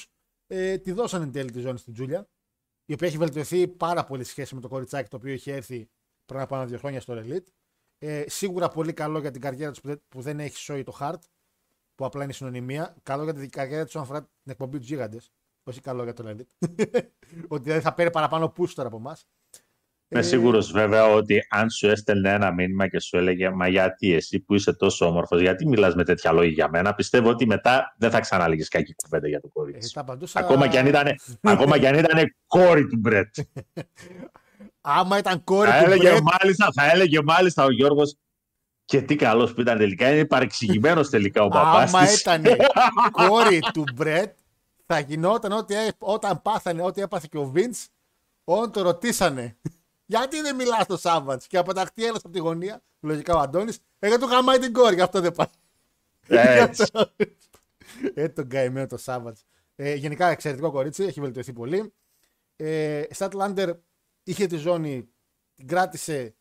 ε, 0.48 0.78
τη 0.78 0.92
δώσαν 0.92 1.22
εν 1.22 1.32
τέλει 1.32 1.52
τη 1.52 1.60
ζώνη 1.60 1.78
στην 1.78 1.94
Τζούλια, 1.94 2.28
η 2.86 2.94
οποία 2.94 3.08
έχει 3.08 3.18
βελτιωθεί 3.18 3.68
πάρα 3.68 4.04
πολύ 4.04 4.24
σχέση 4.24 4.56
με 4.56 4.62
το 4.62 4.68
κοριτσάκι 4.68 5.10
το 5.10 5.16
οποίο 5.18 5.34
είχε 5.34 5.54
έρθει 5.54 5.90
πριν 6.26 6.40
από 6.40 6.56
ένα 6.56 6.66
δύο 6.66 6.78
χρόνια 6.78 7.02
στο 7.02 7.14
Elite. 7.18 7.46
Ε, 7.98 8.24
σίγουρα 8.28 8.68
πολύ 8.70 8.94
καλό 8.94 9.20
για 9.20 9.32
την 9.32 9.42
καριέρα 9.42 9.72
τους 9.72 9.82
που, 9.82 9.88
δεν- 9.88 10.02
που 10.10 10.22
δεν 10.22 10.40
έχει 10.40 10.58
σώει 10.58 10.84
το 10.84 10.98
Hard, 11.00 11.20
που 11.96 12.06
απλά 12.06 12.24
είναι 12.24 12.34
συνωνυμία. 12.34 12.96
Καλό 13.04 13.24
για 13.24 13.34
την 13.34 13.50
καριέρα 13.50 13.84
τους 13.84 13.96
όσον 13.96 14.02
αφορά 14.02 14.20
την 14.22 14.52
εκπομπή 14.52 14.78
τους 14.78 14.88
Γίγαντες. 14.88 15.32
Όχι 15.64 15.82
καλό 15.82 16.04
για 16.04 16.14
το 16.14 16.24
Elite. 16.28 16.68
Ότι 17.48 17.64
δηλαδή 17.64 17.82
θα 17.82 17.94
παίρνει 17.94 18.12
παραπάνω 18.12 18.54
push 18.58 18.70
τώρα 18.70 18.88
από 18.88 18.98
εμάς. 18.98 19.28
Είμαι 20.08 20.22
σίγουρος 20.22 20.72
βέβαια 20.72 21.06
ότι 21.06 21.48
αν 21.50 21.70
σου 21.70 21.88
έστελνε 21.88 22.30
ένα 22.30 22.52
μήνυμα 22.54 22.88
και 22.88 23.00
σου 23.00 23.18
έλεγε 23.18 23.50
Μα 23.50 23.68
γιατί 23.68 24.14
εσύ 24.14 24.40
που 24.40 24.54
είσαι 24.56 24.74
τόσο 24.74 25.06
όμορφος, 25.08 25.42
γιατί 25.42 25.68
μιλάς 25.68 25.96
με 25.96 26.04
τέτοια 26.04 26.32
λόγια 26.32 26.52
για 26.52 26.70
μένα, 26.70 26.94
πιστεύω 26.94 27.30
ότι 27.30 27.46
μετά 27.46 27.96
δεν 27.98 28.12
θα 28.12 28.20
ξαναλήγεις 28.20 28.68
κακή 28.68 28.94
κουβέντα 28.96 29.28
για 29.28 29.40
το 29.40 29.48
Ε, 29.48 29.52
κορίτσι. 29.54 29.90
θα 29.94 30.02
απαντούσα... 30.02 30.40
Ακόμα 30.40 30.68
και 30.68 30.80
αν 30.80 30.86
ήταν, 30.86 31.08
ακόμα 31.42 31.78
και 31.80 31.88
αν 31.88 31.98
ήταν 31.98 32.36
κόρη 32.48 32.88
του 32.88 32.98
Μπρετ. 33.00 33.36
Άμα 34.82 35.18
ήταν 35.18 35.44
κόρη 35.44 35.70
θα, 35.70 35.78
του 35.80 35.86
έλεγε 35.86 36.10
Μπρετ, 36.10 36.22
μάλιστα, 36.42 36.68
θα 36.74 36.92
έλεγε 36.92 37.20
μάλιστα 37.24 37.64
ο 37.64 37.72
Γιώργος 37.72 38.16
και 38.86 39.02
τι 39.02 39.16
καλός 39.16 39.54
που 39.54 39.62
ήταν 39.62 39.78
τελικά. 39.78 40.14
Είναι 40.14 40.26
παρεξηγημένος 40.26 41.10
τελικά 41.10 41.44
ο 41.44 41.48
παπάς 41.48 41.94
άμα 41.94 42.06
της. 42.06 42.20
ήταν 42.20 42.44
κόρη 43.12 43.60
του 43.74 43.84
Μπρετ, 43.96 44.34
θα 44.86 45.00
γινόταν 45.00 45.52
ότι 45.52 45.74
έ- 45.74 45.96
όταν 46.00 46.42
πάθανε 46.42 46.82
ό,τι 46.82 47.02
έπαθε 47.02 47.28
και 47.32 47.38
ο 47.38 47.46
Βίντς, 47.46 47.88
όταν 48.44 48.72
το 48.72 48.82
ρωτήσανε 48.82 49.58
γιατί 50.06 50.42
δεν 50.42 50.56
μιλάς 50.56 50.84
στο 50.84 50.98
Σάββατς; 50.98 51.48
Και 51.48 51.58
αποταχθεί 51.58 52.06
ένας 52.06 52.18
από 52.24 52.30
τη 52.30 52.40
γωνία, 52.40 52.84
λογικά 53.00 53.36
ο 53.36 53.40
Αντώνης, 53.40 53.80
εγώ 54.00 54.18
του 54.18 54.26
γαμάει 54.26 54.60
την 54.60 54.74
κόρη, 54.74 54.96
γι' 54.96 55.02
αυτό 55.02 55.20
δεν 55.22 55.32
πάει. 55.32 55.48
Έτσι. 56.28 56.84
Ε, 58.14 58.30
τον 58.30 58.48
καημένο 58.48 58.88
το 58.88 58.98
Σάββατς. 58.98 59.46
Ε, 59.76 59.94
γενικά 59.94 60.28
εξαιρετικό 60.28 60.72
κορίτσι, 60.72 61.04
έχει 61.04 61.20
βελτιωθεί 61.20 61.54
πολύ. 61.54 61.94
Ε, 62.56 63.04
Statlander 63.18 63.74
είχε 64.24 64.46
τη 64.48 64.56
ζώνη, 64.56 65.10
την 65.56 65.68
κράτησε. 65.68 66.36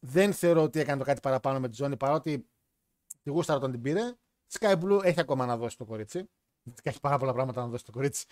Δεν 0.00 0.32
θεωρώ 0.32 0.62
ότι 0.62 0.80
έκανε 0.80 0.98
το 0.98 1.04
κάτι 1.04 1.20
παραπάνω 1.20 1.60
με 1.60 1.68
τη 1.68 1.74
ζώνη 1.74 1.96
παρότι 1.96 2.46
τη 3.22 3.30
γούσταρα 3.30 3.58
όταν 3.58 3.70
την 3.70 3.80
πήρε. 3.82 4.00
Sky 4.58 4.80
Blue 4.80 5.04
έχει 5.04 5.20
ακόμα 5.20 5.46
να 5.46 5.56
δώσει 5.56 5.76
το 5.76 5.84
κορίτσι. 5.84 6.28
Έχει 6.82 7.00
πάρα 7.00 7.18
πολλά 7.18 7.32
πράγματα 7.32 7.60
να 7.60 7.66
δώσει 7.66 7.84
το 7.84 7.92
κορίτσι. 7.92 8.26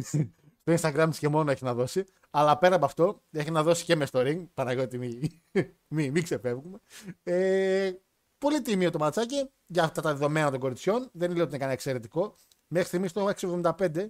στο 0.62 0.90
Instagram 0.90 1.06
της 1.10 1.18
και 1.18 1.28
μόνο 1.28 1.50
έχει 1.50 1.64
να 1.64 1.74
δώσει. 1.74 2.04
Αλλά 2.30 2.58
πέρα 2.58 2.74
από 2.74 2.84
αυτό, 2.84 3.22
έχει 3.30 3.50
να 3.50 3.62
δώσει 3.62 3.84
και 3.84 3.96
μες 3.96 4.08
στο 4.08 4.20
ring. 4.24 4.46
Παναγιώτη, 4.54 4.98
μην 4.98 5.20
μη, 5.94 6.10
μη 6.10 6.22
ξεφεύγουμε. 6.22 6.78
Ε, 7.22 7.90
πολύ 8.38 8.62
τίμιο 8.62 8.90
το 8.90 8.98
ματσάκι 8.98 9.50
για 9.66 9.82
αυτά 9.84 10.02
τα 10.02 10.12
δεδομένα 10.12 10.50
των 10.50 10.60
κοριτσιών. 10.60 11.08
Δεν 11.12 11.30
λέω 11.30 11.40
ότι 11.40 11.48
είναι 11.48 11.58
κανένα 11.58 11.72
εξαιρετικό. 11.72 12.34
Μέχρι 12.68 12.88
στιγμής 12.88 13.12
το 13.12 13.28
675. 13.40 14.06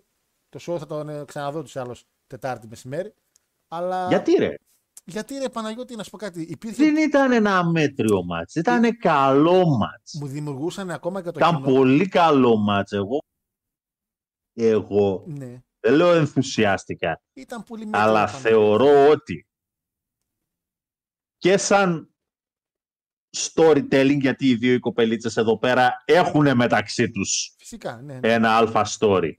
Το 0.49 0.59
show 0.61 0.79
θα 0.79 0.87
τον 0.87 1.09
ε, 1.09 1.25
ξαναδώ 1.25 1.63
τους 1.63 1.77
άλλους 1.77 2.05
Τετάρτη 2.27 2.67
μεσημέρι. 2.69 3.15
Αλλά... 3.69 4.07
Γιατί 4.09 4.33
ρε; 4.33 4.55
Γιατί 5.05 5.39
ρε 5.39 5.49
Παναγιώτη, 5.49 5.97
να 5.97 6.03
σου 6.03 6.11
πω 6.11 6.17
κάτι. 6.17 6.43
Υπήρχε... 6.43 6.85
Δεν 6.85 6.97
ήταν 6.97 7.33
ένα 7.33 7.65
μέτριο 7.65 8.25
μάτς. 8.25 8.55
Ήταν 8.55 8.99
καλό 8.99 9.67
μάτς. 9.67 10.15
Μου 10.21 10.27
δημιουργούσαν 10.27 10.91
ακόμα 10.91 11.23
και 11.23 11.31
το 11.31 11.39
Ήταν 11.39 11.57
κοινό. 11.57 11.75
πολύ 11.75 12.09
καλό 12.09 12.57
μάτς. 12.57 12.93
Εγώ, 12.93 13.19
εγώ 14.67 15.25
Ναι. 15.27 15.63
δεν 15.81 15.95
λέω 15.95 16.13
ενθουσιάστηκα, 16.15 17.23
Ήταν 17.33 17.63
πολύ 17.63 17.85
μέτριο, 17.85 18.01
αλλά 18.03 18.25
Παναγιώτη. 18.25 18.49
θεωρώ 18.49 19.09
ότι 19.09 19.49
και 21.39 21.57
σαν 21.57 22.13
storytelling, 23.37 24.19
γιατί 24.21 24.47
οι 24.49 24.55
δύο 24.55 24.73
οι 24.75 24.79
κοπελίτσες 24.79 25.37
εδώ 25.37 25.59
πέρα 25.59 26.03
έχουν 26.05 26.57
μεταξύ 26.57 27.11
τους 27.11 27.55
Φυσικά, 27.59 28.03
ναι. 28.03 28.19
ναι. 28.19 28.33
ένα 28.33 28.57
αλφα 28.57 28.87
story. 28.99 29.31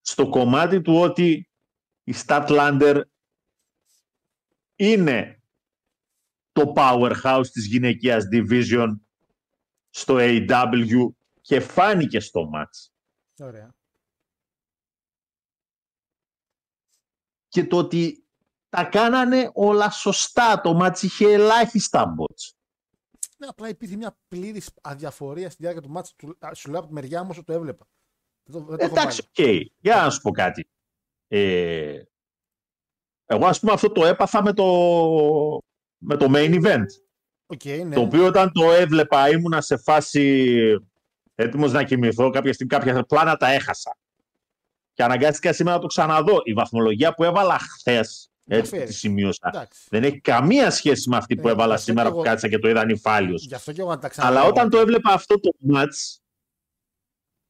Στο 0.00 0.28
κομμάτι 0.28 0.80
του 0.82 0.94
ότι 0.96 1.50
η 2.04 2.12
Statlander 2.26 3.00
είναι 4.76 5.42
το 6.52 6.72
powerhouse 6.76 7.46
της 7.52 7.66
γυναικείας 7.66 8.24
division 8.32 8.88
στο 9.90 10.16
AW 10.18 11.08
και 11.40 11.60
φάνηκε 11.60 12.20
στο 12.20 12.50
match. 12.54 12.90
Ωραία. 13.40 13.74
Και 17.48 17.64
το 17.66 17.76
ότι 17.76 18.24
τα 18.68 18.84
κάνανε 18.84 19.50
όλα 19.54 19.90
σωστά. 19.90 20.60
Το 20.60 20.78
match 20.82 20.98
είχε 21.02 21.32
ελάχιστα 21.32 22.14
botches. 22.18 22.54
Ναι, 23.38 23.46
απλά 23.46 23.68
υπήρχε 23.68 23.96
μια 23.96 24.18
πλήρης 24.28 24.70
αδιαφορία 24.82 25.50
στη 25.50 25.62
διάρκεια 25.62 25.82
του 25.82 25.90
ματς. 25.90 26.14
Του- 26.16 26.36
α, 26.40 26.54
Σου 26.54 26.70
λέω 26.70 26.78
από 26.78 26.88
τη 26.88 26.94
μεριά 26.94 27.22
μου 27.22 27.28
όσο 27.30 27.44
το 27.44 27.52
έβλεπα. 27.52 27.86
Δεν 28.42 28.60
το, 28.60 28.66
δεν 28.68 28.78
το 28.78 28.84
έχω 28.84 28.94
Εντάξει, 28.94 29.28
βάλει. 29.36 29.60
οκ. 29.60 29.72
Για 29.80 29.96
να 29.96 30.10
σου 30.10 30.20
πω 30.20 30.30
κάτι. 30.30 30.68
Ε, 31.28 32.02
εγώ, 33.26 33.46
ας 33.46 33.60
πούμε, 33.60 33.72
αυτό 33.72 33.90
το 33.92 34.04
έπαθα 34.06 34.42
με 34.42 34.52
το, 34.52 34.64
με 35.98 36.16
το 36.16 36.26
main 36.28 36.62
event. 36.64 36.84
Οκ, 37.46 37.64
ναι. 37.64 37.94
Το 37.94 38.00
οποίο 38.00 38.26
όταν 38.26 38.52
το 38.52 38.72
έβλεπα 38.72 39.28
ήμουνα 39.30 39.60
σε 39.60 39.76
φάση 39.76 40.56
έτοιμος 41.36 41.72
να 41.72 41.82
κοιμηθώ. 41.84 42.30
Κάποια 42.30 42.52
στιγμή 42.52 42.72
κάποια 42.72 43.02
πλάνα 43.02 43.36
τα 43.36 43.48
έχασα. 43.50 43.96
Και 44.92 45.02
αναγκάστηκα 45.02 45.52
σήμερα 45.52 45.76
να 45.76 45.82
το 45.82 45.86
ξαναδώ. 45.86 46.40
Η 46.44 46.52
βαθμολογία 46.52 47.14
που 47.14 47.24
έβαλα 47.24 47.58
χθες, 47.58 48.30
έτσι 48.44 48.70
Διαφέρει. 48.70 48.86
τη 48.90 48.92
σημείωσα, 48.96 49.50
Εντάξει. 49.54 49.86
δεν 49.90 50.04
έχει 50.04 50.20
καμία 50.20 50.70
σχέση 50.70 51.08
με 51.08 51.16
αυτή 51.16 51.34
που 51.36 51.48
Ε, 51.48 51.50
έβαλα 51.50 51.74
αυτό 51.74 51.84
σήμερα 51.86 52.08
κι 52.08 52.14
που 52.14 52.20
εγώ- 52.20 52.30
κάτσα 52.30 52.48
και 52.48 52.58
το 52.58 52.68
είδα 52.68 52.84
νηφάλιος. 52.84 53.44
Γι' 53.46 53.54
αυτό 53.54 53.72
και 53.72 53.80
εγώ 53.80 53.90
να 53.90 53.98
τα 53.98 54.08
ξαναδώ. 54.08 54.38
Αλλά 54.38 54.46
όταν 54.48 54.70
το 54.70 54.78
έβλεπα 54.78 55.12
αυτό 55.12 55.40
το 55.40 55.50
match, 55.72 56.18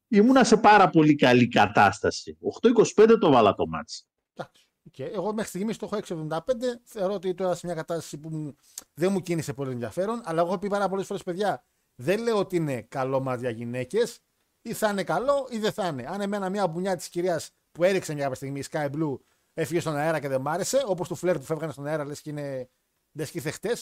ήμουνα 0.08 0.44
σε 0.44 0.56
πάρα 0.56 0.88
πολύ 0.90 1.14
καλή 1.14 1.48
κατάσταση. 1.48 2.38
8-25 2.40 3.18
το 3.20 3.30
'βαλα 3.30 3.54
το 3.54 3.64
match. 3.74 4.04
Εντάξει. 4.34 4.66
οκ. 4.86 4.98
Εγώ 4.98 5.32
μέχρι 5.34 5.48
στιγμής 5.48 5.76
το 5.76 5.86
έχω 5.86 5.96
6,75. 5.96 6.80
Θεωρώ 6.84 7.14
ότι 7.14 7.34
τώρα 7.34 7.54
σε 7.54 7.66
μια 7.66 7.74
κατάσταση 7.74 8.18
που 8.18 8.28
μου- 8.28 8.56
δεν 8.94 9.12
μου 9.12 9.20
κίνησε 9.20 9.52
πολύ 9.52 9.70
ενδιαφέρον. 9.70 10.20
Αλλά 10.24 10.40
εγώ 10.40 10.48
έχω 10.48 10.58
πει 10.58 10.68
πάρα 10.68 10.88
πολλές 10.88 11.06
φορές, 11.06 11.22
παιδιά, 11.22 11.64
δεν 12.02 12.22
λέω 12.22 12.38
ότι 12.38 12.56
είναι 12.56 12.82
καλό 12.82 13.20
μα 13.20 13.36
για 13.36 13.50
γυναίκες. 13.50 14.20
Ή 14.62 14.72
θα 14.72 14.88
είναι 14.90 15.04
καλό 15.04 15.48
ή 15.50 15.58
δεν 15.58 15.72
θα 15.72 15.86
είναι. 15.86 16.06
Αν 16.06 16.20
εμένα 16.20 16.50
μια 16.50 16.66
μπουνιά 16.66 16.96
της 16.96 17.08
κυρίας 17.08 17.50
που 17.72 17.84
έριξε 17.84 18.12
μια 18.12 18.22
κάποια 18.22 18.36
στιγμή 18.36 18.62
Sky 18.70 18.90
Blue 18.90 19.16
έφυγε 19.54 19.80
στον 19.80 19.96
αέρα 19.96 20.20
και 20.20 20.28
δεν 20.28 20.40
μ' 20.40 20.48
άρεσε, 20.48 20.82
όπως 20.86 21.08
του 21.08 21.14
φλερ 21.14 21.38
που 21.38 21.44
φεύγανε 21.44 21.72
στον 21.72 21.86
αέρα, 21.86 22.04
λες 22.04 22.20
και 22.20 22.30
είναι. 22.30 22.68
Λε 23.12 23.24
και 23.24 23.30
ήρθε 23.32 23.50
χτε. 23.50 23.76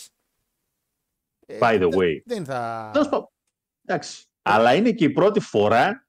By 1.60 1.80
the 1.82 1.88
way. 1.94 2.22
Δεν 2.24 2.44
θα. 2.44 2.90
Τέλος 2.92 3.08
πάντων. 3.08 3.28
Εντάξει. 3.84 4.24
Αλλά 4.42 4.74
είναι 4.74 4.92
και 4.92 5.04
η 5.04 5.10
πρώτη 5.10 5.40
φορά 5.40 6.06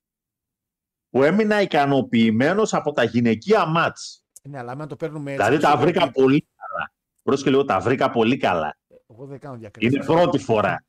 που 1.10 1.24
έμεινα 1.24 1.62
ικανοποιημένος 1.62 2.74
από 2.74 2.92
τα 2.92 3.04
γυναικεία 3.04 3.66
μάτς. 3.66 4.24
Ναι, 4.42 4.58
αλλά 4.58 4.72
αν 4.72 4.88
το 4.88 4.96
παίρνουμε 4.96 5.32
έτσι. 5.32 5.44
Δηλαδή 5.44 5.62
τα 5.64 5.68
πιστεύω 5.68 5.84
βρήκα 5.92 6.04
ότι- 6.04 6.22
πολύ 6.22 6.48
καλά. 6.56 6.94
Πρόσεχε 7.22 7.50
λίγο, 7.50 7.66
τα 7.66 7.80
βρήκα 7.80 8.10
πολύ 8.10 8.38
καλά. 8.38 8.78
Εγώ 9.08 9.26
δεν 9.26 9.40
κάνω 9.40 9.58
διακρίσει. 9.58 9.96
Είναι 9.96 10.06
πρώτη 10.06 10.38
φορά. 10.38 10.86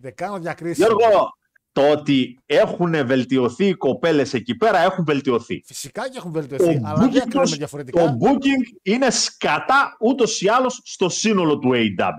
Δεν 0.00 0.14
κάνω 0.14 0.38
διακρίσεις. 0.38 0.76
Γιώργο, 0.76 1.38
το 1.72 1.90
ότι 1.90 2.38
έχουν 2.46 3.06
βελτιωθεί 3.06 3.66
οι 3.66 3.74
κοπέλες 3.74 4.34
εκεί 4.34 4.56
πέρα 4.56 4.78
έχουν 4.78 5.04
βελτιωθεί. 5.04 5.62
Φυσικά 5.66 6.08
και 6.10 6.16
έχουν 6.16 6.32
Το 6.32 6.38
βελτιωθεί, 6.40 6.80
αλλά 6.84 6.94
δεν 6.98 7.08
booking, 7.08 7.12
κρίνουμε 7.20 7.42
τους- 7.44 7.56
διαφορετικά. 7.56 8.04
το 8.04 8.16
booking 8.20 8.78
είναι 8.82 9.10
σκατά 9.10 9.96
ούτως 10.00 10.40
ή 10.40 10.48
άλλως 10.48 10.80
στο 10.84 11.08
σύνολο 11.08 11.58
του 11.58 11.70
AW. 11.74 12.12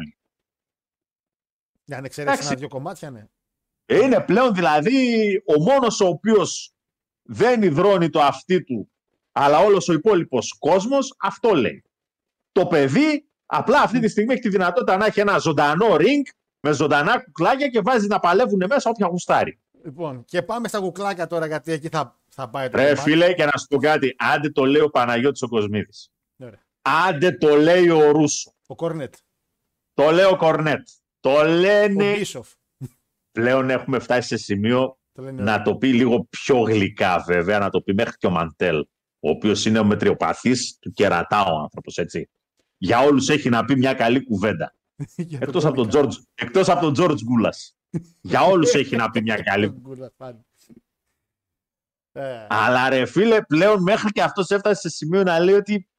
Για 1.84 1.99
να 1.99 2.06
εξαιρέσει 2.06 2.34
Εντάξει. 2.34 2.48
ένα-δύο 2.48 2.68
κομμάτια, 2.68 3.10
ναι. 3.12 3.26
Είναι 3.86 4.20
πλέον 4.22 4.53
δηλαδή 4.53 5.36
ο 5.45 5.62
μόνος 5.62 5.99
ο 6.02 6.06
οποίος 6.08 6.74
δεν 7.22 7.62
υδρώνει 7.64 8.10
το 8.10 8.22
αυτί 8.22 8.64
του, 8.64 8.91
αλλά 9.32 9.60
όλος 9.60 9.90
ο 9.90 9.94
υπόλοιπος 9.94 10.56
κόσμος 10.60 11.16
αυτό 11.20 11.53
λέει. 11.53 11.84
Το 12.52 12.68
παιδί 12.68 13.26
απλά 13.45 13.82
αυτή 13.82 13.99
τη 13.99 14.08
στιγμή 14.08 14.34
έχει 14.34 14.41
τη 14.41 14.49
δυνατότητα 14.49 14.98
να 14.98 15.06
έχει 15.06 15.20
ένα 15.20 15.38
ζωντανό 15.38 15.95
ring 15.95 16.22
με 16.62 16.72
ζωντανά 16.72 17.24
κουκλάκια 17.24 17.68
και 17.68 17.82
βάζει 17.82 18.08
να 18.08 18.20
παλεύουν 18.20 18.64
μέσα 18.70 18.90
όποια 18.90 19.08
γουστάρει. 19.08 19.60
Λοιπόν, 19.84 20.26
και 20.26 20.42
πάμε 20.42 20.68
στα 20.68 20.80
κουκλάκια 20.80 21.28
τώρα, 21.28 21.46
γιατί 21.46 21.72
εκεί 21.72 21.88
θα, 21.90 22.20
θα 22.30 22.50
πάει 22.50 22.70
το 22.70 22.78
Ρε 22.78 22.84
κομμάτι. 22.84 23.02
φίλε, 23.02 23.34
και 23.34 23.46
να 23.46 23.52
σου 23.58 23.68
πω 23.70 23.78
κάτι, 23.78 24.16
άντε 24.18 24.50
το 24.50 24.66
λέει 24.66 24.82
ο 24.82 24.90
Παναγιώτης 24.90 25.42
ο 25.42 25.48
Κοσμίδης. 25.48 26.12
Ωραία. 26.38 26.60
Άντε 26.82 27.32
το 27.32 27.56
λέει 27.56 27.90
ο 27.90 28.12
Ρούσο. 28.12 28.54
Ο 28.68 28.76
Κορνέτ. 28.76 29.14
Το 29.94 30.12
λέει 30.12 30.26
ο 30.26 30.36
Κορνέτ. 30.38 30.88
Το 31.20 31.30
Ο 31.32 31.44
λένε. 31.44 32.14
Μπίσοφ. 32.16 32.50
Πλέον 33.32 33.70
έχουμε 33.70 34.00
φτάσει 34.00 34.28
σε 34.28 34.38
σημείο 34.38 34.98
Το 35.14 35.22
λένε 35.22 35.42
να 35.44 35.54
όλοι. 35.54 35.64
το 35.64 35.76
πει 35.76 35.88
λίγο 35.94 36.26
πιο 36.30 36.58
γλυκά 36.60 37.24
βέβαια, 37.28 37.60
να 37.60 37.70
το 37.70 37.82
πει 37.82 37.94
μέχρι 37.94 38.18
και 38.18 38.28
ο 38.28 38.30
Μαντέλ, 38.30 38.80
ο 39.20 39.30
οποίος 39.30 39.66
είναι 39.66 39.80
ο 39.80 39.84
μετριοπαθής 39.84 40.78
του 40.82 40.92
κερατά 40.92 41.44
ο 41.46 41.58
άνθρωπος, 41.58 41.98
έτσι. 41.98 42.30
Για 42.78 43.00
όλους 43.00 43.30
έχει 43.30 43.50
να 43.50 43.66
πει 43.66 43.76
μια 43.78 43.94
καλή 43.94 44.24
κουβέντα. 44.24 44.76
Για 45.15 45.40
το 45.40 45.45
Εκτός 45.45 45.65
από 45.65 45.76
τον 45.76 45.90
κόμικα. 45.90 46.10
George, 46.10 46.23
εκτός 46.36 46.69
από 46.69 46.91
τον 46.91 46.94
George 46.98 47.23
Γκούλας. 47.23 47.78
Για 48.22 48.41
όλους 48.41 48.73
έχει 48.73 48.95
να 48.95 49.10
πει 49.10 49.22
μια 49.22 49.36
καλή 49.52 49.68
Τον 49.68 49.80
Γκούλας, 49.82 50.14
πάλι. 50.18 50.45
Ε, 52.11 52.48
Αλλά 52.49 52.90
ρε 52.90 53.06
φίλε, 53.06 53.41
πλέον 53.41 53.82
μέχρι 53.82 54.10
και 54.11 54.22
αυτός 54.22 54.49
έφτασε 54.49 54.82
σε 54.82 54.90
σημείο 54.90 55.23
να 55.23 55.40
λέει 55.40 55.56
ότι 55.56 55.90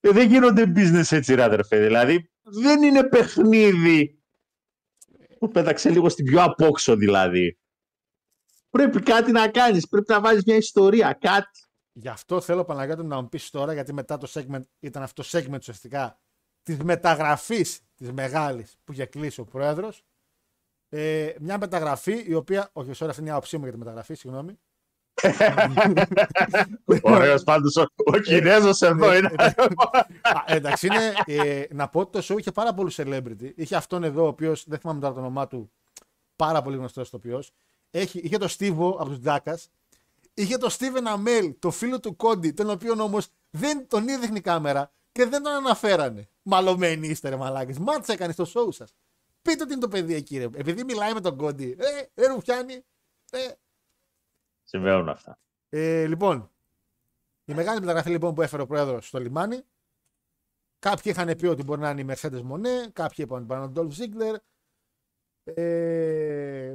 «Ε, 0.00 0.10
δεν 0.10 0.28
γίνονται 0.28 0.72
business 0.76 1.16
έτσι 1.16 1.34
ρε 1.34 1.42
αδερφέ. 1.42 1.80
Δηλαδή 1.80 2.30
δεν 2.42 2.82
είναι 2.82 3.04
παιχνίδι. 3.04 4.20
Που 5.38 5.48
πέταξε 5.48 5.90
λίγο 5.90 6.08
στην 6.08 6.24
πιο 6.24 6.42
απόξω 6.42 6.96
δηλαδή. 6.96 7.58
Πρέπει 8.70 9.02
κάτι 9.02 9.32
να 9.32 9.48
κάνεις, 9.48 9.88
πρέπει 9.88 10.12
να 10.12 10.20
βάζεις 10.20 10.44
μια 10.44 10.56
ιστορία, 10.56 11.12
κάτι. 11.12 11.60
Γι' 11.92 12.08
αυτό 12.08 12.40
θέλω 12.40 12.64
Παναγιώτη 12.64 13.04
να 13.04 13.20
μου 13.20 13.28
πεις 13.28 13.50
τώρα, 13.50 13.72
γιατί 13.72 13.92
μετά 13.92 14.18
το 14.18 14.30
segment 14.34 14.62
ήταν 14.80 15.02
αυτό 15.02 15.22
το 15.22 15.28
segment 15.32 15.58
ουσιαστικά 15.58 16.20
της 16.66 16.78
μεταγραφής 16.78 17.80
της 17.96 18.12
μεγάλης 18.12 18.76
που 18.84 18.92
είχε 18.92 19.04
κλείσει 19.04 19.40
ο 19.40 19.44
πρόεδρος. 19.44 20.04
Ε, 20.88 21.34
μια 21.40 21.58
μεταγραφή 21.58 22.24
η 22.26 22.34
οποία. 22.34 22.70
Όχι, 22.72 22.90
sorry, 22.98 23.08
αυτή 23.08 23.20
είναι 23.20 23.30
η 23.30 23.32
άποψή 23.32 23.56
μου 23.56 23.62
για 23.62 23.72
τη 23.72 23.78
μεταγραφή, 23.78 24.14
συγγνώμη. 24.14 24.58
Ωραίος 27.02 27.42
πάντως, 27.42 27.76
ο, 27.76 27.86
ο 27.96 28.18
Κινέζος 28.18 28.80
εδώ 28.80 29.14
είναι. 29.16 29.30
Α, 30.22 30.44
εντάξει, 30.46 30.86
είναι, 30.86 31.12
ε, 31.26 31.64
να 31.70 31.88
πω 31.88 32.00
ότι 32.00 32.20
το 32.20 32.34
show 32.34 32.38
είχε 32.38 32.52
πάρα 32.52 32.74
πολλούς 32.74 32.98
celebrity. 32.98 33.52
Είχε 33.54 33.76
αυτόν 33.76 34.04
εδώ, 34.04 34.24
ο 34.24 34.26
οποίος 34.26 34.64
δεν 34.66 34.78
θυμάμαι 34.78 35.00
τώρα 35.00 35.14
το 35.14 35.20
όνομά 35.20 35.46
του, 35.46 35.70
πάρα 36.36 36.62
πολύ 36.62 36.76
γνωστός 36.76 37.06
ηθοποιός. 37.06 37.52
Είχε 37.90 38.38
το 38.38 38.48
Στίβο 38.48 38.90
από 38.90 39.08
τους 39.08 39.18
Ντάκα. 39.18 39.58
Είχε 40.34 40.56
το 40.56 40.76
Steven 40.78 41.04
Αμέλ, 41.04 41.54
το 41.58 41.70
φίλο 41.70 42.00
του 42.00 42.16
Κόντι, 42.16 42.50
τον 42.50 42.70
οποίο 42.70 43.02
όμως 43.02 43.28
δεν 43.50 43.86
τον 43.88 44.08
είδε 44.08 44.30
η 44.34 44.40
κάμερα 44.40 44.90
και 45.16 45.24
δεν 45.26 45.42
τον 45.42 45.52
αναφέρανε. 45.52 46.28
Μαλωμένοι 46.42 47.08
είστε, 47.08 47.28
ρε 47.28 47.36
μαλάκες. 47.36 47.78
Μάτσα 47.78 48.12
έκανε 48.12 48.32
στο 48.32 48.44
show 48.54 48.72
σας. 48.74 48.94
Πείτε 49.42 49.62
ότι 49.62 49.72
είναι 49.72 49.80
το 49.80 49.88
παιδί 49.88 50.14
εκεί, 50.14 50.38
ρε. 50.38 50.44
Επειδή 50.44 50.84
μιλάει 50.84 51.12
με 51.12 51.20
τον 51.20 51.36
Κόντι. 51.36 51.76
Ε, 51.78 52.22
ε, 52.22 52.26
ρουφιάνει. 52.26 52.84
Ε, 53.30 53.38
Συμβαίνουν 54.64 55.08
αυτά. 55.08 55.38
ε, 55.68 56.06
λοιπόν, 56.06 56.50
η 57.44 57.54
μεγάλη 57.54 57.80
μεταγραφή 57.80 58.10
λοιπόν 58.10 58.34
που 58.34 58.42
έφερε 58.42 58.62
ο 58.62 58.66
πρόεδρος 58.66 59.06
στο 59.06 59.18
λιμάνι. 59.20 59.60
Κάποιοι 60.78 61.12
είχαν 61.16 61.36
πει 61.36 61.46
ότι 61.46 61.62
μπορεί 61.62 61.80
να 61.80 61.90
είναι 61.90 62.00
η 62.00 62.06
Mercedes 62.08 62.42
Monet, 62.52 62.90
κάποιοι 62.92 63.24
είπαν 63.28 63.36
ότι 63.36 63.44
μπορεί 63.46 63.60
να 63.60 63.64
είναι 63.64 63.80
ο 63.80 63.82
Dolph 63.82 63.92
Ziggler. 63.98 64.36
Ε, 65.44 66.74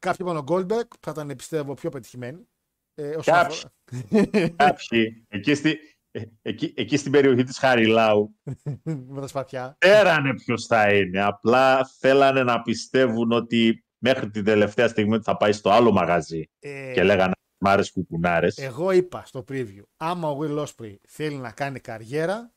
κάποιοι 0.00 0.26
είπαν 0.28 0.36
ο 0.36 0.44
Goldberg, 0.48 0.88
που 0.88 0.96
θα 1.00 1.10
ήταν 1.10 1.36
πιστεύω 1.36 1.74
πιο 1.74 1.90
πετυχημένοι. 1.90 2.48
Ε, 2.94 3.16
όσον 3.16 3.34
Κάποιοι. 3.34 3.56
αφορά- 3.56 4.48
Κάποιοι, 4.56 5.24
εκεί, 5.28 5.54
στη, 5.54 5.78
ε, 6.10 6.22
εκεί, 6.42 6.72
εκεί 6.76 6.96
στην 6.96 7.12
περιοχή 7.12 7.42
της 7.42 7.58
Χαριλάου, 7.58 8.34
με 9.08 9.20
τα 9.20 9.26
σπαθιά. 9.26 9.76
ξέρανε 9.78 10.34
ποιος 10.34 10.66
θα 10.66 10.94
είναι. 10.94 11.22
Απλά 11.22 11.84
θέλανε 11.98 12.42
να 12.42 12.62
πιστεύουν 12.62 13.32
ότι 13.32 13.84
μέχρι 13.98 14.30
την 14.30 14.44
τελευταία 14.44 14.88
στιγμή 14.88 15.14
ότι 15.14 15.24
θα 15.24 15.36
πάει 15.36 15.52
στο 15.52 15.70
άλλο 15.70 15.92
μαγαζί. 15.92 16.50
Ε, 16.58 16.92
Και 16.92 17.02
λέγανε 17.02 17.32
μάρες 17.58 17.92
κουκουνάρες. 17.92 18.58
Εγώ 18.58 18.90
είπα 18.90 19.24
στο 19.24 19.44
preview, 19.48 19.82
άμα 19.96 20.30
ο 20.30 20.38
Will 20.40 20.64
Ospreay 20.64 20.94
θέλει 21.08 21.36
να 21.36 21.50
κάνει 21.52 21.80
καριέρα, 21.80 22.52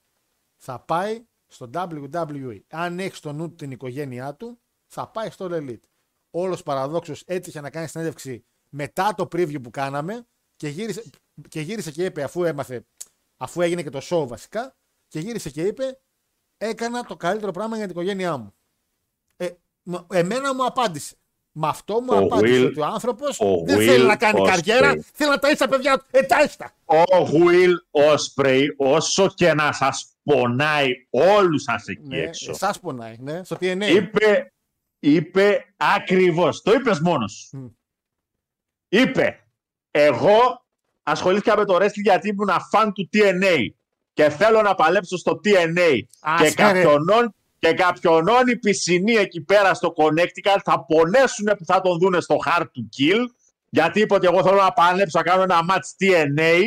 θα 0.58 0.80
πάει 0.80 1.26
στο 1.48 1.70
WWE. 1.74 2.60
Αν 2.70 3.00
έχει 3.00 3.16
στο 3.16 3.34
νου 3.34 3.48
του 3.50 3.56
την 3.56 3.72
οικογένειά 3.72 4.36
του, 4.36 4.62
θα 4.88 5.08
πάει 5.12 5.30
στο 5.30 5.48
All 5.52 5.54
Elite. 5.54 5.84
Όλος 6.32 6.64
παραδόξως 6.64 7.24
έτυχε 7.26 7.62
να 7.62 7.70
κάνει 7.70 7.88
συνέντευξη 7.88 8.46
μετά 8.70 9.14
το 9.18 9.28
preview 9.32 9.62
που 9.64 9.70
κάναμε 9.70 10.26
και 10.56 10.68
γύρισε 10.68 11.04
και, 11.50 11.62
γύρισε 11.62 11.92
και 11.92 12.06
είπε 12.06 12.24
αφού 12.24 12.44
έμαθε, 12.44 12.86
αφού 13.44 13.61
έγινε 13.61 13.82
και 13.84 13.90
το 13.90 13.99
show 14.10 14.28
βασικά, 14.28 14.76
και 15.07 15.20
γύρισε 15.20 15.49
και 15.49 15.61
είπε 15.61 15.99
έκανα 16.57 17.03
το 17.03 17.15
καλύτερο 17.15 17.52
πράγμα 17.52 17.76
για 17.76 17.86
την 17.88 17.95
οικογένειά 17.95 18.38
μου. 18.38 18.53
Ε, 19.38 19.49
μ- 19.84 20.14
εμένα 20.14 20.56
μου 20.56 20.65
απάντησε. 20.65 21.15
Με 21.52 21.68
αυτό 21.68 22.02
μου 22.02 22.07
Ο 22.11 22.18
απάντησε 22.18 22.61
Will- 22.64 22.68
ότι 22.68 22.80
ο 22.80 22.86
άνθρωπος 22.86 23.40
ο 23.40 23.64
δεν 23.65 23.78
Will 23.78 23.86
θέλει 23.86 24.06
να 24.06 24.15
κάνει 24.15 24.40
Ospreay. 24.41 24.48
καριέρα, 24.49 24.94
θέλει 25.14 25.30
να 25.30 25.38
ταΐσει 25.41 25.56
τα 25.57 25.68
παιδιά 25.70 25.98
του. 25.98 26.06
Ε, 26.11 26.20
ταΐσει 26.30 26.53
τα. 26.57 26.72
Ο 26.86 27.30
Will 27.32 27.74
Ospreay, 27.91 28.65
όσο 28.78 29.28
και 29.34 29.53
να 29.53 29.72
σας 29.72 30.15
πονάει 30.24 30.91
όλους 31.10 31.61
σας 31.64 31.88
εκεί 31.88 32.07
Ναι, 32.07 32.18
έξω, 32.18 32.52
εσάς 32.52 32.80
πονάει, 32.80 33.15
ναι, 33.20 33.44
στο 33.44 33.56
TNA. 33.60 33.88
είπε, 33.95 34.53
είπε 34.99 35.74
ακριβώς, 35.78 36.61
το 36.61 36.72
είπες 36.74 36.99
μόνος. 36.99 37.49
Μμ. 37.53 37.65
Είπε, 38.90 39.48
εγώ 39.91 40.62
ασχολήθηκα 41.04 41.58
με 41.58 41.66
το 41.66 41.76
wrestling 41.76 42.04
γιατί 42.04 42.28
ήμουν 42.30 42.50
φαν 42.72 42.94
του 42.94 43.10
TNA 43.14 43.58
και 44.14 44.30
θέλω 44.30 44.62
να 44.62 44.76
παλέψω 44.76 45.18
στο 45.18 45.40
TNA 45.44 45.98
Άσε, 46.22 46.44
και 46.44 46.48
ρε. 46.50 46.54
κάποιονών 46.74 47.36
και 47.60 47.74
κάποιονών 47.74 48.48
οι 48.48 48.58
πισινοί 48.58 49.14
εκεί 49.14 49.42
πέρα 49.42 49.74
στο 49.74 49.94
Connecticut 49.98 50.58
θα 50.64 50.86
πονέσουν 50.86 51.46
που 51.58 51.66
θα 51.66 51.82
τον 51.82 51.98
δούνε 52.00 52.20
στο 52.22 52.38
hard 52.46 52.62
to 52.62 52.66
kill 52.98 53.20
γιατί 53.70 54.00
είπε 54.00 54.14
ότι 54.14 54.26
εγώ 54.28 54.44
θέλω 54.44 54.62
να 54.62 54.72
παλέψω 54.74 55.18
να 55.18 55.24
κάνω 55.24 55.42
ένα 55.42 55.60
match 55.70 56.04
TNA 56.04 56.60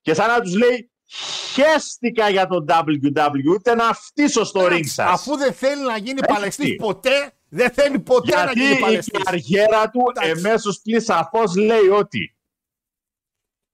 και 0.00 0.14
σαν 0.14 0.28
να 0.28 0.40
τους 0.40 0.54
λέει 0.56 0.90
χέστηκα 1.52 2.28
για 2.28 2.46
τον 2.46 2.64
WWE 2.68 3.54
ούτε 3.54 3.74
να 3.74 3.92
φτύσω 3.92 4.44
στο 4.44 4.66
ring 4.70 4.86
σας. 4.86 5.10
Αφού 5.12 5.36
δεν 5.36 5.52
θέλει 5.52 5.82
να 5.82 5.96
γίνει 5.96 6.18
Έτσι. 6.22 6.34
παλαιστής 6.34 6.76
ποτέ, 6.76 7.32
δεν 7.48 7.70
θέλει 7.70 7.98
ποτέ 7.98 8.34
να 8.36 8.42
Γιατί 8.42 8.60
γίνει 8.60 8.76
η 8.76 8.80
παλαιστής. 8.80 9.22
καριέρα 9.24 9.90
του 9.90 10.02
Εντάξει. 10.16 10.30
εμέσως 10.46 10.80
πλην 10.82 11.00
σαφώς 11.00 11.56
λέει 11.56 11.88
ότι 11.92 12.33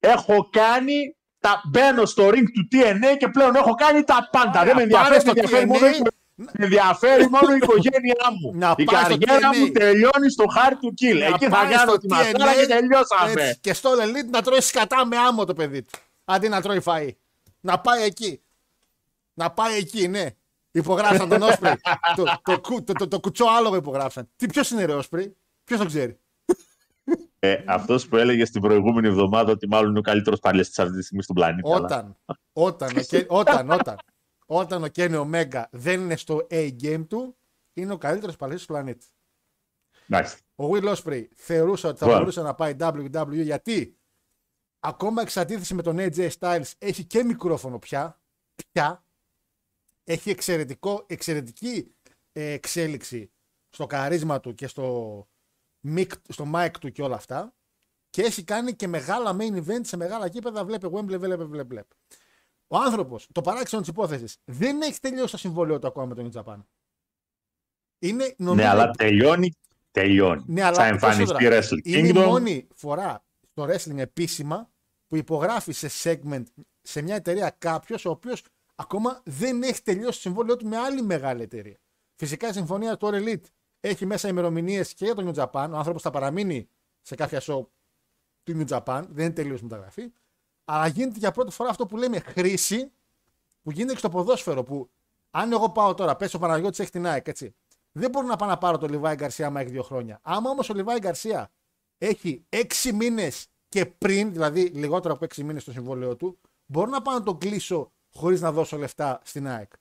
έχω 0.01 0.49
κάνει 0.53 1.17
τα 1.41 1.61
μπαίνω 1.71 2.05
στο 2.05 2.29
ring 2.29 2.45
του 2.55 2.69
TNA 2.73 3.17
και 3.19 3.29
πλέον 3.29 3.55
έχω 3.55 3.75
κάνει 3.75 4.03
τα 4.05 4.29
πάντα. 4.33 4.65
Δεν 4.65 4.77
με 4.77 4.87
Πάρε 4.87 5.15
ενδιαφέρει, 5.17 5.21
στο 5.21 5.33
με 5.35 5.41
ενδιαφέρει, 5.41 5.67
μόνο, 5.67 5.87
TNA, 5.87 5.95
η- 5.97 6.03
με 6.35 6.65
ενδιαφέρει 6.65 7.29
μόνο 7.29 7.53
η 7.53 7.57
οικογένειά 7.63 8.27
μου. 8.41 8.53
Να 8.55 8.75
η 8.77 8.85
πάει 8.85 9.05
στο 9.05 9.17
καριέρα 9.19 9.51
TNA. 9.53 9.59
μου 9.59 9.71
τελειώνει 9.73 10.31
στο 10.31 10.45
hard 10.57 10.73
to 10.73 10.89
kill. 11.05 11.19
Να 11.19 11.27
Εκεί 11.27 11.45
θα 11.45 11.51
πάει 11.51 11.69
κάνω 11.71 11.91
στο 11.91 11.99
τη 11.99 12.07
μασάρα 12.09 12.53
TNA, 12.53 12.61
και 12.61 12.67
τελειώσαμε. 12.67 13.33
έτσι, 13.43 13.59
και 13.61 13.73
στο 13.75 13.91
Elite 13.93 14.31
να 14.31 14.43
τρώει 14.43 14.61
σκατά 14.61 15.07
με 15.07 15.17
άμμο 15.17 15.45
το 15.45 15.55
παιδί 15.55 15.83
του. 15.83 15.99
Αντί 16.25 16.49
να 16.49 16.61
τρώει 16.63 16.81
φαΐ. 16.85 17.09
Να 17.61 17.79
πάει 17.79 18.03
εκεί. 18.03 18.41
Να 19.35 19.51
πάει 19.51 19.77
εκεί, 19.77 20.09
ναι. 20.09 20.27
Υπογράψαν 20.73 21.29
τον 21.29 21.43
Όσπρι. 21.43 21.71
το, 22.17 22.25
το, 22.43 22.61
κου- 22.61 22.85
το, 22.87 22.93
το, 22.93 23.09
το 23.09 23.21
κουτσό 23.21 23.45
άλογο 23.59 23.77
υπογράψαν. 23.77 24.29
Τι 24.37 24.47
ποιος 24.47 24.71
είναι 24.71 24.85
ρε 24.85 24.93
Όσπρι. 24.95 25.37
Ποιος 25.65 25.79
το 25.81 25.87
ξέρει; 25.87 26.20
Ε, 27.43 27.63
αυτός 27.67 28.09
που 28.09 28.17
έλεγε 28.17 28.45
στην 28.45 28.61
προηγούμενη 28.61 29.07
εβδομάδα 29.09 29.53
ότι 29.53 29.69
μάλλον 29.69 29.91
είναι 29.91 29.99
ο 29.99 30.03
καλύτερος 30.03 30.41
παλαιστής 30.41 30.79
αυτή 30.79 30.97
τη 30.97 31.03
στιγμής 31.03 31.25
στον 31.25 31.37
πλανήτη. 31.37 31.71
αλλά- 31.73 31.85
Όταν, 31.85 32.17
όταν, 32.53 32.97
ο 32.97 33.01
Κέ- 33.01 33.31
όταν, 33.31 33.71
όταν, 33.71 33.97
όταν 34.47 34.83
ο 34.85 34.87
Κένι 34.89 35.17
Ομέγκα 35.17 35.69
δεν 35.73 36.01
είναι 36.01 36.17
στο 36.17 36.47
A-game 36.51 37.05
του, 37.09 37.37
είναι 37.73 37.93
ο 37.93 37.99
καλύτερος 37.99 38.37
παλαιστής 38.37 38.67
του 38.67 38.73
πλανήτη. 38.73 39.07
Εντάξει. 40.09 40.37
Ο 40.55 40.65
Will 40.71 40.95
Ospreay 40.95 41.25
θεωρούσε 41.37 41.87
ότι 41.87 41.99
θα 41.99 42.07
Well. 42.07 42.17
μπορούσε 42.19 42.43
να 42.43 42.55
πάει 42.55 42.75
WWE 42.81 43.43
γιατί 43.43 43.99
ακόμα 44.81 45.23
εξ 45.23 45.37
αντίθεση 45.37 45.75
με 45.75 45.83
τον 45.83 45.97
AJ 45.99 46.29
Styles 46.39 46.71
έχει 46.79 47.05
και 47.05 47.23
μικρόφωνο 47.25 47.79
πια. 47.79 48.21
Πια. 48.73 49.05
Έχει 50.05 50.31
εξαιρετικό, 50.31 51.05
εξαιρετική 51.09 51.95
ε, 52.33 52.51
εξέλιξη 52.53 53.31
στο 53.71 53.87
καρίσμα 53.87 54.41
του 54.41 54.55
και 54.55 54.67
στο 54.67 55.29
mic, 55.89 56.07
στο 56.29 56.51
mic 56.55 56.71
του 56.81 56.93
και 56.93 57.03
όλα 57.03 57.15
αυτά. 57.15 57.55
Και 58.11 58.23
έχει 58.23 58.45
κάνει 58.45 58.75
και 58.75 58.89
μεγάλα 58.89 59.37
main 59.41 59.65
event 59.65 59.81
σε 59.83 59.97
μεγάλα 59.97 60.27
γήπεδα. 60.27 60.65
Βλέπε 60.65 60.89
Wembley, 60.93 61.05
βλέπε, 61.19 61.27
βλέπε, 61.27 61.45
βλέπε. 61.65 61.95
Ο 62.67 62.77
άνθρωπος, 62.77 63.29
το 63.33 63.41
παράξενο 63.41 63.81
της 63.83 63.91
υπόθεσης, 63.91 64.37
δεν 64.45 64.81
έχει 64.83 65.01
τελειώσει 65.01 65.31
το 65.31 65.39
συμβόλαιο 65.39 65.79
του 65.79 65.87
ακόμα 65.87 66.07
με 66.07 66.15
τον 66.15 66.31
New 66.33 66.43
Japan. 66.43 66.65
Είναι, 67.99 68.35
νομίζω, 68.39 68.63
Ναι, 68.63 68.69
αλλά 68.69 68.91
τελειώνει. 68.91 69.53
Τελειώνει. 69.91 70.45
Ναι, 70.47 70.63
αλλά 70.63 70.77
θα 70.77 70.85
εμφανιστεί 70.85 71.35
περισσότερα. 71.45 71.81
Wrestle 71.83 71.87
Είναι 71.87 72.09
η 72.09 72.13
Kingdom. 72.15 72.25
μόνη 72.27 72.69
φορά 72.75 73.25
στο 73.51 73.65
wrestling 73.65 73.97
επίσημα 73.99 74.71
που 75.07 75.17
υπογράφει 75.17 75.73
σε 75.73 75.89
segment 76.03 76.45
σε 76.83 77.03
μια 77.03 77.15
εταιρεία 77.15 77.51
κάποιος 77.59 78.05
ο 78.05 78.11
οποίος 78.11 78.43
ακόμα 78.75 79.23
δεν 79.25 79.63
έχει 79.63 79.83
τελειώσει 79.83 80.13
το 80.13 80.21
συμβόλαιό 80.21 80.57
του 80.57 80.67
με 80.67 80.77
άλλη 80.77 81.03
μεγάλη 81.03 81.43
εταιρεία. 81.43 81.79
Φυσικά 82.17 82.49
η 82.49 82.53
συμφωνία 82.53 82.97
του 82.97 83.07
All 83.13 83.15
Elite 83.15 83.45
έχει 83.81 84.07
μέσα 84.07 84.29
ημερομηνίες 84.29 84.95
και 84.95 85.05
για 85.05 85.15
τον 85.15 85.33
New 85.35 85.43
Japan. 85.43 85.69
Ο 85.73 85.77
άνθρωπος 85.77 86.03
θα 86.03 86.11
παραμείνει 86.11 86.69
σε 87.03 87.15
κάποια 87.15 87.41
show 87.41 87.67
του 88.43 88.53
New 88.59 88.67
Japan, 88.69 89.05
δεν 89.11 89.25
είναι 89.25 89.35
τελείως 89.35 89.63
μεταγραφή. 89.63 90.13
Αλλά 90.65 90.87
γίνεται 90.87 91.19
για 91.19 91.31
πρώτη 91.31 91.53
φορά 91.53 91.71
αυτό 91.71 91.87
που 91.87 91.97
λέμε 91.97 92.19
χρήση 92.19 92.91
που 93.63 93.71
γίνεται 93.71 93.93
και 93.93 93.99
στο 93.99 94.09
ποδόσφαιρο. 94.09 94.63
Που 94.63 94.91
αν 95.31 95.53
εγώ 95.53 95.71
πάω 95.71 95.95
τώρα, 95.95 96.17
πέσω 96.17 96.37
ο 96.39 96.41
Παναγιώτης 96.41 96.79
έχει 96.79 96.91
την 96.91 97.07
ΑΕΚ, 97.07 97.29
έτσι. 97.29 97.55
Δεν 97.93 98.11
μπορώ 98.11 98.27
να 98.27 98.37
πάω 98.37 98.49
να 98.49 98.59
πάρω 98.59 98.79
τον 98.79 98.91
Λιβάη 98.91 99.15
Γκαρσία 99.15 99.47
άμα 99.47 99.61
έχει 99.61 99.71
δύο 99.71 99.83
χρόνια. 99.83 100.19
Άμα 100.23 100.51
όμως 100.51 100.69
ο 100.69 100.75
Λιβάη 100.75 100.99
Γκαρσία 100.99 101.51
έχει 101.99 102.45
έξι 102.49 102.93
μήνες 102.93 103.47
και 103.69 103.87
πριν, 103.87 104.33
δηλαδή 104.33 104.63
λιγότερο 104.63 105.15
από 105.15 105.25
έξι 105.25 105.45
μήνες 105.45 105.63
στο 105.63 105.73
συμβόλαιο 105.73 106.17
του, 106.17 106.39
μπορώ 106.67 106.91
να 106.91 107.03
πάω 107.03 107.15
να 107.15 107.23
τον 107.23 107.39
κλείσω 107.39 107.93
χωρίς 108.15 108.41
να 108.41 108.53
δώσω 108.53 108.77
λεφτά 108.77 109.21
στην 109.25 109.49
ΑΕΚ. 109.49 109.73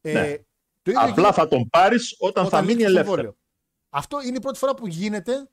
Ε, 0.00 0.12
Ναι. 0.12 0.20
το 0.22 0.28
ίδιο 0.28 0.44
Απλά 0.82 1.04
γίνεται 1.04 1.32
θα 1.32 1.48
τον 1.48 1.68
πάρεις 1.68 2.16
όταν, 2.18 2.48
θα 2.48 2.60
λήξει 2.60 2.74
μείνει 2.74 2.84
το 2.84 2.88
ελεύθερος. 2.88 3.14
συμβόλαιο. 3.14 3.36
Αυτό 3.90 4.20
είναι 4.22 4.36
η 4.36 4.40
πρώτη 4.40 4.58
φορά 4.58 4.74
που 4.74 4.86
γίνεται 4.86 5.48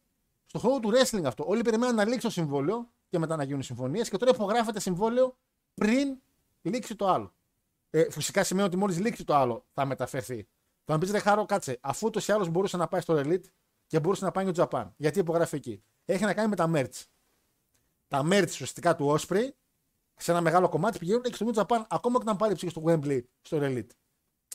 στον 0.46 0.62
χώρο 0.62 0.80
του 0.80 0.92
wrestling 0.92 1.24
αυτό. 1.24 1.46
Όλοι 1.48 1.62
περιμένουν 1.62 1.96
να 1.96 2.06
λήξει 2.06 2.20
το 2.20 2.30
συμβόλαιο 2.30 2.92
και 3.10 3.20
μετά 3.20 3.36
να 3.36 3.44
γίνουν 3.44 3.64
συμφωνίες 3.64 4.10
και 4.10 4.18
τώρα 4.18 4.32
υπογράφεται 4.34 4.80
συμβόλαιο 4.80 5.38
πριν 5.74 6.18
λήξει 6.62 6.96
το 6.96 7.08
άλλο. 7.08 7.34
Ε, 7.90 8.12
φυσικά 8.12 8.44
σημαίνει 8.44 8.68
ότι 8.68 8.78
μόλις 8.78 9.00
λήξει 9.00 9.24
το 9.24 9.36
άλλο 9.36 9.66
θα 9.74 9.86
μεταφερθεί. 9.86 10.48
Θα 10.84 10.94
μου 10.94 11.00
πεις 11.00 11.12
ρε 11.12 11.20
Χάρο, 11.20 11.46
κάτσε, 11.46 11.78
αφού 11.82 12.08
ούτως 12.08 12.28
ή 12.28 12.32
άλλως 12.32 12.50
μπορούσε 12.50 12.78
να 12.78 12.88
πάει 12.88 13.02
στο 13.02 13.22
Elite 13.26 13.46
και 13.88 14.00
μπορούσε 14.00 14.26
να 14.26 14.32
πάει 14.32 14.54
στο 14.54 14.68
Japan. 14.72 14.86
Γιατί 14.98 15.20
υπογράφει 15.20 15.56
εκεί. 15.56 15.84
Έχει 16.06 16.24
να 16.24 16.34
κάνει 16.34 16.50
με 16.50 16.56
τα 16.56 16.72
merch. 16.74 17.04
Τα 18.08 18.28
merch 18.32 18.48
ουσιαστικά 18.48 18.96
του 18.96 19.18
Osprey 19.20 19.50
σε 20.16 20.32
ένα 20.32 20.42
μεγάλο 20.42 20.70
κομμάτι 20.70 20.98
πηγαίνουν 20.98 21.22
και 21.22 21.34
στο 21.34 21.52
New 21.54 21.62
Japan 21.62 21.84
ακόμα 21.88 22.20
και 22.20 22.26
να 22.26 22.36
πάρει 22.36 22.56
ψυχή 22.56 22.72
στο 22.72 22.84
Wembley 22.86 23.22
στο 23.42 23.58
Elite. 23.62 23.90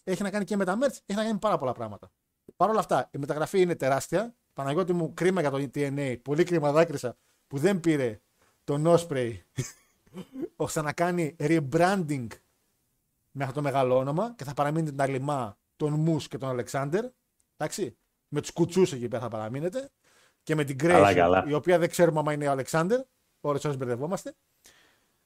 Έχει 0.04 0.22
να 0.22 0.30
κάνει 0.30 0.44
και 0.44 0.56
με 0.56 0.64
τα 0.64 0.78
merch, 0.80 0.92
έχει 0.92 1.02
να 1.06 1.16
κάνει 1.16 1.32
με 1.32 1.38
πάρα 1.38 1.58
πολλά 1.58 1.72
πράγματα. 1.72 2.10
Παρ' 2.56 2.68
όλα 2.70 2.78
αυτά, 2.78 3.08
η 3.12 3.18
μεταγραφή 3.18 3.60
είναι 3.60 3.74
τεράστια. 3.74 4.34
Παναγιώτη 4.52 4.92
μου, 4.92 5.14
κρίμα 5.14 5.40
για 5.40 5.50
το 5.50 5.56
TNA. 5.74 6.16
Πολύ 6.22 6.44
κρίμα 6.44 6.72
δάκρυσα 6.72 7.16
που 7.46 7.58
δεν 7.58 7.80
πήρε 7.80 8.20
τον 8.64 8.84
Osprey 8.86 9.32
ώστε 10.56 10.82
να 10.82 10.92
κάνει 10.92 11.36
rebranding 11.38 12.26
με 13.30 13.44
αυτό 13.44 13.54
το 13.54 13.62
μεγάλο 13.62 13.96
όνομα 13.96 14.34
και 14.36 14.44
θα 14.44 14.54
παραμείνει 14.54 14.88
την 14.90 15.00
Αλιμά, 15.02 15.58
τον 15.76 15.92
Μους 15.92 16.28
και 16.28 16.38
τον 16.38 16.48
Αλεξάνδερ. 16.48 17.04
Εντάξει. 17.56 17.96
Με 18.28 18.40
τους 18.40 18.52
κουτσούς 18.52 18.92
εκεί 18.92 19.08
πέρα 19.08 19.22
θα 19.22 19.28
παραμείνετε. 19.28 19.90
Και 20.42 20.54
με 20.54 20.64
την 20.64 20.78
Καλά, 20.78 21.10
Grace, 21.10 21.14
καλά. 21.14 21.44
η 21.46 21.52
οποία 21.52 21.78
δεν 21.78 21.90
ξέρουμε 21.90 22.20
αν 22.20 22.34
είναι 22.34 22.48
ο 22.48 22.50
Αλεξάνδερ. 22.50 23.00
Ώρες 23.40 23.64
ώρες 23.64 23.76
μπερδευόμαστε. 23.76 24.34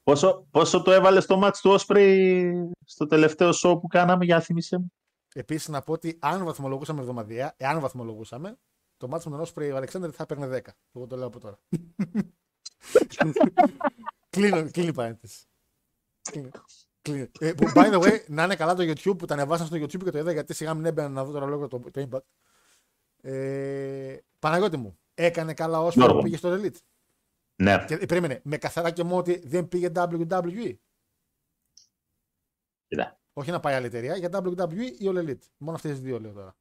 Πόσο, 0.06 0.46
πόσο 0.50 0.82
το 0.82 0.92
έβαλε 0.92 1.20
στο 1.20 1.36
μάτς 1.36 1.60
του 1.60 1.76
Osprey 1.78 2.52
στο 2.84 3.06
τελευταίο 3.06 3.50
show 3.62 3.80
που 3.80 3.86
κάναμε, 3.86 4.24
για 4.24 4.40
θύμισε 4.40 4.78
μου; 4.78 4.92
Επίσης 5.34 5.68
να 5.68 5.82
πω 5.82 5.92
ότι 5.92 6.18
αν 6.20 6.44
βαθμολογούσαμε 6.44 7.00
εβδομαδιαία, 7.00 7.54
εάν 7.56 7.80
βαθμολογούσαμε, 7.80 8.58
το 8.96 9.08
μάτι 9.08 9.28
με 9.28 9.36
τον 9.36 9.46
Όσπρey 9.46 9.70
ο 9.72 9.76
Αλεξάνδρ 9.76 10.08
θα 10.12 10.22
έπαιρνε 10.22 10.46
10. 10.46 10.60
Εγώ 10.92 11.06
το 11.06 11.16
λέω 11.16 11.26
από 11.26 11.40
τώρα. 11.40 11.58
Κλείνω, 14.30 14.70
κλείνει 14.70 14.88
η 14.88 14.92
παρένθεση. 14.92 15.44
Κλείνει. 16.30 16.50
Κλείνει. 17.02 17.30
Ε, 17.38 17.52
που, 17.52 17.70
by 17.74 17.92
the 17.92 18.02
way, 18.02 18.24
να 18.26 18.44
είναι 18.44 18.56
καλά 18.56 18.74
το 18.74 18.82
YouTube 18.82 19.18
που 19.18 19.26
τα 19.26 19.34
ανεβάσαν 19.34 19.66
στο 19.66 19.76
YouTube 19.76 20.04
και 20.04 20.10
το 20.10 20.18
είδα 20.18 20.32
γιατί 20.32 20.54
σιγά 20.54 20.74
μην 20.74 20.84
έμπαινα 20.84 21.08
να 21.08 21.24
δω 21.24 21.32
τώρα 21.32 21.46
λόγω 21.46 21.68
το, 21.68 21.78
το 21.78 22.08
impact. 22.10 22.24
Ε, 23.30 24.16
Παναγιώτη 24.38 24.76
μου, 24.76 24.98
έκανε 25.14 25.54
καλά 25.54 25.80
όσο 25.80 26.00
Γιώργο. 26.00 26.22
πήγε 26.22 26.36
στο 26.36 26.52
Elite. 26.52 26.76
Ναι. 27.62 27.84
Και, 27.86 27.94
ε, 27.94 28.06
περίμενε, 28.06 28.40
με 28.44 28.56
καθαρά 28.56 28.90
και 28.90 29.04
μόνο 29.04 29.16
ότι 29.16 29.38
δεν 29.48 29.68
πήγε 29.68 29.90
WWE. 29.94 30.76
Κοίτα. 32.86 33.20
Όχι 33.32 33.50
να 33.50 33.60
πάει 33.60 33.74
άλλη 33.74 33.86
εταιρεία, 33.86 34.16
για 34.16 34.28
WWE 34.32 34.90
ή 34.98 35.04
All 35.10 35.18
Elite. 35.18 35.42
Μόνο 35.56 35.76
αυτέ 35.76 35.88
τι 35.88 35.98
δύο 35.98 36.20
λέω 36.20 36.32
τώρα. 36.32 36.56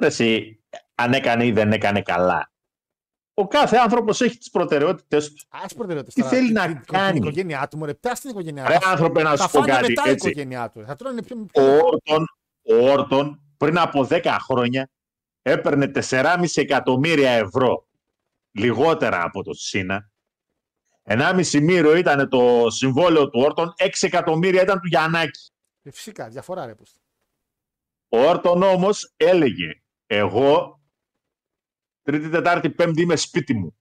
Ρε 0.00 0.06
Εσύ, 0.06 0.62
αν 0.94 1.12
έκανε 1.12 1.46
ή 1.46 1.52
δεν 1.52 1.72
έκανε 1.72 2.02
καλά. 2.02 2.52
Ο 3.34 3.46
κάθε 3.48 3.76
άνθρωπος 3.76 4.20
έχει 4.20 4.38
τις 4.38 4.50
προτεραιότητες 4.50 5.32
του. 5.32 5.46
Α 5.48 5.66
προτεραιότητε. 5.66 6.22
Τι 6.22 6.28
θέλει 6.28 6.52
να 6.52 6.66
Την 6.66 6.84
κάνει. 6.84 7.16
οικογένειά 7.18 7.68
του, 7.68 7.78
μωρέ, 7.78 7.94
πιά 7.94 8.14
στην 8.14 8.30
οικογένειά 8.30 8.68
Ρε 8.68 8.78
του. 8.78 8.88
άνθρωπε 8.88 9.22
να 9.22 9.36
Θα 9.36 9.36
σου 9.46 9.50
πω 9.50 9.58
φάνε 9.58 9.72
κάτι 9.72 9.88
μετά 9.88 10.02
η 10.06 10.10
έτσι. 10.10 10.28
οικογένειά 10.28 10.70
του. 10.70 10.84
Θα 10.86 10.96
τρώνε 10.96 11.22
πιο. 11.22 11.46
Ο 11.54 11.62
Όρτον, 11.62 12.26
ο 12.62 12.90
Όρτον 12.90 13.42
πριν 13.56 13.78
από 13.78 14.06
10 14.10 14.36
χρόνια 14.40 14.90
έπαιρνε 15.42 15.90
4,5 15.94 16.44
εκατομμύρια 16.54 17.30
ευρώ 17.30 17.86
λιγότερα 18.50 19.22
από 19.24 19.42
το 19.42 19.52
Σίνα. 19.52 20.10
1,5 21.04 21.60
μύριο 21.60 21.96
ήταν 21.96 22.28
το 22.28 22.70
συμβόλαιο 22.70 23.30
του 23.30 23.40
Όρτον, 23.40 23.74
6 23.78 23.88
εκατομμύρια 24.00 24.62
ήταν 24.62 24.80
του 24.80 24.86
Γιαννάκη. 24.86 25.50
Ε, 25.82 25.90
Φυσικά, 25.90 26.28
διαφορά 26.28 26.66
ρε. 26.66 26.74
πως. 26.74 26.96
Ο 28.08 28.18
Όρτον 28.18 28.62
όμως 28.62 29.12
έλεγε 29.16 29.82
εγώ 30.06 30.80
Τρίτη, 32.02 32.28
Τετάρτη, 32.28 32.70
Πέμπτη 32.70 33.02
είμαι 33.02 33.16
σπίτι 33.16 33.54
μου. 33.54 33.76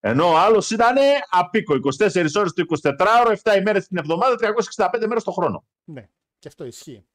Ενώ 0.00 0.26
ο 0.26 0.36
άλλος 0.36 0.70
ήταν 0.70 0.96
απίκο, 1.30 1.74
24 1.74 2.26
ώρες 2.34 2.52
το 2.52 2.64
24ωρο, 2.82 3.34
7 3.42 3.56
ημέρες 3.58 3.86
την 3.86 3.96
εβδομάδα, 3.96 4.36
365 4.36 5.06
μέρες 5.06 5.24
το 5.24 5.30
χρόνο. 5.30 5.64
Ναι, 5.84 6.08
και 6.38 6.48
αυτό 6.48 6.64
ισχύει. 6.64 7.06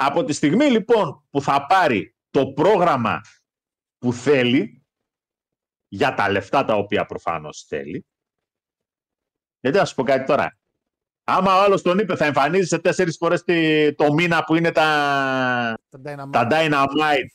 Από 0.00 0.24
τη 0.24 0.32
στιγμή 0.32 0.64
λοιπόν 0.64 1.24
που 1.30 1.40
θα 1.40 1.66
πάρει 1.66 2.16
το 2.30 2.46
πρόγραμμα 2.52 3.20
που 3.98 4.12
θέλει, 4.12 4.86
για 5.88 6.14
τα 6.14 6.30
λεφτά 6.30 6.64
τα 6.64 6.74
οποία 6.74 7.06
προφανώς 7.06 7.64
θέλει, 7.68 8.06
γιατί 9.60 9.76
να 9.78 9.84
σου 9.84 9.94
πω 9.94 10.02
κάτι 10.02 10.24
τώρα, 10.26 10.58
άμα 11.24 11.56
ο 11.56 11.60
άλλος 11.62 11.82
τον 11.82 11.98
είπε 11.98 12.16
θα 12.16 12.24
εμφανίζεσαι 12.24 12.78
τέσσερις 12.78 13.16
φορές 13.16 13.42
τη- 13.42 13.94
το 13.94 14.12
μήνα 14.12 14.44
που 14.44 14.54
είναι 14.54 14.72
τα, 14.72 14.84
Τα 15.90 16.00
Dynamite. 16.04 16.32
τα 16.32 16.46
Dynamite 16.50 17.26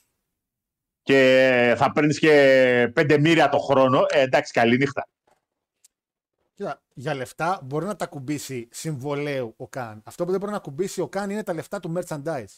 και 1.02 1.74
θα 1.78 1.92
παίρνεις 1.92 2.20
και 2.20 2.92
πέντε 2.94 3.18
μοίρια 3.20 3.50
το 3.50 3.58
χρόνο, 3.58 4.06
ε, 4.10 4.22
εντάξει 4.22 4.52
καλή 4.54 4.78
νύχτα. 4.78 5.08
Κοίτα, 6.56 6.82
για 6.94 7.14
λεφτά 7.14 7.60
μπορεί 7.64 7.86
να 7.86 7.96
τα 7.96 8.06
κουμπίσει 8.08 8.68
συμβολέου 8.72 9.54
ο 9.58 9.68
Καν. 9.68 10.02
Αυτό 10.06 10.26
που 10.26 10.32
δεν 10.32 10.40
μπορεί 10.40 10.52
να 10.52 10.60
κουμπίσει 10.60 11.02
ο 11.02 11.08
Καν 11.08 11.30
είναι 11.30 11.44
τα 11.44 11.54
λεφτά 11.54 11.80
του 11.80 11.94
merchandise. 11.98 12.58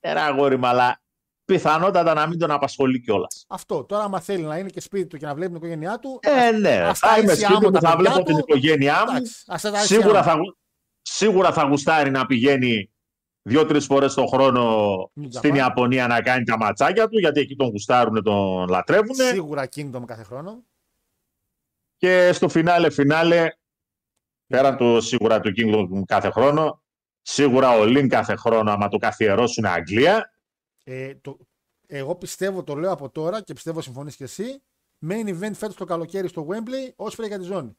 Ένα 0.00 0.24
αγόρι 0.24 0.56
μου, 0.56 0.66
αλλά 0.66 1.00
πιθανότατα 1.44 2.14
να 2.14 2.26
μην 2.26 2.38
τον 2.38 2.50
απασχολεί 2.50 3.00
κιόλας. 3.00 3.44
Αυτό. 3.48 3.84
Τώρα, 3.84 4.02
άμα 4.04 4.20
θέλει 4.20 4.42
να 4.42 4.58
είναι 4.58 4.68
και 4.68 4.80
σπίτι 4.80 5.06
του 5.06 5.16
και 5.16 5.26
να 5.26 5.34
βλέπει 5.34 5.48
την 5.48 5.56
οικογένειά 5.56 5.98
του. 5.98 6.18
Ε, 6.22 6.50
ναι, 6.50 6.76
ας 6.82 6.98
τα 6.98 7.08
θα 7.08 7.18
είμαι 7.18 7.32
ίσια 7.32 7.48
σπίτι 7.48 7.64
μου 7.64 7.70
μου, 7.70 7.78
τα 7.80 7.88
θα 7.88 7.96
παιδιά 7.96 8.10
βλέπω 8.12 8.18
του. 8.18 8.24
την 8.24 8.38
οικογένειά 8.38 9.04
μου. 9.08 9.16
εντάξει, 9.16 9.44
ας 9.46 9.62
τα 9.62 9.68
ίσια 9.68 9.80
Σίγουρα 9.82 10.18
μου. 10.18 10.24
θα, 10.24 10.34
γου- 10.34 10.56
σίγουρα 11.02 11.52
θα 11.52 11.62
γουστάρει 11.64 12.10
να 12.10 12.26
πηγαίνει 12.26 12.90
δύο-τρεις 13.42 13.84
φορές 13.86 14.14
το 14.14 14.26
χρόνο 14.26 14.94
New 15.20 15.26
στην 15.30 15.52
Japan. 15.52 15.56
Ιαπωνία 15.56 16.06
να 16.06 16.20
κάνει 16.22 16.44
τα 16.44 16.56
ματσάκια 16.56 17.08
του, 17.08 17.18
γιατί 17.18 17.40
εκεί 17.40 17.56
τον 17.56 17.68
γουστάρουν, 17.68 18.22
τον 18.22 18.68
λατρεύουν. 18.68 19.14
Σίγουρα 19.14 19.68
Kingdom 19.74 20.02
κάθε 20.06 20.22
χρόνο. 20.22 20.64
Και 21.98 22.32
στο 22.32 22.48
φινάλε, 22.48 22.90
φινάλε, 22.90 23.48
πέραν 24.46 24.76
το 24.76 25.00
σίγουρα 25.00 25.40
του 25.40 25.52
Kingdom 25.56 26.02
κάθε 26.06 26.30
χρόνο, 26.30 26.82
σίγουρα 27.22 27.70
ο 27.78 27.84
Λιν 27.84 28.08
κάθε 28.08 28.36
χρόνο, 28.36 28.70
άμα 28.70 28.88
το 28.88 28.96
καθιερώσουν 28.96 29.64
Αγγλία. 29.66 30.32
Ε, 30.84 31.14
το, 31.14 31.38
εγώ 31.86 32.16
πιστεύω, 32.16 32.64
το 32.64 32.74
λέω 32.74 32.92
από 32.92 33.10
τώρα 33.10 33.42
και 33.42 33.52
πιστεύω 33.52 33.80
συμφωνείς 33.80 34.16
και 34.16 34.24
εσύ. 34.24 34.62
Main 35.06 35.26
event 35.28 35.52
φέτος 35.54 35.74
το 35.76 35.84
καλοκαίρι 35.84 36.28
στο 36.28 36.46
Wembley, 36.50 37.04
Osprey 37.06 37.26
για 37.26 37.38
τη 37.38 37.44
ζώνη. 37.44 37.76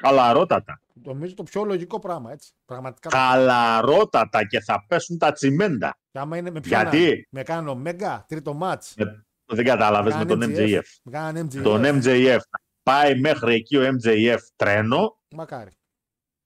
Χαλαρότατα. 0.00 0.80
Νομίζω 0.92 1.34
το 1.34 1.42
πιο 1.42 1.64
λογικό 1.64 1.98
πράγμα, 1.98 2.32
έτσι. 2.32 2.52
Πραγματικά. 2.64 3.10
Χαλαρότατα 3.10 4.46
και 4.46 4.60
θα 4.60 4.84
πέσουν 4.88 5.18
τα 5.18 5.32
τσιμέντα. 5.32 5.98
Και 6.10 6.18
άμα 6.18 6.36
είναι 6.36 6.50
με 6.50 6.60
ποιο 6.60 6.80
Γιατί; 6.80 7.08
να- 7.30 7.38
Με 7.38 7.42
κάνω 7.42 7.74
Μέγκα, 7.74 8.24
τρίτο 8.28 8.54
μάτς. 8.54 8.94
Με- 8.96 9.26
Δεν 9.46 9.64
κατάλαβες 9.64 10.14
με 10.14 10.24
τον 10.24 10.40
MJF. 10.42 10.82
Με 11.02 11.12
κάναν 11.12 11.46
MJF. 11.46 11.62
Τον 11.62 11.82
MJF. 11.84 12.38
Πάει 12.82 13.20
μέχρι 13.20 13.54
εκεί 13.54 13.76
ο 13.76 13.82
MJF 13.82 14.38
τρένο. 14.56 15.20
Μακάρι. 15.30 15.70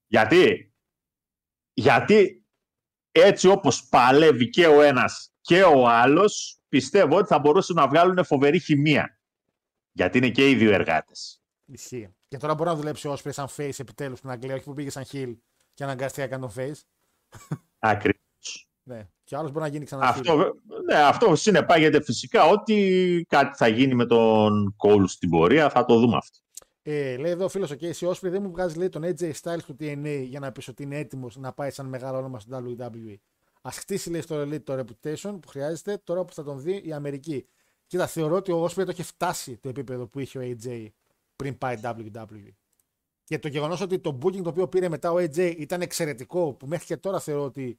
Γιατί; 0.06 0.74
Γιατί 1.72 2.44
έτσι 3.10 3.48
όπως 3.48 3.88
παλεύει 3.88 4.48
και 4.48 4.66
ο 4.66 4.82
ένας 4.82 5.32
και 5.40 5.62
ο 5.62 5.88
άλλος, 5.88 6.60
πιστεύω 6.68 7.16
ότι 7.16 7.28
θα 7.28 7.38
μπορούσαν 7.38 7.76
να 7.76 7.88
βγάλουν 7.88 8.24
φοβερή 8.24 8.58
χημεία. 8.58 9.20
Γιατί 9.92 10.18
είναι 10.18 10.30
και 10.30 10.50
οι 10.50 10.54
δύο 10.54 10.72
εργάτες. 10.72 11.42
Ισχύει. 11.64 12.14
Και 12.28 12.36
τώρα 12.36 12.54
μπορεί 12.54 12.68
να 12.68 12.76
δουλέψει 12.76 13.08
ο 13.08 13.12
Osprey 13.12 13.32
σαν 13.32 13.48
face 13.56 13.78
επιτέλους 13.78 14.18
στην 14.18 14.30
Αγγλία, 14.30 14.54
όχι 14.54 14.64
που 14.64 14.74
πήγε 14.74 14.90
σαν 14.90 15.04
heel 15.12 15.36
και 15.74 15.84
αναγκαστεί 15.84 16.20
να 16.20 16.26
κάνει 16.26 16.42
τον 16.42 16.52
face. 16.56 16.80
Ακριβώς. 17.78 18.70
Ναι. 18.82 19.08
Και 19.26 19.36
άλλος 19.36 19.50
μπορεί 19.50 19.64
να 19.64 19.70
γίνει 19.70 19.84
ξανά 19.84 20.02
heel. 20.02 20.08
Αυτό, 20.08 20.36
βε- 20.36 20.52
ναι, 20.84 20.94
αυτό 20.94 21.36
συνεπάγεται 21.36 22.02
φυσικά 22.02 22.44
ότι 22.48 23.26
κάτι 23.28 23.56
θα 23.56 23.68
γίνει 23.68 23.94
με 23.94 24.06
τον 24.06 24.76
Cole 24.78 25.04
στην 25.06 25.30
πορεία. 25.30 25.70
Θα 25.70 25.84
το 25.84 25.98
δούμε 25.98 26.16
αυτό. 26.16 26.38
Ε, 26.82 27.16
λέει 27.16 27.30
εδώ 27.30 27.44
ο 27.44 27.48
φίλος 27.48 27.70
ο 27.70 27.74
Casey 27.80 28.08
Osprey 28.08 28.30
δεν 28.30 28.42
μου 28.42 28.50
βγάζει 28.50 28.78
λέει, 28.78 28.88
τον 28.88 29.02
AJ 29.04 29.30
Styles 29.42 29.62
του 29.66 29.76
TNA 29.80 30.22
για 30.24 30.40
να 30.40 30.52
πεις 30.52 30.68
ότι 30.68 30.82
είναι 30.82 30.98
έτοιμος 30.98 31.36
να 31.36 31.52
πάει 31.52 31.70
σαν 31.70 31.86
μεγάλο 31.86 32.18
όνομα 32.18 32.40
στην 32.40 32.76
WWE. 32.80 33.16
Α 33.62 33.70
χτίσει 33.72 34.10
λέει 34.10 34.20
στο 34.20 34.42
Elite 34.42 34.62
το 34.62 34.78
reputation 34.78 35.38
που 35.40 35.48
χρειάζεται 35.48 36.00
τώρα 36.04 36.24
που 36.24 36.32
θα 36.32 36.44
τον 36.44 36.60
δει 36.60 36.82
η 36.84 36.92
Αμερική. 36.92 37.46
Κοίτα, 37.86 38.06
θεωρώ 38.06 38.36
ότι 38.36 38.52
ο 38.52 38.64
Osprey 38.64 38.84
το 38.84 38.90
έχει 38.90 39.02
φτάσει 39.02 39.56
το 39.56 39.68
επίπεδο 39.68 40.06
που 40.06 40.18
είχε 40.20 40.38
ο 40.38 40.42
AJ 40.42 40.86
πριν 41.36 41.58
πάει 41.58 41.76
WWE. 41.82 42.48
Και 43.24 43.38
το 43.38 43.48
γεγονός 43.48 43.80
ότι 43.80 43.98
το 43.98 44.18
booking 44.22 44.42
το 44.42 44.48
οποίο 44.48 44.68
πήρε 44.68 44.88
μετά 44.88 45.12
ο 45.12 45.16
AJ 45.16 45.54
ήταν 45.58 45.80
εξαιρετικό, 45.80 46.52
που 46.54 46.66
μέχρι 46.66 46.86
και 46.86 46.96
τώρα 46.96 47.20
θεωρώ 47.20 47.44
ότι 47.44 47.78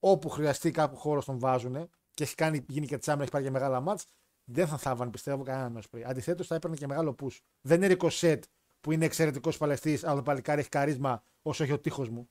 όπου 0.00 0.28
χρειαστεί 0.28 0.70
κάπου 0.70 0.96
χώρο 0.96 1.22
τον 1.22 1.38
βάζουν 1.38 1.90
και 2.10 2.22
έχει 2.22 2.34
κάνει, 2.34 2.64
γίνει 2.68 2.86
και 2.86 2.98
τσάμι, 2.98 3.22
έχει 3.22 3.30
πάρει 3.30 3.44
και 3.44 3.50
μεγάλα 3.50 3.80
μάτς, 3.80 4.06
δεν 4.44 4.66
θα 4.66 4.76
θάβαν 4.76 5.10
πιστεύω 5.10 5.42
κανέναν 5.42 5.82
Osprey. 5.82 6.02
Αντιθέτως 6.06 6.46
θα 6.46 6.54
έπαιρνε 6.54 6.76
και 6.76 6.86
μεγάλο 6.86 7.14
push. 7.22 7.38
Δεν 7.60 7.76
είναι 7.76 7.86
Ρικοσέτ 7.86 8.44
που 8.80 8.92
είναι 8.92 9.04
εξαιρετικός 9.04 9.56
παλαιστής, 9.56 10.04
αλλά 10.04 10.14
το 10.14 10.22
παλικάρι 10.22 10.60
έχει 10.60 10.68
καρίσμα 10.68 11.22
όσο 11.42 11.62
έχει 11.62 11.72
ο 11.72 11.80
τείχος 11.80 12.08
μου. 12.08 12.28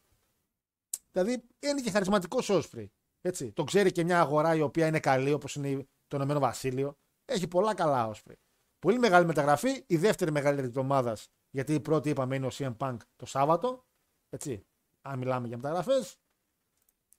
Δηλαδή 1.11 1.43
είναι 1.59 1.81
και 1.81 1.91
χαρισματικό 1.91 2.37
Osprey. 2.41 2.85
Έτσι. 3.21 3.51
Το 3.51 3.63
ξέρει 3.63 3.91
και 3.91 4.03
μια 4.03 4.19
αγορά 4.19 4.55
η 4.55 4.61
οποία 4.61 4.87
είναι 4.87 4.99
καλή, 4.99 5.33
όπως 5.33 5.55
είναι 5.55 5.87
το 6.07 6.17
Ηνωμένο 6.17 6.39
Βασίλειο. 6.39 6.97
Έχει 7.25 7.47
πολλά 7.47 7.73
καλά 7.73 8.11
Osprey. 8.13 8.35
Πολύ 8.79 8.99
μεγάλη 8.99 9.25
μεταγραφή. 9.25 9.83
Η 9.87 9.97
δεύτερη 9.97 10.31
μεγαλύτερη 10.31 10.67
της 10.67 10.77
ομάδας, 10.77 11.27
γιατί 11.49 11.73
η 11.73 11.79
πρώτη 11.79 12.09
είπαμε 12.09 12.35
είναι 12.35 12.45
ο 12.45 12.51
CM 12.53 12.77
Punk 12.77 12.97
το 13.15 13.25
Σάββατο. 13.25 13.85
Έτσι. 14.29 14.65
Αν 15.01 15.17
μιλάμε 15.17 15.47
για 15.47 15.57
μεταγραφές. 15.57 16.17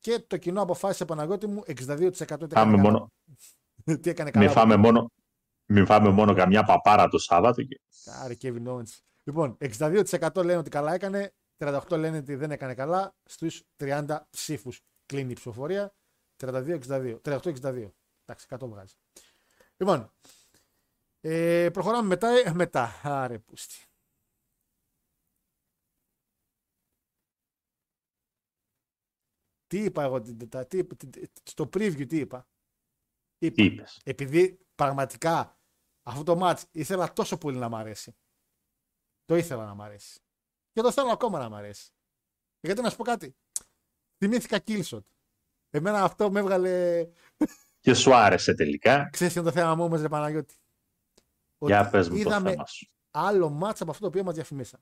Και 0.01 0.25
το 0.27 0.37
κοινό 0.37 0.63
αποφάσισε 0.63 1.05
Παναγιώτη 1.05 1.47
μου 1.47 1.63
62% 1.67 2.13
τι 2.17 2.23
έκανε 2.23 2.47
Φάμε 2.49 2.77
καλά. 2.77 2.83
μόνο, 2.83 3.13
Τι 4.01 4.11
έκανε 4.11 4.31
καλά. 4.31 4.45
μην, 4.45 4.55
φάμε 4.55 4.77
μόνο, 4.77 5.11
μην 5.67 5.87
φάμε 5.87 6.09
μόνο 6.09 6.35
καμιά 6.35 6.63
παπάρα 6.65 7.09
το 7.09 7.19
Σάββατο. 7.19 7.63
Και... 7.63 7.81
Άρη 8.23 8.37
Kevin 8.43 8.67
Owens. 8.67 8.99
Λοιπόν, 9.25 9.57
62% 9.61 10.35
λένε 10.35 10.57
ότι 10.57 10.71
καλά 10.71 10.95
έκανε, 10.95 11.35
38% 11.59 11.81
λένε 11.91 12.17
ότι 12.17 12.35
δεν 12.35 12.51
έκανε 12.51 12.75
καλά. 12.75 13.15
Στους 13.25 13.63
30 13.81 14.19
ψήφους 14.31 14.81
κλείνει 15.07 15.31
η 15.31 15.35
ψηφοφορία. 15.35 15.95
32-62. 16.43 17.19
38-62. 17.23 17.91
Εντάξει, 18.25 18.47
100 18.49 18.59
βγάζει. 18.69 18.95
Λοιπόν, 19.77 20.13
ε, 21.21 21.69
προχωράμε 21.73 22.09
μετά. 22.09 22.29
ε, 22.29 22.53
μετά. 22.55 23.01
Άρε, 23.03 23.39
πούστη. 23.39 23.86
Τι 29.67 29.79
είπα 29.85 30.03
εγώ 30.03 30.21
την 30.21 30.39
Τετάρτη, 30.39 30.85
τι- 30.85 30.97
τι- 30.97 31.29
τι- 31.29 31.41
στο 31.51 31.65
preview 31.65 32.07
τι 32.09 32.19
είπα; 32.19 32.49
Είπα, 33.39 33.55
Τι 33.55 33.65
είπες; 33.65 34.01
επειδή 34.05 34.59
πραγματικά 34.75 35.59
αυτό 36.03 36.23
το 36.23 36.39
match 36.47 36.63
ήθελα 36.73 37.13
τόσο 37.13 37.39
πολύ 37.39 37.59
να 37.59 37.69
μ' 37.69 37.75
αρέσει. 37.75 38.17
Το 39.25 39.37
ήθελα 39.37 39.65
να 39.67 39.75
μ' 39.75 39.83
αρέσει. 39.83 40.21
Και 40.73 40.81
το 40.81 40.93
θέλω 40.93 41.11
ακόμα 41.11 41.39
να 41.39 41.49
μ' 41.49 41.55
αρέσει. 41.55 41.91
Γιατί 42.61 42.81
να 42.81 42.91
σου 42.91 42.97
πω 42.97 43.05
κάτι; 43.05 43.37
Θυμήθηκα 44.19 44.63
Killshot. 44.67 45.03
Εμένα 45.71 46.03
αυτό 46.03 46.31
με 46.31 46.41
έβγαλε. 46.41 47.07
Και 47.81 47.95
σου 47.95 48.15
άρεσε 48.15 48.55
τελικά. 48.55 49.09
Ξέρεις 49.13 49.33
τι 49.33 49.39
είναι 49.41 49.49
το 49.51 49.55
θέμα 49.55 49.75
μου 49.75 49.85
όμως, 49.85 50.01
ρε 50.01 50.09
Παναγιώτη; 50.09 50.55
Για 51.59 51.81
Ότι 51.81 51.91
πες 51.91 52.09
μου 52.09 52.15
το 52.15 52.21
είδαμε 52.21 52.51
θέμα 52.51 52.67
σου. 52.67 52.89
άλλο 53.11 53.59
match 53.63 53.77
από 53.81 53.91
αυτό 53.91 54.01
το 54.01 54.07
οποίο 54.07 54.25
μας 54.25 54.35
διαφημίσαν. 54.35 54.81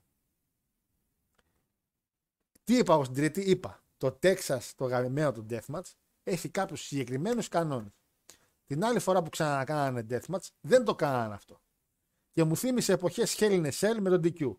Τι 2.63 2.77
είπα 2.77 2.93
εγώ 2.93 3.03
στην 3.03 3.15
Τρίτη, 3.15 3.41
είπα. 3.41 3.83
Το 3.97 4.19
Texas, 4.21 4.59
το 4.75 4.85
γαμημένο 4.85 5.31
του 5.31 5.45
Deathmatch, 5.49 5.91
έχει 6.23 6.49
κάποιους 6.49 6.81
συγκεκριμένους 6.81 7.47
κανόνες. 7.47 8.03
Την 8.65 8.83
άλλη 8.83 8.99
φορά 8.99 9.21
που 9.23 9.29
ξανακάνανε 9.29 10.05
Deathmatch, 10.09 10.47
δεν 10.61 10.83
το 10.83 10.95
κάνανε 10.95 11.33
αυτό. 11.33 11.61
Και 12.31 12.43
μου 12.43 12.57
θύμισε 12.57 12.93
εποχές 12.93 13.35
Hell 13.39 13.63
in 13.63 13.71
a 13.71 13.71
Cell 13.71 13.97
με 13.99 14.09
τον 14.09 14.21
DQ. 14.23 14.55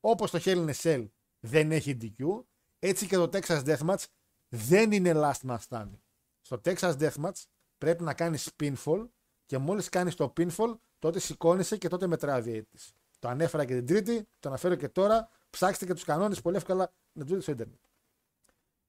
Όπως 0.00 0.30
το 0.30 0.38
Hell 0.44 0.66
in 0.66 0.70
a 0.70 0.74
Cell 0.82 1.08
δεν 1.40 1.72
έχει 1.72 1.96
DQ, 2.00 2.44
έτσι 2.78 3.06
και 3.06 3.16
το 3.16 3.28
Texas 3.32 3.64
Deathmatch 3.64 4.04
δεν 4.48 4.92
είναι 4.92 5.12
last 5.14 5.48
man 5.48 5.58
standing. 5.68 6.00
Στο 6.40 6.60
Texas 6.64 6.96
Deathmatch 6.98 7.42
πρέπει 7.78 8.02
να 8.02 8.14
κάνεις 8.14 8.50
pinfall 8.62 9.08
και 9.46 9.58
μόλις 9.58 9.88
κάνεις 9.88 10.14
το 10.14 10.32
pinfall 10.36 10.78
τότε 10.98 11.18
σηκώνεσαι 11.18 11.76
και 11.76 11.88
τότε 11.88 12.06
μετράει 12.06 12.38
ο 12.38 12.42
διαιτητής. 12.42 12.92
Το 13.18 13.28
ανέφερα 13.28 13.64
και 13.64 13.74
την 13.74 13.86
Τρίτη, 13.86 14.28
το 14.40 14.48
αναφέρω 14.48 14.74
και 14.74 14.88
τώρα. 14.88 15.28
Ψάξτε 15.50 15.86
και 15.86 15.94
τους 15.94 16.04
κανόνες 16.04 16.40
πολύ 16.40 16.56
εύκολα 16.56 16.92
να 17.12 17.22
τους 17.22 17.30
δείτε 17.30 17.42
στο 17.42 17.52
Ιντερνετ. 17.52 17.80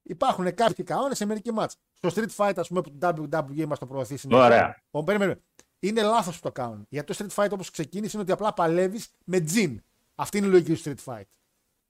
Υπάρχουν 0.08 0.54
κάποιοι 0.54 0.84
κανόνες 0.84 1.16
σε 1.16 1.24
μερικοί 1.24 1.52
μάτς. 1.52 1.76
Στο 1.92 2.08
Street 2.14 2.36
Fight, 2.36 2.52
ας 2.56 2.68
πούμε, 2.68 2.80
που 2.80 2.98
το 2.98 3.14
WWE 3.18 3.66
μας 3.66 3.78
το 3.78 3.86
προωθεί 3.86 4.16
συνέχεια. 4.16 4.44
Ωραία. 4.44 4.82
Ο, 4.90 5.04
περίμενε. 5.04 5.40
Είναι 5.78 6.02
λάθος 6.02 6.34
που 6.34 6.42
το 6.42 6.52
κάνουν. 6.52 6.86
Γιατί 6.88 7.16
το 7.16 7.24
Street 7.24 7.44
Fight 7.44 7.50
όπως 7.50 7.70
ξεκίνησε 7.70 8.10
είναι 8.12 8.22
ότι 8.22 8.32
απλά 8.32 8.52
παλεύεις 8.52 9.08
με 9.24 9.40
τζιν. 9.40 9.82
Αυτή 10.14 10.38
είναι 10.38 10.46
η 10.46 10.50
λογική 10.50 10.74
του 10.74 10.80
Street 10.84 11.12
Fight. 11.12 11.24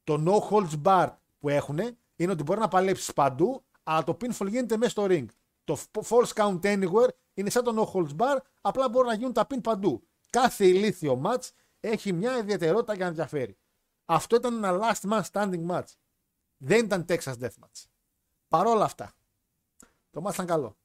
Το 0.05 0.23
no 0.27 0.51
holds 0.51 0.83
bar 0.83 1.09
που 1.39 1.49
έχουν 1.49 1.79
είναι 2.17 2.33
ότι 2.33 2.43
μπορεί 2.43 2.61
να 2.61 2.69
παλέψεις 2.69 3.13
παντού, 3.13 3.65
αλλά 3.83 4.05
το 4.05 4.17
pinfall 4.21 4.49
γίνεται 4.49 4.77
μέσα 4.77 4.91
στο 4.91 5.07
ring. 5.09 5.27
Το 5.65 5.79
false 6.09 6.33
count 6.35 6.61
anywhere 6.61 7.09
είναι 7.35 7.51
σαν 7.51 7.65
το 7.65 7.83
no 7.83 7.93
holds 7.93 8.17
bar, 8.17 8.37
απλά 8.61 8.89
μπορεί 8.89 9.07
να 9.07 9.15
γίνουν 9.15 9.33
τα 9.33 9.47
pin 9.51 9.61
παντού. 9.63 10.09
Κάθε 10.31 10.67
ηλίθιο 10.67 11.21
match 11.25 11.49
έχει 11.81 12.13
μια 12.13 12.39
ιδιαιτερότητα 12.39 12.95
για 12.95 13.05
να 13.05 13.11
ενδιαφέρει. 13.11 13.57
Αυτό 14.05 14.37
ήταν 14.37 14.65
ένα 14.65 14.79
last 14.81 15.11
man 15.11 15.23
standing 15.33 15.67
match. 15.67 15.93
Δεν 16.57 16.85
ήταν 16.85 17.05
Texas 17.09 17.35
Deathmatch. 17.41 17.85
Παρόλα 18.49 18.85
αυτά, 18.85 19.15
το 20.11 20.25
match 20.27 20.33
ήταν 20.33 20.47
καλό. 20.47 20.77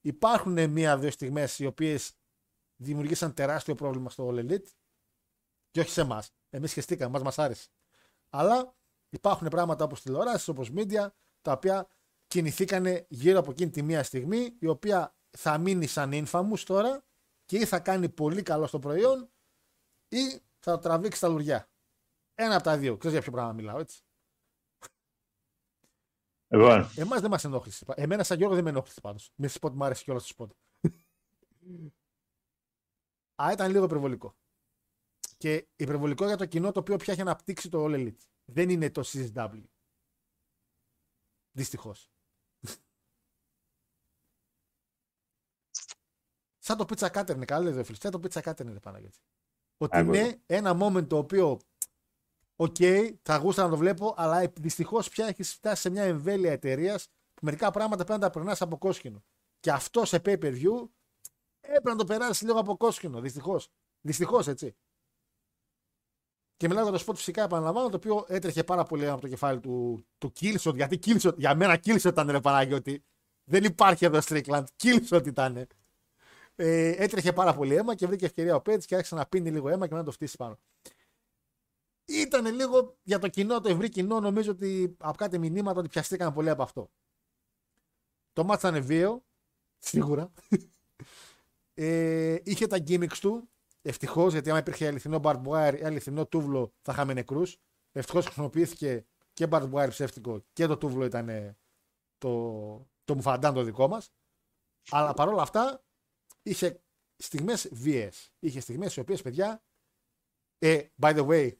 Υπάρχουν 0.00 0.70
μία-δύο 0.70 1.10
στιγμές 1.10 1.58
οι 1.58 1.66
οποίες 1.66 2.12
δημιουργήσαν 2.76 3.34
τεράστιο 3.34 3.74
πρόβλημα 3.74 4.10
στο 4.10 4.28
All 4.28 4.38
Elite 4.38 4.66
και 5.70 5.80
όχι 5.80 5.90
σε 5.90 6.00
εμάς. 6.00 6.32
Εμείς 6.50 6.72
χεστήκαμε, 6.72 7.10
μας 7.10 7.22
μας 7.22 7.38
άρεσε. 7.38 7.68
Αλλά 8.30 8.74
υπάρχουν 9.08 9.48
πράγματα 9.48 9.84
όπως 9.84 10.02
τηλεοράσει, 10.02 10.50
όπως 10.50 10.70
media, 10.74 11.06
τα 11.42 11.52
οποία 11.52 11.88
κινηθήκανε 12.26 13.06
γύρω 13.08 13.38
από 13.38 13.50
εκείνη 13.50 13.70
τη 13.70 13.82
μία 13.82 14.02
στιγμή, 14.02 14.56
η 14.58 14.66
οποία 14.66 15.16
θα 15.30 15.58
μείνει 15.58 15.86
σαν 15.86 16.10
infamous 16.12 16.58
τώρα 16.66 17.04
και 17.44 17.56
ή 17.56 17.64
θα 17.64 17.80
κάνει 17.80 18.08
πολύ 18.08 18.42
καλό 18.42 18.66
στο 18.66 18.78
προϊόν 18.78 19.30
ή 20.08 20.30
θα 20.58 20.72
το 20.72 20.78
τραβήξει 20.78 21.18
στα 21.18 21.28
λουριά. 21.28 21.68
Ένα 22.34 22.54
από 22.54 22.64
τα 22.64 22.78
δύο. 22.78 22.96
Ξέρεις 22.96 23.12
για 23.12 23.22
ποιο 23.22 23.32
πράγμα 23.32 23.52
μιλάω, 23.52 23.78
έτσι. 23.78 24.03
Λοιπόν, 26.54 26.90
Εμάς 26.96 27.20
δεν 27.20 27.30
μας 27.30 27.44
ενόχλησε. 27.44 27.84
Εμένα, 27.94 28.22
σαν 28.24 28.36
Γιώργο, 28.36 28.54
δεν 28.54 28.64
με 28.64 28.70
ενόχλησε 28.70 29.00
πάντως. 29.00 29.32
Μη 29.34 29.48
σα 29.48 29.58
πω 29.58 29.66
ότι 29.66 29.76
μου 29.76 29.84
άρεσε 29.84 30.04
κιόλας 30.04 30.22
το 30.22 30.28
σποτ. 30.28 30.52
Α, 33.42 33.52
ήταν 33.52 33.70
λίγο 33.70 33.84
υπερβολικό. 33.84 34.36
Και 35.38 35.66
υπερβολικό 35.76 36.26
για 36.26 36.36
το 36.36 36.46
κοινό 36.46 36.72
το 36.72 36.80
οποίο 36.80 36.96
πια 36.96 37.12
έχει 37.12 37.22
αναπτύξει 37.22 37.68
το 37.68 37.84
All 37.84 37.94
Elite. 37.94 38.26
Δεν 38.44 38.70
είναι 38.70 38.90
το 38.90 39.02
CSW. 39.04 39.62
Δυστυχώς. 41.52 42.10
Σαν 46.58 46.76
το 46.76 46.84
pizza 46.88 47.10
cutter 47.10 47.34
είναι 47.34 47.44
καλό, 47.44 47.68
εδώ 47.68 47.84
φίλε. 47.84 47.96
Σαν 48.00 48.10
το 48.10 48.20
pizza 48.22 48.42
cutter 48.42 48.60
είναι 48.60 48.80
Παναγιώτη. 48.80 49.18
Ότι 49.76 49.98
Εγώ. 49.98 50.14
είναι 50.14 50.42
ένα 50.46 50.78
moment 50.80 51.06
το 51.08 51.16
οποίο 51.16 51.58
Οκ, 52.56 52.76
θα 53.22 53.36
γούσταρα 53.36 53.62
να 53.62 53.68
το 53.68 53.76
βλέπω, 53.76 54.14
αλλά 54.16 54.52
δυστυχώς 54.60 55.08
πια 55.08 55.26
έχεις 55.26 55.52
φτάσει 55.52 55.80
σε 55.80 55.90
μια 55.90 56.02
εμβέλεια 56.02 56.52
εταιρείας 56.52 57.08
που 57.34 57.44
μερικά 57.44 57.70
πράγματα 57.70 58.04
πρέπει 58.04 58.20
να 58.20 58.26
τα 58.26 58.32
περνάς 58.32 58.60
από 58.62 58.78
κόσκινο. 58.78 59.24
Και 59.60 59.70
αυτό 59.70 60.04
σε 60.04 60.22
pay 60.24 60.38
per 60.38 60.52
view 60.52 60.88
έπρεπε 61.60 61.90
να 61.90 61.96
το 61.96 62.04
περάσεις 62.04 62.42
λίγο 62.42 62.58
από 62.58 62.76
κόσκινο. 62.76 63.20
Δυστυχώς. 63.20 63.68
Δυστυχώς 64.00 64.48
έτσι. 64.48 64.76
Και 66.56 66.68
μιλάω 66.68 66.88
για 66.88 66.98
το 66.98 67.04
spot 67.06 67.14
φυσικά 67.14 67.42
επαναλαμβάνω, 67.42 67.88
το 67.88 67.96
οποίο 67.96 68.24
έτρεχε 68.28 68.64
πάρα 68.64 68.84
πολύ 68.84 69.08
από 69.08 69.20
το 69.20 69.28
κεφάλι 69.28 69.60
του, 69.60 70.06
του 70.18 70.32
Killshot. 70.40 70.74
Γιατί 70.74 70.98
Killshot, 71.04 71.36
για 71.36 71.54
μένα 71.54 71.80
Killshot 71.84 72.04
ήταν 72.04 72.30
ρε 72.30 72.40
Παναγιώτη. 72.40 73.04
Δεν 73.44 73.64
υπάρχει 73.64 74.04
εδώ 74.04 74.18
Strickland. 74.24 74.64
Killshot 74.82 75.26
ήταν. 75.26 75.66
Ε, 76.56 76.88
έτρεχε 76.88 77.32
πάρα 77.32 77.54
πολύ 77.54 77.74
αίμα 77.74 77.94
και 77.94 78.06
βρήκε 78.06 78.24
ευκαιρία 78.24 78.54
ο 78.54 78.60
Πέτς 78.60 78.86
και 78.86 78.94
άρχισε 78.94 79.14
να 79.14 79.26
πίνει 79.26 79.50
λίγο 79.50 79.68
αίμα 79.68 79.86
και 79.86 79.94
να 79.94 80.04
το 80.04 80.10
φτύσει 80.10 80.36
πάνω 80.36 80.58
ήταν 82.04 82.54
λίγο 82.54 82.96
για 83.02 83.18
το 83.18 83.28
κοινό, 83.28 83.60
το 83.60 83.68
ευρύ 83.68 83.88
κοινό, 83.88 84.20
νομίζω 84.20 84.50
ότι 84.50 84.96
από 84.98 85.16
κάτι 85.16 85.38
μηνύματα 85.38 85.78
ότι 85.78 85.88
πιαστήκαν 85.88 86.32
πολύ 86.32 86.50
από 86.50 86.62
αυτό. 86.62 86.90
Το 88.32 88.44
μάτς 88.44 88.62
ήταν 88.62 88.84
βίαιο, 88.84 89.24
σίγουρα. 89.78 90.32
ε, 91.74 92.36
είχε 92.42 92.66
τα 92.66 92.76
gimmicks 92.86 93.16
του, 93.20 93.48
ευτυχώς, 93.82 94.32
γιατί 94.32 94.50
άμα 94.50 94.58
υπήρχε 94.58 94.86
αληθινό 94.86 95.20
barbed 95.22 95.42
wire 95.46 95.78
ή 95.80 95.84
αληθινό 95.84 96.26
τούβλο 96.26 96.72
θα 96.82 96.92
είχαμε 96.92 97.12
νεκρούς. 97.12 97.56
Ευτυχώς 97.92 98.24
χρησιμοποιήθηκε 98.24 99.06
και 99.32 99.46
barbed 99.50 99.70
wire 99.72 99.88
ψεύτικο 99.88 100.44
και 100.52 100.66
το 100.66 100.76
τούβλο 100.76 101.04
ήταν 101.04 101.56
το, 102.18 102.86
το 103.04 103.14
μουφαντάν 103.14 103.54
το 103.54 103.62
δικό 103.62 103.88
μας. 103.88 104.12
Αλλά 104.90 105.14
παρόλα 105.14 105.42
αυτά 105.42 105.84
είχε 106.42 106.82
στιγμές 107.16 107.68
βίαιες. 107.72 108.32
Είχε 108.38 108.60
στιγμές 108.60 108.96
οι 108.96 109.00
οποίες, 109.00 109.22
παιδιά, 109.22 109.62
Ε, 110.58 110.90
by 111.02 111.14
the 111.16 111.26
way, 111.26 111.50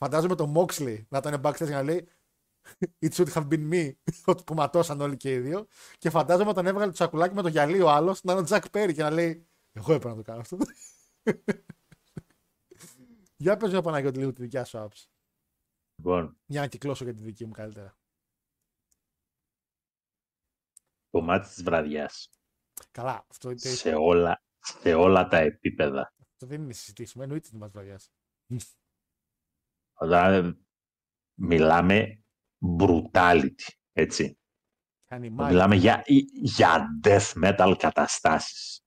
φαντάζομαι 0.00 0.34
τον 0.34 0.54
Moxley 0.56 1.02
να 1.08 1.18
ήταν 1.18 1.40
backstage 1.44 1.66
για 1.66 1.76
να 1.76 1.82
λέει 1.82 2.08
It 3.00 3.10
should 3.12 3.32
have 3.32 3.48
been 3.48 3.72
me. 3.72 3.92
Ότι 4.32 4.42
που 4.44 4.54
ματώσαν 4.54 5.00
όλοι 5.00 5.16
και 5.16 5.32
οι 5.32 5.38
δύο. 5.38 5.66
Και 5.98 6.10
φαντάζομαι 6.10 6.50
όταν 6.50 6.66
έβγαλε 6.66 6.90
το 6.90 6.96
σακουλάκι 6.96 7.34
με 7.34 7.42
το 7.42 7.48
γυαλί 7.48 7.80
ο 7.80 7.90
άλλος 7.90 8.22
να 8.24 8.32
είναι 8.32 8.40
ο 8.40 8.44
Τζακ 8.44 8.70
Πέρι 8.70 8.94
και 8.94 9.02
να 9.02 9.10
λέει 9.10 9.48
Εγώ 9.72 9.92
έπρεπε 9.92 10.08
να 10.08 10.16
το 10.16 10.22
κάνω 10.22 10.40
αυτό. 10.40 10.56
Για 13.36 13.56
πες 13.56 13.70
μια 13.70 13.82
Παναγιώτη 13.82 14.18
λίγο 14.18 14.32
τη 14.32 14.42
δικιά 14.42 14.64
σου 14.64 14.78
άποψη. 14.78 15.10
Λοιπόν, 15.96 16.36
Για 16.46 16.60
να 16.60 16.66
κυκλώσω 16.66 17.04
για 17.04 17.14
τη 17.14 17.22
δική 17.22 17.46
μου 17.46 17.52
καλύτερα. 17.52 17.98
το 21.10 21.20
μάτι 21.20 21.48
της 21.48 21.62
βραδιάς 21.62 22.30
Καλά, 22.90 23.26
αυτό, 23.30 23.50
είτε- 23.50 23.68
σε 23.68 23.94
όλα, 23.94 24.42
σε 24.58 24.94
όλα 24.94 25.28
τα 25.28 25.36
επίπεδα. 25.38 26.14
αυτό 26.32 26.46
δεν 26.46 26.62
είναι 26.62 26.72
συζητήσιμο. 26.72 27.22
Εννοείται 27.26 27.48
ότι 27.48 27.56
μα 27.56 27.68
βραδιάς. 27.68 28.10
Δηλαδή, 30.00 30.58
μιλάμε 31.34 32.22
brutality, 32.80 33.68
έτσι. 33.92 34.38
Κάνει 35.06 35.30
μάγια. 35.30 35.52
Μιλάμε 35.52 35.74
για, 35.74 36.02
για 36.42 36.86
death 37.04 37.32
metal 37.44 37.74
καταστάσεις. 37.78 38.84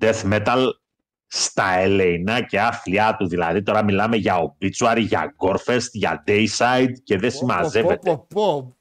Death 0.00 0.22
metal 0.22 0.70
στα 1.26 1.72
ελεηνά 1.72 2.42
και 2.42 2.60
άθλιά 2.60 3.16
του. 3.16 3.28
Δηλαδή 3.28 3.62
τώρα 3.62 3.84
μιλάμε 3.84 4.16
για 4.16 4.38
obituary, 4.38 5.04
για 5.06 5.34
gorefest, 5.38 5.88
για 5.92 6.24
dayside 6.26 6.92
και 7.02 7.18
δεν 7.18 7.30
συμμαζεύεται. 7.30 8.10
Πω, 8.10 8.26
πω, 8.26 8.26
πω. 8.28 8.76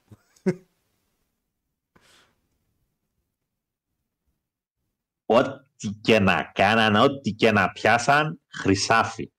Ό,τι 5.25 5.87
και 6.01 6.19
να 6.19 6.43
κάναν, 6.43 6.95
ό,τι 6.95 7.31
και 7.31 7.51
να 7.51 7.71
πιάσαν, 7.71 8.41
χρυσάφι. 8.47 9.31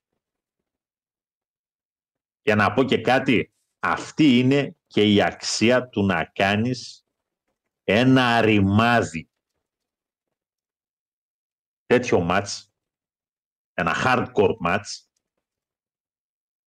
Και 2.50 2.56
να 2.56 2.72
πω 2.72 2.84
και 2.84 3.00
κάτι, 3.00 3.52
αυτή 3.78 4.38
είναι 4.38 4.76
και 4.86 5.12
η 5.12 5.22
αξία 5.22 5.88
του 5.88 6.06
να 6.06 6.24
κάνεις 6.24 7.06
ένα 7.84 8.40
ρημάδι. 8.40 9.30
Τέτοιο 11.86 12.20
μάτς, 12.20 12.72
ένα 13.74 13.94
hardcore 14.04 14.56
μάτς, 14.58 15.10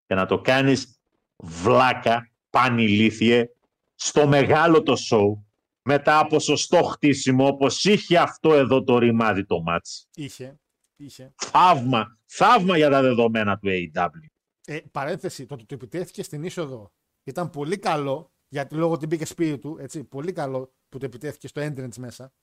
και 0.05 0.15
να 0.15 0.25
το 0.25 0.41
κάνεις 0.41 0.99
βλάκα, 1.35 2.31
πανηλήθιε, 2.49 3.49
στο 3.95 4.27
μεγάλο 4.27 4.83
το 4.83 4.95
show, 5.09 5.43
μετά 5.81 6.19
από 6.19 6.39
σωστό 6.39 6.83
χτίσιμο, 6.83 7.47
όπως 7.47 7.83
είχε 7.83 8.17
αυτό 8.17 8.53
εδώ 8.53 8.83
το 8.83 8.97
ρημάδι 8.97 9.45
το 9.45 9.61
μάτς. 9.61 10.07
Είχε. 10.15 10.59
είχε. 10.95 11.33
Θαύμα, 11.35 12.19
θαύμα 12.25 12.77
για 12.77 12.89
τα 12.89 13.01
δεδομένα 13.01 13.57
του 13.57 13.67
AEW. 13.69 14.32
Ε, 14.65 14.79
παρένθεση, 14.91 15.45
το 15.45 15.53
ότι 15.53 15.65
του 15.65 15.73
επιτέθηκε 15.73 16.23
στην 16.23 16.43
είσοδο 16.43 16.93
ήταν 17.23 17.49
πολύ 17.49 17.79
καλό, 17.79 18.33
γιατί 18.47 18.75
λόγω 18.75 18.93
ότι 18.93 19.05
μπήκε 19.07 19.25
σπίτι 19.25 19.57
του, 19.59 19.77
έτσι, 19.79 20.03
πολύ 20.03 20.31
καλό 20.31 20.73
που 20.89 20.97
το 20.97 21.05
επιτέθηκε 21.05 21.47
στο 21.47 21.61
entrance 21.61 21.95
μέσα. 21.97 22.33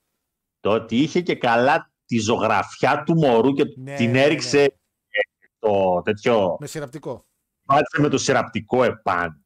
Το 0.60 0.70
ότι 0.70 0.96
είχε 0.96 1.20
και 1.22 1.36
καλά 1.36 1.92
τη 2.04 2.18
ζωγραφιά 2.18 3.02
του 3.02 3.14
μωρού 3.14 3.52
και 3.52 3.64
Ναι, 3.76 3.96
την 3.96 4.10
ναι, 4.10 4.22
έριξε 4.22 4.58
ναι. 4.58 4.64
ε, 4.64 5.46
το 5.58 6.02
τέτοιο, 6.04 6.56
Με 6.60 6.66
σειραπτικό. 6.66 7.26
πάτησε 7.66 8.00
με 8.00 8.08
το 8.08 8.18
σειραπτικό 8.18 8.84
επάνω. 8.84 9.44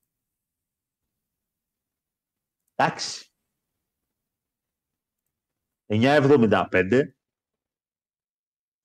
Εντάξει. 2.75 3.29
9.75. 5.87 7.03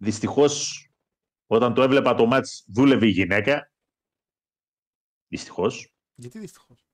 Δυστυχώς, 0.02 0.84
όταν 1.48 1.74
το 1.74 1.82
έβλεπα 1.82 2.16
το 2.16 2.26
μάτς, 2.26 2.66
δούλευε 2.68 3.06
η 3.06 3.10
γυναίκα. 3.10 3.69
Δυστυχώς. 5.30 5.94
Γιατί 6.16 6.40
δυστυχώς; 6.40 6.86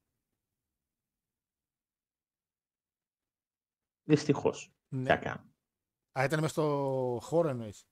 Δυστυχώς. 4.04 4.72
Τι 4.90 4.96
Ναι. 4.96 5.10
να 5.10 5.18
κάνω. 5.18 5.54
Α, 6.20 6.24
ήταν 6.24 6.40
μέσα 6.40 6.52
στο 6.54 7.20
χώρο 7.22 7.50
εννοείς. 7.50 7.88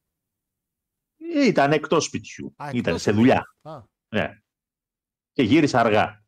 Ήταν 1.46 1.72
εκτός 1.72 2.04
σπιτιού. 2.06 2.54
Α, 2.58 2.70
Ήταν 2.70 2.78
εκτός 2.80 3.02
σε 3.02 3.10
ήταν. 3.10 3.22
δουλειά. 3.22 3.56
Α, 3.62 3.82
Ναι. 4.16 4.42
Και 5.32 5.44
γύρισε 5.44 5.78
αργά. 5.78 6.26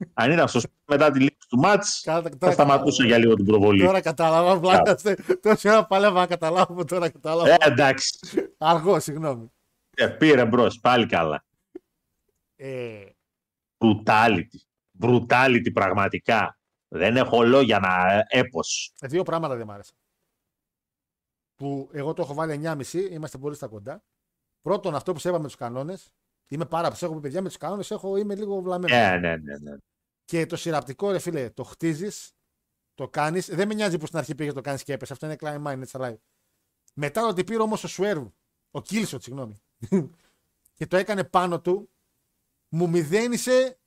Αν 0.14 0.30
ήταν 0.32 0.48
στο 0.48 0.60
σπίτι 0.60 0.82
μετά 0.86 1.10
τη 1.10 1.20
λήξη 1.20 1.48
του 1.48 1.58
μάτς, 1.58 2.00
Καλά, 2.00 2.22
θα 2.22 2.36
τώρα 2.38 2.52
σταματούσα 2.52 3.02
κατάλαβα. 3.02 3.06
για 3.06 3.18
λίγο 3.18 3.34
την 3.34 3.44
προβολή. 3.44 3.84
Τώρα 3.84 4.00
κατάλαβα, 4.00 4.58
βλάκαστε. 4.58 5.14
Τόση 5.42 5.68
ώρα 5.68 5.86
παλεύα 5.86 6.20
να 6.20 6.26
καταλάβω, 6.26 6.84
τώρα 6.84 7.10
κατάλαβα. 7.10 7.50
Ε, 7.50 7.56
εντάξει. 7.60 8.18
Αργό, 8.58 9.00
συγγνώμη. 9.00 9.50
Ε, 9.98 10.08
πήρε 10.08 10.46
μπρος, 10.46 10.80
πάλι 10.80 11.06
καλά. 11.06 11.44
Ε, 12.56 13.04
Brutality. 13.78 14.58
Brutality 15.00 15.72
πραγματικά. 15.72 16.58
Δεν 16.88 17.16
έχω 17.16 17.42
λόγια 17.42 17.78
να 17.78 18.24
έπος. 18.28 18.92
Ε, 19.00 19.06
δύο 19.06 19.22
πράγματα 19.22 19.56
δεν 19.56 19.66
μ' 19.66 19.70
άρεσαν. 19.70 19.96
Που 21.54 21.90
εγώ 21.92 22.12
το 22.12 22.22
έχω 22.22 22.34
βάλει 22.34 22.60
9,5, 22.64 23.08
είμαστε 23.10 23.38
πολύ 23.38 23.54
στα 23.54 23.66
κοντά. 23.66 24.04
Πρώτον, 24.60 24.94
αυτό 24.94 25.12
που 25.12 25.18
σε 25.18 25.28
είπα 25.28 25.38
με 25.38 25.44
τους 25.44 25.56
κανόνες. 25.56 26.12
Είμαι 26.48 26.66
πάρα 26.66 26.88
πολύ. 26.88 26.98
Έχω 27.02 27.14
πει 27.14 27.20
παιδιά 27.20 27.42
με 27.42 27.48
τους 27.48 27.56
κανόνες, 27.56 27.90
έχω, 27.90 28.16
είμαι 28.16 28.34
λίγο 28.34 28.60
βλαμμένο. 28.60 28.96
Ναι, 28.96 29.18
ναι, 29.18 29.36
ναι. 29.36 29.58
ναι. 29.58 29.76
Και 30.24 30.46
το 30.46 30.56
σειραπτικό, 30.56 31.10
ρε 31.10 31.18
φίλε, 31.18 31.50
το 31.50 31.62
χτίζεις, 31.62 32.32
το 32.94 33.08
κάνεις. 33.08 33.48
Δεν 33.54 33.68
με 33.68 33.74
νοιάζει 33.74 33.98
που 33.98 34.06
στην 34.06 34.18
αρχή 34.18 34.34
πήγες 34.34 34.54
το 34.54 34.60
κάνεις 34.60 34.82
και 34.82 34.92
έπεσε. 34.92 35.12
Αυτό 35.12 35.26
είναι 35.26 35.36
climb 35.40 35.62
mine, 35.62 35.84
it's 35.84 36.00
alive. 36.00 36.16
Μετά 36.94 37.20
το 37.20 37.28
ότι 37.28 37.44
πήρε 37.44 37.62
όμως 37.62 37.84
ο 37.84 37.88
Swerve, 37.96 38.30
ο 38.70 38.78
Killshot, 38.88 39.22
συγγνώμη, 39.22 39.60
και 40.76 40.86
το 40.86 40.96
έκανε 40.96 41.24
πάνω 41.24 41.60
του, 41.60 41.90
μου 42.68 42.88
μηδένισε 42.88 43.78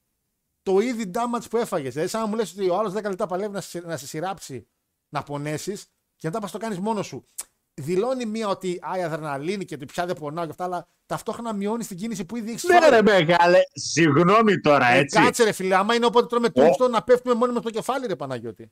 το 0.63 0.79
ήδη 0.79 1.11
damage 1.13 1.49
που 1.49 1.57
έφαγες. 1.57 1.93
Δηλαδή, 1.93 2.09
σαν 2.09 2.21
να 2.21 2.27
μου 2.27 2.35
λες 2.35 2.51
ότι 2.51 2.69
ο 2.69 2.77
άλλος 2.77 2.93
10 2.93 3.03
λεπτά 3.03 3.25
παλεύει 3.27 3.53
να 3.53 3.61
σε, 3.61 3.79
να 3.79 3.97
σε 3.97 4.07
σειράψει, 4.07 4.67
να 5.09 5.23
πονέσεις, 5.23 5.85
και 6.15 6.27
μετά 6.27 6.39
πας 6.39 6.51
το 6.51 6.57
κάνεις 6.57 6.79
μόνος 6.79 7.07
σου. 7.07 7.25
Δηλώνει 7.73 8.25
μία 8.25 8.47
ότι 8.47 8.79
α, 8.91 8.97
η 8.97 9.03
αδρεναλίνη 9.03 9.65
και 9.65 9.75
ότι 9.75 9.85
πια 9.85 10.05
δεν 10.05 10.15
πονάω 10.15 10.43
και 10.45 10.51
αυτά, 10.51 10.63
αλλά 10.63 10.87
ταυτόχρονα 11.05 11.53
μειώνεις 11.53 11.87
την 11.87 11.97
κίνηση 11.97 12.25
που 12.25 12.35
ήδη 12.35 12.49
έχεις 12.51 12.63
Ναι, 12.63 12.89
ρε 12.89 13.01
μεγάλε, 13.01 13.59
συγγνώμη 13.73 14.59
τώρα, 14.59 14.87
ε, 14.87 14.99
έτσι. 14.99 15.19
κάτσε 15.19 15.43
ρε 15.43 15.51
φίλε, 15.51 15.75
άμα 15.75 15.95
είναι 15.95 16.05
όποτε 16.05 16.27
τρώμε 16.27 16.49
τούστο 16.49 16.87
να 16.87 17.03
πέφτουμε 17.03 17.33
μόνοι 17.33 17.53
με 17.53 17.59
το 17.61 17.69
κεφάλι 17.69 18.07
ρε 18.07 18.15
Παναγιώτη. 18.15 18.71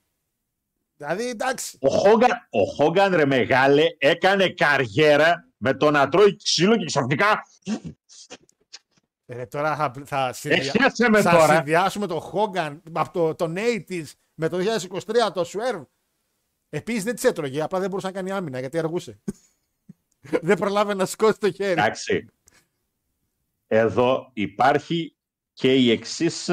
Δηλαδή 0.98 1.30
εντάξει. 1.30 1.78
Ο 1.82 1.90
Χόγκαν, 1.90 2.48
ο 2.50 2.64
Χόγκαν, 2.64 3.16
ρε 3.16 3.26
μεγάλε, 3.26 3.84
έκανε 3.98 4.50
καριέρα 4.50 5.47
με 5.58 5.74
το 5.74 5.92
να 5.92 6.10
τρώει 6.10 6.36
ξύλο 6.36 6.78
και 6.78 6.86
ξαφνικά 6.86 7.42
Ε, 9.26 9.46
τώρα 9.46 9.76
θα, 9.76 9.94
θα, 10.06 10.34
συνδυα... 10.34 10.64
Έχιασε 10.64 11.10
με 11.10 11.22
θα 11.22 11.32
τώρα. 11.32 11.56
συνδυάσουμε 11.56 12.08
το 12.08 12.32
Hogan 12.34 12.78
από 12.92 13.12
το, 13.14 13.36
τον 13.36 13.56
80s 13.58 14.06
με 14.34 14.50
το 14.50 14.58
2023 14.58 15.00
το 15.34 15.42
Swerve. 15.54 15.86
Επίσης 16.70 17.04
δεν 17.04 17.16
της 17.16 17.24
έτρωγε, 17.24 17.62
απλά 17.62 17.80
δεν 17.80 17.90
μπορούσε 17.90 18.08
να 18.08 18.14
κάνει 18.14 18.32
άμυνα 18.32 18.60
γιατί 18.60 18.78
αργούσε. 18.78 19.20
δεν 20.42 20.58
προλάβαινε 20.58 21.00
να 21.00 21.06
σηκώσει 21.06 21.40
το 21.40 21.52
χέρι. 21.52 21.72
Εντάξει. 21.72 22.26
Εδώ 23.68 24.30
υπάρχει 24.34 25.16
και 25.54 25.76
η 25.76 25.92
εξής 25.92 26.50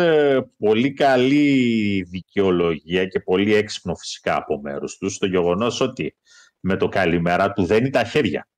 πολύ 0.56 0.92
καλή 0.92 2.02
δικαιολογία 2.02 3.06
και 3.06 3.20
πολύ 3.20 3.54
έξυπνο 3.54 3.94
φυσικά 3.94 4.36
από 4.36 4.60
μέρους 4.60 4.96
τους 4.96 5.14
στο 5.14 5.26
γεγονός 5.26 5.80
ότι 5.80 6.16
με 6.60 6.76
το 6.76 6.88
καλημέρα 6.88 7.52
του 7.52 7.64
δένει 7.64 7.90
τα 7.90 8.04
χέρια. 8.04 8.48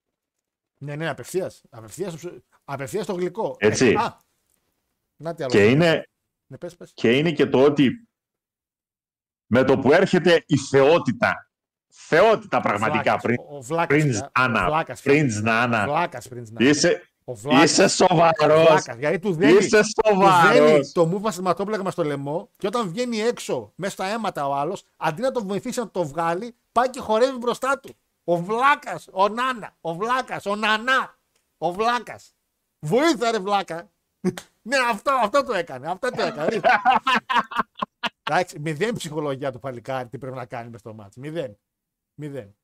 Ναι, 0.78 0.96
ναι, 0.96 1.08
απευθείας. 1.08 1.62
Απευθείας 1.70 2.14
απευθείας 2.64 3.04
στο 3.04 3.12
γλυκό. 3.14 3.56
Έτσι. 3.58 3.86
Ε, 3.86 3.94
α, 3.94 4.16
να 5.16 5.34
τι 5.34 5.42
άλλο. 5.42 5.52
Και 5.52 5.66
είναι, 5.68 6.08
Ναι, 6.46 6.56
πες, 6.58 6.76
πες. 6.76 6.92
και 6.94 7.16
είναι 7.16 7.32
και 7.32 7.46
το 7.46 7.62
ότι 7.62 8.08
με 9.46 9.64
το 9.64 9.78
που 9.78 9.92
έρχεται 9.92 10.44
η 10.46 10.56
θεότητα, 10.58 11.50
θεότητα 11.88 12.60
πραγματικά 12.60 13.00
Βλάκας, 13.02 13.22
πριν, 13.22 13.36
ο- 13.40 13.56
ο 13.56 13.60
Βλάκας, 13.62 13.96
Prince 14.02 14.10
πια. 14.10 14.30
Nana, 14.38 14.62
Ο 14.62 14.66
Βλάκας, 14.66 15.00
Prince 15.04 15.40
πια. 15.42 15.68
Nana. 15.70 15.82
Ο 15.82 15.90
Βλάκας, 15.90 16.28
Prince 16.30 16.58
Nana. 16.58 16.60
είσαι, 16.62 17.02
Ο 17.24 17.34
Βλάκας. 17.34 17.70
είσαι 17.70 17.84
Ο 17.84 17.88
σοβαρός, 17.88 18.64
Βλάκας, 18.66 18.96
γιατί 18.98 19.18
του 19.18 19.32
δένει, 19.32 19.52
είσαι 19.58 19.80
του 19.80 19.86
δένει 20.04 20.22
σοβαρός. 20.22 20.92
το 20.92 21.06
μούβα 21.06 21.30
σηματόπλεγμα 21.30 21.90
στο 21.90 22.02
λαιμό 22.04 22.50
και 22.56 22.66
όταν 22.66 22.88
βγαίνει 22.88 23.20
έξω 23.20 23.72
μέσα 23.76 23.92
στα 23.92 24.04
αίματα 24.06 24.46
ο 24.48 24.54
άλλος, 24.54 24.84
αντί 24.96 25.20
να 25.22 25.32
τον 25.32 25.46
βοηθήσει 25.46 25.78
να 25.78 25.90
το 25.90 26.04
βγάλει, 26.06 26.54
πάει 26.72 26.90
και 26.90 27.00
χορεύει 27.00 27.36
μπροστά 27.38 27.80
του. 27.80 27.94
Ο 28.28 28.36
Βλάκας, 28.36 29.08
ο 29.12 29.28
Νάνα, 29.28 29.76
ο 29.80 29.94
Βλάκας, 29.94 30.46
ο 30.46 30.56
Νανά, 30.56 31.18
ο 31.58 31.72
Βλάκας. 31.72 32.34
Βοήθα 32.78 33.30
ρε 33.30 33.38
Βλάκα. 33.38 33.92
ναι, 34.68 34.76
αυτό, 34.90 35.12
αυτό 35.12 35.44
το 35.44 35.52
έκανε. 35.54 35.90
Αυτό 35.90 36.10
το 36.10 36.22
έκανε. 36.22 36.60
Εντάξει, 38.30 38.58
μηδέν 38.58 38.94
ψυχολογία 38.94 39.52
του 39.52 39.58
παλικάρι 39.58 40.08
τι 40.08 40.18
πρέπει 40.18 40.36
να 40.36 40.46
κάνει 40.46 40.70
μες 40.70 40.80
στο 40.80 40.94
μάτς. 40.94 41.16
Μηδέν. 41.16 41.58
Μηδέν. 42.14 42.56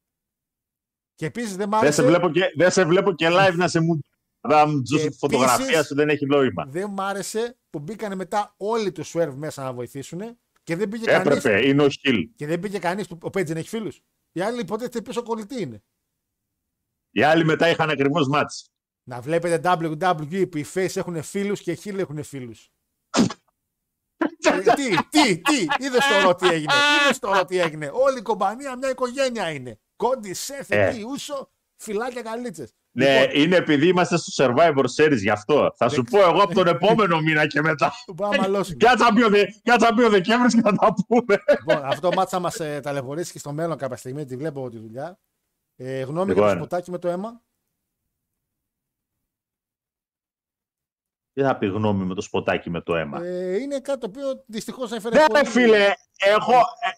Και 1.15 1.27
επίσης 1.27 1.57
δεν 1.57 1.69
μ' 1.69 1.71
Δεν 1.71 1.81
άρεσε. 1.81 2.01
σε, 2.03 2.09
βλέπω 2.09 2.31
και, 2.31 2.53
δεν 2.57 2.71
σε 2.71 2.85
βλέπω 2.85 3.13
και 3.15 3.29
live 3.31 3.55
να 3.55 3.69
σε 3.69 3.81
μου 3.81 3.99
θα 4.49 4.67
μου 4.67 4.83
τζους 4.83 5.03
Και 5.03 5.09
τη 5.09 5.17
φωτογραφία 5.17 5.65
επίσης- 5.65 5.87
σου 5.87 5.95
δεν 5.95 6.09
έχει 6.09 6.27
νόημα. 6.27 6.65
Δεν 6.69 6.91
μ' 6.91 7.01
άρεσε 7.01 7.57
που 7.71 7.79
μπήκανε 7.79 8.15
μετά 8.15 8.55
όλοι 8.57 8.93
τους 8.93 9.13
Swerve 9.15 9.35
μέσα 9.35 9.63
να 9.63 9.73
βοηθήσουν 9.73 10.39
και 10.63 10.77
δεν 10.77 10.89
πήγε 10.89 11.05
κανεί. 11.05 11.29
Έπρεπε, 11.37 11.69
είναι 11.69 11.83
ο 11.83 11.89
Χιλ. 11.89 12.31
Και 12.37 12.47
δεν 12.47 12.61
πήγε 12.61 12.79
κανείς. 12.79 13.07
Ο 13.21 13.31
Πέτζεν 13.31 13.57
έχει 13.57 13.69
φίλους. 13.69 14.03
Οι 14.33 14.41
άλλοι 14.41 14.61
υποτίθεται 14.61 15.03
πίσω 15.03 15.23
κολλητή 15.23 15.61
είναι. 15.61 15.83
Οι 17.11 17.23
άλλοι 17.23 17.45
μετά 17.45 17.69
είχαν 17.69 17.91
ακριβώς 17.91 18.29
μάτς. 18.29 18.71
Να 19.09 19.21
βλέπετε 19.21 19.61
WWE 19.65 20.49
που 20.51 20.59
οι 20.59 20.67
face 20.75 20.97
έχουν 20.97 21.23
φίλους 21.23 21.61
και 21.61 21.73
οι 21.73 21.79
heel 21.85 21.99
έχουν 21.99 22.23
φίλου. 22.23 22.55
τι, 24.75 25.09
τι, 25.11 25.41
τι, 25.41 25.67
είδες 25.79 26.07
τώρα 26.07 26.35
τι 26.35 26.49
έγινε. 26.49 26.73
Είδες 27.05 27.19
τώρα 27.19 27.45
τι 27.45 27.59
έγινε. 27.59 27.91
Όλη 27.93 28.19
η 28.19 28.23
κομπανία 28.23 28.77
μια 28.77 28.91
οικογένεια 28.91 29.51
είναι. 29.51 29.81
Κόντι, 29.97 30.35
Σεφ, 30.35 30.71
Ε. 30.71 30.87
εκεί, 30.89 31.03
Ούσο, 31.03 31.51
φυλάκια 31.77 32.23
καλίτσες. 32.23 32.73
Ναι, 32.95 33.27
είναι 33.33 33.57
επειδή 33.57 33.89
είμαστε 33.89 34.17
στο 34.17 34.45
Survivor 34.45 34.85
Series 34.97 35.17
γι' 35.17 35.31
αυτό. 35.31 35.73
Θα 35.77 35.89
σου 35.89 36.03
πω 36.03 36.19
εγώ 36.19 36.43
από 36.43 36.55
τον 36.55 36.67
επόμενο 36.67 37.21
μήνα 37.21 37.47
και 37.47 37.61
μετά. 37.61 37.93
Πάμε 38.17 38.37
να 38.37 38.43
μαλώσουμε. 38.43 38.77
Κάτσα 38.77 39.05
να 39.05 39.13
μπει 39.13 39.25
ο 39.25 39.29
Δε- 39.29 39.45
κάτσα 39.63 39.87
να 39.89 39.95
μπει 39.95 40.05
ο 40.05 40.09
Δεκέμβρης 40.09 40.55
και 40.55 40.61
θα 40.61 40.73
τα 40.73 40.95
πούμε. 41.09 41.43
Λοιπόν, 41.59 41.85
αυτό 41.85 42.09
το 42.09 42.17
μάτσα 42.17 42.39
μας 42.39 42.61
ε, 42.61 42.81
ταλαιπωρήσει 42.83 43.33
και 43.33 43.39
στο 43.39 43.53
μέλλον 43.53 43.77
κάποια 43.77 43.97
στιγμή. 43.97 44.25
Τη 44.25 44.37
βλέπω 44.37 44.61
εγώ 44.61 44.69
τη 44.69 44.79
δουλειά. 44.79 45.19
Ε, 45.77 46.01
γνώμη 46.01 46.25
για 46.33 46.35
το 46.35 46.41
Λοιπόν. 46.41 46.57
σποτάκι 46.57 46.91
με 46.91 46.99
το 46.99 47.09
αίμα. 47.09 47.41
Τι 51.33 51.43
θα 51.43 51.59
πει 51.59 51.67
γνώμη 51.67 52.05
με 52.05 52.15
το 52.15 52.21
σποτάκι 52.21 52.71
με 52.71 52.81
το 52.81 52.95
αίμα. 52.97 53.25
Ε, 53.25 53.57
είναι 53.61 53.81
κάτι 53.81 53.99
το 54.01 54.07
οποίο 54.07 54.45
δυστυχώς 54.47 54.93
έφερε. 54.93 55.19
Ναι, 55.21 55.27
πολύ- 55.27 55.43
ρε 55.43 55.49
φίλε, 55.51 55.93
έχω, 56.19 56.53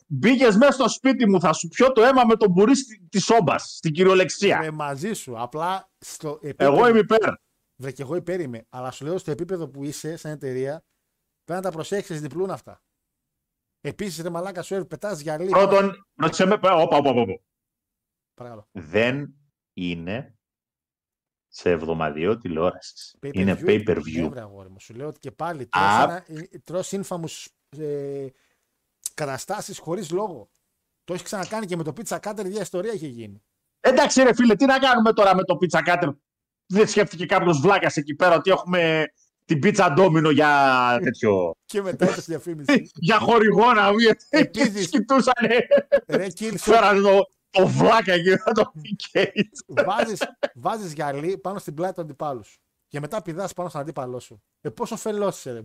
μπήκες 0.06 0.56
μέσα 0.56 0.73
στο 0.73 0.89
σπίτι 0.89 1.28
μου, 1.28 1.40
θα 1.40 1.52
σου 1.52 1.69
πιω 1.69 1.93
το 1.93 2.02
αίμα 2.02 2.24
με 2.24 2.36
τον 2.36 2.51
μπουρί 2.51 2.73
της 3.09 3.31
όμπα, 3.31 3.59
στην 3.59 3.93
κυριολεξία. 3.93 4.61
Ε, 4.62 4.70
μαζί 4.70 5.12
σου. 5.12 5.40
Απλά 5.40 5.90
στο 5.98 6.39
επίπεδο. 6.43 6.73
Εγώ 6.73 6.89
είμαι 6.89 6.98
υπέρ. 6.98 7.32
Βρε 7.77 7.93
και 7.93 8.02
εγώ 8.02 8.16
υπέρ 8.16 8.40
είμαι. 8.40 8.66
Αλλά 8.69 8.90
σου 8.90 9.05
λέω 9.05 9.19
στο 9.19 9.31
επίπεδο 9.31 9.69
που 9.69 9.85
είσαι 9.85 10.16
σαν 10.16 10.32
εταιρεία 10.32 10.85
πρέπει 11.44 11.62
να 11.62 11.70
τα 11.70 11.70
προσέξεις, 11.70 12.20
διπλούν 12.20 12.51
αυτά. 12.51 12.82
Επίσης, 13.81 14.23
ρε 14.23 14.31
μαλάκα 14.31 14.62
σου 14.62 14.86
πετάς 14.86 15.20
γυαλί. 15.20 15.48
Πρώτον, 15.48 16.06
ρώτησε 16.15 16.47
με. 16.47 16.55
Όπα, 16.55 16.74
όπα, 16.77 16.97
όπα, 16.97 17.11
όπα. 17.11 17.40
Παρακαλώ. 18.35 18.69
Δεν 18.73 19.35
είναι 19.73 20.39
σε 21.56 21.70
εβδομαδιαίο 21.70 22.39
τηλεόρασης. 22.39 23.14
Pay 23.22 23.28
per 23.28 23.31
Είναι 23.35 23.59
view. 23.60 23.68
pay 23.68 23.89
per 23.89 23.97
Ναι, 24.05 24.24
view. 24.24 24.28
βρε, 24.31 24.40
αγόρι 24.40 24.68
μου. 24.70 24.81
Σου 24.81 24.94
λέω 24.94 25.06
ότι 25.06 25.18
και 25.18 25.31
πάλι 25.31 25.68
Α. 25.70 26.22
τρως 26.64 26.93
infamous 26.93 27.47
ε, 27.78 28.26
καταστάσεις 29.14 29.78
χωρίς 29.78 30.10
λόγο. 30.10 30.48
Το 31.05 31.12
έχεις 31.12 31.24
ξανακάνει 31.24 31.66
και 31.66 31.76
με 31.76 31.82
το 31.82 31.93
pizza 31.97 32.18
cutter, 32.20 32.44
ίδια 32.44 32.60
ιστορία 32.60 32.93
είχε 32.93 33.06
γίνει. 33.06 33.43
Εντάξει, 33.81 34.22
ρε 34.22 34.35
φίλε, 34.35 34.55
τι 34.56 34.64
να 34.64 34.78
κάνουμε 34.78 35.12
τώρα 35.12 35.35
με 35.35 35.43
το 35.44 35.56
πίτσα 35.56 35.82
κάτερ. 35.82 36.09
Δεν 36.66 36.89
σκέφτηκε 36.89 37.26
κάποιος 37.26 37.60
βλάκας 37.60 37.97
εκεί 37.97 38.14
πέρα 38.14 38.35
ότι 38.35 38.51
έχουμε 38.51 39.05
την 39.44 39.59
πίτσα 39.59 39.93
ντόμινο 39.93 40.31
για 40.31 40.98
τέτοιο. 41.02 41.55
Και 41.72 41.82
μετά 41.82 42.05
έπεσε 42.05 42.20
διαφήμιση. 42.26 42.90
για 43.09 43.18
χορηγόνα. 43.18 43.90
Επίσης- 44.28 44.89
Κοιτούσανε. 44.94 45.66
Ρε 46.06 46.26
Kill 46.39 46.52
Shot, 46.52 46.56
Φέρανε 46.59 47.01
το, 47.01 47.20
το 47.55 47.66
βλάκα 47.66 48.12
εκεί 48.12 48.28
να 48.28 48.52
το 48.52 48.72
Cage. 49.12 49.85
βάζεις, 49.85 50.22
βάζεις 50.55 50.93
γυαλί 50.93 51.39
πάνω 51.39 51.59
στην 51.59 51.74
πλάτη 51.74 51.94
του 51.94 52.01
αντιπάλου 52.01 52.44
σου. 52.44 52.59
Και 52.89 53.01
μετά 53.01 53.22
πηδάς 53.22 53.52
πάνω 53.52 53.68
στον 53.68 53.81
αντίπαλό 53.81 54.20
σου. 54.20 54.43
Ε, 54.60 54.70
πόσο 54.70 54.97
φελός 54.97 55.39
είσαι, 55.39 55.52
ρε. 55.52 55.60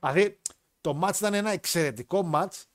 Δηλαδή, 0.00 0.40
το 0.80 0.94
μάτς 0.94 1.18
ήταν 1.18 1.34
ένα 1.34 1.50
εξαιρετικό 1.50 2.22
μάτς, 2.22 2.66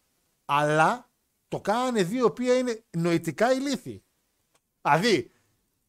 αλλά 0.46 1.12
το 1.48 1.62
κάνανε 1.62 2.04
δύο 2.04 2.26
οποία 2.26 2.58
είναι 2.58 2.84
νοητικά 2.98 3.54
ηλίθιοι. 3.54 4.04
Δηλαδή, 4.82 5.32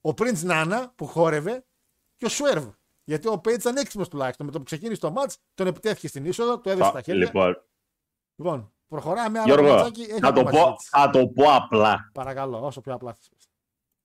ο 0.01 0.11
Prince 0.11 0.43
Nana 0.43 0.87
που 0.95 1.07
χόρευε 1.07 1.67
και 2.17 2.25
ο 2.25 2.29
Σουέρβ. 2.29 2.69
Γιατί 3.05 3.29
ο 3.29 3.41
Page 3.45 3.59
ήταν 3.59 3.77
έξυπνος 3.77 4.09
τουλάχιστον. 4.09 4.47
Με 4.47 4.53
το 4.53 4.59
που 4.59 4.65
ξεκίνησε 4.65 5.01
το 5.01 5.11
μάτς, 5.11 5.39
τον 5.55 5.67
επιτέθηκε 5.67 6.09
στην 6.09 6.25
είσοδο, 6.25 6.61
το 6.61 6.71
έδωσε 6.71 6.91
στα 6.91 7.03
χέρια. 7.03 7.25
Λοιπόν, 7.25 7.69
Λοιπόν, 8.37 8.73
προχωράμε. 8.89 9.39
Άλλο 9.39 9.47
Γιώργο, 9.55 9.75
ματσάκι, 9.75 10.01
έχει 10.03 10.19
θα 10.21 10.33
το, 10.33 10.41
ακόμα 10.41 10.51
πω, 10.51 10.57
συζήτηση. 10.57 10.89
θα 10.91 11.11
το 11.11 11.27
πω 11.29 11.45
απλά. 11.55 12.11
Παρακαλώ, 12.15 12.67
όσο 12.67 12.81
πιο 12.81 12.95
απλά 12.95 13.13
θες. 13.15 13.29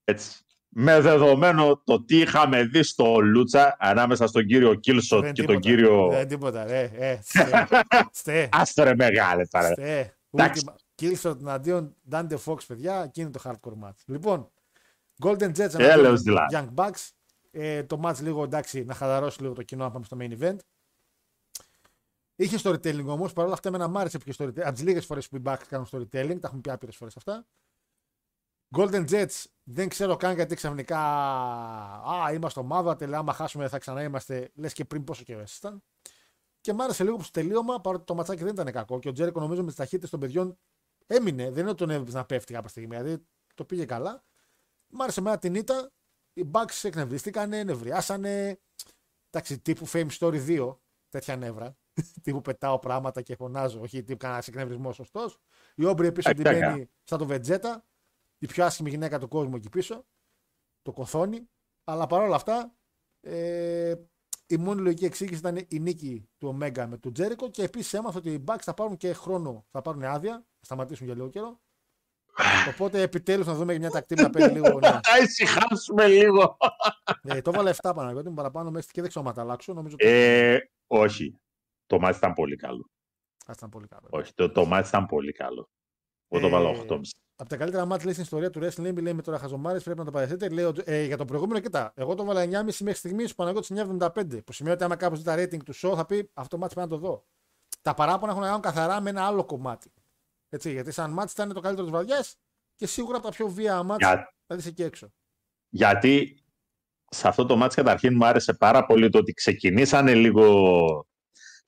Έτσι. 0.04 0.38
Με 0.76 1.00
δεδομένο 1.00 1.82
το 1.84 2.04
τι 2.04 2.18
είχαμε 2.20 2.64
δει 2.64 2.84
στο 2.84 3.20
Λούτσα 3.20 3.76
ανάμεσα 3.80 4.28
στον 4.28 4.46
κύριο 4.46 4.74
Κίλσοτ 4.76 5.22
Δεν 5.24 5.34
και 5.34 5.42
τίποτα. 5.42 5.60
τον 5.60 5.72
κύριο. 5.72 6.08
Δεν 6.12 6.28
τίποτα, 6.28 6.64
ρε. 6.64 6.92
Ε, 6.94 7.20
στε, 7.24 7.68
στε, 8.12 8.50
Άστε 8.52 8.84
ρε 8.84 8.96
μεγάλε 8.96 9.46
τώρα. 9.48 9.68
στε. 9.72 10.16
Εντάξει. 10.32 10.64
Ultima- 10.68 10.76
Killshot 11.02 11.40
εναντίον 11.40 11.96
Dante 12.12 12.36
Fox, 12.46 12.58
παιδιά, 12.68 13.04
εκείνη 13.04 13.30
το 13.30 13.40
hardcore 13.44 13.88
match. 13.88 13.96
Λοιπόν, 14.06 14.52
Golden 15.24 15.50
Jets 15.50 15.58
Έλεος 15.58 15.74
εναντίον 15.74 16.18
δηλαδή. 16.18 16.56
Young 16.58 16.84
Bucks. 16.84 17.10
Ε, 17.52 17.84
το 17.84 18.02
match 18.04 18.20
λίγο 18.22 18.44
εντάξει, 18.44 18.84
να 18.84 18.94
χαλαρώσει 18.94 19.42
λίγο 19.42 19.54
το 19.54 19.64
κοινό, 19.64 19.84
να 19.84 19.92
πάμε 19.92 20.06
στο 20.06 20.18
main 20.20 20.32
event. 20.44 20.56
Είχε 22.36 22.60
storytelling 22.64 23.06
όμως, 23.06 23.34
παρόλα 23.34 23.54
αυτά 23.54 23.68
εμένα 23.68 23.88
μ' 23.88 23.98
άρεσε 23.98 24.18
που 24.18 24.30
είχε 24.30 24.44
storytelling. 24.44 24.62
Από 24.62 24.74
τις 24.74 24.84
λίγες 24.84 25.06
φορές 25.06 25.30
που 25.30 25.36
οι 25.36 25.42
Bucks 25.46 25.64
κάνουν 25.68 25.88
storytelling, 25.92 26.38
τα 26.40 26.48
έχουμε 26.48 26.62
πει 26.62 26.70
άπειρες 26.70 26.96
φορές 26.96 27.18
αυτά. 27.18 27.46
Golden 28.76 29.10
Jets 29.10 29.46
δεν 29.64 29.90
ξέρω 29.90 30.16
καν 30.16 30.36
γιατί 30.36 30.56
ξαφνικά. 30.56 31.00
Α, 31.00 32.34
είμαστε 32.34 32.60
ομάδα, 32.60 32.96
τελικά 32.96 33.18
άμα 33.18 33.34
χάσουμε 33.34 33.68
θα 33.68 33.78
ξανά 33.78 34.04
είμαστε. 34.04 34.52
Λες 34.54 34.74
και 34.74 34.86
πριν 34.86 35.04
πόσο 35.04 35.24
καιρό 35.24 35.42
ήσασταν. 35.42 35.84
Και 36.62 36.74
μ' 36.74 36.82
άρεσε 36.82 37.04
λίγο 37.04 37.16
που 37.16 37.24
στο 37.24 37.32
τελείωμα, 37.32 37.82
παρότι 37.82 38.06
το 38.06 38.16
ματσάκι 38.16 38.44
δεν 38.44 38.54
ήταν 38.54 38.72
κακό 38.72 39.00
και 39.00 39.10
ο 39.10 39.12
Τζέρικο 39.12 39.40
νομίζω 39.40 39.62
με 39.62 39.68
τις 39.68 39.76
ταχύτητες 39.76 40.10
των 40.10 40.20
παιδιών 40.20 40.58
έμεινε. 41.08 41.44
Δεν 41.52 41.62
είναι 41.62 41.70
ότι 41.70 41.78
τον 41.78 41.90
έβλεπε 41.90 42.12
να 42.12 42.26
πέφτει 42.26 42.54
κάποια 42.54 42.70
στιγμή. 42.70 42.98
Δηλαδή 42.98 43.26
το 43.54 43.66
πήγε 43.66 43.86
καλά. 43.86 44.24
Μ' 44.88 45.02
άρεσε 45.02 45.20
εμένα 45.20 45.38
την 45.38 45.56
ήττα. 45.56 45.92
Οι 46.34 46.50
Bucks 46.52 46.80
εκνευρίστηκαν, 46.82 47.50
νευριάσανε. 47.50 48.60
Εντάξει, 49.30 49.60
τύπου 49.60 49.88
Fame 49.88 50.10
Story 50.20 50.48
2, 50.48 50.78
τέτοια 51.10 51.36
νεύρα. 51.36 51.78
Τύπου 52.24 52.42
πετάω 52.42 52.80
πράγματα 52.80 53.22
και 53.22 53.36
φωνάζω. 53.36 53.80
Όχι 53.82 54.04
τύπου 54.04 54.18
κανένα 54.18 54.44
εκνευρισμό 54.48 54.92
σωστός. 54.92 55.40
Η 55.76 55.86
Όμπρι 55.86 56.08
επίσης 56.08 56.32
Εντάξει, 56.32 56.60
ντυμένη 56.60 56.90
σαν 57.04 57.18
το 57.18 57.26
Βετζέτα. 57.26 57.86
Η 58.38 58.46
πιο 58.46 58.66
άσχημη 58.66 58.90
γυναίκα 58.90 59.20
του 59.20 59.28
κόσμου 59.28 59.56
εκεί 59.56 59.70
πίσω. 59.70 60.06
Το 60.82 60.92
κοθόνι. 60.92 61.50
Αλλά 61.84 62.08
παρόλα 62.08 62.36
αυτά, 62.36 62.76
ε, 63.22 63.94
η 64.48 64.58
μόνη 64.58 64.82
λογική 64.82 65.06
εξήγηση 65.06 65.40
ήταν 65.40 65.66
η 65.68 65.80
νίκη 65.80 66.30
του 66.38 66.48
Ομέγκα 66.48 66.88
με 66.88 66.98
τον 66.98 67.14
Τζέρικο 67.14 67.50
και 67.50 67.64
επίσης 67.64 67.94
έμαθα 67.94 68.18
ότι 68.18 68.32
οι 68.32 68.44
Bucks 68.48 68.62
θα 68.62 68.74
πάρουν 68.74 68.98
και 68.98 69.14
χρόνο, 69.14 69.66
θα 69.72 69.82
πάρουν 69.82 70.04
άδεια, 70.04 70.34
θα 70.34 70.66
σταματήσουν 70.66 71.06
για 71.06 71.16
λίγο 71.16 71.30
καιρό. 71.30 71.62
Οπότε 72.70 73.02
επιτέλους 73.02 73.46
να 73.46 73.54
δούμε 73.54 73.78
μια 73.78 73.90
τακτή 73.90 74.16
να 74.16 74.30
παίρνει 74.30 74.54
λίγο. 74.54 74.80
Ναι. 74.80 74.88
Θα 74.90 75.18
ησυχάσουμε 75.24 76.08
λίγο. 76.08 76.58
Ε, 77.22 77.42
το 77.42 77.52
έβαλε 77.54 77.74
7 77.82 77.92
Παναγιώτη 77.96 78.30
μου 78.30 78.36
παραπάνω 78.36 78.72
μέχρι 78.72 78.92
και 78.92 79.02
δεν 79.02 79.10
ξέρω 79.10 79.28
αν 79.28 79.34
τα 79.34 79.42
αλλάξω. 79.42 79.74
Νομίζω 79.74 79.96
ότι 80.00 80.08
Ε, 80.08 80.60
όχι. 80.88 81.40
Το 81.94 82.00
μάτι 82.00 82.18
ήταν 82.18 82.34
πολύ 82.34 82.56
καλό. 82.56 82.90
θα 83.46 83.54
ήταν 83.58 83.70
πολύ 83.70 83.88
καλό. 83.88 84.08
Όχι, 84.10 84.34
το, 84.34 84.52
το 84.52 84.66
μάτι 84.66 84.88
ήταν 84.88 85.06
πολύ 85.06 85.32
καλό. 85.32 85.70
Εγώ 86.30 86.42
το 86.42 86.48
Ε, 86.48 86.50
βάλω 86.50 86.86
8,5. 86.90 87.00
Από 87.36 87.50
τα 87.50 87.58
καλύτερα 87.58 87.86
μάτια 87.86 88.04
λέει 88.06 88.14
στην 88.14 88.24
ιστορία 88.26 88.50
του 88.50 88.60
wrestling, 88.60 88.82
λέει, 88.82 88.94
λέει 89.04 89.14
με 89.14 89.22
τώρα 89.22 89.38
χαζομάρες, 89.38 89.84
πρέπει 89.84 90.00
να 90.00 90.06
το 90.06 90.12
παραδεχτείτε. 90.12 90.54
Λέει, 90.54 90.66
ο- 90.66 90.74
ε, 90.86 91.04
για 91.06 91.18
το 91.18 91.26
προηγούμενο, 91.26 91.60
κοιτά. 91.60 91.94
Εγώ 91.96 92.16
το 92.16 92.24
βάλα 92.26 92.42
9,5 92.42 92.84
μέχρι 92.84 93.00
στιγμής, 93.00 93.32
ο 93.32 93.36
Παναγιώτης 93.36 93.70
9,75. 93.70 94.42
Που 94.44 94.52
σημαίνει 94.54 94.76
ότι 94.76 94.84
άμα 94.84 94.96
κάποιος 94.96 95.20
δει 95.20 95.26
τα 95.26 95.36
rating 95.36 95.64
του 95.64 95.74
show 95.76 95.94
θα 95.96 96.06
πει 96.06 96.30
αυτό 96.34 96.48
το 96.56 96.58
μάτι 96.58 96.74
πρέπει 96.74 96.90
να 96.90 96.98
το 97.00 97.02
δω. 97.08 97.26
Τα 97.82 97.94
παράπονα 97.94 98.30
έχουν 98.32 98.42
να 98.44 98.48
κάνουν 98.48 98.62
καθαρά 98.64 99.02
με 99.02 99.10
ένα 99.10 99.26
άλλο 99.26 99.46
κομμάτι. 99.46 99.92
Έτσι, 100.50 100.72
γιατί 100.72 100.92
σαν 100.92 101.12
μάτι 101.12 101.32
ήταν 101.32 101.54
το 101.54 101.60
καλύτερο 101.60 101.88
της 101.88 101.96
βραδιάς 101.96 102.36
και 102.76 102.88
σίγουρα 102.88 103.18
από 103.18 103.26
τα 103.26 103.32
πιο 103.32 103.48
βία 103.48 103.84
μάτια 103.84 104.08
Για- 104.08 104.34
θα 104.48 104.56
δεις 104.56 104.66
εκεί 104.66 104.84
έξω. 104.84 105.08
γιατί 105.70 106.44
σε 107.10 107.28
αυτό 107.28 107.46
το 107.46 107.56
μάτς 107.56 107.76
καταρχήν 107.76 108.16
μου 108.16 108.26
άρεσε 108.26 108.54
πάρα 108.54 108.86
πολύ 108.86 109.10
το 109.10 109.18
ότι 109.18 109.34
ξεκινήσανε 109.34 110.14
λίγο 110.16 111.08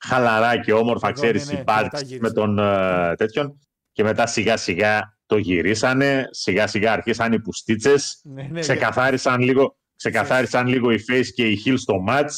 χαλαρά 0.04 0.60
και 0.60 0.72
όμορφα, 0.72 1.08
Εδώ, 1.08 1.20
ξέρεις, 1.20 1.46
ναι, 1.46 1.52
ναι, 1.52 1.60
οι 1.60 1.64
και 1.64 1.72
μετά 1.72 1.98
Bucks 1.98 2.02
γύρισαν. 2.04 2.18
με 2.20 2.30
τον 2.30 2.58
ε, 2.58 3.14
τέτοιον 3.16 3.58
και 3.92 4.02
μετά 4.02 4.26
σιγά 4.26 4.56
σιγά 4.56 5.18
το 5.26 5.36
γυρίσανε, 5.36 6.26
σιγά 6.30 6.66
σιγά 6.66 6.92
αρχίσαν 6.92 7.32
οι 7.32 7.40
πουστίτσες, 7.40 8.20
Ναι, 8.24 8.42
ναι, 8.42 8.60
ξεκαθάρισαν, 8.60 9.40
λίγο, 9.40 9.76
ξεκαθάρισαν 9.96 10.66
λίγο 10.66 10.90
οι 10.90 11.04
face 11.10 11.26
και 11.34 11.48
οι 11.48 11.62
heel 11.66 11.74
στο 11.76 12.04
match. 12.08 12.28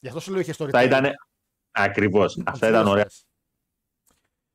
Γι' 0.00 0.08
αυτό 0.08 0.20
σου 0.20 0.30
λέω 0.30 0.40
είχε 0.40 0.52
storytelling. 0.58 0.64
Αυτά 0.64 0.82
ήταν 0.82 1.06
ακριβώς, 1.70 2.38
αυτά 2.46 2.68
ήταν 2.68 2.86
ωραία. 2.86 3.06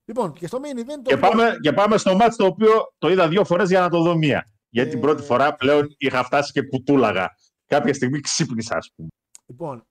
Λοιπόν, 0.06 0.34
και 0.34 0.48
στο 0.48 0.60
main 0.62 0.78
event. 0.80 0.86
το 0.86 1.02
Και 1.02 1.14
οποίο- 1.14 1.30
πάμε, 1.30 1.58
και 1.62 1.74
πάμε 1.74 1.98
στο 1.98 2.16
μάτς 2.16 2.36
το 2.36 2.46
οποίο 2.46 2.94
το 2.98 3.10
είδα 3.10 3.28
δύο 3.28 3.44
φορές 3.46 3.70
για 3.70 3.80
να 3.80 3.90
το 3.90 4.02
δω 4.02 4.16
μία. 4.18 4.46
Γιατί 4.70 4.90
την 4.90 4.98
Ε. 4.98 5.02
πρώτη 5.02 5.24
φορά 5.24 5.56
πλέον 5.56 5.88
είχα 5.98 6.24
φτάσει 6.24 6.52
και 6.52 6.62
κουτούλαγα. 6.62 7.28
Κάποια 7.68 7.94
στιγμή 7.94 8.20
ξύπνησα, 8.20 8.76
ας 8.76 8.92
πούμε. 8.96 9.08
Λοιπόν, 9.46 9.88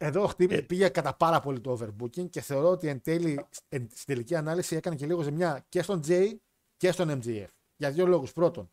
εδώ 0.00 0.26
χτύπη, 0.26 0.54
Ε. 0.54 0.60
πήγε 0.62 0.88
κατά 0.88 1.14
πάρα 1.16 1.40
πολύ 1.40 1.60
το 1.60 1.78
overbooking 1.80 2.30
και 2.30 2.40
θεωρώ 2.40 2.68
ότι 2.70 2.88
εν 2.88 3.00
τέλει, 3.02 3.44
εν, 3.68 3.88
στην 3.94 4.06
τελική 4.06 4.34
ανάλυση 4.34 4.76
έκανε 4.76 4.96
και 4.96 5.06
λίγο 5.06 5.22
ζημιά 5.22 5.64
και 5.68 5.82
στον 5.82 6.00
Jay 6.06 6.28
και 6.76 6.92
στον 6.92 7.20
MGF. 7.22 7.46
Για 7.76 7.90
δύο 7.90 8.06
λόγους. 8.06 8.32
Πρώτον, 8.32 8.70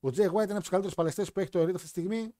ο 0.00 0.08
Jay 0.08 0.26
White 0.30 0.32
είναι 0.32 0.42
από 0.42 0.58
τους 0.60 0.68
καλύτερους 0.68 0.94
παλαιστές 0.94 1.32
που 1.32 1.40
έχει 1.40 1.50
το 1.50 1.60
Elite 1.62 1.68
αυτή 1.74 1.82
τη 1.82 1.86
στιγμή. 1.88 2.34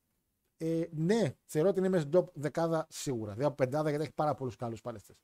Ε, 0.56 0.82
ναι, 0.90 1.34
θεωρώ 1.44 1.68
ότι 1.68 1.78
είναι 1.78 1.88
μέσα 1.88 2.06
στην 2.06 2.20
top 2.20 2.24
δεκάδα 2.34 2.86
σίγουρα. 2.90 3.30
Δηλαδή 3.30 3.44
από 3.46 3.54
πεντάδα 3.54 3.88
γιατί 3.88 4.04
έχει 4.04 4.14
πάρα 4.14 4.34
πολλούς 4.34 4.56
καλούς 4.56 4.80
παλαιστές. 4.80 5.16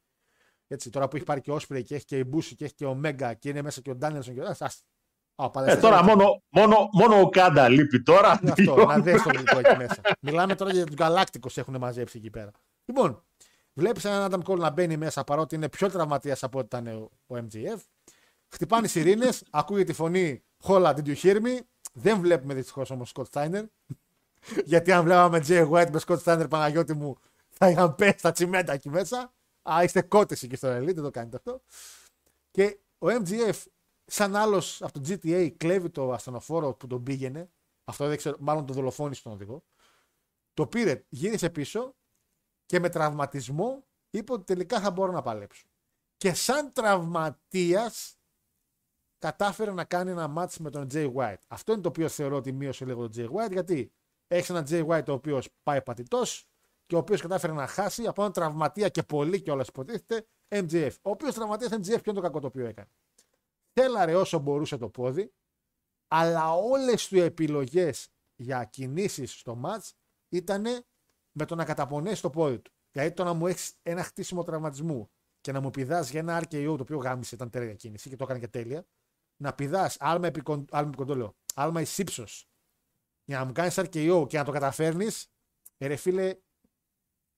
Έτσι, 0.66 0.90
τώρα 0.90 1.08
που 1.08 1.16
έχει 1.16 1.24
πάρει 1.24 1.40
και 1.40 1.50
ο 1.50 1.54
Osprey 1.56 1.82
και 1.84 1.94
έχει 1.94 2.04
και 2.04 2.18
η 2.18 2.24
Μπούση 2.26 2.54
και 2.54 2.64
έχει 2.64 2.74
και 2.74 2.84
ο 2.86 2.94
Μέγκα 2.94 3.34
και 3.34 3.48
είναι 3.48 3.62
μέσα 3.62 3.80
και 3.80 3.90
ο 3.90 3.94
Ντάνιελσον 3.94 4.34
και 4.34 4.40
ο. 4.40 4.46
Ας, 4.46 4.62
ας. 4.62 4.82
Α, 5.34 5.44
ο 5.44 5.46
Ε, 5.46 5.50
παλαιστές 5.52 5.82
τώρα 5.82 5.98
είναι- 5.98 6.14
μόνο, 6.14 6.42
μόνο, 6.48 6.88
μόνο 6.92 7.20
ο 7.20 7.28
Κάντα 7.28 7.68
λείπει 7.68 8.02
τώρα. 8.02 8.38
είναι 8.42 8.50
αυτό, 8.50 8.84
να 8.84 8.98
δεις 9.00 9.22
το 9.22 9.28
γλυκό 9.30 9.58
εκεί 9.58 9.76
μέσα. 9.76 10.00
Μιλάμε 10.20 10.54
τώρα 10.54 10.72
για 10.72 10.84
τους 10.86 10.94
Γκαλάκτικου 10.94 11.48
έχουν 11.54 11.76
μαζέψει 11.78 12.18
εκεί 12.18 12.30
πέρα. 12.30 12.50
Λοιπόν, 12.90 13.24
βλέπεις 13.72 14.04
έναν 14.04 14.30
Adam 14.30 14.50
Cole 14.50 14.58
να 14.58 14.70
μπαίνει 14.70 14.96
μέσα 14.96 15.24
παρότι 15.24 15.54
είναι 15.54 15.68
πιο 15.68 15.90
τραυματίας 15.90 16.42
από 16.42 16.58
ό,τι 16.58 16.66
ήταν 16.66 16.86
ο, 16.86 17.10
ο 17.26 17.36
MGF. 17.36 17.78
Χτυπάνε 18.48 18.86
οι 18.86 18.88
σιρήνες, 18.88 19.42
ακούγεται 19.50 19.84
τη 19.84 19.92
φωνή 19.92 20.42
Holla, 20.64 20.94
did 20.94 21.06
you 21.06 21.14
hear 21.14 21.36
me? 21.36 21.58
Δεν 21.92 22.20
βλέπουμε 22.20 22.54
δυστυχώς 22.54 22.90
όμως 22.90 23.12
Scott 23.14 23.24
Steiner. 23.32 23.64
Γιατί 24.64 24.92
αν 24.92 25.04
βλέπαμε 25.04 25.44
Jay 25.46 25.70
White 25.70 25.90
με 25.90 26.00
Scott 26.06 26.18
Steiner 26.22 26.46
Παναγιώτη 26.50 26.94
μου, 26.94 27.16
θα 27.48 27.68
είχαν 27.70 27.94
πέσει 27.94 28.22
τα 28.22 28.32
τσιμέντα 28.32 28.72
εκεί 28.72 28.88
μέσα. 28.88 29.32
Α, 29.70 29.82
είστε 29.82 30.02
κότες 30.02 30.42
εκεί 30.42 30.56
στο 30.56 30.76
Elite, 30.76 30.94
δεν 30.94 31.02
το 31.02 31.10
κάνετε 31.10 31.36
αυτό. 31.36 31.62
Και 32.50 32.78
ο 32.98 33.06
MGF, 33.06 33.64
σαν 34.04 34.36
άλλος 34.36 34.82
από 34.82 34.92
το 34.92 35.00
GTA, 35.08 35.50
κλέβει 35.56 35.90
το 35.90 36.12
ασθενοφόρο 36.12 36.74
που 36.74 36.86
τον 36.86 37.02
πήγαινε. 37.02 37.50
Αυτό 37.84 38.08
δεν 38.08 38.16
ξέρω, 38.16 38.36
μάλλον 38.40 38.66
το 38.66 38.72
δολοφόνησε 38.72 39.22
τον 39.22 39.32
οδηγό. 39.32 39.62
Το 40.54 40.66
πήρε, 40.66 41.04
γύρισε 41.08 41.50
πίσω 41.50 41.94
και 42.70 42.80
με 42.80 42.88
τραυματισμό 42.88 43.84
είπε 44.10 44.32
ότι 44.32 44.44
τελικά 44.44 44.80
θα 44.80 44.90
μπορώ 44.90 45.12
να 45.12 45.22
παλέψω. 45.22 45.66
Και 46.16 46.34
σαν 46.34 46.72
τραυματίας 46.72 48.18
κατάφερε 49.18 49.72
να 49.72 49.84
κάνει 49.84 50.10
ένα 50.10 50.28
μάτς 50.28 50.58
με 50.58 50.70
τον 50.70 50.86
Jay 50.92 51.12
White. 51.14 51.38
Αυτό 51.48 51.72
είναι 51.72 51.80
το 51.80 51.88
οποίο 51.88 52.08
θεωρώ 52.08 52.36
ότι 52.36 52.52
μείωσε 52.52 52.84
λίγο 52.84 53.08
τον 53.08 53.12
Jay 53.16 53.30
White, 53.30 53.52
γιατί 53.52 53.92
έχεις 54.26 54.50
έναν 54.50 54.64
Jay 54.68 54.86
White 54.86 55.08
ο 55.08 55.12
οποίος 55.12 55.48
πάει 55.62 55.82
πατητός 55.82 56.48
και 56.86 56.94
ο 56.94 56.98
οποίος 56.98 57.20
κατάφερε 57.20 57.52
να 57.52 57.66
χάσει 57.66 58.06
από 58.06 58.20
έναν 58.20 58.32
τραυματία 58.32 58.88
και 58.88 59.02
πολύ 59.02 59.40
κιόλας 59.40 59.68
υποτίθεται 59.68 60.26
MJF. 60.48 60.92
Ο 61.02 61.10
οποίος 61.10 61.34
τραυματίας 61.34 61.70
MJF, 61.72 61.84
ποιο 61.84 62.02
είναι 62.04 62.14
το 62.14 62.20
κακό 62.20 62.40
το 62.40 62.46
οποίο 62.46 62.66
έκανε. 62.66 62.88
Θέλαρε 63.72 64.14
όσο 64.14 64.38
μπορούσε 64.38 64.76
το 64.76 64.88
πόδι, 64.88 65.32
αλλά 66.08 66.54
όλες 66.54 67.08
του 67.08 67.16
οι 67.16 67.20
επιλογές 67.20 68.08
για 68.36 68.64
κινήσεις 68.64 69.38
στο 69.38 69.60
match 69.64 69.90
ήταν 70.28 70.64
με 71.32 71.44
το 71.44 71.54
να 71.54 71.64
καταπονέσει 71.64 72.22
το 72.22 72.30
πόδι 72.30 72.58
του. 72.58 72.72
Δηλαδή 72.90 73.12
το 73.12 73.24
να 73.24 73.32
μου 73.32 73.46
έχεις 73.46 73.74
ένα 73.82 74.02
χτίσιμο 74.02 74.42
τραυματισμού 74.42 75.10
και 75.40 75.52
να 75.52 75.60
μου 75.60 75.70
πηδάς 75.70 76.10
για 76.10 76.20
ένα 76.20 76.42
RKO 76.42 76.74
το 76.76 76.82
οποίο 76.82 76.98
γάμισε, 76.98 77.34
ήταν 77.34 77.50
τέλεια 77.50 77.74
κίνηση 77.74 78.08
και 78.08 78.16
το 78.16 78.24
έκανε 78.24 78.38
και 78.38 78.48
τέλεια. 78.48 78.86
Να 79.36 79.54
πηδάς 79.54 79.96
άλμα 80.00 80.26
επί 80.26 80.40
κοντόλεο, 80.96 81.36
άλμα 81.54 81.80
ει 81.80 81.86
ύψο 81.96 82.24
για 83.24 83.38
να 83.38 83.44
μου 83.44 83.52
κάνεις 83.52 83.78
RKO 83.78 84.26
και 84.28 84.38
να 84.38 84.44
το 84.44 84.52
καταφέρνεις, 84.52 85.32
ε, 85.76 85.86
ρε 85.86 85.96
φίλε, 85.96 86.40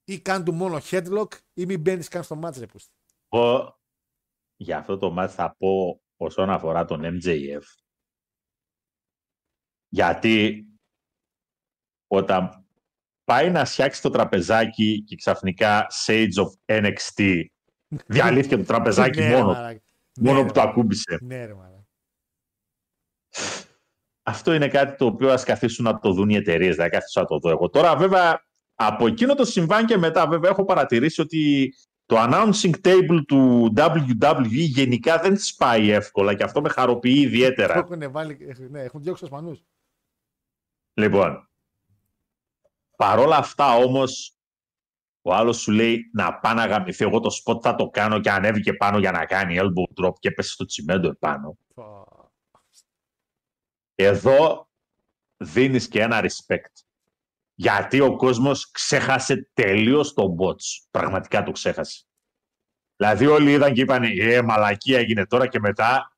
ή 0.05 0.21
κάν 0.21 0.45
του 0.45 0.55
μόνο 0.55 0.79
headlock 0.81 1.29
ή 1.53 1.67
μην 1.67 1.81
μπαίνεις 1.81 2.09
καν 2.09 2.23
στο 2.23 2.41
match, 2.43 2.57
ρε 2.59 2.67
πούστη. 2.67 2.93
Εγώ 3.29 3.81
για 4.57 4.79
αυτό 4.79 4.99
το 4.99 5.15
match 5.19 5.31
θα 5.31 5.55
πω 5.59 6.03
όσον 6.17 6.51
αφορά 6.51 6.85
τον 6.85 7.01
MJF. 7.05 7.63
Γιατί 9.89 10.67
όταν 12.07 12.62
πάει 13.33 13.51
να 13.51 13.65
φτιάξει 13.65 14.03
το 14.03 14.11
τραπεζάκι 14.11 15.03
και 15.07 15.17
ξαφνικά 15.17 15.87
Sage 16.07 16.29
of 16.45 16.81
NXT 16.83 17.43
διαλύθηκε 18.07 18.57
το 18.57 18.65
τραπεζάκι 18.65 19.21
Ναι, 19.21 19.29
μόνο, 19.31 19.53
μαλάκα. 19.53 19.81
μόνο 20.21 20.41
Ναι, 20.41 20.47
που 20.47 20.53
το 20.53 20.63
ρε. 20.63 20.69
ακούμπησε. 20.69 21.19
Ναι, 21.23 21.45
ρε, 21.45 21.55
μαλάκα. 21.55 21.87
Αυτό 24.23 24.53
είναι 24.55 24.69
κάτι 24.69 24.97
το 24.97 25.07
οποίο 25.07 25.33
ας 25.33 25.45
καθίσουν 25.45 25.85
να 25.85 25.99
το 25.99 26.13
δουν 26.13 26.29
οι 26.31 26.35
εταιρείες, 26.35 26.77
δεν 26.77 26.91
καθίσω 26.91 27.21
να 27.21 27.27
το 27.27 27.39
δω 27.39 27.51
εγώ. 27.51 27.69
Τώρα 27.71 27.97
βέβαια 27.97 28.45
από 28.75 29.07
εκείνο 29.07 29.35
το 29.35 29.45
συμβάν 29.45 29.87
και 29.87 29.97
μετά 29.97 30.27
βέβαια 30.27 30.51
έχω 30.51 30.65
παρατηρήσει 30.65 31.21
ότι 31.21 31.75
το 32.07 32.17
announcing 32.19 32.75
table 32.85 33.21
του 33.27 33.73
WWE 33.77 34.47
γενικά 34.51 35.19
δεν 35.19 35.39
σπάει 35.39 35.91
εύκολα 35.91 36.35
και 36.35 36.43
αυτό 36.45 36.61
με 36.61 36.69
χαροποιεί 36.69 37.15
Το 37.17 37.29
ιδιαίτερα. 37.29 37.75
Έχουν 37.79 38.11
βάλει, 38.11 38.57
ναι, 38.71 38.81
έχουν 38.83 39.03
διώξει 39.03 39.23
τους 39.25 39.31
Ισπανούς. 39.33 39.65
Λοιπόν, 40.95 41.49
παρόλα 42.97 43.37
αυτά 43.37 43.75
όμως 43.75 44.37
ο 45.23 45.35
άλλος 45.35 45.57
σου 45.57 45.73
λέει 45.73 46.11
να 46.13 46.39
πάει 46.39 46.55
να 46.55 46.67
γαμηθεί, 46.67 47.05
εγώ 47.05 47.21
το 47.21 47.31
spot 47.45 47.63
θα 47.63 47.75
το 47.75 47.89
κάνω 47.89 48.21
και 48.21 48.31
ανέβηκε 48.31 48.73
πάνω 48.73 48.99
για 48.99 49.11
να 49.11 49.27
κάνει 49.27 49.57
elbow 49.59 50.05
drop 50.05 50.13
και 50.19 50.29
έπεσε 50.29 50.53
στο 50.53 50.65
τσιμέντο 50.65 51.09
επάνω. 51.09 51.57
Εδώ 53.95 54.69
δίνεις 55.37 55.89
και 55.89 56.01
ένα 56.01 56.21
respect. 56.23 56.83
Γιατί 57.55 58.01
ο 58.01 58.17
κόσμος 58.17 58.71
ξέχασε 58.71 59.51
τελείως 59.53 60.13
τον 60.13 60.37
bots. 60.39 60.87
Πραγματικά 60.91 61.43
το 61.43 61.51
ξέχασε. 61.51 62.05
Δηλαδή 62.97 63.27
όλοι 63.27 63.53
είδαν 63.53 63.73
και 63.73 63.81
είπαν 63.81 64.03
«Ε, 64.03 64.43
μαλακία 64.43 64.99
έγινε 64.99 65.27
τώρα 65.27 65.47
και 65.47 65.61
μετά». 65.61 66.17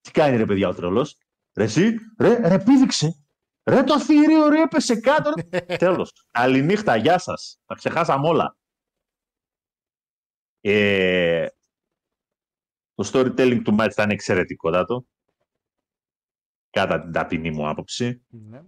Τι 0.00 0.10
κάνει 0.10 0.36
ρε 0.36 0.46
παιδιά 0.46 0.68
ο 0.68 0.74
τρελός; 0.74 1.18
Ρε 1.54 1.64
εσύ, 1.64 1.94
ρε, 2.18 2.48
ρε 2.48 2.58
πήδηξε. 2.58 3.27
Ρε 3.68 3.82
το 3.82 4.00
θηρίο, 4.00 4.48
ρε 4.48 4.62
έπεσε 4.62 5.00
κάτω. 5.00 5.32
Ρε. 5.50 5.60
Τέλος. 5.76 6.26
Καληνύχτα, 6.30 6.96
γεια 6.96 7.18
σας. 7.18 7.60
Τα 7.66 7.74
ξεχάσαμε 7.74 8.28
όλα. 8.28 8.56
Ε, 10.60 11.46
το 12.94 13.10
storytelling 13.12 13.60
του 13.64 13.76
match 13.78 13.88
ήταν 13.90 14.10
εξαιρετικότατο. 14.10 15.06
Κατά 16.70 17.00
την 17.00 17.12
ταπεινή 17.12 17.50
μου 17.50 17.68
άποψη. 17.68 18.22
Ναι. 18.28 18.62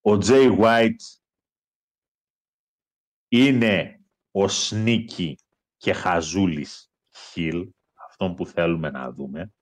Ο 0.00 0.12
Jay 0.12 0.58
White 0.60 1.18
είναι 3.28 4.04
ο 4.30 4.48
Σνίκη 4.48 5.38
και 5.76 5.92
Χαζούλης 5.92 6.92
Χιλ, 7.14 7.72
αυτόν 8.08 8.34
που 8.34 8.46
θέλουμε 8.46 8.90
να 8.90 9.12
δούμε. 9.12 9.52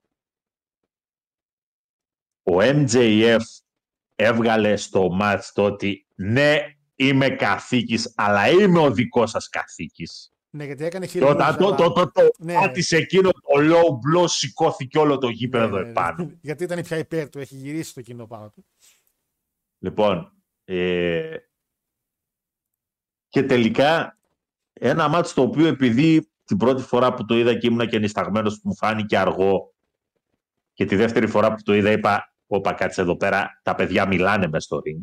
Ο 2.43 2.56
MJF 2.59 3.40
έβγαλε 4.16 4.77
στο 4.77 5.19
match 5.20 5.40
το 5.55 5.64
ότι 5.64 6.06
ναι, 6.14 6.56
είμαι 6.94 7.28
καθήκης, 7.28 8.12
αλλά 8.16 8.48
είμαι 8.51 8.78
ο 8.78 8.90
δικός 8.93 9.31
σας 9.31 9.48
καθήκης. 9.48 10.32
ναι, 10.51 10.64
γιατί 10.64 10.85
έκανε 10.85 11.06
Και 11.06 11.24
όταν 11.24 11.56
το, 11.56 11.66
αλλά- 11.66 11.77
το, 11.77 11.93
το, 11.93 12.10
το, 12.10 12.28
Ναι. 12.39 12.55
πάτησε 12.55 12.97
εκείνο 12.97 13.31
το 13.31 13.40
low 13.55 14.20
blow, 14.20 14.24
σηκώθηκε 14.28 14.98
όλο 14.98 15.19
το 15.19 15.28
γήπεδο 15.28 15.66
Ναι, 15.66 15.77
ναι, 15.77 15.82
ναι. 15.82 15.90
επάνω. 15.90 16.31
Γιατί 16.40 16.64
ήταν 16.64 16.82
πια 16.82 16.98
υπέρ 16.98 17.28
του, 17.31 17.39
έχει 17.39 17.55
γυρίσει 17.55 17.94
το 17.94 18.01
κοινό 18.01 18.27
πάνω 18.27 18.48
του. 18.51 18.66
Λοιπόν, 19.78 20.32
ε, 20.64 21.36
και 23.28 23.43
τελικά 23.43 24.19
ένα 24.73 25.09
μάτς 25.09 25.32
το 25.35 25.43
οποίο 25.43 25.66
επειδή 25.66 26.31
την 26.44 26.56
πρώτη 26.56 26.82
φορά 26.82 27.14
που 27.14 27.24
το 27.24 27.36
είδα 27.39 27.55
και 27.59 27.66
ήμουν 27.66 27.89
και 27.89 27.98
νησταγμένος 27.98 28.60
μου 28.62 28.77
φάνηκε 28.77 29.19
αργό 29.19 29.74
και 30.73 30.85
τη 30.85 30.97
δεύτερη 30.97 31.27
φορά 31.27 31.55
που 31.55 31.62
το 31.62 31.74
είδα 31.74 31.90
είπα 31.90 32.32
όπα 32.57 32.73
κάτσε 32.73 33.01
εδώ 33.01 33.16
πέρα, 33.16 33.61
τα 33.62 33.74
παιδιά 33.74 34.07
μιλάνε 34.07 34.49
μες 34.49 34.65
στο 34.65 34.83
ring. 34.85 35.01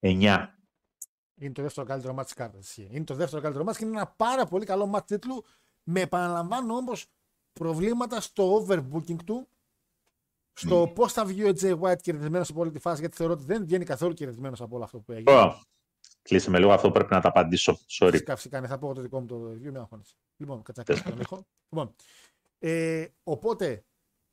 9. 0.00 0.46
Είναι 1.40 1.52
το 1.52 1.62
δεύτερο 1.62 1.86
καλύτερο 1.86 2.12
μάτι 2.12 2.26
της 2.26 2.34
κάρτας. 2.36 2.76
Είναι 2.76 3.04
το 3.04 3.14
δεύτερο 3.14 3.42
καλύτερο 3.42 3.64
μάτι 3.64 3.78
και 3.78 3.84
είναι 3.84 3.96
ένα 3.96 4.06
πάρα 4.06 4.46
πολύ 4.46 4.64
καλό 4.64 4.86
μάτι 4.86 5.18
τίτλου. 5.18 5.44
Με 5.82 6.00
επαναλαμβάνω 6.00 6.74
όμως 6.74 7.06
προβλήματα 7.52 8.20
στο 8.20 8.66
overbooking 8.66 9.24
του. 9.24 9.48
Στο 10.52 10.92
πώς 10.94 11.12
θα 11.12 11.24
βγει 11.24 11.44
ο 11.44 11.52
Jay 11.60 11.80
White 11.80 12.00
κερδισμένος 12.00 12.50
από 12.50 12.60
όλη 12.60 12.70
τη 12.70 12.78
φάση, 12.78 13.00
γιατί 13.00 13.16
θεωρώ 13.16 13.32
ότι 13.32 13.44
δεν 13.44 13.64
βγαίνει 13.64 13.84
καθόλου 13.84 14.14
κερδισμένος 14.14 14.60
από 14.60 14.74
όλο 14.74 14.84
αυτό 14.84 14.98
που 14.98 15.12
έγινε. 15.12 15.36
Oh, 15.36 15.52
κλείσε 16.22 16.50
με 16.50 16.58
λίγο, 16.58 16.72
αυτό 16.72 16.90
πρέπει 16.90 17.12
να 17.12 17.20
τα 17.20 17.28
απαντήσω. 17.28 17.78
Sorry. 17.88 18.10
Φυσικά, 18.10 18.36
φυσικά, 18.36 18.60
ναι, 18.60 18.66
θα 18.66 18.78
πω 18.78 18.86
εγώ 18.86 18.94
το 18.94 19.00
δικό 19.00 19.20
μου 19.20 19.26
το 19.26 19.50
review, 19.50 19.70
με 19.70 19.78
αγχώνεσαι. 19.78 20.14
Λοιπόν, 20.36 20.62
κάτσε 20.62 20.80
να 20.80 20.84
κλείσω 20.84 21.10
τον 21.10 21.20
ήχο. 21.20 21.46
Λοιπόν, 21.68 21.94
ε, 22.58 23.06
οπότε 23.22 23.84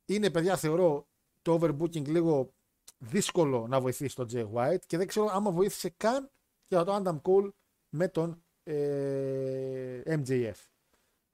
είναι 0.05 0.29
παιδιά, 0.29 0.57
θεωρώ 0.57 1.07
το 1.45 1.59
overbooking 1.61 2.07
λίγο 2.07 2.53
δύσκολο 2.97 3.67
να 3.67 3.79
βοηθήσει 3.79 4.15
τον 4.15 4.27
Jay 4.31 4.47
White 4.53 4.85
και 4.87 4.97
δεν 4.97 5.07
ξέρω 5.07 5.29
άμα 5.31 5.51
βοήθησε 5.51 5.93
καν 5.97 6.31
για 6.67 6.83
τον 6.83 7.03
Adam 7.03 7.21
Cole 7.21 7.49
με 7.89 8.07
τον 8.07 8.43
ε, 8.63 10.01
MJF. 10.05 10.55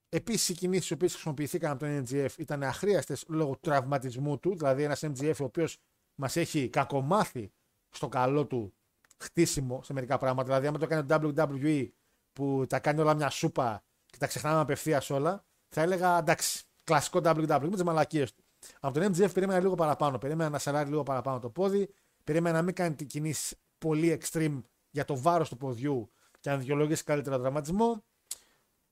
Επίσης, 0.09 0.49
οι 0.49 0.53
κινήσεις 0.53 0.89
οι 0.89 0.93
οποίες 0.93 1.11
χρησιμοποιηθήκαν 1.11 1.71
από 1.71 1.79
τον 1.79 2.03
MJF 2.05 2.38
ήταν 2.38 2.63
αχρίαστες 2.63 3.25
λόγω 3.27 3.51
του 3.51 3.59
τραυματισμού 3.61 4.39
του. 4.39 4.55
Δηλαδή, 4.55 4.83
ένας 4.83 5.03
MJF 5.03 5.35
ο 5.41 5.43
οποίος 5.43 5.77
μας 6.15 6.35
έχει 6.35 6.69
κακομάθει 6.69 7.51
στο 7.89 8.07
καλό 8.07 8.45
του 8.45 8.73
χτίσιμο 9.17 9.83
σε 9.83 9.93
μερικά 9.93 10.17
πράγματα. 10.17 10.43
Δηλαδή, 10.47 10.67
άμα 10.67 10.77
το 10.77 10.88
κάνει 10.88 11.05
το 11.05 11.33
WWE 11.35 11.89
που 12.33 12.65
τα 12.69 12.79
κάνει 12.79 13.01
όλα 13.01 13.13
μια 13.13 13.29
σούπα 13.29 13.83
και 14.05 14.17
τα 14.17 14.27
ξεχνάμε 14.27 14.59
απευθείας 14.59 15.09
όλα, 15.09 15.45
θα 15.67 15.81
έλεγα 15.81 16.17
εντάξει, 16.17 16.63
κλασικό 16.83 17.19
WWE 17.23 17.59
με 17.61 17.69
τις 17.69 17.83
μαλακίες 17.83 18.33
του. 18.33 18.43
Από 18.79 18.99
τον 18.99 19.11
MJF 19.11 19.33
περίμενα 19.33 19.59
λίγο 19.59 19.75
παραπάνω. 19.75 20.17
Περίμενα 20.17 20.49
να 20.49 20.59
σαράρει 20.59 20.89
λίγο 20.89 21.03
παραπάνω 21.03 21.39
το 21.39 21.49
πόδι. 21.49 21.89
Περίμενα 22.23 22.57
να 22.57 22.63
μην 22.63 22.73
κάνει 22.73 22.95
την 22.95 23.07
κινήσεις 23.07 23.55
πολύ 23.77 24.19
extreme 24.21 24.61
για 24.89 25.05
το 25.05 25.17
βάρος 25.17 25.49
του 25.49 25.57
ποδιού 25.57 26.11
και 26.39 26.49
να 26.49 26.57
δικαιολογήσει 26.57 27.03
καλύτερο 27.03 27.39
τραυματισμό. 27.39 28.03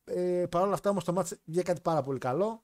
Ε, 0.04 0.46
Παρ' 0.52 0.64
όλα 0.64 0.74
αυτά 0.74 0.90
όμως 0.90 1.04
το 1.04 1.14
μάτς 1.14 1.36
βγήκε 1.44 1.64
κάτι 1.64 1.82
πάρα 1.82 2.02
πολύ 2.02 2.20
καλό. 2.20 2.64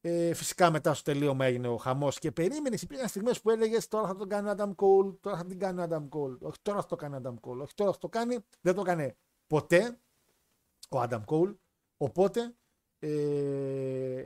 Ε, 0.00 0.34
φυσικά 0.34 0.70
μετά 0.70 0.94
στο 0.94 1.12
τελείωμα 1.12 1.44
έγινε 1.44 1.68
ο 1.68 1.76
χαμός 1.76 2.18
και 2.18 2.32
περίμενες. 2.32 2.82
Υπήρχαν 2.82 3.08
στιγμές 3.08 3.40
που 3.40 3.50
έλεγες 3.50 3.88
τώρα 3.88 4.06
θα 4.06 4.16
τον 4.16 4.28
κάνει 4.28 4.48
ο 4.48 4.54
Adam 4.56 4.74
Cole, 4.74 5.16
τώρα 5.20 5.36
θα 5.36 5.46
την 5.46 5.58
κάνει 5.58 5.80
ο 5.80 5.86
Adam 5.90 6.08
Cole, 6.08 6.38
όχι 6.40 6.58
τώρα 6.62 6.80
θα 6.80 6.86
το 6.86 6.96
κάνει 6.96 7.16
ο 7.16 7.20
Adam 7.24 7.34
Cole, 7.48 7.58
όχι 7.62 7.74
τώρα 7.74 7.92
θα 7.92 7.98
το 7.98 8.08
κάνει. 8.08 8.38
Δεν 8.60 8.74
το 8.74 8.80
έκανε 8.80 9.16
ποτέ 9.46 9.98
ο 10.90 11.02
Adam 11.02 11.24
Cole. 11.24 11.56
Οπότε 11.96 12.54
ε, 12.98 14.22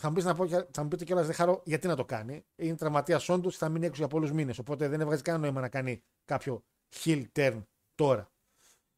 θα 0.00 0.08
μου, 0.08 0.14
πεις 0.14 0.24
να 0.24 0.34
πω, 0.34 0.46
και- 0.46 0.66
θα 0.70 0.82
μου 0.82 0.88
πείτε 0.88 1.04
κιόλας 1.04 1.26
δεν 1.26 1.34
χαρώ 1.34 1.62
γιατί 1.64 1.86
να 1.86 1.96
το 1.96 2.04
κάνει. 2.04 2.44
Είναι 2.56 2.76
τραυματίας 2.76 3.28
όντως 3.28 3.56
θα 3.56 3.68
μείνει 3.68 3.86
έξω 3.86 3.98
για 3.98 4.08
πολλούς 4.08 4.32
μήνες. 4.32 4.58
Οπότε 4.58 4.88
δεν 4.88 5.00
έβγαζε 5.00 5.22
κανένα 5.22 5.44
νόημα 5.44 5.60
να 5.60 5.68
κάνει 5.68 6.02
κάποιο 6.24 6.64
heel 6.94 7.24
turn 7.32 7.62
τώρα. 7.94 8.32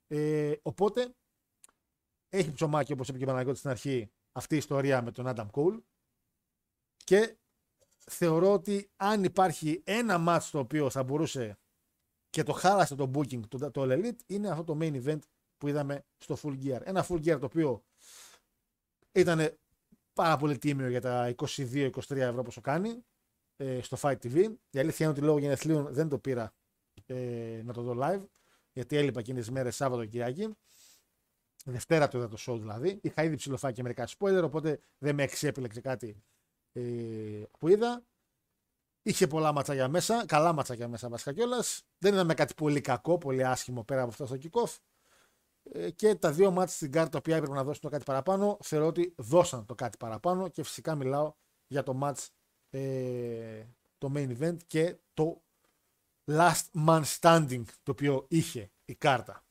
Ε, 0.06 0.52
οπότε 0.62 1.14
έχει 2.28 2.52
ψωμάκι 2.52 2.92
όπως 2.92 3.08
είπε 3.08 3.18
και 3.18 3.24
ο 3.24 3.26
Παναγιώτης 3.26 3.58
στην 3.58 3.70
αρχή 3.70 4.10
αυτή 4.32 4.54
η 4.54 4.58
ιστορία 4.58 5.02
με 5.02 5.10
τον 5.12 5.24
Adam 5.28 5.46
Cole 5.50 5.82
και 7.04 7.36
θεωρώ 8.10 8.52
ότι 8.52 8.90
αν 8.96 9.24
υπάρχει 9.24 9.82
ένα 9.84 10.24
match 10.28 10.48
το 10.50 10.58
οποίο 10.58 10.90
θα 10.90 11.02
μπορούσε 11.02 11.58
και 12.30 12.42
το 12.42 12.52
χάλασε 12.52 12.94
το 12.94 13.10
booking 13.14 13.40
το, 13.48 13.70
το 13.70 13.82
All 13.82 13.90
Elite 13.90 14.18
είναι 14.26 14.48
αυτό 14.48 14.64
το 14.64 14.78
main 14.80 15.04
event 15.04 15.18
που 15.58 15.68
είδαμε 15.68 16.04
στο 16.16 16.36
Full 16.42 16.64
Gear. 16.64 16.80
Ένα 16.82 17.06
Full 17.08 17.18
Gear 17.24 17.38
το 17.38 17.46
οποίο 17.46 17.84
ήταν 19.12 19.58
πάρα 20.16 20.36
πολύ 20.36 20.58
τίμιο 20.58 20.88
για 20.88 21.00
τα 21.00 21.34
22-23 21.36 21.90
ευρώ 22.08 22.42
που 22.42 22.50
σου 22.50 22.60
κάνει 22.60 23.04
ε, 23.56 23.82
στο 23.82 23.96
Fight 24.00 24.16
TV. 24.22 24.54
Η 24.70 24.78
αλήθεια 24.78 25.06
είναι 25.06 25.14
ότι 25.14 25.20
λόγω 25.20 25.38
γενεθλίων 25.38 25.92
δεν 25.92 26.08
το 26.08 26.18
πήρα 26.18 26.54
ε, 27.06 27.60
να 27.64 27.72
το 27.72 27.82
δω 27.82 27.96
live 28.00 28.24
γιατί 28.72 28.96
έλειπα 28.96 29.20
εκείνες 29.20 29.44
τις 29.44 29.52
μέρες 29.52 29.76
Σάββατο 29.76 30.02
και 30.02 30.08
Κυριακή. 30.08 30.56
Δευτέρα 31.64 32.08
το 32.08 32.18
είδα 32.18 32.28
το 32.28 32.36
show 32.40 32.58
δηλαδή. 32.58 32.98
Είχα 33.02 33.24
ήδη 33.24 33.36
ψηλοφάει 33.36 33.72
και 33.72 33.82
μερικά 33.82 34.08
spoiler, 34.18 34.42
οπότε 34.44 34.80
δεν 34.98 35.14
με 35.14 35.22
εξέπλεξε 35.22 35.80
κάτι 35.80 36.22
ε, 36.72 36.82
που 37.58 37.68
είδα. 37.68 38.04
Είχε 39.02 39.26
πολλά 39.26 39.52
ματσάκια 39.52 39.88
μέσα, 39.88 40.26
καλά 40.26 40.52
ματσάκια 40.52 40.88
μέσα 40.88 41.08
βασικά 41.08 41.32
κιόλας. 41.32 41.82
Δεν 41.98 42.12
είδαμε 42.12 42.34
κάτι 42.34 42.54
πολύ 42.54 42.80
κακό, 42.80 43.18
πολύ 43.18 43.44
άσχημο 43.44 43.84
πέρα 43.84 44.02
από 44.02 44.10
αυτό 44.10 44.26
στο 44.26 44.36
kick-off. 44.42 44.76
Ε, 45.72 45.90
και 45.90 46.14
τα 46.14 46.32
δύο 46.32 46.50
μάτια 46.50 46.74
στην 46.74 46.92
κάρτα 46.92 47.10
τα 47.10 47.18
οποία 47.18 47.36
έπρεπε 47.36 47.54
να 47.54 47.64
δώσουν 47.64 47.80
το 47.80 47.88
κάτι 47.88 48.04
παραπάνω, 48.04 48.58
θεωρώ 48.62 48.86
ότι 48.86 49.14
δώσαν 49.16 49.66
το 49.66 49.74
κάτι 49.74 49.96
παραπάνω 49.96 50.48
και 50.48 50.62
φυσικά 50.62 50.94
μιλάω 50.94 51.34
για 51.66 51.82
το 51.82 51.98
match 52.02 52.26
ε, 52.70 53.64
το 53.98 54.12
main 54.14 54.38
event 54.38 54.56
και 54.66 54.96
το 55.14 55.42
last 56.30 56.86
man 56.86 57.02
standing 57.20 57.62
το 57.82 57.90
οποίο 57.90 58.26
είχε 58.28 58.70
η 58.84 58.94
κάρτα. 58.94 59.44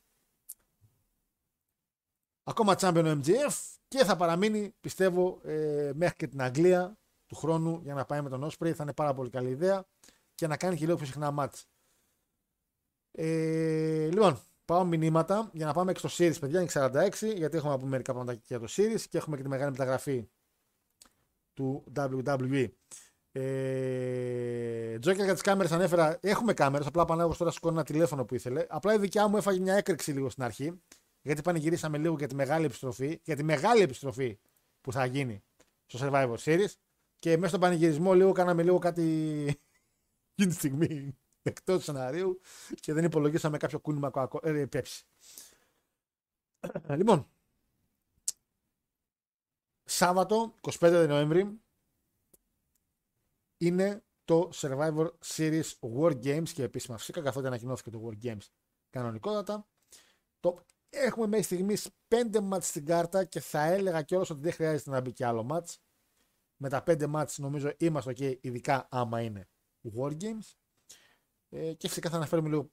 Ακόμα 2.44 2.74
champion 2.78 3.20
MJF 3.22 3.76
και 3.88 4.04
θα 4.04 4.16
παραμείνει 4.16 4.74
πιστεύω 4.80 5.40
ε, 5.42 5.92
μέχρι 5.94 6.16
και 6.16 6.26
την 6.26 6.42
Αγγλία 6.42 6.98
του 7.26 7.34
χρόνου 7.34 7.80
για 7.82 7.94
να 7.94 8.04
πάει 8.04 8.20
με 8.20 8.28
τον 8.28 8.44
Osprey 8.44 8.72
θα 8.72 8.82
είναι 8.82 8.92
πάρα 8.92 9.14
πολύ 9.14 9.30
καλή 9.30 9.48
ιδέα 9.48 9.86
και 10.34 10.46
να 10.46 10.56
κάνει 10.56 10.76
και 10.76 10.84
λίγο 10.84 10.96
πιο 10.96 11.06
συχνά 11.06 11.30
μάτς. 11.30 11.68
Ε, 13.10 14.08
λοιπόν, 14.10 14.40
πάω 14.66 14.84
μηνύματα 14.84 15.50
για 15.52 15.66
να 15.66 15.72
πάμε 15.72 15.92
και 15.92 16.08
στο 16.08 16.08
Series, 16.08 16.36
παιδιά, 16.40 16.60
είναι 16.60 16.70
46, 16.72 17.34
γιατί 17.36 17.56
έχουμε 17.56 17.72
από 17.72 17.86
μερικά 17.86 18.12
πράγματα 18.12 18.40
για 18.46 18.58
το 18.58 18.66
Series 18.68 19.00
και 19.08 19.18
έχουμε 19.18 19.36
και 19.36 19.42
τη 19.42 19.48
μεγάλη 19.48 19.70
μεταγραφή 19.70 20.28
του 21.52 21.84
WWE. 21.96 22.68
Ε, 23.32 24.98
Τζόκερ 24.98 25.24
για 25.24 25.32
τις 25.32 25.42
κάμερες 25.42 25.72
ανέφερα. 25.72 26.18
Έχουμε 26.20 26.54
κάμερες. 26.54 26.86
Απλά 26.86 27.04
πανάγω 27.04 27.34
τώρα 27.36 27.50
σηκώνει 27.50 27.74
ένα 27.74 27.84
τηλέφωνο 27.84 28.24
που 28.24 28.34
ήθελε. 28.34 28.66
Απλά 28.68 28.94
η 28.94 28.98
δικιά 28.98 29.28
μου 29.28 29.36
έφαγε 29.36 29.60
μια 29.60 29.74
έκρηξη 29.74 30.12
λίγο 30.12 30.30
στην 30.30 30.42
αρχή. 30.42 30.82
Γιατί 31.22 31.42
πανηγυρίσαμε 31.42 31.98
λίγο 31.98 32.14
για 32.18 32.26
τη 32.26 32.34
μεγάλη 32.34 32.64
επιστροφή. 32.64 33.20
Για 33.24 33.36
τη 33.36 33.42
μεγάλη 33.42 33.82
επιστροφή 33.82 34.38
που 34.80 34.92
θα 34.92 35.04
γίνει 35.04 35.42
στο 35.86 35.98
Survivor 36.02 36.36
Series. 36.44 36.72
Και 37.18 37.36
μέσα 37.36 37.48
στον 37.48 37.60
πανηγυρισμό 37.60 38.14
λίγο 38.14 38.32
κάναμε 38.32 38.62
λίγο 38.62 38.78
κάτι 38.78 39.02
εκείνη 40.32 40.50
τη 40.50 40.54
στιγμή 40.54 41.18
εκτός 41.50 41.76
του 41.76 41.82
σενάριου 41.82 42.40
και 42.80 42.92
δεν 42.92 43.04
υπολογίσαμε 43.04 43.56
κάποιο 43.56 43.80
κούνημα 43.80 44.30
ε, 44.42 44.66
πέψη. 44.66 45.04
λοιπόν, 46.88 47.26
Σάββατο 49.88 50.54
25 50.60 51.04
Νοέμβρη 51.08 51.60
είναι 53.56 54.04
το 54.24 54.50
Survivor 54.54 55.10
Series 55.24 55.70
War 55.80 56.24
Games 56.24 56.48
και 56.48 56.62
επίσημα 56.62 56.98
φυσικά 56.98 57.22
καθότι 57.22 57.46
ανακοινώθηκε 57.46 57.90
το 57.90 58.08
War 58.08 58.24
Games 58.26 58.46
κανονικότατα. 58.90 59.66
Το... 60.40 60.64
Έχουμε 60.90 61.26
μέχρι 61.26 61.44
στιγμής 61.44 61.88
5 62.08 62.40
μάτς 62.42 62.66
στην 62.66 62.84
κάρτα 62.84 63.24
και 63.24 63.40
θα 63.40 63.64
έλεγα 63.64 64.02
κιόλας 64.02 64.30
ότι 64.30 64.40
δεν 64.40 64.52
χρειάζεται 64.52 64.90
να 64.90 65.00
μπει 65.00 65.12
κι 65.12 65.24
άλλο 65.24 65.42
μάτς. 65.42 65.80
Με 66.56 66.68
τα 66.68 66.82
5 66.86 67.06
μάτς 67.06 67.38
νομίζω 67.38 67.72
είμαστε 67.78 68.12
ok, 68.16 68.36
ειδικά 68.40 68.88
άμα 68.90 69.20
είναι 69.20 69.48
War 69.96 70.16
Games. 70.20 70.54
Ε, 71.50 71.72
και 71.72 71.88
φυσικά 71.88 72.10
θα 72.10 72.16
αναφέρουμε 72.16 72.48
λίγο 72.48 72.70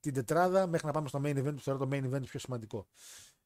την 0.00 0.12
τετράδα 0.12 0.66
μέχρι 0.66 0.86
να 0.86 0.92
πάμε 0.92 1.08
στο 1.08 1.20
main 1.22 1.36
event 1.36 1.54
που 1.54 1.60
θεωρώ 1.60 1.86
το 1.86 1.88
main 1.92 2.14
event 2.14 2.22
πιο 2.24 2.38
σημαντικό. 2.38 2.86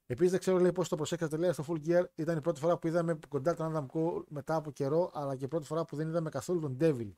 Επίσης 0.07 0.31
δεν 0.31 0.41
ξέρω 0.41 0.59
λέει, 0.59 0.73
πώς 0.73 0.89
το 0.89 0.97
προσέξατε 0.97 1.37
λέει 1.37 1.53
στο 1.53 1.65
Full 1.69 1.87
Gear. 1.87 2.05
Ήταν 2.15 2.37
η 2.37 2.41
πρώτη 2.41 2.61
φορά 2.61 2.79
που 2.79 2.87
είδαμε 2.87 3.19
κοντά 3.29 3.55
τον 3.55 3.73
Adam 3.75 3.87
Cole 3.97 4.25
μετά 4.29 4.55
από 4.55 4.71
καιρό, 4.71 5.11
αλλά 5.15 5.37
και 5.37 5.45
η 5.45 5.49
πρώτη 5.49 5.67
φορά 5.67 5.85
που 5.85 5.97
δεν 5.97 6.09
είδαμε 6.09 6.31
καθόλου 6.31 6.61
τον 6.61 6.77
Devil. 6.81 7.11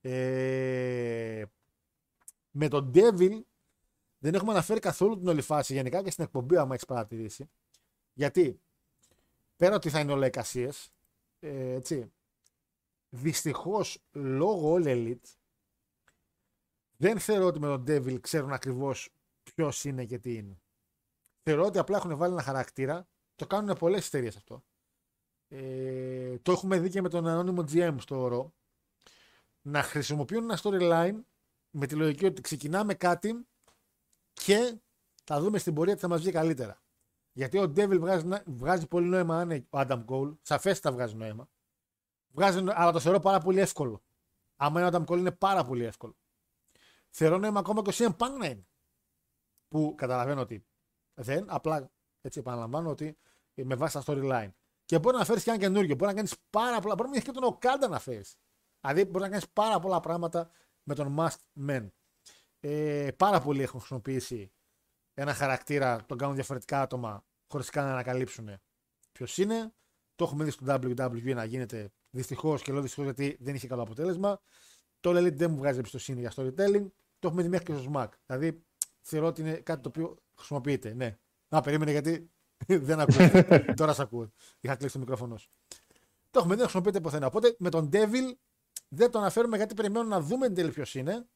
Ε, 0.00 1.44
με 2.50 2.68
τον 2.68 2.90
Devil 2.94 3.40
δεν 4.18 4.34
έχουμε 4.34 4.50
αναφέρει 4.50 4.80
καθόλου 4.80 5.18
την 5.18 5.28
όλη 5.28 5.40
φάση 5.40 5.72
γενικά 5.72 6.02
και 6.02 6.10
στην 6.10 6.24
εκπομπή, 6.24 6.56
άμα 6.56 6.74
έχεις 6.74 6.86
παρατηρήσει. 6.86 7.50
Γιατί 8.12 8.60
πέρα 9.56 9.74
ότι 9.74 9.90
θα 9.90 10.00
είναι 10.00 10.12
όλα 10.12 10.26
εικασίες, 10.26 10.92
ε, 11.40 11.72
έτσι, 11.72 12.12
δυστυχώς 13.08 14.02
λόγω 14.12 14.74
All 14.74 14.84
Elite 14.84 15.37
δεν 17.00 17.18
θεωρώ 17.18 17.46
ότι 17.46 17.58
με 17.58 17.66
τον 17.66 17.84
Devil 17.86 18.20
ξέρουν 18.20 18.52
ακριβώς 18.52 19.08
ποιος 19.42 19.84
είναι 19.84 20.04
και 20.04 20.18
τι 20.18 20.34
είναι. 20.34 20.60
Θεωρώ 21.42 21.64
ότι 21.64 21.78
απλά 21.78 21.96
έχουν 21.96 22.16
βάλει 22.16 22.32
ένα 22.32 22.42
χαρακτήρα. 22.42 23.08
Το 23.34 23.46
κάνουν 23.46 23.76
πολλές 23.76 24.06
εταιρείες 24.06 24.36
αυτό. 24.36 24.64
Ε, 25.48 26.38
το 26.38 26.52
έχουμε 26.52 26.78
δει 26.78 26.90
και 26.90 27.00
με 27.02 27.08
τον 27.08 27.26
ανώνυμο 27.26 27.64
GM 27.72 27.94
στο 27.98 28.20
ορό. 28.20 28.54
Να 29.62 29.82
χρησιμοποιούν 29.82 30.42
ένα 30.42 30.58
storyline 30.62 31.20
με 31.70 31.86
τη 31.86 31.94
λογική 31.94 32.26
ότι 32.26 32.40
ξεκινάμε 32.40 32.94
κάτι 32.94 33.46
και 34.32 34.80
θα 35.24 35.40
δούμε 35.40 35.58
στην 35.58 35.74
πορεία 35.74 35.94
τι 35.94 36.00
θα 36.00 36.08
μας 36.08 36.20
βγει 36.20 36.30
καλύτερα. 36.30 36.82
Γιατί 37.32 37.58
ο 37.58 37.62
Devil 37.62 37.98
βγάζει, 37.98 38.28
βγάζει 38.46 38.86
πολύ 38.86 39.08
νόημα 39.08 39.38
αν 39.38 39.50
είναι 39.50 39.66
ο 39.70 39.78
Adam 39.78 40.04
Cole. 40.04 40.36
Σαφέστατα 40.42 40.94
βγάζει 40.94 41.14
νόημα. 41.14 41.48
Βγάζει, 42.28 42.64
αλλά 42.68 42.92
το 42.92 43.00
θεωρώ 43.00 43.20
πάρα 43.20 43.38
πολύ 43.38 43.60
εύκολο. 43.60 44.02
Άμα 44.56 44.80
είναι 44.80 44.88
ο 44.88 44.92
Adam 44.92 45.12
Cole 45.12 45.18
είναι 45.18 45.32
πάρα 45.32 45.64
πολύ 45.64 45.84
εύκολο. 45.84 46.16
Θεωρώ 47.10 47.38
νόημα 47.38 47.58
ακόμα 47.58 47.82
και 47.82 47.90
ο 47.90 47.92
CM 47.96 48.16
Punk 48.16 48.38
να 48.38 48.46
είναι. 48.46 48.66
Που 49.68 49.94
καταλαβαίνω 49.96 50.40
ότι 50.40 50.66
δεν, 51.14 51.44
απλά 51.48 51.90
έτσι 52.20 52.38
επαναλαμβάνω 52.38 52.90
ότι 52.90 53.18
με 53.54 53.74
βάση 53.74 53.94
τα 53.94 54.02
storyline. 54.06 54.50
Και 54.84 54.98
μπορεί 54.98 55.16
να 55.16 55.24
φέρεις 55.24 55.42
και 55.42 55.50
ένα 55.50 55.58
καινούργιο. 55.58 55.94
Μπορεί 55.94 56.10
να 56.10 56.16
κάνεις 56.16 56.34
πάρα 56.50 56.80
πολλά. 56.80 56.94
Μπορεί 56.94 57.10
να 57.10 57.20
και 57.20 57.30
τον 57.30 57.44
Οκάντα 57.44 57.88
να 57.88 57.98
φέρεις. 57.98 58.36
Δηλαδή 58.80 59.04
μπορεί 59.04 59.24
να 59.24 59.30
κάνεις 59.30 59.48
πάρα 59.52 59.80
πολλά 59.80 60.00
πράγματα 60.00 60.50
με 60.82 60.94
τον 60.94 61.16
Must 61.18 61.66
Men. 61.68 61.88
Ε, 62.60 63.10
πάρα 63.16 63.40
πολλοί 63.40 63.62
έχουν 63.62 63.78
χρησιμοποιήσει 63.78 64.52
ένα 65.14 65.34
χαρακτήρα, 65.34 66.04
τον 66.06 66.18
κάνουν 66.18 66.34
διαφορετικά 66.34 66.80
άτομα 66.80 67.24
χωρίς 67.48 67.70
καν 67.70 67.84
να 67.84 67.92
ανακαλύψουν 67.92 68.50
ποιος 69.12 69.38
είναι. 69.38 69.72
Το 70.14 70.24
έχουμε 70.24 70.44
δει 70.44 70.50
στο 70.50 70.66
WWE 70.66 71.34
να 71.34 71.44
γίνεται 71.44 71.92
δυστυχώς 72.10 72.62
και 72.62 72.72
λέω 72.72 72.82
δυστυχώς 72.82 73.04
γιατί 73.04 73.36
δεν 73.40 73.54
είχε 73.54 73.66
καλό 73.66 73.82
αποτέλεσμα. 73.82 74.40
Το 75.00 75.10
Elite 75.10 75.32
δεν 75.34 75.50
μου 75.50 75.56
βγάζει 75.56 75.78
εμπιστοσύνη 75.78 76.20
για 76.20 76.32
storytelling. 76.36 76.86
Το 77.18 77.28
έχουμε 77.28 77.42
δει 77.42 77.48
μέχρι 77.48 77.64
και 77.64 77.74
στο 77.74 77.90
SMAC. 77.92 78.08
Δηλαδή 78.26 78.64
θεωρώ 79.00 79.26
ότι 79.26 79.40
είναι 79.40 79.54
κάτι 79.54 79.82
το 79.82 79.88
οποίο 79.88 80.16
χρησιμοποιείται. 80.36 80.94
Ναι. 80.94 81.18
Να, 81.48 81.60
περίμενε 81.60 81.90
γιατί 81.90 82.30
δεν 82.88 83.00
ακούω. 83.00 83.28
Τώρα 83.74 83.92
σε 83.92 84.02
ακούω. 84.02 84.32
Είχα 84.60 84.76
κλείσει 84.76 84.92
το 84.92 84.98
μικρόφωνο 84.98 85.36
σου. 85.36 85.50
Το 86.30 86.38
έχουμε 86.38 86.54
δει, 86.54 86.60
δεν 86.60 86.68
χρησιμοποιείται 86.70 87.00
πουθενά. 87.00 87.26
Οπότε 87.26 87.56
με 87.58 87.70
τον 87.70 87.88
Devil 87.92 88.32
δεν 88.88 89.10
το 89.10 89.18
αναφέρουμε 89.18 89.56
γιατί 89.56 89.74
περιμένουμε 89.74 90.14
να 90.14 90.20
δούμε 90.20 90.46
εν 90.46 90.54
τέλει 90.54 90.70
ποιος 90.70 90.94
είναι 90.94 91.28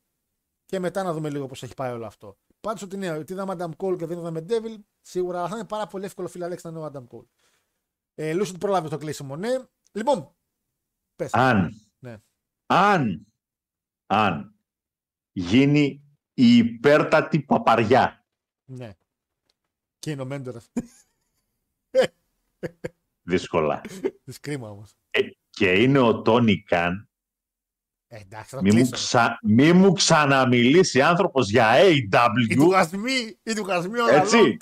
και 0.65 0.79
μετά 0.79 1.03
να 1.03 1.13
δούμε 1.13 1.31
λίγο 1.31 1.47
πώς 1.47 1.63
έχει 1.63 1.75
πάει 1.75 1.93
όλο 1.93 2.07
αυτό. 2.07 2.39
Πάντως 2.61 2.83
ότι 2.83 2.97
ναι, 2.97 3.11
ότι 3.11 3.33
είδαμε 3.33 3.55
Adam 3.59 3.71
Cole 3.77 3.97
και 3.99 4.07
δεν 4.07 4.19
είδαμε 4.19 4.45
Devil, 4.49 4.77
σίγουρα 5.01 5.49
θα 5.49 5.57
είναι 5.57 5.67
πάρα 5.67 5.87
πολύ 5.87 6.05
εύκολο 6.05 6.29
φιλαλέξη 6.29 6.67
να 6.67 6.73
είναι 6.73 6.81
ο 6.87 6.91
Adam 6.93 7.17
Cole. 7.17 7.27
Ε, 8.15 8.33
Λούσιν 8.33 8.59
προλάβεις 8.59 8.91
το 8.91 8.99
κλείσιμο, 8.99 9.37
ναι. 9.37 9.49
Λοιπόν, 9.93 10.35
πες. 11.17 11.35
Αν, 11.35 11.75
Ναι. 11.99 12.17
αν, 12.67 13.27
αν 14.13 14.55
γίνει 15.33 16.03
η 16.35 16.57
υπέρτατη 16.57 17.41
παπαριά 17.41 18.27
Ναι. 18.65 18.93
Και 19.99 20.11
είναι 20.11 20.23
ο 20.23 20.25
Μέντορας. 20.25 20.71
δύσκολα 23.23 23.81
Της 24.25 24.41
κρίμα 24.41 24.71
όμως. 24.71 24.95
Ε, 25.11 25.21
και 25.51 25.83
είναι 25.83 25.99
ο 25.99 26.23
Τόνι 26.23 26.63
Καν 26.63 27.09
Ε, 28.07 28.17
εντάξει, 28.21 28.49
θα 28.51 28.57
το 28.57 28.63
μη 28.63 28.69
μου, 28.69 28.75
κλείσω. 28.75 28.91
ξα... 28.91 29.39
μη 29.43 29.73
μου 29.73 29.93
ξαναμιλήσει 29.93 31.03
άνθρωπος 31.03 31.51
για 31.51 31.89
Οι 31.89 32.09
AW 32.13 32.55
τουγασμοί, 32.57 33.39
οι 33.43 33.53
τουγασμοί 33.55 33.99
όλα 33.99 34.15
έτσι 34.15 34.57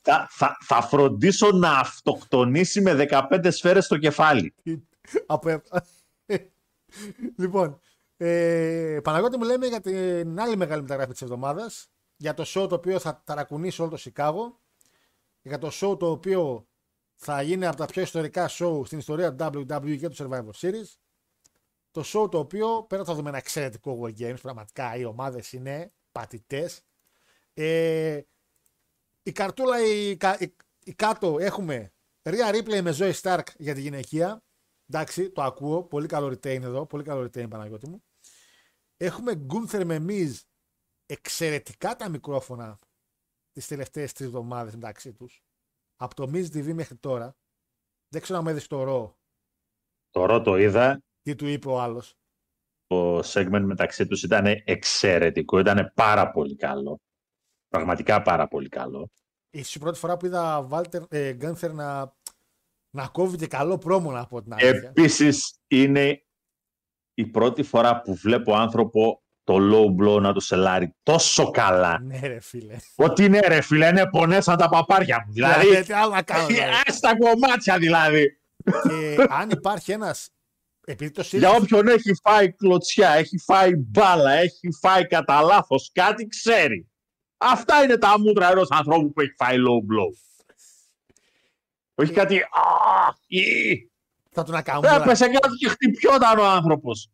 θα, 0.00 0.28
θα, 0.30 0.56
θα 0.60 0.82
φροντίσω 0.82 1.50
να 1.50 1.78
αυτοκτονήσει 1.78 2.80
με 2.80 3.06
15 3.10 3.46
σφαίρες 3.48 3.84
στο 3.84 3.98
κεφάλι 3.98 4.54
Από... 5.26 5.62
λοιπόν, 7.42 7.80
ε, 8.24 9.00
Παναγιώτη 9.02 9.36
μου 9.38 9.44
λέμε 9.44 9.66
για 9.66 9.80
την 9.80 10.40
άλλη 10.40 10.56
μεγάλη 10.56 10.82
μεταγραφή 10.82 11.12
της 11.12 11.22
εβδομάδας, 11.22 11.88
για 12.16 12.34
το 12.34 12.42
show 12.46 12.68
το 12.68 12.74
οποίο 12.74 12.98
θα 12.98 13.22
ταρακουνήσει 13.24 13.80
όλο 13.80 13.90
το 13.90 13.96
Σικάγο, 13.96 14.60
για 15.42 15.58
το 15.58 15.70
show 15.72 15.98
το 15.98 16.10
οποίο 16.10 16.66
θα 17.14 17.42
γίνει 17.42 17.66
από 17.66 17.76
τα 17.76 17.86
πιο 17.86 18.02
ιστορικά 18.02 18.48
show 18.50 18.82
στην 18.86 18.98
ιστορία 18.98 19.34
του 19.34 19.44
WWE 19.66 19.98
και 19.98 20.08
του 20.08 20.16
Survivor 20.18 20.50
Series, 20.60 20.94
το 21.90 22.02
show 22.06 22.30
το 22.30 22.38
οποίο, 22.38 22.82
πέρα 22.88 23.04
θα 23.04 23.14
δούμε 23.14 23.28
ένα 23.28 23.38
εξαιρετικό 23.38 24.00
War 24.02 24.18
Games, 24.20 24.40
πραγματικά 24.42 24.96
οι 24.96 25.04
ομάδες 25.04 25.52
είναι 25.52 25.92
πατητές. 26.12 26.80
Ε, 27.54 28.20
η 29.22 29.32
καρτούλα 29.32 29.80
η, 29.86 30.16
κα- 30.16 30.36
η- 30.40 30.56
η 30.84 30.92
κάτω 30.94 31.36
έχουμε 31.40 31.92
Ρία 32.22 32.50
Ripley 32.52 32.80
με 32.80 32.94
Zoe 32.98 33.12
Stark 33.22 33.42
για 33.56 33.74
τη 33.74 33.80
γυναικεία, 33.80 34.42
Εντάξει, 34.94 35.30
το 35.30 35.42
ακούω. 35.42 35.82
Πολύ 35.82 36.06
καλό 36.06 36.26
retain 36.26 36.62
εδώ. 36.62 36.86
Πολύ 36.86 37.02
καλό 37.02 37.22
retain, 37.24 37.48
Παναγιώτη 37.48 37.88
μου. 37.88 38.02
Έχουμε 39.02 39.34
Γκούνθερ 39.34 39.86
με 39.86 40.04
Miz. 40.08 40.32
Εξαιρετικά 41.06 41.96
τα 41.96 42.08
μικρόφωνα 42.08 42.78
τις 43.52 43.66
τελευταίες 43.66 44.12
τρεις 44.12 44.26
εβδομάδες 44.26 44.74
μεταξύ 44.74 45.12
τους. 45.12 45.42
Από 45.96 46.14
το 46.14 46.30
Miz 46.32 46.44
TV 46.44 46.72
μέχρι 46.72 46.96
τώρα. 46.96 47.36
Δεν 48.08 48.20
ξέρω 48.22 48.38
αν 48.38 48.44
με 48.44 48.50
είδε 48.50 48.60
το 48.68 48.82
ρο. 48.82 49.18
Το 50.10 50.24
ρο 50.24 50.42
το 50.42 50.56
είδα. 50.56 51.02
Τι 51.22 51.34
του 51.34 51.46
είπε 51.46 51.68
ο 51.68 51.80
άλλος. 51.80 52.14
Το 52.86 53.18
segment 53.18 53.62
μεταξύ 53.64 54.06
τους 54.06 54.22
ήταν 54.22 54.46
εξαιρετικό. 54.64 55.58
Ήταν 55.58 55.92
πάρα 55.94 56.30
πολύ 56.30 56.56
καλό. 56.56 57.00
Πραγματικά 57.68 58.22
πάρα 58.22 58.48
πολύ 58.48 58.68
καλό. 58.68 59.10
Ίσως 59.50 59.74
η 59.74 59.78
πρώτη 59.78 59.98
φορά 59.98 60.16
που 60.16 60.26
είδα 60.26 60.62
Βάλτερ, 60.62 61.02
ε, 61.08 61.32
Γκάνθερ 61.32 61.72
να, 61.72 62.16
να 62.90 63.08
κόβει 63.08 63.36
και 63.36 63.46
καλό 63.46 63.78
πρόμο 63.78 64.10
να 64.10 64.26
πω 64.26 64.42
την 64.42 64.52
αλήθεια. 64.52 64.88
Επίσης 64.88 65.58
είναι 65.66 66.24
η 67.14 67.26
πρώτη 67.26 67.62
φορά 67.62 68.00
που 68.00 68.14
βλέπω 68.14 68.54
άνθρωπο 68.54 69.22
το 69.44 69.56
low 69.56 70.02
blow 70.02 70.20
να 70.20 70.32
το 70.32 70.40
σελάρει 70.40 70.94
τόσο 71.02 71.50
καλά. 71.50 72.00
Ναι 72.00 72.20
ρε 72.22 72.40
φίλε. 72.40 72.76
Ότι 72.96 73.28
ναι 73.28 73.40
ρε 73.40 73.60
φίλε, 73.60 73.86
είναι 73.86 74.08
πονέσαν 74.10 74.56
τα 74.56 74.68
παπάρια 74.68 75.24
μου. 75.26 75.32
Δηλαδή, 75.32 75.66
Δηλαδή, 75.66 75.84
τι 75.86 75.92
άλλο 75.92 76.12
να 76.12 76.22
κάνω. 76.22 76.46
δηλαδή. 76.46 76.92
στα 76.92 77.16
κομμάτια 77.18 77.78
δηλαδή. 77.78 78.38
και 78.88 79.26
αν 79.28 79.50
υπάρχει 79.50 79.92
ένας, 79.92 80.28
επειδή 80.86 81.10
το 81.10 81.22
Για 81.30 81.50
Series, 81.50 81.60
όποιον 81.60 81.88
έχει 81.88 82.14
φάει 82.22 82.52
κλωτσιά, 82.52 83.10
έχει 83.10 83.38
φάει 83.38 83.74
μπάλα, 83.76 84.32
έχει 84.32 84.68
φάει 84.80 85.06
κατά 85.06 85.40
λάθος 85.40 85.90
κάτι, 85.92 86.26
ξέρει. 86.26 86.86
Αυτά 87.36 87.82
είναι 87.82 87.98
τα 87.98 88.18
μούτρα 88.18 88.50
ενός 88.50 88.68
ανθρώπου 88.70 89.12
που 89.12 89.20
έχει 89.20 89.34
φάει 89.36 89.56
low 89.56 89.92
blow. 89.92 90.16
Όχι 91.94 92.12
κάτι. 92.12 92.36
«Α, 92.36 92.46
ή». 93.26 93.91
Θα 94.32 94.42
του 94.44 94.52
να 94.52 94.62
κάνουμε. 94.62 94.88
Έπεσε 94.96 95.28
κάτω 95.28 95.54
και 95.58 95.68
χτυπιόταν 95.68 96.38
ο 96.38 96.44
άνθρωπος. 96.44 97.10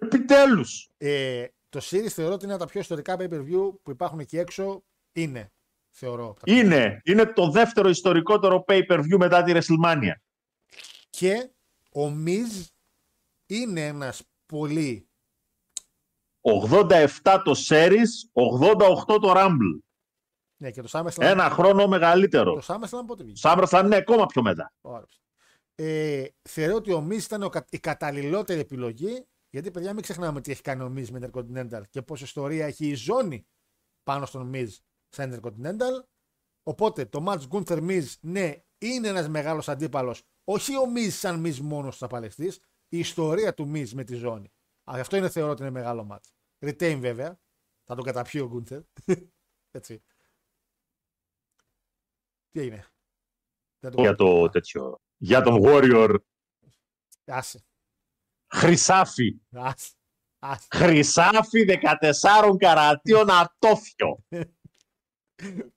Επιτέλους. 0.00 0.88
Ε, 0.96 1.46
το 1.68 1.80
Series 1.82 2.08
θεωρώ 2.08 2.34
ότι 2.34 2.44
είναι 2.44 2.54
από 2.54 2.62
τα 2.64 2.68
πιο 2.70 2.80
ιστορικά 2.80 3.16
pay-per-view 3.18 3.72
που 3.82 3.90
υπάρχουν 3.90 4.18
εκεί 4.18 4.38
έξω. 4.38 4.84
Είναι, 5.12 5.52
θεωρώ. 5.90 6.28
από 6.28 6.40
τα- 6.46 6.52
Είναι, 6.52 7.00
είναι 7.04 7.26
το 7.26 7.50
δεύτερο 7.50 7.88
ιστορικότερο 7.88 8.64
pay-per-view 8.68 9.16
μετά 9.18 9.42
τη 9.42 9.52
WrestleMania. 9.54 10.12
Και 11.10 11.50
ο 11.94 12.06
Miz 12.26 12.64
είναι 13.46 13.86
ένας 13.86 14.22
πολύ 14.46 15.08
87 16.40 17.40
το 17.44 17.54
Series, 17.68 18.08
88 18.32 19.20
το 19.20 19.32
Rumble. 19.36 19.80
Ναι, 20.56 20.70
και 20.70 20.82
το 20.82 20.88
SummerSlam. 20.92 21.16
Ένα 21.22 21.50
χρόνο 21.50 21.86
μεγαλύτερο. 21.86 22.54
Το 22.54 22.62
SummerSlam 22.74 23.06
πότε 23.06 23.22
βγήκε; 23.22 23.38
Σάμπρα 23.38 23.66
θα 23.66 23.78
είναι 23.78 23.96
ακόμα 23.96 24.26
πιο 24.26 24.42
μετά. 24.42 24.72
Ωραία. 24.80 25.04
Ε, 25.78 26.26
θεωρώ 26.48 26.74
ότι 26.74 26.92
ο 26.92 27.06
Miz 27.10 27.22
ήταν 27.22 27.42
ο, 27.42 27.48
κα- 27.48 27.66
η 27.70 27.78
καταλληλότερη 27.78 28.60
επιλογή. 28.60 29.26
Γιατί, 29.50 29.70
παιδιά, 29.70 29.92
μην 29.92 30.02
ξεχνάμε 30.02 30.40
τι 30.40 30.50
έχει 30.50 30.62
κάνει 30.62 30.82
ο 30.82 30.92
Miz 30.96 31.08
με 31.08 31.30
Intercontinental 31.32 31.82
και 31.90 32.02
πόση 32.02 32.24
ιστορία 32.24 32.66
έχει 32.66 32.88
η 32.88 32.94
ζώνη 32.94 33.46
πάνω 34.02 34.26
στον 34.26 34.50
Miz 34.54 34.68
σε 35.08 35.40
Intercontinental. 35.42 36.04
Οπότε 36.62 37.04
το 37.04 37.24
match 37.28 37.48
Gunther 37.48 37.88
Miz, 37.88 38.04
ναι, 38.20 38.54
είναι 38.78 39.08
ένας 39.08 39.28
μεγάλος 39.28 39.68
αντίπαλος. 39.68 40.22
Όχι 40.44 40.76
ο 40.76 40.82
Miz 40.96 41.10
σαν 41.10 41.46
Miz 41.46 41.56
μόνος 41.56 41.96
θα 41.96 42.06
παλαιστεί, 42.06 42.52
η 42.88 42.98
ιστορία 42.98 43.54
του 43.54 43.70
Miz 43.74 43.88
με 43.88 44.04
τη 44.04 44.14
ζώνη. 44.14 44.46
Α, 44.90 44.94
Αυτό 45.00 45.16
είναι 45.16 45.28
θεωρώ 45.28 45.50
ότι 45.50 45.62
είναι 45.62 45.70
μεγάλο 45.70 46.08
match. 46.10 46.30
Retain 46.68 46.98
βέβαια. 47.00 47.40
Θα 47.84 47.94
τον 47.94 48.04
καταπιεί 48.04 48.40
ο 48.44 48.52
Gunther. 48.54 48.80
Έτσι. 49.78 50.02
Τι 52.50 52.60
έγινε; 52.60 52.86
Δεν 53.78 53.90
το 53.90 54.00
Για 54.02 54.14
το 54.14 54.48
τέτοιο. 54.48 55.00
Για 55.16 55.42
τον 55.42 55.60
Warrior 55.64 56.14
Άσε. 57.26 57.64
Χρυσάφι. 58.46 59.36
Άσε. 59.52 59.90
Άσε. 60.38 60.66
Χρυσάφι 60.74 61.64
14 62.00 62.56
καρατίων 62.58 63.30
ατόφιο. 63.30 64.24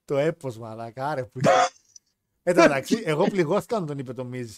Το 0.05 0.17
έπος 0.17 0.57
μαλάκα, 0.57 1.09
άρε 1.09 1.25
που 1.25 1.39
Εν 2.43 2.55
τω 2.55 2.61
μεταξύ, 2.61 3.01
εγώ 3.05 3.23
πληγώθηκα 3.29 3.75
όταν 3.75 3.87
τον 3.87 3.97
είπε 3.97 4.13
το 4.13 4.29
Miz. 4.33 4.57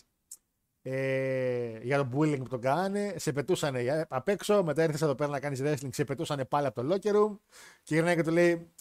Ε, 0.83 1.79
για 1.83 1.97
τον 1.97 2.11
bullying 2.13 2.37
που 2.37 2.47
τον 2.47 2.61
κάνανε, 2.61 3.13
σε 3.17 3.31
πετούσαν 3.31 3.75
απ' 4.07 4.27
έξω, 4.27 4.63
μετά 4.63 4.83
ήρθε 4.83 5.05
εδώ 5.05 5.15
πέρα 5.15 5.29
να 5.29 5.39
κάνεις 5.39 5.61
wrestling, 5.63 5.89
σε 5.93 6.03
πετούσαν 6.03 6.47
πάλι 6.49 6.67
από 6.67 6.83
το 6.83 6.93
locker 6.93 7.15
room 7.15 7.37
και 7.83 7.95
γυρνάει 7.95 8.15
και 8.15 8.23
του 8.23 8.31
λέει 8.31 8.71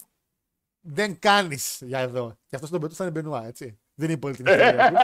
Δεν 0.81 1.19
κάνεις 1.19 1.81
για 1.85 1.99
εδώ. 1.99 2.37
Και 2.47 2.55
αυτός 2.55 2.69
τον 2.69 2.81
πετούσαν 2.81 3.11
Μπενουά, 3.11 3.45
έτσι. 3.45 3.80
Δεν 3.95 4.09
είναι 4.09 4.19
πολύ 4.19 4.35
την 4.35 4.45
ιστορία. 4.45 4.91
του. 4.91 4.97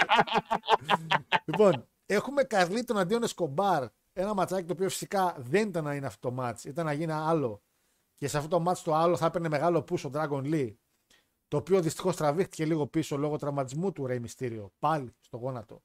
λοιπόν, 1.51 1.87
έχουμε 2.05 2.43
Καρλίτον 2.43 2.97
αντίον 2.97 3.23
Εσκομπάρ. 3.23 3.85
Ένα 4.13 4.33
ματσάκι 4.33 4.67
το 4.67 4.73
οποίο 4.73 4.89
φυσικά 4.89 5.35
δεν 5.39 5.67
ήταν 5.67 5.83
να 5.83 5.95
είναι 5.95 6.05
αυτό 6.05 6.27
το 6.29 6.33
μάτς, 6.33 6.63
ήταν 6.63 6.85
να 6.85 6.93
γίνει 6.93 7.11
άλλο. 7.11 7.61
Και 8.15 8.27
σε 8.27 8.37
αυτό 8.37 8.49
το 8.49 8.59
μάτς 8.59 8.81
το 8.81 8.93
άλλο 8.93 9.17
θα 9.17 9.25
έπαιρνε 9.25 9.49
μεγάλο 9.49 9.85
push 9.89 10.01
ο 10.05 10.09
Dragon 10.13 10.43
Lee 10.43 10.73
το 11.47 11.57
οποίο 11.57 11.81
δυστυχώς 11.81 12.15
τραβήχτηκε 12.15 12.65
λίγο 12.65 12.87
πίσω 12.87 13.17
λόγω 13.17 13.37
τραυματισμού 13.37 13.91
του 13.91 14.05
Ρέι 14.05 14.19
Μυστήριο, 14.19 14.73
πάλι 14.79 15.15
στο 15.19 15.37
γόνατο. 15.37 15.83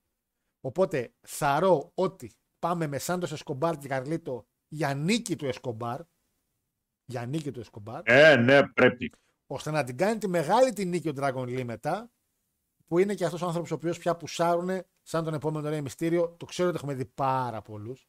Οπότε 0.61 1.15
θαρώ 1.21 1.91
ότι 1.95 2.33
πάμε 2.59 2.87
με 2.87 2.99
Σάντος 2.99 3.33
Εσκομπάρ 3.33 3.79
και 3.79 3.89
Καρλίτο 3.89 4.47
για 4.69 4.95
νίκη 4.95 5.37
του 5.37 5.47
Εσκομπάρ. 5.47 6.01
Για 7.05 7.27
νίκη 7.27 7.51
του 7.51 7.61
Εσκομπάρ. 7.61 8.01
Ε, 8.05 8.37
ναι, 8.37 8.69
πρέπει. 8.69 9.13
ώστε 9.47 9.71
να 9.71 9.85
την 9.85 9.97
κάνει 9.97 10.19
τη 10.19 10.29
μεγάλη 10.29 10.73
τη 10.73 10.85
νίκη 10.85 11.09
ο 11.09 11.13
Dragon 11.17 11.43
Lee 11.43 11.65
μετά. 11.65 12.11
Που 12.93 12.99
είναι 12.99 13.15
και 13.15 13.25
αυτός 13.25 13.43
ο 13.43 13.47
άνθρωπος 13.47 13.71
ο 13.71 13.75
οποίος 13.75 13.99
πια 13.99 14.17
πουσάρουν 14.17 14.83
σαν 15.03 15.25
τον 15.25 15.35
επόμενο 15.35 15.69
Ρέι 15.69 15.81
Μυστήριο. 15.81 16.35
Το 16.39 16.47
ξέρω 16.47 16.69
ότι 16.69 16.77
έχουμε 16.77 16.95
δει 16.95 17.05
πάρα 17.05 17.63
πολλούς. 17.63 18.09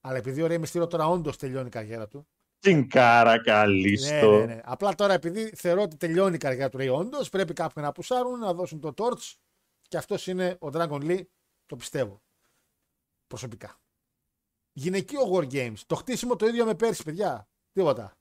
Αλλά 0.00 0.16
επειδή 0.16 0.42
ο 0.42 0.46
Ρέι 0.46 0.58
Μυστήριο 0.58 0.86
τώρα 0.86 1.06
όντως 1.08 1.36
τελειώνει 1.36 1.66
η 1.66 1.70
καριέρα 1.70 2.08
του. 2.08 2.26
Την 2.58 2.88
κάρα 2.88 3.30
Ναι, 3.32 3.42
καλίστο. 3.42 4.38
ναι, 4.38 4.44
ναι. 4.44 4.60
Απλά 4.64 4.94
τώρα 4.94 5.12
επειδή 5.12 5.50
θεωρώ 5.56 5.82
ότι 5.82 5.96
τελειώνει 5.96 6.34
η 6.34 6.38
καριέρα 6.38 6.68
του 6.68 6.78
Ray 6.80 6.94
όντως, 6.94 7.28
πρέπει 7.28 7.52
κάποιοι 7.52 7.82
να 7.86 7.92
πουσάρουν, 7.92 8.38
να 8.38 8.54
δώσουν 8.54 8.80
το 8.80 8.92
torch 8.96 9.32
και 9.88 9.96
αυτός 9.96 10.26
είναι 10.26 10.56
ο 10.60 10.68
Dragon 10.72 11.00
Lee, 11.02 11.22
το 11.66 11.76
πιστεύω. 11.76 12.22
Προσωπικά. 13.26 13.80
Γυναικείο 14.72 15.20
War 15.32 15.52
Games. 15.52 15.78
Το 15.86 15.94
χτίσιμο 15.94 16.36
το 16.36 16.46
ίδιο 16.46 16.64
με 16.64 16.74
πέρσι, 16.74 17.02
παιδιά. 17.02 17.48
Τίποτα. 17.72 18.16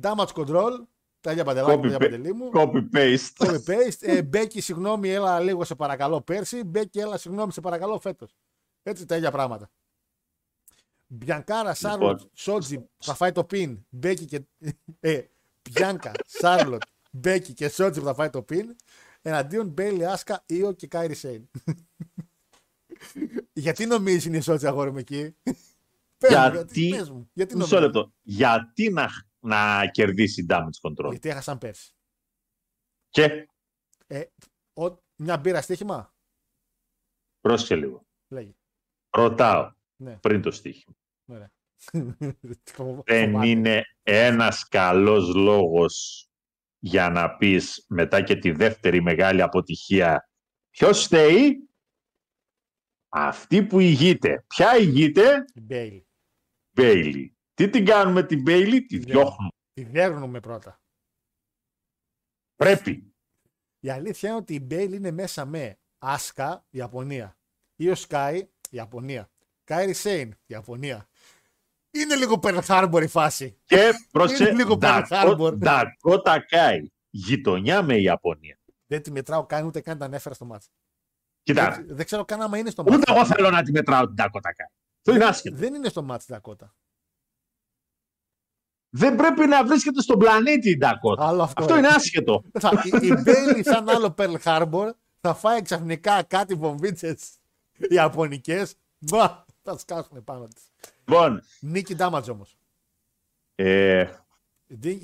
Damage 0.00 0.32
control. 0.34 0.72
Τα 1.20 1.30
ίδια 1.32 1.44
παντελάκια, 1.44 1.74
τα 1.76 1.80
Copy, 1.80 1.84
ίδια 1.86 1.98
παντελή 1.98 2.32
μου. 2.34 2.50
copy 2.54 2.84
paste. 2.92 3.18
Copy 3.36 3.58
paste. 3.66 3.96
Ε, 4.00 4.22
Μπέκι, 4.22 4.60
συγγνώμη, 4.60 5.10
έλα 5.10 5.40
λίγο 5.40 5.64
σε 5.64 5.74
παρακαλώ 5.74 6.20
πέρσι. 6.20 6.64
Μπέκι, 6.64 6.98
έλα 6.98 7.18
συγγνώμη, 7.18 7.52
σε 7.52 7.60
παρακαλώ 7.60 7.98
φέτος. 8.00 8.34
Έτσι 8.82 9.06
τα 9.06 9.16
ίδια 9.16 9.30
πράγματα. 9.30 9.70
Μπιανκάρα, 11.06 11.74
Σάρλοτ, 11.74 12.20
Σότζι 12.32 12.84
θα 12.98 13.14
φάει 13.14 13.32
το 13.32 13.44
πιν. 13.44 13.78
Μπέκι 13.88 14.24
και. 14.24 14.40
Ε, 15.00 15.22
Μπιάνκα, 15.70 16.12
Σάρλοτ, 16.26 16.82
Μπέκι 17.10 17.52
και 17.52 17.68
Σότζι 17.68 18.00
που 18.00 18.06
θα 18.06 18.14
φάει 18.14 18.30
το 18.30 18.42
πιν. 18.42 18.76
Εναντίον 19.22 19.68
Μπέιλι, 19.68 20.06
Άσκα, 20.06 20.42
Ίο 20.46 20.72
και 20.72 20.86
Κάιρι 20.86 21.14
Σέιν. 21.14 21.48
γιατί 23.52 23.86
νομίζεις 23.86 24.24
είναι 24.24 24.36
η 24.36 24.40
Σότζι 24.40 24.66
αγόρι 24.66 24.90
μου 24.92 24.98
εκεί; 24.98 25.34
Πες 26.18 26.30
μου, 26.30 26.50
Γιατί- 26.52 26.88
πες 26.98 27.10
μου, 27.10 27.30
γιατί 27.32 27.56
Μισό 27.56 27.74
νομίζεις; 27.74 27.94
λεπτό. 27.94 28.12
Γιατί 28.22 28.90
να, 28.90 29.08
να 29.40 29.86
κερδίσει 29.90 30.46
damage 30.48 30.88
control. 30.90 31.10
Γιατί 31.10 31.28
έχασαν 31.28 31.58
πέρσι. 31.58 31.92
Και; 33.08 33.48
Ε, 34.06 34.24
ο- 34.72 35.02
μια 35.16 35.36
μπύρα 35.38 35.62
στοίχημα; 35.62 36.14
πρόσεχε 37.40 37.76
λίγο. 37.76 38.06
Λέγει. 38.28 38.56
Ρωτάω 39.10 39.72
Ναι. 39.96 40.16
πριν 40.16 40.42
το 40.42 40.50
στοίχημα. 40.50 40.96
Ωραία. 41.24 41.50
Δεν 42.40 42.60
Φοβάται. 42.64 43.46
είναι 43.48 43.82
ένας 44.02 44.68
καλός 44.68 45.34
λόγος 45.34 46.26
για 46.78 47.10
να 47.10 47.36
πεις 47.36 47.84
μετά 47.88 48.22
και 48.22 48.36
τη 48.36 48.50
δεύτερη 48.50 49.02
μεγάλη 49.02 49.42
αποτυχία 49.42 50.28
ποιος 50.70 51.04
φταίει; 51.04 51.62
Αυτή 53.10 53.62
που 53.66 53.80
ηγείται. 53.80 54.44
Ποια 54.46 54.76
ηγείται; 54.76 55.44
Η 55.54 55.60
Μπέιλι. 55.60 56.06
Μπέιλι. 56.70 57.37
Τι 57.58 57.68
την 57.68 57.84
κάνουμε 57.84 58.22
την 58.22 58.42
Μπέιλι; 58.42 58.86
Τη 58.86 58.98
Τη 58.98 59.04
διώχνουμε. 59.04 59.50
Τη 59.72 59.82
δέρνουμε 59.84 60.40
πρώτα. 60.40 60.80
Πρέπει. 62.56 63.14
Η 63.80 63.90
αλήθεια 63.90 64.28
είναι 64.28 64.38
ότι 64.38 64.54
η 64.54 64.60
Μπέιλι 64.62 64.96
είναι 64.96 65.10
μέσα 65.10 65.44
με 65.44 65.78
Άσκα, 65.98 66.66
Ιαπωνία. 66.70 67.38
Ίο 67.76 67.94
Σκάι, 67.94 68.48
Ιαπωνία. 68.70 69.30
Κάιρι 69.64 69.92
Σέιν, 69.92 70.34
Ιαπωνία. 70.46 71.08
Είναι 71.90 72.14
λίγο 72.14 72.38
Pearl 72.42 72.60
Harbor 72.66 73.00
η 73.02 73.06
φάση. 73.06 73.58
Και 73.64 73.92
πρόσεχε, 74.10 74.42
Είναι 74.42 74.52
λίγο 74.52 74.78
Pearl 74.80 75.02
Harbor. 75.08 75.54
Ντακότα 75.58 76.40
Κάι. 76.40 76.92
Γειτονιά 77.10 77.82
με 77.82 77.96
η 77.96 78.02
Ιαπωνία. 78.02 78.58
Δεν 78.86 79.02
τη 79.02 79.10
μετράω 79.10 79.46
καν 79.46 79.66
ούτε 79.66 79.80
καν 79.80 79.98
τα 79.98 80.04
ανέφερα 80.04 80.34
στο 80.34 80.44
μάτς. 80.44 80.70
Κοίτα, 81.42 81.70
Δεν, 81.70 81.86
δεν 81.96 82.04
ξέρω 82.04 82.24
καν 82.24 82.40
άμα 82.42 82.58
είναι 82.58 82.70
στο 82.70 82.82
μάτς. 82.82 82.96
ούτε 82.96 83.12
εγώ 83.12 83.26
θέλω 83.26 83.50
να 83.50 83.62
τη 83.62 83.72
μετράω 83.72 84.04
την 84.06 84.14
Ντακότα 84.14 84.54
Κάι. 84.54 84.66
Αυτό 84.98 85.14
είναι 85.14 85.24
άσχετο. 85.24 85.56
Δεν 85.56 85.74
είναι 85.74 85.88
στο 85.88 86.02
μάτς 86.02 86.26
Δακότα. 86.26 86.74
Δεν 88.90 89.16
πρέπει 89.16 89.46
να 89.46 89.64
βρίσκεται 89.64 90.00
στον 90.00 90.18
πλανήτη 90.18 90.70
η 90.70 90.76
Ντακότα. 90.76 91.26
Άλλο 91.26 91.42
αυτό. 91.42 91.62
Αυτό 91.62 91.76
είναι 91.76 91.86
άσχετο. 91.86 92.42
Θα- 92.60 92.82
η, 92.84 93.06
η 93.06 93.12
Μπέιλι 93.22 93.64
σαν 93.64 93.88
άλλο 93.88 94.14
Pearl 94.18 94.34
Harbor 94.44 94.90
θα 95.20 95.34
φάει 95.34 95.62
ξαφνικά 95.62 96.22
κάτι 96.22 96.54
βομβίτσες 96.54 97.28
ιαπωνικές. 97.88 98.74
Μπα, 98.98 99.44
Θα 99.62 99.76
τι 99.76 99.84
κάσουν 99.84 100.24
πάνω 100.24 100.46
της. 100.46 100.62
Λοιπόν, 101.08 101.42
Νίκη 101.60 101.94
Ντάματζ 101.94 102.28
όμως. 102.28 102.56
ε, 103.54 104.06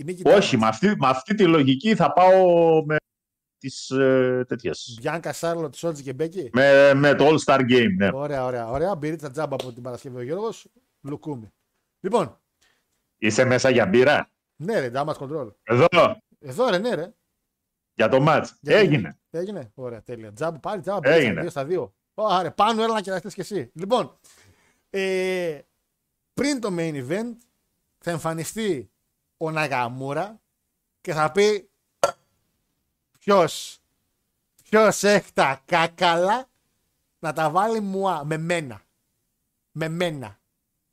Νίκη 0.04 0.22
όχι, 0.28 0.56
με 0.56 0.66
αυτή, 0.66 0.86
με 0.86 1.08
αυτή 1.08 1.34
τη 1.34 1.46
λογική 1.46 1.94
θα 1.94 2.12
πάω 2.12 2.84
με 2.84 2.96
τις 3.58 3.90
ε, 3.90 4.44
τέτοιες. 4.48 4.98
Μπιάνκα 5.00 5.32
Σάρλοτ, 5.32 5.74
Σότζι 5.74 6.02
και 6.02 6.12
Μπέκη. 6.12 6.50
Με, 6.52 6.94
με 6.94 7.14
το 7.14 7.26
All 7.28 7.38
Star 7.44 7.60
Game, 7.60 7.94
ναι. 7.98 8.10
Ωραία, 8.12 8.44
ωραία, 8.44 8.68
ωραία. 8.68 8.94
Μπυρίτσα 8.94 9.30
τζάμπα 9.30 9.54
από 9.54 9.72
την 9.72 9.82
Παρασκευή 9.82 10.16
ο 10.16 10.22
Γιώργος. 10.22 10.66
Λουκούμι. 11.00 11.52
Λοιπόν, 12.00 12.38
Είσαι 13.18 13.44
μέσα 13.44 13.70
για 13.70 13.86
μπύρα; 13.86 14.30
ναι, 14.56 14.78
ρε, 14.80 14.90
Ντάματ 14.90 15.16
Control. 15.20 15.48
Εδώ, 15.62 15.86
Εδώ 16.38 16.68
ρε, 16.70 16.78
ναι, 16.78 16.94
ρε. 16.94 17.14
για 17.94 18.08
το 18.08 18.24
match. 18.28 18.44
Για- 18.60 18.76
Έγινε. 18.76 19.18
Έγινε. 19.30 19.70
Ωραία, 19.74 20.02
τέλεια. 20.02 20.32
Τζάμπα, 20.32 20.58
πάλι 20.58 20.80
τζάμπα. 20.80 21.08
Έγινε. 21.08 21.24
Έγινε. 21.26 21.40
Δύο 21.40 21.50
στα 21.50 21.64
δύο. 21.64 21.94
Ωραία, 22.14 22.52
πάνω 22.52 22.82
έλα 22.82 22.92
να 22.94 23.00
κεραστείς 23.00 23.34
κι 23.34 23.40
εσύ. 23.40 23.70
Λοιπόν, 23.74 24.18
ε, 24.90 25.60
πριν 26.34 26.60
το 26.60 26.68
main 26.78 27.08
event 27.08 27.34
θα 27.98 28.10
εμφανιστεί 28.10 28.90
ο 29.36 29.50
Ναγαμούρα 29.50 30.40
και 31.00 31.12
θα 31.12 31.32
πει 31.32 31.70
ποιος 33.18 33.78
ποιος 34.62 35.02
έχει 35.02 35.32
τα 35.32 35.62
κάκαλα 35.64 36.46
να 37.18 37.32
τα 37.32 37.50
βάλει 37.50 37.80
μουά 37.80 38.24
με 38.24 38.36
μένα. 38.36 38.82
Με 39.72 39.88
μένα 39.88 40.38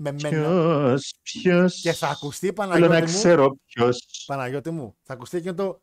με 0.02 0.12
μένα. 0.12 0.30
Ποιος, 0.30 1.14
ποιος. 1.22 1.82
Και 1.82 1.94
θα 1.94 2.08
ακουστεί 2.08 2.54
Παναγιώτη 2.54 2.88
Θέλω 2.88 3.00
να 3.00 3.08
μου. 3.08 3.14
ξέρω 3.14 3.58
ποιος. 3.66 4.24
Παναγιώτη 4.26 4.72
μου. 4.72 4.98
Θα 5.02 5.14
ακουστεί 5.14 5.42
και 5.42 5.54
το 5.54 5.82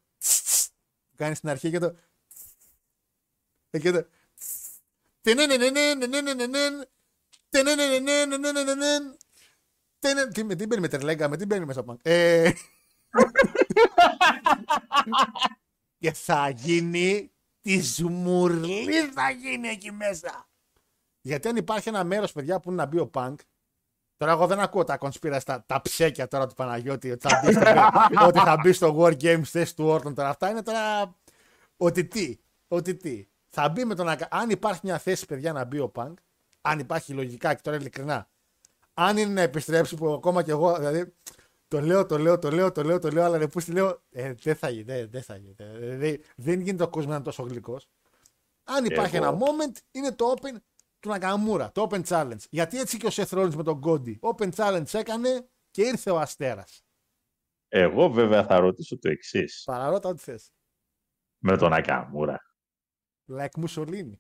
που 1.11 1.17
κάνει 1.17 1.35
στην 1.35 1.49
αρχή 1.49 1.71
και 1.71 1.79
το 1.79 1.95
εκείνο 3.71 3.93
το 3.93 4.07
τι, 10.33 10.45
με 10.45 10.55
τι 10.55 10.67
μπαίνει 10.67 10.81
με 10.81 10.89
τερλέγκα, 10.89 11.29
με 11.29 11.37
τι 11.37 11.47
μπαίνει 11.47 11.65
μέσα 11.65 11.83
πάνω. 11.83 11.99
Ε... 12.03 12.51
και 15.99 16.13
θα 16.13 16.49
γίνει 16.49 17.33
τη 17.61 17.81
σμουρλή 17.81 19.09
θα 19.15 19.31
γίνει 19.31 19.69
εκεί 19.69 19.93
μέσα. 19.93 20.49
Γιατί 21.21 21.49
αν 21.49 21.57
υπάρχει 21.57 21.89
ένα 21.89 22.05
μέρος, 22.05 22.33
παιδιά, 22.33 22.61
που 22.61 22.71
είναι 22.71 22.83
να 22.83 22.89
μπει 22.89 22.99
ο 22.99 23.07
Πανκ, 23.09 23.41
Τώρα 24.19 24.33
εγώ 24.33 24.47
δεν 24.47 24.61
ακούω 24.61 24.85
τα 24.85 24.97
κονσπίρα 24.97 25.41
τα, 25.43 25.65
τα 25.67 25.81
ψέκια 25.83 26.29
τώρα 26.29 26.47
του 26.47 26.55
Παναγιώτη 26.55 27.11
ότι 27.11 27.29
θα 27.29 27.41
μπει 27.45 27.53
στο, 27.53 27.63
ότι 28.29 28.39
θα 28.39 28.57
μπει 28.63 28.73
στο 28.73 28.97
War 28.99 29.13
Games 29.23 29.43
θέση 29.45 29.77
του 29.77 29.85
Όρτον 29.87 30.15
τώρα. 30.15 30.29
Αυτά 30.29 30.51
είναι 30.51 30.63
τώρα 30.63 31.15
ότι 31.77 32.05
τι. 32.05 32.37
Ότι 32.69 32.95
τι. 32.95 33.27
Θα 33.49 33.69
μπει 33.69 33.85
με 33.85 33.95
τον 33.95 34.09
Ακα- 34.09 34.29
Αν 34.31 34.51
υπάρχει 34.51 34.81
μια 34.85 34.99
θέση, 34.99 35.27
παιδιά, 35.27 35.53
να 35.53 35.65
μπει 35.65 35.79
ο 35.79 35.89
Πανκ, 35.89 36.19
αν 36.61 36.79
υπάρχει 36.79 37.13
λογικά 37.13 37.55
και 37.55 37.61
τώρα 37.63 37.77
ειλικρινά, 37.77 38.29
αν 38.95 39.17
είναι 39.17 39.33
να 39.33 39.41
επιστρέψει 39.41 39.97
που 39.97 40.13
ακόμα 40.13 40.43
και 40.43 40.51
εγώ, 40.51 40.77
δηλαδή, 40.77 41.15
το 41.69 41.81
λέω, 41.81 42.07
το 42.07 42.19
λέω, 42.19 42.39
το 42.39 42.51
λέω, 42.51 42.73
το 42.73 42.83
λέω, 42.83 42.99
το 42.99 43.11
λέω, 43.11 43.25
αλλά 43.25 43.39
ρε, 43.39 43.47
που 43.47 43.61
στη 43.61 43.73
λέω, 43.73 44.03
ε, 44.11 44.33
δεν 44.43 44.57
θα 44.57 44.69
γίνει, 44.69 44.83
δεν, 44.83 45.11
δεν 45.11 45.23
θα 45.23 45.37
γίνει. 45.37 45.55
ε, 45.59 45.79
δηλαδή, 45.79 46.23
δεν 46.37 46.61
γίνεται 46.61 46.83
ο 46.83 46.89
κόσμος 46.89 47.07
να 47.11 47.15
είναι 47.15 47.25
τόσο 47.25 47.43
γλυκός. 47.43 47.89
Αν 48.65 48.85
υπάρχει 48.85 49.17
Εγώ- 49.17 49.27
ένα 49.27 49.39
moment, 49.39 49.77
είναι 49.91 50.13
το 50.13 50.35
open 50.37 50.57
του 51.01 51.09
Νακαμούρα, 51.09 51.73
το 51.73 51.87
open 51.91 52.03
challenge. 52.05 52.45
Γιατί 52.51 52.79
έτσι 52.79 52.97
και 52.97 53.07
ο 53.07 53.11
Seth 53.13 53.39
Rollins 53.39 53.55
με 53.55 53.63
τον 53.63 53.81
Κόντι. 53.81 54.19
Open 54.23 54.51
challenge 54.55 54.95
έκανε 54.95 55.49
και 55.71 55.83
ήρθε 55.83 56.11
ο 56.11 56.19
Αστέρας. 56.19 56.83
Εγώ 57.69 58.11
βέβαια 58.11 58.45
θα 58.45 58.59
ρωτήσω 58.59 58.99
το 58.99 59.09
εξής. 59.09 59.63
Παραρώτα 59.65 60.09
ό,τι 60.09 60.23
θες. 60.23 60.53
Με 61.39 61.57
τον 61.57 61.73
Ακαμούρα. 61.73 62.41
Like 63.33 63.65
Mussolini. 63.67 64.13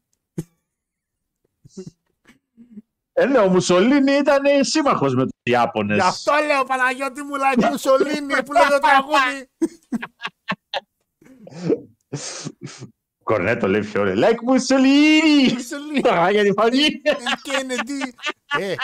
Ε, 3.12 3.26
ναι, 3.26 3.38
ο 3.38 3.48
Μουσολίνη 3.48 4.12
ήταν 4.12 4.64
σύμμαχος 4.64 5.14
με 5.14 5.22
τους 5.22 5.40
Ιάπωνες. 5.42 5.96
Γι' 5.96 6.02
αυτό 6.02 6.32
λέω 6.46 6.64
Παναγιώτη 6.64 7.22
μου, 7.22 7.34
like 7.34 7.60
Mussolini 7.60 8.44
που 8.44 8.52
λέει 8.52 8.68
το 8.70 8.78
τραγούδι. 8.78 9.50
Κορνέτο 13.28 13.68
λέει 13.68 13.80
πιο 13.80 14.00
ωραίο. 14.00 14.14
Like 14.16 14.38
Μουσολίνη! 14.42 15.48
Mussolini. 15.48 16.00
Τώρα 16.02 16.30
για 16.30 16.42
τη 16.42 16.52
φωνή. 16.52 16.86
Kennedy. 17.44 18.10
Ε, 18.60 18.74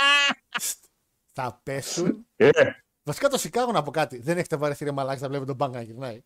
στ, 0.61 0.85
θα 1.33 1.61
πέσουν. 1.63 2.27
Ε, 2.37 2.49
Βασικά 3.03 3.29
το 3.29 3.39
Σικάγο 3.39 3.73
να 3.73 3.83
πω 3.83 3.91
κάτι. 3.91 4.19
Δεν 4.19 4.39
έχετε 4.39 4.57
βαρεθεί 4.57 4.85
ρε 4.85 4.93
μαλάκι 4.93 5.23
να 5.23 5.29
βλέπει 5.29 5.45
τον 5.45 5.57
μπάνκα 5.57 5.79
να 5.79 5.85
γυρνάει. 5.85 6.23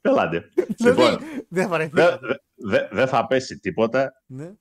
Έλατε. 0.00 0.48
Λοιπόν, 0.56 0.94
Δηλαδή, 0.94 1.44
δεν 1.48 1.68
βαρεθεί. 1.68 1.90
δεν 1.94 2.18
δε, 2.54 2.88
δε 2.90 3.06
θα 3.06 3.26
πέσει 3.26 3.58
τίποτα. 3.58 4.22
Ναι, 4.26 4.52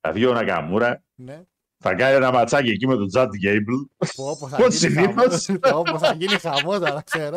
Θα 0.00 0.12
βγει 0.12 0.26
ο 0.26 0.32
Νακαμούρα. 0.32 1.04
ναι. 1.14 1.42
Θα 1.78 1.94
κάνει 1.94 2.14
ένα 2.14 2.32
ματσάκι 2.32 2.68
εκεί 2.70 2.86
με 2.86 2.94
τον 2.94 3.08
Τζαντ 3.08 3.34
Γκέιμπλ. 3.34 3.72
Όπω 4.16 4.48
θα, 4.48 4.56
Πώς 4.56 4.74
γίνει 4.80 4.92
συνήθως. 4.92 5.46
χαμός, 5.46 5.86
όπως 5.86 6.00
θα 6.00 6.14
γίνει 6.14 6.38
χαμός, 6.38 6.78
θα 6.78 7.02
ξέρω. 7.02 7.36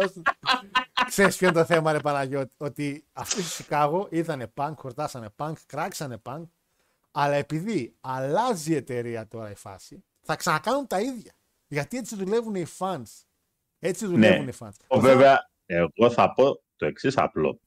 Ξέρεις 1.07 1.37
ποιο 1.37 1.47
είναι 1.47 1.57
το 1.57 1.65
θέμα, 1.65 1.91
ρε 1.91 1.99
Παναγιώτη. 1.99 2.53
Ότι 2.57 3.05
αυτοί 3.13 3.41
στο 3.41 3.49
Σικάγο 3.49 4.07
είδανε 4.11 4.47
πανκ, 4.47 4.79
χορτάσανε 4.79 5.29
πανκ, 5.29 5.57
κράξανε 5.65 6.17
πανκ. 6.17 6.47
Αλλά 7.11 7.35
επειδή 7.35 7.95
αλλάζει 8.01 8.71
η 8.71 8.75
εταιρεία 8.75 9.27
τώρα 9.27 9.51
η 9.51 9.55
φάση, 9.55 10.03
θα 10.21 10.35
ξανακάνουν 10.35 10.87
τα 10.87 11.01
ίδια. 11.01 11.33
Γιατί 11.67 11.97
έτσι 11.97 12.15
δουλεύουν 12.15 12.55
οι 12.55 12.65
fans. 12.77 13.23
Έτσι 13.79 14.05
δουλεύουν 14.05 14.47
οι 14.47 14.53
fans. 14.59 14.71
Ο, 14.87 14.99
βέβαια, 14.99 15.49
εγώ 15.65 16.11
θα 16.11 16.33
πω 16.33 16.61
το 16.75 16.85
εξής 16.85 17.17
απλό. 17.17 17.59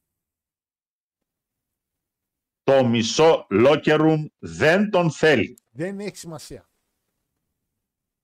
Το 2.62 2.84
μισό 2.84 3.46
locker 3.50 4.00
room 4.00 4.26
δεν 4.38 4.90
τον 4.90 5.10
θέλει. 5.10 5.58
Δεν 5.74 6.00
έχει 6.00 6.16
σημασία. 6.16 6.70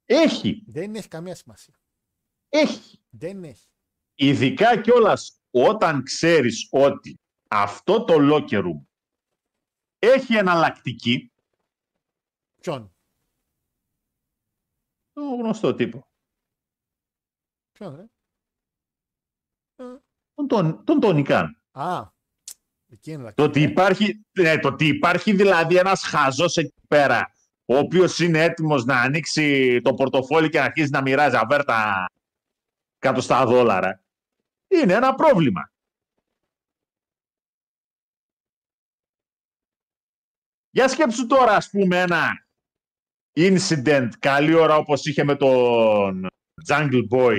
Έχει, 0.05 0.65
Δεν 0.67 0.95
έχει 0.95 1.09
καμία 1.09 1.35
σημασία. 1.35 1.81
έχει. 2.49 3.03
Δεν 3.11 3.45
έχει. 3.45 3.69
Ειδικά 4.15 4.81
κιόλας 4.81 5.41
όταν 5.51 6.03
ξέρεις 6.03 6.69
ότι 6.71 7.21
αυτό 7.51 8.05
το 8.05 8.15
locker 8.19 8.63
room 8.65 8.87
έχει 9.99 10.37
εναλλακτική, 10.37 11.33
Ποιον; 12.61 12.97
το 15.13 15.21
γνωστό 15.21 15.75
τύπο, 15.75 16.11
Ποιον, 17.73 17.97
ρε; 17.97 18.07
τον, 20.35 20.47
τον, 20.49 20.85
τον 20.85 21.01
Τόνι 21.01 21.23
Καν. 21.23 21.63
Α. 21.71 22.17
Εκεί 22.91 23.11
είναι 23.11 23.33
Το 23.33 23.43
ότι 23.43 23.63
υπάρχει, 23.63 24.27
ναι, 24.41 24.59
το 24.59 24.69
ότι 24.69 24.87
υπάρχει 24.87 25.33
δηλαδή 25.37 25.77
ένας 25.77 26.03
χαζός 26.03 26.57
εκεί 26.57 26.83
πέρα, 26.89 27.33
ο 27.71 27.77
οποίος 27.77 28.19
είναι 28.19 28.43
έτοιμος 28.43 28.85
να 28.85 29.01
ανοίξει 29.01 29.81
το 29.81 29.95
πορτοφόλι 29.95 30.49
και 30.49 30.59
να 30.59 30.65
αρχίσει 30.65 30.91
να 30.91 31.03
μοιράζει. 31.03 31.37
Αβέρτα 31.37 32.07
εκατοστά 32.97 33.47
δόλαρα, 33.47 34.03
είναι 34.69 34.93
ένα 34.93 35.15
πρόβλημα. 35.15 35.73
Για 40.71 40.89
σκέψου 40.89 41.27
τώρα, 41.27 41.53
ας 41.55 41.71
πούμε, 41.71 42.01
ένα 42.01 42.47
incident. 43.37 44.09
Καλή 44.19 44.55
ώρα 44.55 44.77
όπως 44.77 45.07
είχε 45.07 45.25
με 45.25 45.37
τον 45.37 46.27
Jungle 46.69 47.09
Boy 47.11 47.37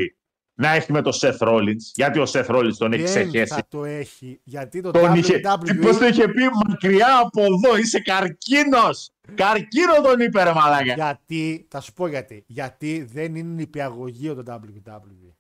να 0.59 0.69
έχει 0.71 0.91
με 0.91 1.01
τον 1.01 1.13
Seth 1.15 1.37
Rollins, 1.37 1.81
γιατί 1.93 2.19
ο 2.19 2.23
Seth 2.27 2.45
Rollins 2.45 2.73
τον 2.77 2.93
έχει 2.93 3.03
Δεν 3.03 3.11
ξεχέσει. 3.27 3.53
θα 3.53 3.67
το 3.67 3.85
έχει. 3.85 4.39
Γιατί 4.43 4.81
το 4.81 4.91
Τον 4.91 5.13
είχε, 5.13 5.39
τι, 5.63 5.75
πώς 5.75 5.97
το 5.97 6.05
WWE. 6.05 6.09
είχε 6.09 6.27
πει 6.27 6.41
μακριά 6.67 7.19
από 7.19 7.41
εδώ, 7.43 7.77
είσαι 7.77 7.99
καρκίνος. 7.99 9.11
Καρκίνο 9.35 10.01
τον 10.03 10.19
είπε 10.19 10.43
ρε 10.43 10.53
μαλάκα. 10.53 10.93
Γιατί, 10.93 11.67
θα 11.69 11.79
σου 11.81 11.93
πω 11.93 12.07
γιατί. 12.07 12.43
Γιατί 12.47 13.03
δεν 13.03 13.35
είναι 13.35 13.53
νηπιαγωγείο 13.53 14.43
το 14.43 14.59
WWE. 14.63 15.33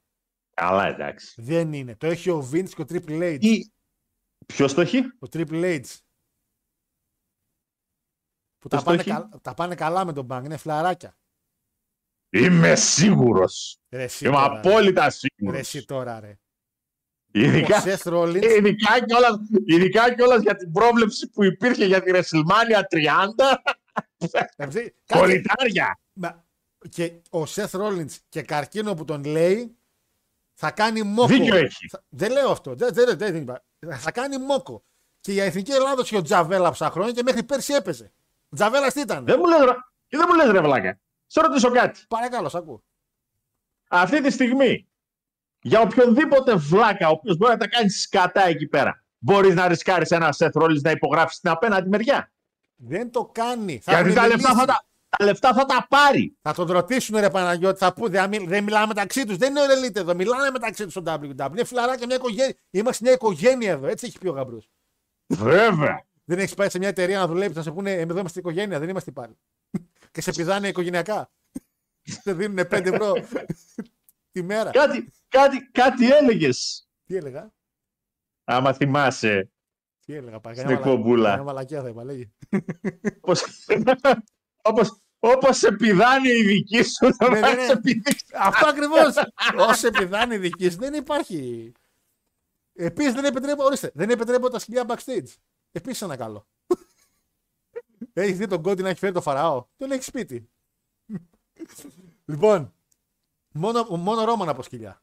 Καλά 0.53 0.87
εντάξει. 0.87 1.41
Δεν 1.41 1.73
είναι. 1.73 1.95
Το 1.95 2.07
έχει 2.07 2.29
ο 2.29 2.49
Vince 2.53 2.69
και 2.69 2.81
ο 2.81 2.85
Triple 2.89 3.21
H. 3.21 3.37
Ή... 3.39 3.71
Ποιος 4.45 4.73
το 4.73 4.81
έχει; 4.81 4.99
Ο 4.99 5.27
Triple 5.33 5.63
H. 5.63 5.81
Που 8.59 8.67
τα 8.67 8.81
Ποιος 8.81 8.83
το 8.83 8.89
πάνε, 8.89 8.99
έχει; 8.99 9.09
κα- 9.09 9.29
τα 9.41 9.53
πάνε 9.53 9.75
καλά 9.75 10.05
με 10.05 10.13
τον 10.13 10.27
Bang. 10.31 10.41
Είναι 10.43 10.57
φλαράκια. 10.57 11.17
Είμαι 12.29 12.75
σίγουρος. 12.75 13.77
Ρε 13.89 14.03
εσύ 14.03 14.25
Είμαι 14.25 14.35
τώρα, 14.35 14.47
ρε. 14.53 14.57
απόλυτα 14.59 15.03
Ρε 15.03 15.09
σίγουρος. 15.09 15.59
εσύ 15.59 15.85
τώρα 15.85 16.19
ρε. 16.19 16.37
Ειδικά, 17.31 17.77
Ο 17.77 17.81
Seth 17.85 18.11
Rollins. 18.13 18.43
ειδικά, 18.57 19.05
κιόλας, 19.05 19.37
ειδικά 19.65 20.13
κιόλας 20.15 20.41
για 20.41 20.55
την 20.55 20.71
πρόβλεψη 20.71 21.29
που 21.29 21.43
υπήρχε 21.43 21.85
για 21.85 22.01
τη 22.03 22.11
WrestleMania 22.13 22.81
30. 22.89 23.61
Εντάξει, 24.17 24.53
κάτσε. 24.55 24.93
Κολλητάρια. 25.07 25.99
Μα- 26.13 26.43
Και 26.89 27.11
ο 27.29 27.43
Seth 27.43 27.69
Rollins 27.81 28.11
και 28.29 28.41
καρκίνο 28.41 28.93
που 28.93 29.05
τον 29.05 29.23
λέει 29.23 29.75
θα 30.53 30.71
κάνει 30.71 31.01
μόκο. 31.03 31.27
Δίκιο 31.27 31.55
έχει. 31.55 31.87
Θα- 31.87 32.03
Δεν 32.09 32.31
λέω 32.31 32.49
αυτό. 32.51 32.75
Δεν, 32.75 32.93
δεν, 32.93 33.05
δεν, 33.05 33.17
δεν 33.17 33.35
είπα. 33.35 33.63
Θα 33.89 34.11
κάνει 34.11 34.37
μόκο. 34.37 34.83
Και 35.19 35.31
για 35.31 35.43
εθνική 35.43 35.71
Ελλάδα 35.71 36.01
είχε 36.01 36.17
ο 36.17 36.21
Τζαβέλα 36.21 36.71
ψά 36.71 36.89
χρόνια 36.89 37.11
και 37.13 37.23
μέχρι 37.23 37.43
πέρσι 37.43 37.73
έπαιζε. 37.73 38.11
Ο 38.49 38.55
Τζαβέλας 38.55 38.93
τι 38.93 39.01
ήταν; 39.01 39.25
Δεν 39.25 39.35
μου 39.39 39.47
λες, 39.47 39.59
ρε- 39.59 39.75
και 40.07 40.17
δεν 40.17 40.25
μου 40.29 40.35
λες 40.35 40.49
ρε 40.51 40.61
βλάκα. 40.61 40.99
Σε 41.31 41.41
ρωτήσω 41.41 41.71
κάτι. 41.71 42.01
Παρακαλώ, 42.07 42.49
σ' 42.49 42.55
ακούω. 42.55 42.83
Αυτή 43.89 44.21
τη 44.21 44.31
στιγμή, 44.31 44.89
για 45.61 45.81
οποιονδήποτε 45.81 46.55
βλάκα, 46.55 47.07
ο 47.07 47.11
οποίος 47.11 47.37
μπορεί 47.37 47.51
να 47.51 47.57
τα 47.57 47.67
κάνει 47.67 47.89
σκατά 47.89 48.45
εκεί 48.47 48.67
πέρα, 48.67 49.03
μπορείς 49.17 49.55
να 49.55 49.67
ρισκάρεις 49.67 50.11
ένα 50.11 50.33
Seth 50.37 50.61
Rollins 50.61 50.81
να 50.81 50.91
υπογράψει 50.91 51.35
στην 51.35 51.49
απέναντι 51.49 51.89
μεριά; 51.89 52.31
Δεν 52.75 53.11
το 53.11 53.25
κάνει. 53.25 53.79
Θα 53.79 53.91
Γιατί 53.91 54.09
έχουν 54.09 54.21
τα 54.21 54.27
λεφτά, 54.27 54.47
μιλήσει. 54.49 54.59
θα 54.59 54.65
τα, 54.65 54.85
τα 55.17 55.25
λεφτά 55.25 55.53
θα 55.53 55.65
τα 55.65 55.85
πάρει. 55.89 56.37
Θα 56.41 56.53
τον 56.53 56.67
ρωτήσουν 56.71 57.17
ρε 57.19 57.29
Παναγιώτη, 57.29 57.77
θα 57.77 57.93
πούνε, 57.93 58.09
δεν, 58.09 58.29
μιλ- 58.29 58.47
δεν 58.47 58.63
μιλάνε 58.63 58.85
μεταξύ 58.85 59.25
τους. 59.25 59.37
Δεν 59.37 59.49
είναι 59.49 59.61
ο 59.61 59.63
Elite 59.63 59.95
εδώ, 59.95 60.15
μιλάνε 60.15 60.49
μεταξύ 60.51 60.83
τους 60.83 60.91
στο 60.91 61.03
WWE. 61.05 61.51
Είναι 61.51 61.63
φιλαράκια 61.63 62.05
μια 62.05 62.15
οικογένεια. 62.15 62.55
Είμαστε 62.69 63.03
μια 63.03 63.13
οικογένεια 63.13 63.71
εδώ, 63.71 63.87
έτσι 63.87 64.05
έχει 64.05 64.19
πει 64.19 64.27
ο 64.27 64.31
γαμπρός. 64.31 64.69
Βέβαια. 65.27 66.05
Δεν 66.25 66.39
έχεις 66.39 66.53
πάει 66.53 66.69
σε 66.69 66.77
μια 66.77 66.87
εταιρεία 66.87 67.19
να 67.19 67.27
δουλεύει, 67.27 67.55
να 67.55 67.61
σε 67.61 67.71
πούνε 67.71 67.91
«Ε, 67.91 67.99
Εδώ 67.99 68.19
είμαστε 68.19 68.39
οικογένεια, 68.39 68.79
δεν 68.79 68.89
είμαστε 68.89 69.11
πάλι. 69.11 69.37
Και 70.11 70.21
σε 70.21 70.31
πηδάνε 70.31 70.67
οικογενειακά. 70.67 71.31
Σε 72.23 72.33
δίνουν 72.33 72.59
5 72.59 72.71
ευρώ 72.71 73.13
τη 74.31 74.43
μέρα. 74.43 74.69
Κάτι, 74.71 75.11
κάτι, 75.27 75.69
κάτι 75.71 76.11
έλεγες. 76.11 76.87
Τι 77.03 77.15
έλεγα, 77.15 77.53
Άμα 78.43 78.73
θυμάσαι. 78.73 79.51
τι 80.05 80.13
έλεγα, 80.13 80.39
πάει. 80.39 80.55
Στην 80.55 80.69
εκπομπούλα. 80.69 81.33
Μια 81.33 81.43
μαλακία 81.43 81.81
θα 81.81 81.87
είπα, 81.89 82.03
λέγει. 82.03 82.31
Όπως, 83.21 83.43
όπως, 84.61 85.01
όπως 85.19 85.57
σε 85.57 85.71
πηδάνε 85.71 86.29
οι 86.29 86.43
δικοί 86.43 86.83
σου, 86.83 87.09
να 87.19 87.29
Ναι, 87.29 87.39
ναι, 87.39 87.39
μας 87.39 87.55
ναι. 87.55 87.65
σε 87.65 87.79
πηδήξει. 87.79 88.25
Αυτό 88.33 88.67
ακριβώς. 88.67 89.15
Όσο 89.57 89.87
επιδάνει 89.87 90.37
δική 90.37 90.69
σου, 90.69 90.77
δεν 90.77 90.93
υπάρχει. 90.93 91.71
Επίσης 92.73 93.13
δεν 93.13 93.25
επιτρέπω, 93.25 93.63
ορίστε, 93.63 93.91
δεν 93.93 94.09
επιτρέπω 94.09 94.49
τα 94.49 94.59
σκυλιά 94.59 94.85
backstage. 94.87 95.33
Επίσης 95.71 96.01
ένα 96.01 96.15
καλό. 96.15 96.47
Έχεις 98.21 98.37
δει 98.37 98.47
τον 98.47 98.61
Κόντι 98.61 98.81
να 98.81 98.89
έχει 98.89 98.99
φέρει 98.99 99.13
το 99.13 99.21
φαραώ. 99.21 99.65
Τον 99.77 99.91
έχει 99.91 100.03
σπίτι. 100.03 100.49
λοιπόν, 102.25 102.73
μόνο, 103.53 103.85
μόνο 103.89 104.23
Ρώμαν 104.23 104.49
από 104.49 104.61
σκυλιά. 104.63 105.01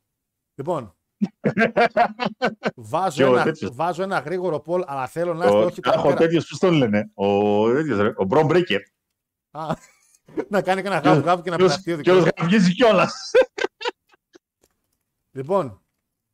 Λοιπόν, 0.54 0.94
βάζω, 2.74 3.16
Και 3.16 3.24
ο 3.24 3.34
ένα, 3.34 3.42
τέτοιος. 3.44 3.74
βάζω 3.74 4.02
ένα 4.02 4.18
γρήγορο 4.18 4.60
πόλ, 4.60 4.82
αλλά 4.86 5.06
θέλω 5.06 5.34
να 5.34 5.44
είστε 5.44 5.56
Ο, 5.56 5.60
όχι 5.64 5.80
αχ, 5.84 5.98
ο 5.98 6.02
τώρα. 6.02 6.16
τέτοιος, 6.16 6.46
πώς 6.48 6.58
τον 6.58 6.74
λένε; 6.74 7.10
Ο, 7.14 7.66
τέτοιος, 7.72 7.98
ρε, 7.98 8.12
ο 8.16 8.24
Μπρον 8.24 8.46
Μπρέικερ. 8.46 8.80
Α, 9.50 9.74
να 10.48 10.62
κάνει 10.62 10.80
και 10.82 10.86
ένα 10.86 10.98
γάβ 10.98 11.24
γάβ 11.24 11.42
και 11.42 11.50
να 11.50 11.56
πειραστεί 11.56 11.92
ο 11.92 12.00
Και 12.00 12.10
όλος 12.10 12.24
δικός 12.24 12.40
του. 12.40 12.44
γαυγίζει 12.52 12.74
κιόλας. 12.74 13.30
Λοιπόν, 15.36 15.82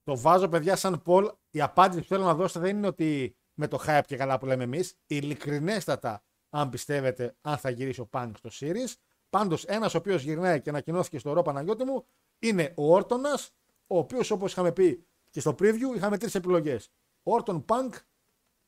το 0.05 0.19
βάζω 0.19 0.49
παιδιά 0.49 0.77
σαν 0.77 1.03
Πολ. 1.03 1.31
Η 1.51 1.61
απάντηση 1.61 2.01
που 2.03 2.09
θέλω 2.09 2.25
να 2.25 2.35
δώσω 2.35 2.61
δεν 2.61 2.77
είναι 2.77 2.87
ότι 2.87 3.37
με 3.55 3.69
το 3.69 3.83
hype 3.87 4.01
και 4.07 4.17
καλά 4.17 4.39
που 4.39 4.47
λέμε 4.47 4.65
εμείς. 4.65 4.95
Ειλικρινέστατα, 5.07 6.11
αν 6.11 6.23
πιστεύετε, 6.71 7.37
αν 7.41 7.57
θα 7.57 7.71
γυρίσει 7.71 8.01
ο 8.01 8.09
Punk 8.13 8.31
στο 8.37 8.51
Series. 8.53 8.95
Πάντως, 9.31 9.65
ένας 9.65 9.95
ο 9.95 9.99
οποίος 9.99 10.23
γυρνάει 10.23 10.61
και 10.61 10.71
ανακοινώθηκε 10.71 11.19
στο 11.19 11.33
Ρο 11.33 11.43
Παναγιώτη 11.43 11.85
μου 11.85 12.07
είναι 12.39 12.73
ο 12.77 12.95
Όρτονας, 12.95 13.51
ο 13.87 13.99
οποίος 13.99 14.31
όπως 14.31 14.53
είχαμε 14.53 14.73
πει 14.73 15.07
και 15.31 15.41
στο 15.41 15.51
preview, 15.59 15.97
είχαμε 15.97 16.19
τρεις 16.19 16.35
επιλογές. 16.35 16.91
Όρτον 17.23 17.65
Punk 17.69 17.91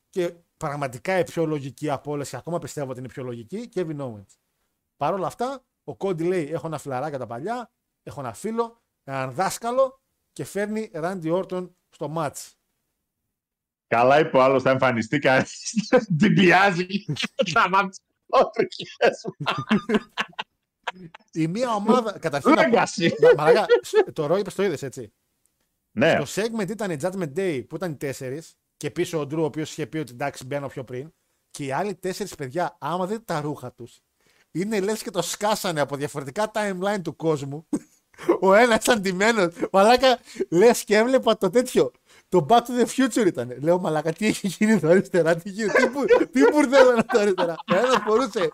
και 0.09 0.35
πραγματικά 0.57 1.19
η 1.19 1.23
πιο 1.23 1.45
λογική 1.45 1.89
από 1.89 2.11
όλες, 2.11 2.29
και 2.29 2.35
ακόμα 2.35 2.59
πιστεύω 2.59 2.89
ότι 2.89 2.99
είναι 2.99 3.07
η 3.07 3.11
πιο 3.11 3.23
λογική, 3.23 3.69
Kevin 3.73 3.97
Owens. 3.99 4.37
Παρ' 4.97 5.13
όλα 5.13 5.27
αυτά, 5.27 5.63
ο 5.83 5.95
Κόντι 5.95 6.23
λέει: 6.23 6.51
Έχω 6.51 6.67
ένα 6.67 6.77
φιλαράκι 6.77 7.17
τα 7.17 7.25
παλιά, 7.25 7.71
έχω 8.03 8.19
ένα 8.19 8.33
φίλο, 8.33 8.81
έναν 9.03 9.31
δάσκαλο 9.31 10.01
και 10.31 10.43
φέρνει 10.43 10.89
Ράντι 10.93 11.29
Όρτον 11.29 11.75
στο 11.89 12.13
match. 12.17 12.51
Καλά 13.87 14.19
είπε 14.19 14.37
ο 14.37 14.41
άλλος, 14.43 14.61
θα 14.63 14.69
εμφανιστεί 14.69 15.19
κανείς. 15.19 15.73
Την 16.19 16.33
πιάζει. 16.33 16.85
Θα 17.53 17.69
μάθεις 17.69 17.99
ότρικες. 18.27 19.25
Η 21.31 21.47
μία 21.47 21.73
ομάδα. 21.73 22.19
Καταρχήν. 22.19 22.49
να 22.51 22.55
πω- 22.55 22.61
Λέγκαση. 22.63 23.15
Μα- 23.35 23.43
Μαλάκα, 23.43 23.65
το 24.13 24.25
Ρο 24.25 24.37
είπες 24.37 24.55
το 24.55 24.63
είδες 24.63 24.83
έτσι. 24.83 25.13
Ναι, 25.91 26.15
Το 26.17 26.25
segment 26.35 26.69
ήταν 26.69 26.91
η 26.91 26.97
Judgment 27.01 27.33
Day 27.35 27.63
που 27.69 27.75
ήταν 27.75 27.91
οι 27.91 27.95
τέσσερις 27.95 28.55
και 28.77 28.91
πίσω 28.91 29.19
ο 29.19 29.25
Ντρού 29.25 29.41
ο 29.41 29.45
οποίος 29.45 29.71
είχε 29.71 29.87
πει 29.87 29.97
ότι 29.97 30.11
εντάξει 30.11 30.45
μπαίνω 30.45 30.67
πιο 30.67 30.83
πριν. 30.83 31.13
Και 31.49 31.65
οι 31.65 31.71
άλλοι 31.71 31.95
τέσσερις 31.95 32.35
παιδιά, 32.35 32.77
άμα 32.79 33.05
δείτε 33.07 33.19
τα 33.25 33.41
ρούχα 33.41 33.71
τους, 33.73 33.99
είναι 34.51 34.79
λες 34.79 35.03
και 35.03 35.11
το 35.11 35.21
σκάσανε 35.21 35.79
από 35.81 35.95
διαφορετικά 35.95 36.51
timeline 36.53 37.01
του 37.03 37.15
κόσμου. 37.15 37.67
Ο 38.41 38.53
ένας 38.53 38.83
ήταν 38.83 39.01
ντυμένος. 39.01 39.53
Μαλάκα, 39.71 40.19
λες 40.49 40.83
και 40.83 40.97
έβλεπα 40.97 41.37
το 41.37 41.49
τέτοιο. 41.49 41.91
Το 42.29 42.45
Back 42.49 42.59
to 42.59 42.83
the 42.83 42.85
Future 42.85 43.25
ήταν. 43.25 43.57
Λέω, 43.61 43.79
Μαλάκα, 43.79 44.11
τι 44.13 44.27
έχει 44.27 44.47
γίνει 44.47 44.71
εδώ 44.71 44.89
αριστερά, 44.89 45.35
τι, 45.35 45.49
γίνει, 45.49 45.69
τι, 45.71 45.87
μπου- 45.87 46.29
τι 46.31 46.41
μπουρδέλο 46.51 46.91
είναι 46.91 46.99
αυτό 46.99 47.19
αριστερά. 47.19 47.55
Ο 47.71 47.75
ένας 47.75 47.95
φορούσε 48.05 48.51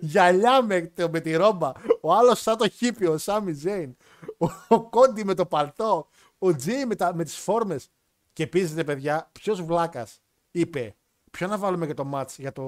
γυαλιά 0.00 0.62
με, 0.62 0.80
το- 0.94 1.10
με 1.10 1.20
τη 1.20 1.34
ρόμπα. 1.36 1.72
Ο 2.00 2.12
άλλος 2.14 2.40
σαν 2.40 2.56
το 2.56 2.68
χίπι, 2.68 3.06
ο 3.06 3.18
Σάμι 3.18 3.52
Ζέιν. 3.52 3.96
Ο, 4.38 4.46
ο 4.68 4.88
Κόντι 4.88 5.24
με 5.24 5.34
το 5.34 5.46
παλτό. 5.46 6.08
Ο 6.38 6.56
Τζέι 6.56 6.84
με, 6.86 6.94
τα- 6.94 7.14
με 7.14 7.24
τις 7.24 7.36
φόρμες. 7.36 7.88
Και 8.32 8.42
επίσης, 8.42 8.74
ρε 8.74 8.84
παιδιά, 8.84 9.28
ποιος 9.32 9.62
βλάκας 9.62 10.20
είπε, 10.50 10.94
Ποιο 11.30 11.46
να 11.46 11.58
βάλουμε 11.58 11.84
για 11.84 11.94
το 11.94 12.10
match 12.14 12.28
για 12.36 12.52
το 12.52 12.64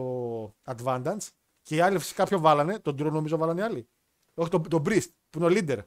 Advantage. 0.65 1.29
Και 1.62 1.75
οι 1.75 1.81
άλλοι 1.81 1.99
φυσικά 1.99 2.25
ποιο 2.25 2.39
βάλανε. 2.41 2.79
Τον 2.79 2.95
Drew 2.95 3.11
νομίζω 3.12 3.37
βάλανε 3.37 3.61
οι 3.61 3.65
άλλοι. 3.65 3.89
Όχι 4.35 4.51
τον, 4.51 4.69
τον 4.69 4.83
Priest 4.87 5.07
που 5.31 5.39
είναι 5.39 5.47
ο 5.47 5.49
leader. 5.51 5.79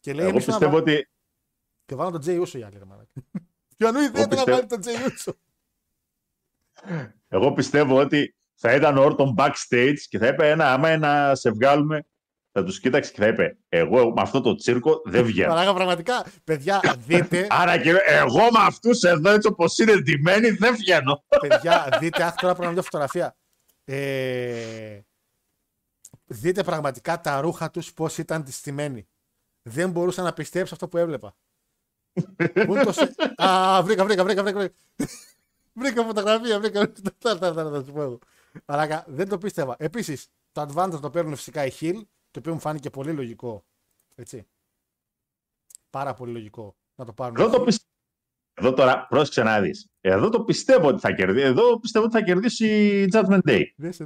Και 0.00 0.12
λέει, 0.12 0.24
εγώ 0.26 0.30
εμείς 0.34 0.46
να 0.46 0.52
πιστεύω 0.52 0.72
βάλουμε- 0.72 0.92
ότι 0.96 1.08
Και 1.84 1.94
βάλανε 1.94 2.18
τον 2.18 2.26
Jay 2.26 2.42
Uso 2.46 2.58
οι 2.58 2.62
άλλοι. 2.62 2.78
Ρε, 2.78 2.84
μαλάκα. 3.82 3.82
Ποιο 3.82 3.88
εννοεί 3.88 4.08
δεν 4.08 4.22
να 4.22 4.28
πιστεύω- 4.28 4.56
βάλει 4.56 4.66
τον 4.66 4.80
Jay 4.84 5.08
Uso. 5.08 5.32
Εγώ 7.28 7.52
πιστεύω 7.52 7.98
ότι 8.00 8.34
θα 8.54 8.74
ήταν 8.74 8.96
ο 8.96 9.02
Όρτον 9.04 9.34
backstage 9.38 9.98
και 10.08 10.18
θα 10.18 10.26
είπε 10.26 10.50
ένα, 10.50 10.72
άμα 10.72 10.96
να 10.96 11.34
σε 11.34 11.50
βγάλουμε, 11.50 12.06
θα 12.52 12.64
τους 12.64 12.80
κοίταξε 12.80 13.12
και 13.12 13.20
θα 13.20 13.26
είπε 13.26 13.56
εγώ 13.68 14.12
με 14.12 14.20
αυτό 14.22 14.40
το 14.40 14.54
τσίρκο 14.54 15.00
δεν 15.04 15.24
βγαίνω. 15.24 15.48
Μαλάκα, 15.48 15.74
πραγματικά, 15.74 16.26
παιδιά, 16.44 16.80
δείτε, 16.98 17.46
Άρα 17.50 17.78
και 17.78 17.94
εγώ 18.06 18.38
με 18.38 18.58
αυτούς 18.66 19.02
εδώ 19.02 19.30
έτσι 19.30 19.48
όπως 19.48 19.78
είναι 19.78 19.96
ντυμένοι 19.96 20.50
δεν 20.50 20.74
βγαίνω. 20.76 21.24
παιδιά, 21.40 21.96
δείτε, 22.00 22.22
αχ, 22.22 22.34
τώρα 22.34 22.52
πρέπει 22.52 22.66
να 22.66 22.72
μια 22.72 22.82
φωτογραφία. 22.82 23.36
Ε, 23.84 25.00
δείτε 26.26 26.62
πραγματικά 26.62 27.20
τα 27.20 27.40
ρούχα 27.40 27.70
τους 27.70 27.92
πώς 27.92 28.18
ήταν 28.18 28.44
στημένοι. 28.48 29.08
Δεν 29.62 29.90
μπορούσα 29.90 30.22
να 30.22 30.32
πιστέψω 30.32 30.74
αυτό 30.74 30.88
που 30.88 30.98
έβλεπα. 30.98 31.28
Πού 31.28 31.36
είναι 31.36 31.36
το 31.36 31.36
σε... 31.36 32.01
Α, 33.36 33.82
βρήκα, 33.82 34.04
βρήκα, 34.04 34.24
βρήκα, 34.24 34.42
βρήκα. 34.42 34.58
βρήκα. 34.58 34.74
Βρήκα 35.74 36.04
φωτογραφία, 36.04 36.60
βρήκα. 36.60 36.92
Θα 37.18 37.36
θα- 37.36 37.52
θα- 37.52 37.70
θα 37.70 37.82
σου 37.84 37.92
πω 37.92 38.02
εγώ. 38.02 38.18
Αλλά 38.64 39.04
δεν 39.06 39.28
το 39.28 39.38
πίστευα. 39.38 39.76
Επίσης, 39.78 40.28
το 40.52 40.62
advantage 40.68 41.00
το 41.00 41.10
παίρνουν 41.10 41.36
φυσικά 41.36 41.66
οι 41.66 41.70
Hill, 41.80 42.00
το 42.30 42.38
οποίο 42.38 42.52
μου 42.52 42.60
φάνηκε 42.60 42.90
πολύ 42.90 43.12
λογικό. 43.12 43.64
Έτσι. 44.14 44.46
Πάρα 45.90 46.14
πολύ 46.14 46.32
λογικό 46.32 46.76
να 46.94 47.04
το 47.04 47.12
πάρουν. 47.12 47.36
Εδώ 47.36 47.48
το 47.50 47.56
οι 47.56 47.60
Hill. 47.60 47.64
πιστεύω. 47.64 47.90
Εδώ 48.54 48.72
τώρα, 48.72 49.06
πρόσεξε 49.06 49.42
να 49.42 49.60
δεις. 49.60 49.86
Εδώ 50.00 50.28
το 50.28 50.40
πιστεύω 50.44 50.88
ότι 50.88 51.00
θα 51.00 51.12
κερδίσει. 51.12 51.44
Εδώ 51.46 51.78
πιστεύω 51.78 52.04
ότι 52.04 52.14
θα 52.14 52.22
κερδίσει 52.22 52.66
η 53.02 53.08
Judgment 53.12 53.40
Day. 53.48 53.62
Δεν 53.76 53.92
σε 53.92 54.04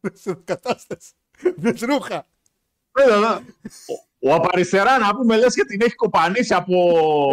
δεν 0.00 0.16
σε 0.16 0.34
κατάσταση. 0.44 1.12
Δεν 1.56 1.76
ρούχα. 1.80 2.26
Εδώ, 4.20 4.34
εδώ. 4.34 4.34
Ο, 4.34 4.40
ο 4.40 4.44
απαριστερά 4.44 4.98
να 4.98 5.14
πούμε 5.14 5.36
λες 5.36 5.54
και 5.54 5.64
την 5.64 5.80
έχει 5.80 5.94
κοπανίσει 5.94 6.54
από 6.54 6.74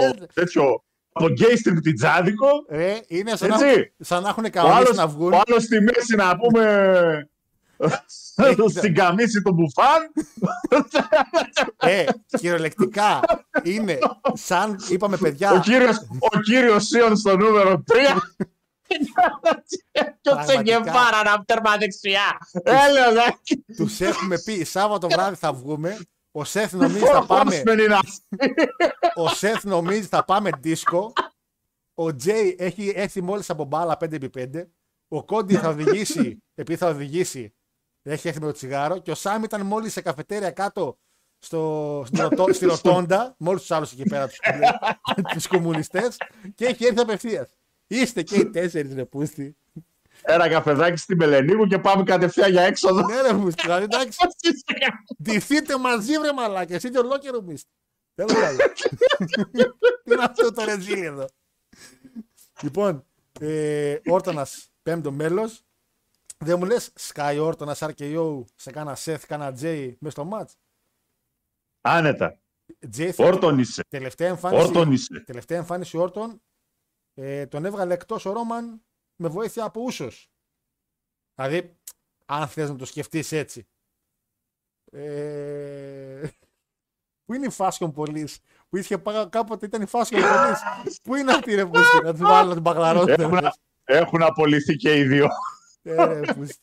Ναι. 0.02 0.26
τέτοιο 0.34 0.84
από 1.12 1.28
γκέι 1.28 1.62
τριπτιτζάδικο. 1.64 2.48
Ε, 2.68 2.96
είναι 3.08 3.36
σαν 3.36 3.50
να, 3.50 3.56
Έτσι. 3.66 3.94
σαν 4.00 4.24
να 4.24 4.30
έχουν 4.30 4.46
Ο 4.46 4.50
κανονίσει 4.50 4.78
άλλος, 4.82 4.96
να 4.98 5.08
βγουν. 5.08 5.34
ο 5.34 5.42
άλλος 5.48 5.64
στη 5.64 5.82
μέση 5.82 6.16
να 6.16 6.38
πούμε 6.38 7.30
Έχει- 8.36 8.70
στην 8.70 8.94
καμίση 8.96 9.42
του 9.42 9.54
μπουφάν. 9.54 10.12
Ε, 11.78 12.06
κυριολεκτικά 12.38 13.20
είναι 13.64 13.98
σαν, 14.34 14.76
είπαμε 14.90 15.16
ο, 15.16 15.18
παιδιά, 15.22 15.60
κύριος, 15.64 15.98
ο 16.20 16.40
κύριος 16.40 16.86
Σίον 16.86 17.18
στο 17.18 17.38
νούμερο 17.38 17.84
3. 17.88 18.18
Και 18.88 18.98
ο 20.04 20.12
Πραγματικά. 20.22 20.44
Τσεγκεβάρα 20.64 21.24
να 21.26 21.44
τέρμα 21.46 21.78
δεξιά. 21.78 22.38
Έλεω, 22.64 23.12
ναι. 23.12 23.26
τους 23.76 24.00
έχουμε 24.02 24.40
πει 24.46 24.64
Σάββατο 24.64 25.08
βράδυ 25.08 25.36
θα 25.36 25.54
βγούμε. 25.54 25.98
Ο 26.38 26.44
Σεφ 26.44 26.74
νομίζεις 26.82 27.10
θα 27.10 27.26
πάμε, 27.26 27.62
Horseman 27.66 27.80
είναι 27.80 27.94
αυτή. 27.94 28.24
ο 29.16 29.28
Σεφ 29.28 29.64
νομίζεις 29.64 30.08
θα 30.08 30.24
πάμε 30.26 30.50
δίσκο. 30.60 31.14
Ο 31.94 32.16
Τζέι 32.16 32.56
έχει 32.60 32.94
έρθει 32.96 33.22
μόλις 33.22 33.50
από 33.50 33.64
μπάλα 33.64 33.98
5x5. 34.00 34.66
Ο 35.08 35.24
Κόντι 35.24 35.56
θα 35.56 35.70
οδηγήσει, 35.70 36.44
επειδή 36.56 36.78
θα 36.78 36.88
οδηγήσει, 36.88 37.54
έχει 38.04 38.28
έρθει 38.28 38.40
με 38.40 38.46
το 38.46 38.52
τσιγάρο. 38.52 38.98
Και 38.98 39.12
ο 39.12 39.16
Σάμ 39.16 39.44
ήταν 39.44 39.66
μόλις 39.66 39.92
σε 39.94 40.02
καφετέρια 40.02 40.52
κάτω 40.52 40.98
στο, 41.40 42.04
στη, 42.08 42.22
ρωτο- 42.22 42.54
στη 42.54 42.66
Ροτόντα, 42.66 43.36
με 43.40 43.50
όλου 43.50 43.58
τους 43.60 43.72
άλλους 43.72 43.92
εκεί 43.92 44.04
πέρα, 44.04 44.30
τους 45.34 45.48
κομμουνιστές, 45.48 46.18
και 46.56 46.66
έχει 46.66 46.86
έρθει 46.86 47.00
απευθείας. 47.00 47.50
Είστε 47.88 48.24
και 48.24 48.36
οι 48.36 48.50
τέσσερις 48.50 48.94
ρε 48.94 49.06
πούστη. 49.06 49.58
Ένα 50.28 50.50
καφεδάκι 50.50 50.98
στη 50.98 51.16
Μελενίκου 51.16 51.66
και 51.68 51.80
πάμε 51.80 52.04
κατευθείαν 52.04 52.52
για 52.52 52.62
έξοδο. 52.62 53.02
Ναι, 53.08 53.22
ρε 53.22 53.34
πούστη, 53.34 53.62
δηλαδή 53.62 53.84
εντάξει. 53.92 54.18
Ντυθείτε 55.24 55.78
μαζί, 55.78 56.18
βρε 56.20 56.34
μαλάκα. 56.34 56.76
Εσύ 56.76 56.90
και 56.90 56.98
ολόκληρο 56.98 57.42
μίστη. 57.42 57.70
Τέλο 58.16 58.34
πάντων. 58.34 58.58
Τι 60.04 60.14
είναι 60.14 60.24
αυτό 60.24 60.54
το 60.54 60.64
ρετζίλι 60.64 61.06
εδώ; 61.06 61.26
Λοιπόν, 62.62 63.06
ε, 63.40 63.98
Όρτονας 64.06 64.70
πέμπτο 64.84 65.12
μέλος. 65.12 65.62
Δεν 66.38 66.58
μου 66.60 66.66
λες 66.66 66.92
Sky 67.14 67.38
Όρτονας 67.42 67.80
RKO 67.84 68.44
σε 68.56 68.72
κάνα 68.72 68.98
Seth, 69.06 69.20
κάνα 69.28 69.50
Jay 69.62 69.94
μέσα 70.00 70.22
στο 70.22 70.30
match; 70.34 70.54
Άνετα. 71.82 72.40
Jay 72.98 73.10
θα- 73.12 73.26
Όρτον 73.26 73.60
είσαι. 73.60 73.84
τελευταία 73.88 74.28
εμφάνιση. 74.28 74.66
Όρτον 74.66 74.92
είσαι. 74.92 75.20
Τελευταία 75.26 75.58
εμφάνιση 75.58 75.98
Όρτον 75.98 76.42
ε, 77.14 77.46
τον 77.46 77.66
έβγαλε 77.66 77.94
εκτός 77.94 78.26
ο 78.26 78.32
Ρόμαν 78.32 78.82
με 79.16 79.28
βοήθεια 79.28 79.64
από 79.64 79.82
ούσος. 79.82 80.30
Δηλαδή, 81.36 81.78
αν 82.26 82.48
θες 82.48 82.70
να 82.70 82.76
το 82.76 82.86
σκεφτείς 82.86 83.32
έτσι. 83.32 83.68
Ε... 84.92 86.28
Πού 87.26 87.34
είναι 87.34 87.46
η 87.46 87.52
Fashion 87.58 87.94
Police 87.94 88.36
που 88.70 88.78
είχε 88.78 88.98
πάει 88.98 89.30
κάποτε 89.30 89.66
ήταν 89.66 89.82
η 89.82 89.86
Fashion 89.92 90.16
Police. 90.16 90.92
Πού 91.04 91.16
είναι 91.16 91.34
αυτή 91.34 91.56
ρε 91.56 91.66
πούστη, 91.66 92.04
να 92.04 92.14
του 92.14 92.20
βάλω 92.20 92.48
να 92.48 92.54
την 92.54 92.64
παγλαρώσουν. 92.64 93.22
Έχουν, 93.22 93.40
έχουν 93.84 94.22
απολυθεί 94.24 94.76
και 94.76 94.98
οι 94.98 95.04
δύο. 95.04 95.28
Ε, 95.82 96.04
ρε, 96.04 96.34
πούστη. 96.34 96.60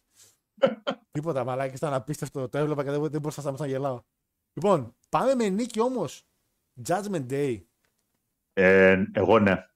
Τίποτα, 1.10 1.44
μαλάκι, 1.44 1.74
ήταν 1.74 1.94
απίστευτο. 1.94 2.48
Το 2.48 2.58
έβλεπα 2.58 2.84
και 2.84 2.90
δεν, 2.90 3.00
δεν 3.00 3.20
μπορούσα 3.20 3.42
να 3.42 3.42
σταματήσω 3.42 3.64
να 3.64 3.70
γελάω. 3.70 4.02
Λοιπόν, 4.52 4.96
πάμε 5.08 5.34
με 5.34 5.48
νίκη 5.48 5.80
όμως. 5.80 6.26
Judgment 6.86 7.26
Day. 7.30 7.62
Ε, 8.52 9.04
εγώ 9.12 9.38
ναι. 9.38 9.66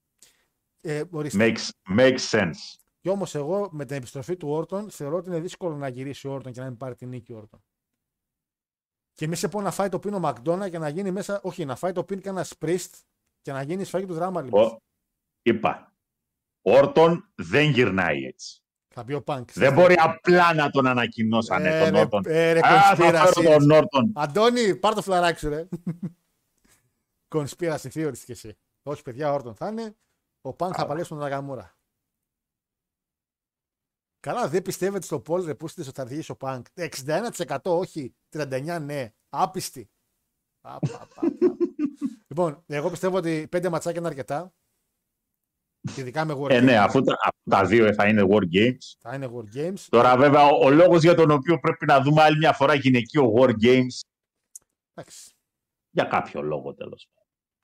Ε, 0.89 1.03
ορίστε. 1.11 1.53
Makes, 1.55 1.69
makes 1.99 2.19
sense. 2.31 2.77
Κι 3.01 3.09
όμως 3.09 3.35
εγώ 3.35 3.69
με 3.73 3.85
την 3.85 3.97
επιστροφή 3.97 4.37
του 4.37 4.49
Όρτον 4.49 4.91
θεωρώ 4.91 5.17
ότι 5.17 5.29
είναι 5.29 5.41
δύσκολο 5.41 5.77
να 5.77 5.89
γυρίσει 5.89 6.27
ο 6.29 6.33
Όρτον 6.33 6.53
και 6.53 6.61
να 6.61 6.67
μην 6.67 6.77
πάρει 6.77 6.95
την 6.95 7.09
νίκη 7.09 7.33
ο 7.33 7.37
Όρτον. 7.37 7.65
Και 9.13 9.27
μη 9.27 9.37
σε 9.37 9.49
πω 9.49 9.61
να 9.61 9.71
φάει 9.71 9.89
το 9.89 9.99
πίνο 9.99 10.19
Μακδόνα 10.19 10.69
και 10.69 10.79
να 10.79 10.89
γίνει 10.89 11.11
μέσα. 11.11 11.41
Όχι, 11.43 11.65
να 11.65 11.77
φάει 11.77 11.93
το 11.93 12.05
πίνο 12.05 12.21
και 12.21 12.29
ένας 12.29 12.49
σπριστ 12.49 12.95
και 13.43 13.53
να 13.53 13.63
γίνει 13.63 13.85
σφαγή 13.85 14.07
του 14.07 14.15
δράμα 14.15 14.43
λοιπόν. 14.43 14.65
Ο, 14.65 14.79
είπα. 15.43 15.95
Όρτον 16.63 17.31
δεν 17.35 17.71
γυρνάει 17.71 18.25
έτσι. 18.25 18.61
Θα 18.89 19.05
πει 19.05 19.13
ο 19.13 19.23
Πανκ. 19.23 19.53
Δεν 19.53 19.73
μπορεί 19.73 19.95
απλά 19.99 20.55
να 20.55 20.71
τον 20.71 20.87
ανακοινώσανε 20.87 21.69
Ε, 21.69 21.85
τον 21.85 21.93
ρε, 21.95 22.01
Όρτον. 22.01 22.23
ε, 22.27 22.53
ρε, 22.53 22.61
Α, 22.67 22.95
θα 22.97 22.97
conspiracy. 22.97 23.33
φέρω 23.35 23.59
τον 23.59 23.71
Όρτον. 23.71 24.13
Αντώνη, 24.15 24.77
πάρ 24.77 24.95
το 24.95 25.03
φλαράκι 25.03 25.39
σου, 25.39 25.49
ρε. 25.49 25.69
Conspiracy 27.35 27.89
theories 27.93 28.19
κι 28.25 28.33
εσύ. 28.33 28.57
Όχι, 28.83 29.03
παιδιά, 29.03 29.33
Όρτον 29.33 29.55
θα 29.55 29.69
είναι. 29.69 29.97
Ο 30.47 30.53
Πανκ 30.53 30.75
θα 30.77 30.87
παλέψει 30.87 31.09
τον 31.09 31.19
Ναγκαμούρα. 31.19 31.77
Καλά, 34.21 34.49
δεν 34.49 34.63
πιστεύετε 34.63 35.05
στο 35.05 35.21
Πολ 35.21 35.45
ρε 35.45 35.55
που 35.55 35.67
είστε 35.67 35.81
ότι 35.81 35.91
θα 35.91 36.03
αργήσει 36.03 36.31
ο 36.31 36.37
Πανκ. 36.37 36.67
61% 36.75 37.57
όχι, 37.63 38.15
39% 38.33 38.79
ναι. 38.83 39.13
Άπιστη. 39.29 39.91
Α, 40.61 40.79
πα, 40.79 40.89
πα, 40.99 41.09
πα. 41.15 41.21
λοιπόν, 42.29 42.63
εγώ 42.67 42.91
πιστεύω 42.91 43.17
ότι 43.17 43.47
πέντε 43.49 43.69
ματσάκια 43.69 43.99
είναι 43.99 44.09
αρκετά. 44.09 44.55
Και 45.95 46.01
Ειδικά 46.01 46.25
με 46.25 46.35
War 46.39 46.51
Ε, 46.51 46.59
Games. 46.59 46.63
ναι, 46.65 46.77
αφού 46.79 47.03
τα, 47.03 47.17
αφού 47.23 47.51
τα 47.51 47.65
δύο 47.65 47.95
θα 47.95 48.09
είναι 48.09 48.23
War 48.31 48.43
Games. 48.55 48.95
Θα 48.99 49.15
είναι 49.15 49.31
War 49.35 49.57
Games. 49.57 49.81
Τώρα, 49.89 50.17
βέβαια, 50.17 50.43
ο, 50.47 50.65
ο 50.65 50.71
λόγος 50.71 51.03
για 51.03 51.15
τον 51.15 51.31
οποίο 51.31 51.59
πρέπει 51.61 51.87
να 51.87 52.01
δούμε 52.03 52.23
άλλη 52.23 52.37
μια 52.37 52.53
φορά 52.53 52.75
γυναικείο 52.75 53.33
War 53.37 53.51
Games, 53.63 54.01
Εντάξει. 54.95 55.35
για 55.91 56.05
κάποιο 56.05 56.43
λόγο 56.43 56.75
τέλος 56.75 57.09
πάντων. 57.09 57.16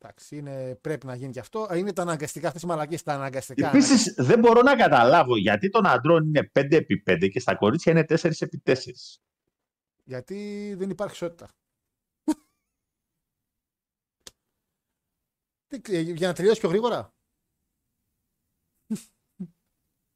Εντάξει, 0.05 0.37
είναι, 0.37 0.75
πρέπει 0.81 1.07
να 1.07 1.15
γίνει 1.15 1.33
και 1.33 1.41
αυτό. 1.41 1.69
Είναι 1.75 1.93
τα 1.93 2.03
αναγκαστικά, 2.03 2.47
αυτές 2.47 2.63
οι 2.63 2.67
μαλακίες 2.67 3.03
τα 3.03 3.15
αναγκαστικά. 3.15 3.69
Επίσης, 3.69 4.15
δεν 4.19 4.39
μπορώ 4.39 4.63
να 4.63 4.77
καταλάβω 4.77 5.37
γιατί 5.37 5.69
των 5.71 5.87
αντρών 5.87 6.25
είναι 6.27 6.51
5x5 6.55 7.29
και 7.31 7.41
στα 7.41 7.55
κορίτσια 7.55 7.93
είναι 7.93 8.05
4x4. 8.09 8.75
Γιατί 10.05 10.75
δεν 10.79 10.91
υπάρχει 10.91 11.15
ισότητα. 11.15 11.49
Τι 15.69 15.81
ξέ- 15.81 16.09
για 16.17 16.27
να 16.29 16.33
τελειώσει 16.35 16.61
πιο 16.61 16.69
γρήγορα; 16.69 17.15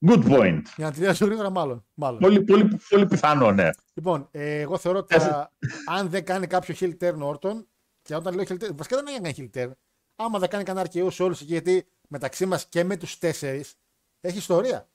Good 0.07 0.25
point. 0.25 0.63
Για 0.77 0.87
να 0.87 0.93
τελειώσει 0.93 1.17
πιο 1.17 1.27
γρήγορα, 1.27 1.51
μάλλον. 1.51 1.87
μάλλον. 1.95 2.21
Πολύ, 2.21 2.45
πολύ, 2.45 2.79
πολύ 2.89 3.07
πιθανό, 3.07 3.53
ναι. 3.53 3.71
Λοιπόν, 3.95 4.29
ε, 4.31 4.61
εγώ 4.61 4.79
θεωρώ 4.79 4.99
ότι 4.99 5.19
θα- 5.19 5.53
αν 5.87 6.09
δεν 6.09 6.25
κάνει 6.25 6.47
κάποιο 6.47 6.75
heel 6.79 6.97
turn 7.01 7.19
ο 7.23 7.39
Orton, 7.41 7.65
και 8.07 8.15
όταν 8.15 8.35
λέω 8.35 8.45
heel 8.49 8.63
turn, 8.63 8.75
βασικά 8.75 9.03
δεν 9.03 9.15
είναι 9.15 9.33
heel 9.37 9.51
turn, 9.55 9.73
άμα 10.17 10.39
δεν 10.39 10.49
κάνει 10.49 10.65
κανένα 10.65 10.89
RKO 10.93 11.13
σε 11.13 11.23
όλους 11.23 11.41
εκεί, 11.41 11.51
γιατί 11.51 11.89
μεταξύ 12.09 12.47
μας 12.47 12.67
και 12.67 12.85
με 12.85 12.97
τους 12.97 13.19
τέσσερις 13.19 13.75
έχει 14.21 14.39
ιστορία. 14.39 14.91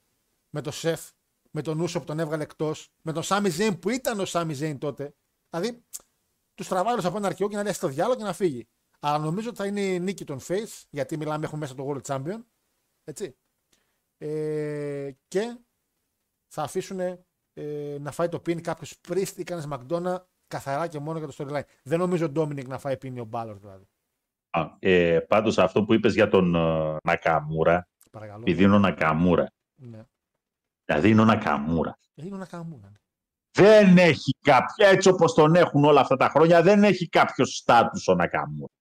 Με 0.50 0.60
τον 0.60 0.72
Σεφ, 0.72 1.10
με 1.50 1.62
τον 1.62 1.80
Ούσο 1.80 1.98
που 1.98 2.04
τον 2.04 2.18
έβγαλε 2.18 2.42
εκτός, 2.42 2.92
με 3.02 3.12
τον 3.12 3.22
Σάμι 3.22 3.50
Ζέιν 3.50 3.78
που 3.78 3.90
ήταν 3.90 4.20
ο 4.20 4.24
Σάμι 4.24 4.54
Ζέιν 4.54 4.78
τότε. 4.78 5.14
Δηλαδή, 5.50 5.84
τους 6.54 6.68
τραβάει 6.68 6.92
όλους 6.92 7.04
από 7.04 7.16
ένα 7.16 7.30
RKO 7.30 7.48
και 7.48 7.56
να 7.56 7.62
λέει 7.62 7.72
στο 7.72 7.88
διάλογο 7.88 8.16
και 8.16 8.24
να 8.24 8.32
φύγει. 8.32 8.68
Αλλά 9.00 9.18
νομίζω 9.18 9.48
ότι 9.48 9.58
θα 9.58 9.66
είναι 9.66 9.80
η 9.80 10.00
νίκη 10.00 10.24
των 10.24 10.38
Face, 10.40 10.82
γιατί 10.90 11.16
μιλάμε, 11.16 11.44
έχουν 11.44 11.58
μέσα 11.58 11.74
το 11.74 11.88
World 11.88 12.02
Champion. 12.02 12.44
Έτσι. 13.04 13.36
Ε, 14.18 15.10
και 15.28 15.58
θα 16.48 16.62
αφήσουν 16.62 17.00
ε, 17.52 17.98
να 18.00 18.12
φάει 18.12 18.28
το 18.28 18.40
πιν 18.40 18.62
κάποιος 18.62 18.98
πρίστη 18.98 19.40
ή 19.40 19.44
κανένας 19.44 19.68
Μακδόνα 19.68 20.28
καθαρά 20.52 20.86
και 20.86 20.98
μόνο 20.98 21.18
για 21.18 21.26
το 21.28 21.34
storyline. 21.38 21.62
Δεν 21.82 21.98
νομίζω 21.98 22.24
ο 22.24 22.28
Ντόμινικ 22.28 22.66
να 22.68 22.78
φάει 22.78 22.96
πίνει 22.96 23.20
ο 23.20 23.24
Μπάλλορ 23.24 23.56
δηλαδή. 23.58 23.84
Α, 24.50 24.76
Ε, 24.78 25.18
πάντως 25.28 25.58
αυτό 25.58 25.84
που 25.84 25.94
είπες 25.94 26.14
για 26.14 26.28
τον 26.28 26.54
ε, 26.54 26.96
Νακαμούρα, 27.04 27.88
Παρακαλώ. 28.10 28.40
επειδή 28.40 28.62
είναι 28.62 28.74
ο 28.74 28.78
Νακαμούρα, 28.78 29.46
Ναι. 29.74 30.02
δηλαδή 30.84 31.10
είναι 31.10 31.20
ο 31.20 31.24
Νακαμούρα, 31.24 31.98
Ε, 32.14 32.24
Είναι 32.26 32.34
ο 32.34 32.38
Νακαμούρα. 32.38 32.88
ναι. 32.90 32.98
δεν 33.64 33.98
έχει 33.98 34.36
κάποιο, 34.40 34.86
έτσι 34.86 35.08
όπως 35.08 35.34
τον 35.34 35.54
έχουν 35.54 35.84
όλα 35.84 36.00
αυτά 36.00 36.16
τα 36.16 36.28
χρόνια, 36.28 36.62
δεν 36.62 36.84
έχει 36.84 37.08
κάποιο 37.08 37.44
στάτους 37.44 38.08
ο 38.08 38.14
Νακαμούρα. 38.14 38.72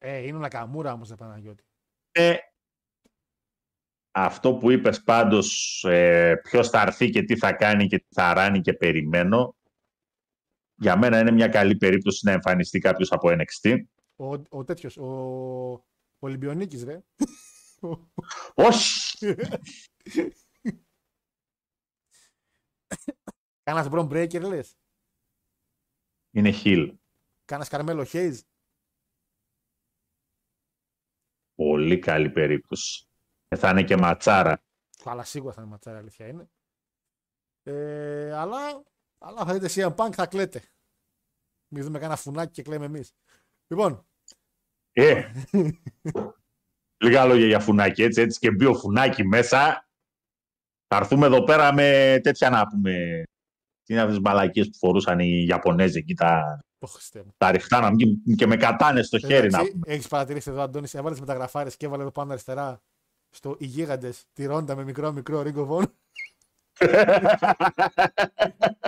Ε, 0.00 0.16
είναι 0.18 0.36
ο 0.36 0.40
Νακαμούρα 0.40 0.92
όμως, 0.92 1.08
δεν 1.08 1.16
Παναγιώτη. 1.16 1.62
Ε, 2.12 2.34
αυτό 4.14 4.54
που 4.54 4.70
είπες 4.70 5.02
πάντως, 5.02 5.82
ε, 5.88 6.34
ποιος 6.42 6.68
θα 6.68 6.80
έρθει 6.80 7.10
και 7.10 7.22
τι 7.22 7.36
θα 7.36 7.52
κάνει 7.52 7.86
και 7.86 7.98
τι 7.98 8.06
θα 8.14 8.32
ράνει 8.34 8.60
και 8.60 8.72
περιμένω, 8.72 9.54
για 10.74 10.96
μένα 10.98 11.18
είναι 11.18 11.30
μια 11.30 11.48
καλή 11.48 11.76
περίπτωση 11.76 12.26
να 12.26 12.32
εμφανιστεί 12.32 12.78
κάποιος 12.78 13.12
από 13.12 13.28
NXT. 13.30 13.76
Ο, 14.16 14.32
ο 14.48 14.64
τέτοιος, 14.64 14.96
ο, 14.96 15.06
ο 15.72 15.86
Ολυμπιονίκης, 16.18 16.84
ρε. 16.84 17.02
Όχι! 18.54 19.34
Κάνας 23.62 23.88
Μπρον 23.88 24.08
Breaker, 24.12 24.40
λες. 24.40 24.76
Είναι 26.30 26.52
Hill. 26.64 26.94
Κάνας 27.44 27.68
Καρμέλο 27.68 28.04
Χέιζ. 28.04 28.40
Πολύ 31.54 31.98
καλή 31.98 32.30
περίπτωση. 32.30 33.06
Ε, 33.48 33.56
θα 33.56 33.70
είναι 33.70 33.84
και 33.84 33.96
ματσάρα. 33.96 34.62
Αλλά 35.04 35.24
σίγουρα 35.24 35.52
θα 35.52 35.60
είναι 35.60 35.70
ματσάρα, 35.70 35.98
αλήθεια 35.98 36.26
είναι. 36.26 36.50
Ε, 37.62 38.32
αλλά, 38.32 38.82
αλλά 39.22 39.44
θα 39.44 39.58
δείτε 39.58 39.68
CM 39.74 39.94
Punk 39.94 40.12
θα 40.12 40.26
κλαίτε. 40.26 40.62
Μην 41.68 41.84
δούμε 41.84 41.98
κανένα 41.98 42.18
φουνάκι 42.18 42.52
και 42.52 42.62
κλαίμε 42.62 42.84
εμείς. 42.84 43.12
Λοιπόν, 43.66 44.06
Ε, 44.92 45.32
λίγα 47.04 47.24
λόγια 47.24 47.46
για 47.46 47.60
φουνάκι, 47.60 48.02
έτσι, 48.02 48.20
έτσι 48.20 48.38
και 48.38 48.50
μπει 48.50 48.64
ο 48.64 48.74
φουνάκι 48.74 49.24
μέσα. 49.24 49.86
Θα 50.86 50.96
έρθουμε 50.96 51.26
εδώ 51.26 51.44
πέρα 51.44 51.74
με 51.74 52.18
τέτοια 52.22 52.50
να 52.50 52.66
πούμε. 52.66 53.22
Τι 53.84 53.92
είναι 53.92 54.02
αυτές 54.02 54.16
τις 54.16 54.24
μπαλακίες 54.24 54.68
που 54.68 54.76
φορούσαν 54.76 55.18
οι 55.18 55.44
Ιαπωνέζοι 55.48 55.98
εκεί 55.98 56.14
τα, 56.14 56.60
το 56.78 56.86
Χριστέ 56.86 57.22
μου. 57.22 57.34
τα 57.36 57.50
ρηχτά 57.50 57.80
να 57.80 57.90
βγουν 57.90 58.22
και 58.36 58.46
με 58.46 58.56
κατάνες 58.56 59.06
στο 59.06 59.18
χέρι 59.18 59.50
να 59.50 59.58
πούμε. 59.58 59.82
Έχεις 59.86 60.08
παρατηρήσει 60.08 60.50
εδώ, 60.50 60.60
Αντώνης, 60.60 60.94
έβαλες 60.94 61.20
μεταγραφάρες 61.20 61.76
και 61.76 61.86
έβαλε 61.86 62.02
εδώ 62.02 62.10
πάνω 62.12 62.32
αριστερά 62.32 62.82
στο 63.30 63.56
Οι 63.58 63.66
Γίγαντε 63.66 64.12
τη 64.32 64.44
Ρόντα 64.44 64.76
με 64.76 64.84
μικρό 64.84 65.12
μικρό 65.12 65.40
Ring 65.40 65.54
of 65.54 65.68
Honor. 65.68 65.92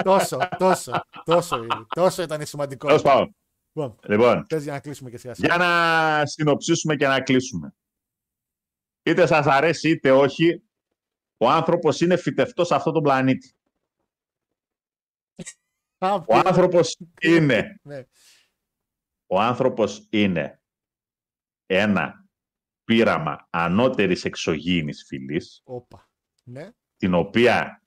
Τόσο, 0.03 0.39
τόσο, 0.59 1.05
τόσο, 1.25 1.57
είναι. 1.57 1.87
τόσο 1.89 2.23
ήταν 2.23 2.47
σημαντικό. 2.47 2.87
Τέλος 2.87 3.03
πάντων. 3.03 3.37
Λοιπόν, 3.73 3.99
Λοιπόν, 4.09 4.47
θες 4.49 4.63
για 4.63 4.73
να 4.73 4.81
κλείσουμε 4.81 5.11
και 5.11 5.17
σιγά 5.19 5.35
σιγά. 5.35 5.47
για 5.55 5.65
να 5.67 6.27
συνοψίσουμε 6.27 6.97
και 6.97 7.07
να 7.07 7.21
κλείσουμε. 7.21 7.75
Είτε 9.03 9.27
σας 9.27 9.47
αρέσει 9.47 9.91
είτε 9.91 10.11
όχι, 10.13 10.63
ο 11.37 11.49
άνθρωπος 11.51 12.01
είναι 12.01 12.17
φυτευτός 12.17 12.67
σε 12.67 12.75
αυτό 12.75 12.91
τον 12.91 13.03
πλανήτη. 13.03 13.55
Α, 15.99 16.13
Ο 16.15 16.21
πήρε. 16.21 16.39
άνθρωπος 16.45 16.97
είναι 17.21 17.81
Ναι. 17.83 18.05
ο 19.27 19.41
άνθρωπος 19.41 20.07
είναι 20.11 20.63
ένα 21.67 22.27
πείραμα 22.85 23.47
ανώτερης 23.51 24.25
εξωγήινης 24.25 25.05
φυλής, 25.07 25.61
Όπα. 25.65 26.09
Ναι. 26.45 26.71
Την 27.05 27.15
οποία 27.15 27.83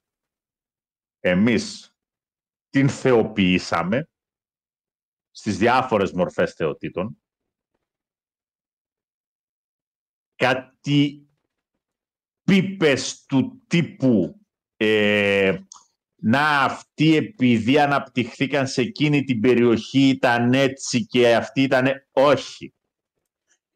εμείς 1.20 1.96
την 2.70 2.90
θεοποιήσαμε 2.90 4.10
στις 5.32 5.58
διάφορες 5.58 6.12
μορφές 6.12 6.54
θεοτήτων. 6.54 7.18
Κάτι 10.36 11.30
πίπες 12.44 13.26
του 13.26 13.64
τύπου 13.68 14.46
ε, 14.76 15.60
να 16.16 16.64
αυτοί 16.64 17.16
επειδή 17.16 17.80
αναπτυχθήκαν 17.80 18.68
σε 18.68 18.82
εκείνη 18.82 19.24
την 19.24 19.40
περιοχή 19.40 20.08
ήταν 20.08 20.54
έτσι 20.54 21.06
και 21.06 21.36
αυτοί 21.36 21.62
ήταν 21.62 22.08
όχι. 22.12 22.74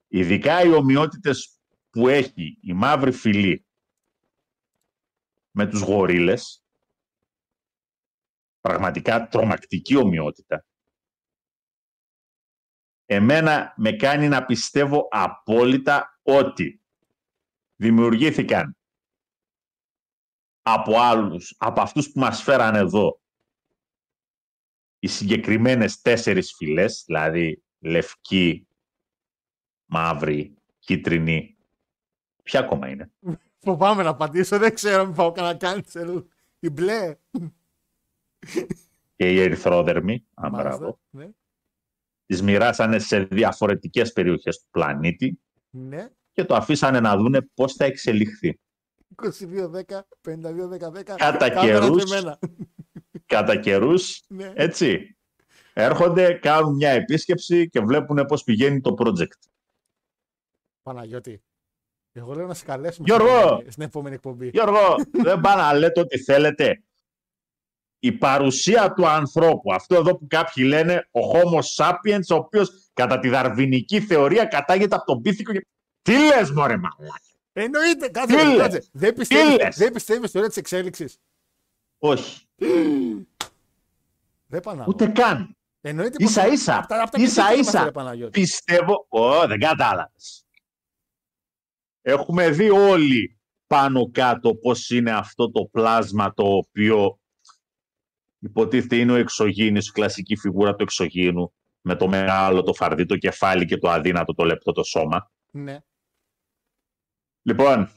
Ειδικά 0.07 0.63
οι 0.63 0.71
ομοιότητες 0.73 1.59
που 1.89 2.07
έχει 2.07 2.57
η 2.61 2.73
μαύρη 2.73 3.11
φυλή 3.11 3.65
με 5.51 5.67
τους 5.67 5.81
γορίλες, 5.81 6.63
πραγματικά 8.61 9.27
τρομακτική 9.27 9.95
ομοιότητα, 9.95 10.65
εμένα 13.05 13.73
με 13.77 13.91
κάνει 13.91 14.27
να 14.27 14.45
πιστεύω 14.45 15.07
απόλυτα 15.11 16.19
ότι 16.23 16.81
δημιουργήθηκαν 17.75 18.75
από 20.61 20.99
άλλους, 20.99 21.55
από 21.57 21.81
αυτούς 21.81 22.11
που 22.11 22.19
μας 22.19 22.43
φέραν 22.43 22.75
εδώ, 22.75 23.21
οι 24.99 25.07
συγκεκριμένες 25.07 26.01
τέσσερις 26.01 26.53
φυλές, 26.57 27.03
δηλαδή 27.05 27.63
λευκή, 27.79 28.67
μαύρη, 29.85 30.55
κίτρινη, 30.79 31.57
ποια 32.43 32.59
ακόμα 32.59 32.89
είναι; 32.89 33.11
Φοβάμαι 33.61 34.03
να 34.03 34.09
απαντήσω, 34.09 34.57
δεν 34.57 34.73
ξέρω 34.73 35.01
αν 35.01 35.13
πάω 35.13 35.31
κανένα 35.31 35.57
cancel. 35.61 36.23
Η 36.59 36.69
μπλε. 36.69 37.15
και 39.15 39.31
η 39.31 39.39
ερυθρόδερμη, 39.41 40.25
αν 40.33 40.51
Μάλιστα, 40.51 40.77
μπράβο, 40.77 40.99
Ναι. 41.09 41.29
τις 42.25 42.41
μοιράσανε 42.41 42.99
σε 42.99 43.19
διαφορετικές 43.23 44.13
περιοχές 44.13 44.59
του 44.59 44.67
πλανήτη 44.71 45.39
ναι. 45.69 46.09
και 46.31 46.45
το 46.45 46.55
αφήσανε 46.55 46.99
να 46.99 47.17
δούνε 47.17 47.41
πώς 47.41 47.73
θα 47.73 47.85
εξελιχθεί. 47.85 48.59
22-10, 49.15 50.01
52-10-10. 50.21 51.15
Κατά 51.15 51.49
κάμερα 51.49 51.79
καιρούς. 51.79 52.09
σε 52.09 52.15
μένα. 52.15 52.39
Κατά 53.25 53.55
καιρούς, 53.59 54.23
Ναι. 54.27 54.51
έτσι, 54.55 55.17
έρχονται, 55.73 56.33
κάνουν 56.33 56.75
μια 56.75 56.89
επίσκεψη 56.89 57.69
και 57.69 57.79
βλέπουν 57.79 58.25
πώς 58.25 58.43
πηγαίνει 58.43 58.81
το 58.81 58.95
project. 58.97 59.49
Παναγιώτη. 60.81 61.43
Εγώ 62.13 62.33
λέω 62.33 62.47
να 62.47 62.53
σε 62.53 62.65
καλέσουμε 62.65 63.05
Γιώργο! 63.07 63.27
στην 63.29 63.41
επόμενη- 63.47 63.71
στην 63.71 63.83
επόμενη 63.83 64.15
εκπομπή. 64.15 64.49
Γιώργο, 64.49 64.95
δεν 65.11 65.39
πάνε 65.41 65.61
να 65.61 65.73
λέτε 65.73 65.99
ό,τι 65.99 66.17
θέλετε. 66.23 66.83
Η 67.99 68.11
παρουσία 68.11 68.93
του 68.93 69.07
ανθρώπου, 69.07 69.73
αυτό 69.73 69.95
εδώ 69.95 70.17
που 70.17 70.27
κάποιοι 70.27 70.63
λένε 70.67 71.07
ο 71.11 71.19
Homo 71.31 71.59
sapiens, 71.75 72.23
ο 72.31 72.35
οποίος 72.35 72.89
κατά 72.93 73.19
τη 73.19 73.29
δαρβινική 73.29 74.01
θεωρία 74.01 74.45
κατάγεται 74.45 74.95
από 74.95 75.05
τον 75.05 75.21
πίθηκο. 75.21 75.51
και- 75.53 75.67
Τι 76.01 76.11
λες 76.17 76.51
μωρέ 76.51 76.77
μαλάκα; 76.77 77.19
Εννοείται, 77.53 78.05
Τι 78.05 78.11
κάτσε, 78.11 78.43
λες; 78.43 78.57
κάτσε. 78.57 78.83
Δεν 78.91 79.13
πιστεύεις, 79.13 79.57
λες; 79.57 79.77
δεν 79.77 79.91
πιστεύεις 79.91 80.21
στη 80.23 80.31
θεωρία 80.31 80.47
της 80.49 80.57
εξέλιξης; 80.57 81.17
Όχι, 81.99 82.47
Δεν 84.47 84.59
πάνε 84.61 84.79
να 84.79 84.85
ούτε 84.87 85.07
καν. 85.07 85.55
Εννοείται 85.81 86.15
Ίσα 86.23 86.43
πως- 86.43 86.53
ίσα, 86.53 86.77
απ' 86.77 86.85
τα- 86.87 87.01
απ' 87.01 87.09
τα 87.09 87.21
ίσα 87.21 87.41
κριτήρια 87.45 87.63
μας, 87.63 87.73
ίσα. 87.73 87.83
ρε 87.83 87.91
Παναγιώτη. 87.91 88.39
Πιστεύω, 88.39 89.05
Ω, 89.09 89.47
δεν 89.47 89.59
κατάλαβες. 89.59 90.45
Έχουμε 92.01 92.49
δει 92.49 92.69
όλοι 92.69 93.39
πάνω 93.67 94.09
κάτω 94.11 94.55
πώς 94.55 94.89
είναι 94.89 95.11
αυτό 95.11 95.51
το 95.51 95.65
πλάσμα 95.65 96.33
το 96.33 96.43
οποίο 96.43 97.19
υποτίθεται 98.39 98.95
είναι 98.95 99.11
ο 99.11 99.15
εξωγήινος, 99.15 99.87
η 99.87 99.91
κλασική 99.91 100.35
φιγούρα 100.35 100.75
του 100.75 100.83
εξωγήινου 100.83 101.53
με 101.81 101.95
το 101.95 102.07
μεγάλο, 102.07 102.63
το 102.63 102.73
φαρδί, 102.73 103.05
το 103.05 103.17
κεφάλι 103.17 103.65
και 103.65 103.77
το 103.77 103.89
αδύνατο, 103.89 104.33
το 104.33 104.43
λεπτό 104.43 104.71
το 104.71 104.83
σώμα. 104.83 105.31
Ναι. 105.51 105.79
Λοιπόν, 107.41 107.89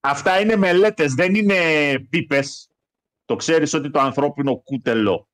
αυτά 0.00 0.40
είναι 0.40 0.56
μελέτες, 0.56 1.14
δεν 1.14 1.34
είναι 1.34 1.98
πίπες. 2.10 2.70
Το 3.24 3.36
ξέρεις 3.36 3.72
ότι 3.72 3.90
το 3.90 4.00
ανθρώπινο 4.00 4.56
κούτελο 4.56 5.28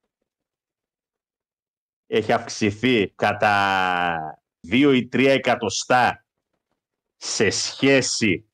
έχει 2.07 2.33
αυξηθεί 2.33 3.09
κατά 3.09 4.43
2 4.69 4.93
ή 4.95 5.09
3 5.13 5.27
εκατοστά 5.27 6.26
σε 7.17 7.51
σχέση 7.51 8.49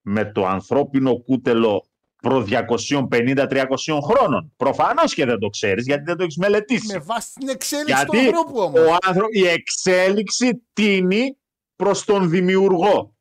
με 0.00 0.32
το 0.32 0.46
ανθρώπινο 0.46 1.18
κούτελο 1.22 1.86
προ 2.16 2.46
250-300 2.48 3.66
χρόνων. 4.02 4.52
Προφανώς 4.56 5.14
και 5.14 5.24
δεν 5.24 5.38
το 5.38 5.48
ξέρεις 5.48 5.86
γιατί 5.86 6.02
δεν 6.02 6.16
το 6.16 6.22
έχεις 6.22 6.36
μελετήσει. 6.36 6.86
Με 6.92 6.98
βάση 6.98 7.32
την 7.34 7.48
εξέλιξη 7.48 8.04
του 8.06 8.16
Γιατί 8.16 8.26
ανθρώπου 8.26 8.58
όμως. 8.60 8.80
ο 8.80 8.96
άνθρω... 9.02 9.26
η 9.30 9.46
εξέλιξη 9.46 10.62
τίνει 10.72 11.36
προς 11.76 12.04
τον 12.04 12.30
δημιουργό, 12.30 13.16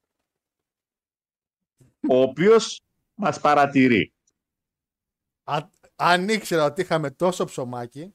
ο 2.09 2.21
οποίος 2.21 2.81
μας 3.13 3.39
παρατηρεί. 3.39 4.13
Α- 5.43 5.69
αν 5.95 6.29
ήξερα 6.29 6.63
ότι 6.65 6.81
είχαμε 6.81 7.11
τόσο 7.11 7.45
ψωμάκι, 7.45 8.14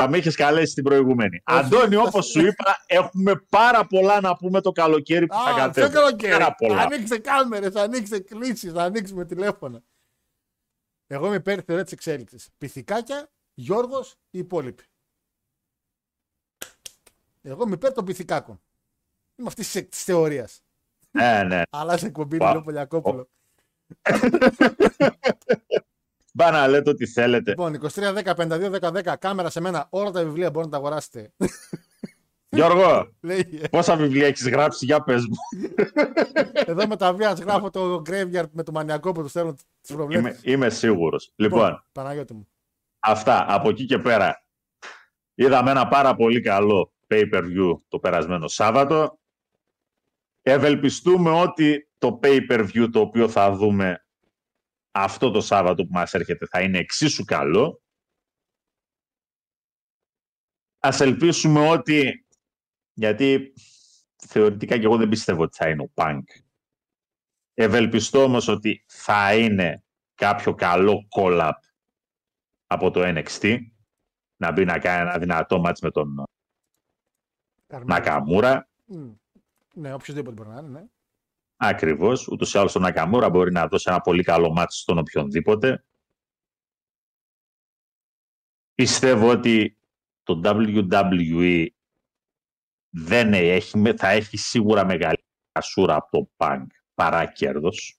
Θα 0.00 0.08
με 0.08 0.16
είχες 0.16 0.36
καλέσει 0.36 0.74
την 0.74 0.84
προηγούμενη. 0.84 1.42
Όχι, 1.46 1.58
Αντώνη, 1.58 1.94
θα 1.94 2.02
όπως 2.02 2.26
σε- 2.26 2.38
σου 2.40 2.46
είπα, 2.46 2.84
έχουμε 2.86 3.36
πάρα 3.48 3.86
πολλά 3.86 4.20
να 4.20 4.36
πούμε 4.36 4.60
το 4.60 4.72
καλοκαίρι 4.72 5.26
που 5.26 5.34
θα 5.34 5.40
Α, 5.40 5.44
ποιο 5.54 5.56
κατέβει. 5.56 5.92
καλοκαίρι. 5.94 6.32
Πάρα 6.32 6.54
πολλά. 6.54 6.80
Ανοίξτε 6.82 7.18
κάμερες, 7.18 7.74
ανοίξτε 7.74 8.18
κλήσεις, 8.18 8.74
ανοίξουμε 8.74 9.24
τηλέφωνα. 9.24 9.82
Εγώ 11.06 11.26
είμαι 11.26 11.34
υπέρ 11.36 11.60
θεωρία 11.66 11.84
της 11.84 11.92
εξέλιξης. 11.92 12.48
Πυθικάκια, 12.58 13.30
Γιώργος, 13.54 14.14
οι 14.30 14.38
υπόλοιποι. 14.38 14.82
Εγώ 17.42 17.62
είμαι 17.62 17.74
υπέρ 17.74 17.92
των 17.92 18.04
πυθικάκων. 18.04 18.60
Είμαι 19.36 19.48
αυτής 19.48 19.70
της 19.88 20.04
θεωρίας. 20.04 20.62
Ναι, 21.10 21.42
ναι. 21.42 21.62
Αλλάζει 21.70 22.06
εκπομπή, 22.06 22.36
Πα- 22.36 22.52
λέω 22.52 22.62
Πολιακόπουλο. 22.62 23.28
Μπα 26.38 26.50
να 26.50 26.68
λέτε 26.68 26.90
ό,τι 26.90 27.06
θέλετε. 27.06 27.50
Λοιπόν, 27.50 27.74
23, 27.74 28.22
10, 28.24 28.34
52, 28.34 28.80
10, 28.80 28.92
10, 28.92 29.14
κάμερα 29.18 29.50
σε 29.50 29.60
μένα. 29.60 29.86
Όλα 29.90 30.10
τα 30.10 30.24
βιβλία 30.24 30.50
μπορείτε 30.50 30.76
να 30.76 30.82
τα 30.82 30.86
αγοράσετε. 30.86 31.32
Γιώργο, 32.48 33.08
Λέει, 33.20 33.62
πόσα 33.70 33.96
βιβλία 33.96 34.26
έχεις 34.26 34.48
γράψει, 34.48 34.84
για 34.84 35.02
πες 35.02 35.22
μου. 35.26 35.36
εδώ 36.72 36.86
με 36.86 36.96
τα 36.96 37.12
βία 37.12 37.32
γράφω 37.32 37.70
το 37.70 38.02
graveyard 38.06 38.50
με 38.52 38.62
το 38.62 38.72
μανιακό 38.72 39.12
που 39.12 39.22
τους 39.22 39.30
στέλνω 39.30 39.52
τις 39.52 39.94
προβλέψεις. 39.94 40.42
Είμαι, 40.42 40.52
είμαι 40.54 40.68
σίγουρος. 40.68 41.32
Λοιπόν, 41.36 41.84
Παναγιώτη 41.92 42.34
μου. 42.34 42.48
Αυτά. 42.98 43.44
Από 43.48 43.68
εκεί 43.68 43.84
και 43.84 43.98
πέρα 43.98 44.44
είδαμε 45.34 45.70
ένα 45.70 45.88
πάρα 45.88 46.14
πολύ 46.14 46.40
καλό 46.40 46.92
pay-per-view 47.08 47.76
το 47.88 47.98
περασμένο 47.98 48.48
Σάββατο. 48.48 49.18
Ευελπιστούμε 50.42 51.30
ότι 51.30 51.88
το 51.98 52.20
pay-per-view 52.22 52.88
το 52.92 53.00
οποίο 53.00 53.28
θα 53.28 53.52
δούμε 53.52 54.02
αυτό 55.02 55.30
το 55.30 55.40
Σάββατο 55.40 55.84
που 55.84 55.92
μας 55.92 56.14
έρχεται 56.14 56.46
θα 56.46 56.62
είναι 56.62 56.78
εξίσου 56.78 57.24
καλό. 57.24 57.82
Ας 60.78 61.00
ελπίσουμε 61.00 61.68
ότι, 61.68 62.26
γιατί 62.92 63.52
θεωρητικά 64.16 64.78
και 64.78 64.84
εγώ 64.84 64.96
δεν 64.96 65.08
πιστεύω 65.08 65.42
ότι 65.42 65.56
θα 65.56 65.68
είναι 65.68 65.82
ο 65.82 65.90
Punk. 65.94 66.22
Ευελπιστώ 67.54 68.22
όμως 68.22 68.48
ότι 68.48 68.84
θα 68.86 69.36
είναι 69.36 69.84
κάποιο 70.14 70.54
καλό 70.54 71.06
collab 71.16 71.52
από 72.66 72.90
το 72.90 73.00
NXT 73.04 73.58
να 74.36 74.52
μπει 74.52 74.64
να 74.64 74.78
κάνει 74.78 75.08
ένα 75.08 75.18
δυνατό 75.18 75.58
μάτς 75.58 75.80
με 75.80 75.90
τον 75.90 76.24
Καρμέλα. 77.66 77.98
Νακαμούρα. 77.98 78.68
Μμ. 78.84 79.12
Ναι, 79.74 79.92
οποιοδήποτε 79.92 80.34
μπορεί 80.34 80.48
να 80.48 80.58
είναι. 80.60 80.68
Ναι. 80.68 80.86
Ακριβώς. 81.60 82.28
Ούτως 82.28 82.54
ή 82.54 82.58
άλλως 82.58 82.74
ο 82.74 82.80
Νακαμούρα 82.80 83.30
μπορεί 83.30 83.52
να 83.52 83.66
δώσει 83.66 83.86
ένα 83.90 84.00
πολύ 84.00 84.22
καλό 84.22 84.52
μάτς 84.52 84.78
στον 84.78 84.98
οποιονδήποτε. 84.98 85.84
Πιστεύω 88.74 89.30
ότι 89.30 89.78
το 90.22 90.40
WWE 90.44 91.66
δεν 92.90 93.32
έχει, 93.32 93.94
θα 93.96 94.08
έχει 94.08 94.36
σίγουρα 94.36 94.84
μεγάλη 94.84 95.24
ασούρα 95.52 95.94
από 95.94 96.10
το 96.10 96.30
Punk 96.36 96.66
παρά 96.94 97.24
κέρδος. 97.26 97.98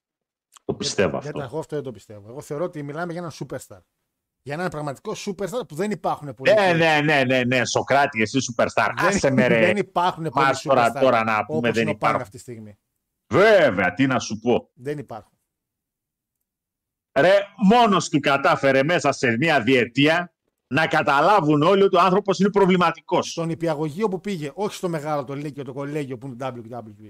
Το 0.65 0.73
πιστεύω 0.73 1.11
Γιατί 1.11 1.27
αυτό. 1.27 1.41
εγώ 1.41 1.60
αυτό 1.60 1.76
δεν 1.76 1.84
το 1.84 1.91
πιστεύω. 1.91 2.30
Εγώ 2.30 2.41
θεωρώ 2.41 2.64
ότι 2.64 2.84
μιλάμε 2.84 3.11
για 3.11 3.22
έναν 3.22 3.31
superstar. 3.40 3.81
Για 4.41 4.53
έναν 4.53 4.69
πραγματικό 4.69 5.14
superstar 5.26 5.68
που 5.68 5.76
δεν 5.76 5.91
υπάρχουν 5.91 6.34
πολλοί. 6.34 6.53
Ναι, 6.53 6.73
ναι, 6.73 7.02
ναι, 7.02 7.23
ναι, 7.23 7.44
ναι, 7.44 7.65
Σοκράτη, 7.65 8.22
εσύ 8.22 8.38
superstar. 8.53 8.90
Δεν, 8.98 9.07
Άσε 9.07 9.31
με 9.31 9.48
ρε. 9.48 9.60
δεν 9.60 9.77
υπάρχουν 9.77 10.30
πολλοί 10.30 10.45
Μας 10.45 10.61
τώρα, 10.61 10.91
superstar 10.91 10.99
τώρα 11.02 11.23
να 11.23 11.45
πούμε 11.45 11.57
όπως 11.57 11.72
δεν 11.72 11.81
είναι 11.81 11.91
ο 11.91 11.94
Punk 11.94 11.98
υπάρχουν. 11.98 12.22
αυτή 12.22 12.36
τη 12.36 12.41
στιγμή. 12.41 12.77
Βέβαια, 13.34 13.93
τι 13.93 14.07
να 14.07 14.19
σου 14.19 14.39
πω. 14.39 14.69
Δεν 14.73 14.97
υπάρχουν. 14.97 15.38
Ρε, 17.19 17.38
μόνος 17.65 18.10
του 18.10 18.19
κατάφερε 18.19 18.84
μέσα 18.84 19.11
σε 19.11 19.38
μια 19.38 19.61
διετία 19.61 20.34
να 20.68 20.88
καταλάβουν 20.88 21.61
όλοι 21.61 21.84
ότι 21.84 21.95
ο 21.95 21.99
άνθρωπος 21.99 22.39
είναι 22.39 22.49
προβληματικός. 22.49 23.30
Στον 23.31 23.49
υπηαγωγείο 23.49 24.07
που 24.07 24.19
πήγε, 24.22 24.51
όχι 24.53 24.76
στο 24.76 24.89
μεγάλο 24.89 25.23
το 25.23 25.34
Λύκειο, 25.34 25.64
το 25.64 25.73
κολέγιο 25.73 26.18
που 26.18 26.27
είναι 26.27 26.35
το 26.35 26.53
WWE. 26.56 27.10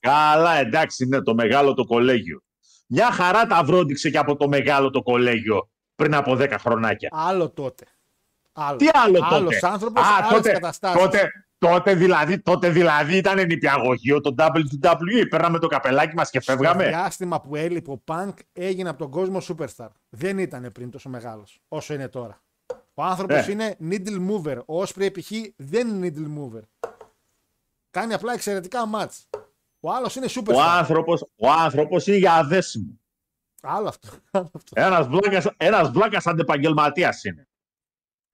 Καλά, 0.00 0.54
εντάξει, 0.56 1.04
είναι 1.04 1.22
το 1.22 1.34
μεγάλο 1.34 1.74
το 1.74 1.84
κολέγιο. 1.84 2.42
Μια 2.86 3.10
χαρά 3.12 3.46
τα 3.46 3.64
βρόντιξε 3.64 4.10
και 4.10 4.18
από 4.18 4.36
το 4.36 4.48
μεγάλο 4.48 4.90
το 4.90 5.02
κολέγιο 5.02 5.70
πριν 5.94 6.14
από 6.14 6.32
10 6.38 6.54
χρονάκια. 6.58 7.08
Άλλο 7.12 7.50
τότε. 7.50 7.84
Άλλο. 8.52 8.76
Τι 8.76 8.86
άλλο 8.92 9.20
Άλλος 9.22 9.54
τότε; 9.54 9.66
άνθρωπος, 9.66 10.02
Α, 10.02 10.16
άλλες 10.16 10.30
τότε, 10.30 10.50
καταστάσεις. 10.52 11.00
τότε, 11.02 11.30
τότε, 11.60 11.94
δηλαδή, 11.94 12.38
τότε 12.40 12.70
δηλαδή 12.70 13.16
ήταν 13.16 13.46
νηπιαγωγείο 13.46 14.20
το 14.20 14.34
WWE. 14.38 15.26
Παίρναμε 15.30 15.58
το 15.58 15.66
καπελάκι 15.66 16.14
μας 16.14 16.30
και 16.30 16.40
Στο 16.40 16.52
φεύγαμε. 16.52 16.88
διάστημα 16.88 17.40
που 17.40 17.56
έλειπε 17.56 17.90
ο 17.90 18.02
Punk 18.06 18.32
έγινε 18.52 18.88
από 18.88 18.98
τον 18.98 19.10
κόσμο 19.10 19.38
superstar. 19.48 19.88
Δεν 20.08 20.38
ήταν 20.38 20.70
πριν 20.72 20.90
τόσο 20.90 21.08
μεγάλος 21.08 21.60
όσο 21.68 21.94
είναι 21.94 22.08
τώρα. 22.08 22.42
Ο 22.94 23.02
άνθρωπος 23.02 23.48
Ε. 23.48 23.52
είναι 23.52 23.76
needle 23.90 24.30
mover. 24.30 24.56
Ο 24.66 24.82
Osprey 24.82 25.08
π.χ. 25.12 25.30
δεν 25.56 25.88
είναι 25.88 26.12
needle 26.14 26.38
mover. 26.40 26.90
Κάνει 27.90 28.14
απλά 28.14 28.32
εξαιρετικά 28.32 28.86
μάτς. 28.86 29.28
Ο 29.80 29.92
άλλος 29.92 30.16
είναι 30.16 30.26
superstar. 30.30 30.54
Ο 30.54 30.60
άνθρωπος, 30.60 31.26
ο 31.36 31.50
άνθρωπος 31.50 32.06
είναι 32.06 32.16
για 32.16 32.32
αδέσιμο. 32.34 33.00
Άλλο 33.62 33.88
αυτό. 33.88 34.08
Άλλο 34.30 34.50
αυτό. 34.54 34.80
Ένας 34.80 35.06
βλάκας, 35.08 35.46
ένας 35.56 35.90
βλάκας 35.90 36.26
αντεπαγγελματίας 36.26 37.24
είναι. 37.24 37.48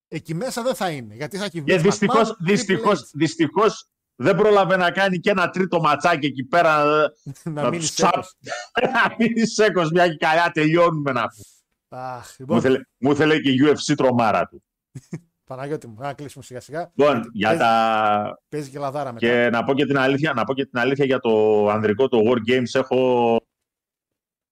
Εκεί 0.09 0.35
μέσα 0.35 0.63
δεν 0.63 0.75
θα 0.75 0.91
είναι. 0.91 1.15
Γιατί 1.15 1.37
θα 1.37 1.45
έχει 1.45 1.63
Και 1.63 1.75
Vince 1.75 1.83
δυστυχώς, 1.83 2.29
McMahon, 2.29 2.33
Triple 2.33 2.37
δυστυχώς, 2.47 3.01
H. 3.01 3.11
δυστυχώς 3.15 3.89
δεν 4.17 4.37
πρόλαβε 4.37 4.77
να 4.77 4.91
κάνει 4.91 5.19
και 5.19 5.31
ένα 5.31 5.51
τρίτο 5.51 5.81
ματσάκι 5.81 6.27
εκεί 6.27 6.45
πέρα. 6.45 6.85
να 7.45 7.63
να 7.63 7.69
μείνεις 7.69 7.87
τους 7.87 7.95
σέκος. 7.97 8.35
Να 8.93 9.15
μείνεις 9.19 9.53
σέκος 9.55 9.91
μια 9.91 10.09
και 10.09 10.17
καλιά 10.17 10.51
τελειώνουμε 10.51 11.13
να 11.13 11.21
πούμε. 11.27 11.45
Αχ, 11.89 12.27
Μου 12.29 12.35
λοιπόν, 12.39 12.59
ήθελε, 12.59 12.81
μου 12.99 13.11
ήθελε 13.11 13.39
και 13.41 13.51
UFC 13.63 13.95
τρομάρα 13.97 14.47
του. 14.47 14.63
Παναγιώτη 15.45 15.87
μου, 15.87 15.95
να 15.99 16.15
κλείσουμε 16.15 16.45
σιγά 16.45 16.61
σιγά. 16.61 16.93
Λοιπόν, 16.95 17.31
για 17.33 17.49
Παίζει- 17.49 17.63
τα... 17.65 18.43
Παίζει 18.49 18.71
και 18.71 18.79
λαδάρα 18.79 19.13
μετά. 19.13 19.27
Και 19.27 19.51
να 19.51 19.65
πω 19.65 19.75
και 19.75 19.87
την 19.87 19.99
αλήθεια, 19.99 20.33
να 20.33 20.45
πω 20.45 20.55
και 20.55 20.67
την 20.67 20.79
αλήθεια 20.79 21.05
για 21.05 21.19
το 21.19 21.67
ανδρικό 21.69 22.09
το 22.09 22.19
War 22.25 22.51
Games 22.51 22.71
έχω 22.81 23.37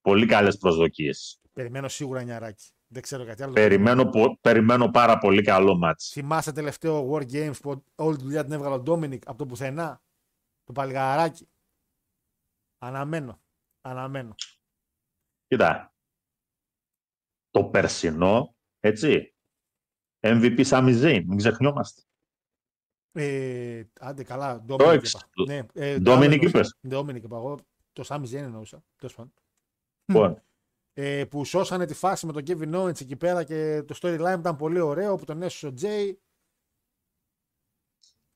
πολύ 0.00 0.26
καλές 0.26 0.56
προσδοκίες. 0.58 1.40
Περιμένω 1.52 1.88
σίγουρα 1.88 2.22
νιαράκι. 2.22 2.70
Δεν 2.94 3.02
ξέρω 3.02 3.22
γιατί 3.22 3.42
άλλο. 3.42 3.52
Περιμένω, 3.52 4.04
πο- 4.08 4.38
περιμένω 4.40 4.90
πάρα 4.90 5.18
πολύ 5.18 5.42
καλό 5.42 5.76
μάτς. 5.76 6.08
Θυμάσαι 6.08 6.52
τελευταίο 6.52 7.10
War 7.12 7.22
Games 7.32 7.54
που 7.62 7.84
όλη 7.94 8.16
τη 8.16 8.22
δουλειά 8.22 8.44
την 8.44 8.52
έβγαλε 8.52 8.74
ο 8.74 8.80
Ντόμινικ 8.80 9.28
από 9.28 9.38
το 9.38 9.46
πουθενά; 9.46 10.02
Το 10.64 10.72
παλιγαράκι. 10.72 11.48
Αναμένω. 12.78 13.40
Αναμένω. 13.80 14.34
Κοίτα, 15.46 15.94
το 17.50 17.64
περσινό, 17.64 18.56
έτσι, 18.80 19.34
MVP 20.20 20.64
Sami 20.66 21.02
Zayn, 21.02 21.22
μην 21.26 21.36
ξεχνιόμαστε. 21.36 22.02
Ε, 23.12 23.84
άντε 24.00 24.24
καλά. 24.24 24.64
Το 24.64 24.76
Ντόμινικ 24.76 25.00
έξι. 25.00 25.16
είπα. 25.16 25.52
Ναι, 25.52 25.66
ε, 25.74 25.98
Ντόμινικ 25.98 26.04
το 26.04 26.12
άλλο 26.12 26.22
εννοούσα. 26.32 26.48
είπες. 26.48 26.78
Ντόμινικ 26.88 27.22
είπα 27.24 27.36
εγώ. 27.36 27.58
Το 27.92 28.02
Σάμι 28.02 28.26
Ζέν 28.26 28.44
εννοούσα. 28.44 28.84
Τέλος 28.96 29.14
πάντων. 29.14 29.32
Λοιπόν, 30.04 30.42
Ε, 30.96 31.24
που 31.24 31.44
σώσανε 31.44 31.86
τη 31.86 31.94
φάση 31.94 32.26
με 32.26 32.32
τον 32.32 32.42
Kevin 32.46 32.74
Owens 32.82 33.00
εκεί 33.00 33.16
πέρα 33.16 33.44
και 33.44 33.82
το 33.82 33.96
storyline 34.02 34.36
ήταν 34.38 34.56
πολύ 34.56 34.80
ωραίο 34.80 35.16
που 35.16 35.24
τον 35.24 35.42
έσωσε 35.42 35.66
ο 35.66 35.72
Τζέι. 35.72 36.18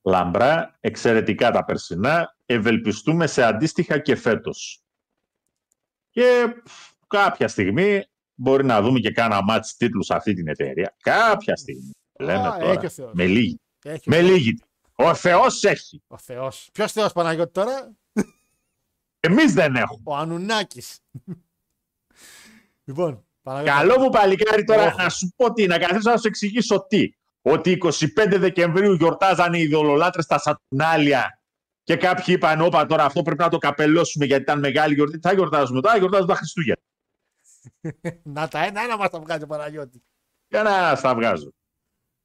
λαμπρά, 0.01 0.77
εξαιρετικά 0.79 1.51
τα 1.51 1.65
περσινά, 1.65 2.35
ευελπιστούμε 2.45 3.27
σε 3.27 3.43
αντίστοιχα 3.43 3.99
και 3.99 4.15
φέτος. 4.15 4.83
Και 6.09 6.53
πφ, 6.63 6.91
κάποια 7.07 7.47
στιγμή 7.47 8.05
μπορεί 8.35 8.65
να 8.65 8.81
δούμε 8.81 8.99
και 8.99 9.11
κάνα 9.11 9.43
μάτς 9.43 9.75
τίτλους 9.75 10.05
σε 10.05 10.15
αυτή 10.15 10.33
την 10.33 10.47
εταιρεία. 10.47 10.95
Κάποια 10.99 11.55
στιγμή. 11.55 11.91
Λέμε 12.19 12.47
Α, 12.47 12.57
τώρα. 12.57 12.71
έχει 12.71 12.85
ο 12.85 12.89
Θεός. 12.89 13.11
Με 13.13 13.25
λίγη. 13.27 13.59
Έχει 13.83 14.09
Με 14.09 14.17
ο, 14.17 14.21
λίγη. 14.21 14.59
Ο 14.95 15.13
Θεός 15.15 15.63
έχει. 15.63 16.03
ο 16.07 16.17
Θεός. 16.17 16.69
Ποιος 16.73 16.91
Θεός 16.91 17.11
Παναγιώτη 17.13 17.51
τώρα; 17.51 17.95
Εμείς 19.19 19.53
δεν 19.53 19.75
έχουμε. 19.75 20.01
Ο 20.03 20.15
Ανουνάκης. 20.15 20.99
Λοιπόν, 22.89 23.25
Παναγιώτη. 23.41 23.77
Καλό 23.77 23.99
μου 23.99 24.09
παλικάρι 24.09 24.63
τώρα 24.63 24.85
Όχι. 24.85 24.95
να 24.97 25.09
σου 25.09 25.33
πω 25.35 25.53
τι, 25.53 25.67
να 25.67 25.77
καθίσω 25.77 26.11
να 26.11 26.17
σου 26.17 26.27
εξηγήσω 26.27 26.85
τι. 26.87 27.09
Ότι 27.41 27.77
25 27.83 28.35
Δεκεμβρίου 28.37 28.93
γιορτάζανε 28.93 29.57
οι 29.57 29.61
ειδωλολάτρες 29.61 30.23
στα 30.23 30.39
Σατουνάλια 30.39 31.41
και 31.83 31.95
κάποιοι 31.95 32.25
είπαν, 32.27 32.61
όπα 32.61 32.85
τώρα 32.85 33.03
αυτό 33.03 33.21
πρέπει 33.21 33.41
να 33.41 33.49
το 33.49 33.57
καπελώσουμε 33.57 34.25
γιατί 34.25 34.41
ήταν 34.41 34.59
μεγάλη 34.59 34.93
γιορτή. 34.93 35.19
Τι 35.19 35.27
θα 35.27 35.33
γιορτάζουμε 35.33 35.81
τώρα, 35.81 35.97
γιορτάζουμε 35.97 36.27
τα 36.31 36.35
Χριστούγεννα. 36.37 36.81
Να 38.35 38.47
τα 38.47 38.63
ένα-ένα 38.65 38.97
μας 38.97 39.09
τα 39.09 39.19
βγάζει 39.19 39.43
ο 39.43 39.47
Παναγιώτης. 39.47 40.01
Για 40.47 40.63
να 40.63 40.95
στα 40.95 41.15
βγάζω. 41.15 41.53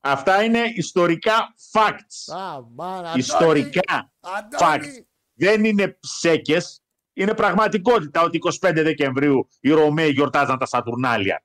Αυτά 0.00 0.42
είναι 0.44 0.60
ιστορικά 0.74 1.54
facts. 1.72 2.34
Α, 2.36 2.60
μάνα, 2.74 2.98
Αντώνη, 2.98 3.18
Ιστορικά 3.18 4.12
Αντώνη. 4.20 4.58
facts. 4.60 5.04
Δεν 5.34 5.64
είναι 5.64 5.98
ψέκες. 6.00 6.83
Είναι 7.16 7.34
πραγματικότητα 7.34 8.22
ότι 8.22 8.38
25 8.60 8.72
Δεκεμβρίου 8.74 9.48
οι 9.60 9.70
Ρωμαίοι 9.70 10.10
γιορτάζαν 10.10 10.58
τα 10.58 10.66
Σατουρνάλια. 10.66 11.44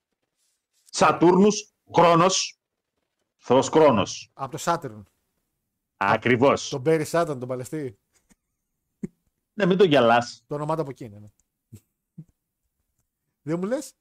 Σατούρνους, 0.83 1.73
Κρόνος, 1.91 2.59
Θεός 3.37 3.69
Κρόνος. 3.69 4.29
Από 4.33 4.57
το 4.57 4.63
Saturn. 4.65 5.03
Ακριβώς. 5.97 6.69
Τον 6.69 6.81
Μπέρι 6.81 7.05
Σάταν, 7.05 7.39
τον 7.39 7.47
παλαιστή. 7.47 7.99
Ναι, 9.53 9.65
μην 9.65 9.77
το 9.77 9.83
γελάς. 9.83 10.43
Το 10.47 10.55
όνομά 10.55 10.75
του 10.75 10.81
από 10.81 10.89
εκεί 10.89 11.03
είναι. 11.05 11.19
ναι. 11.19 11.27
Δεν 13.41 13.59
μου 13.59 13.65
λες; 13.65 13.93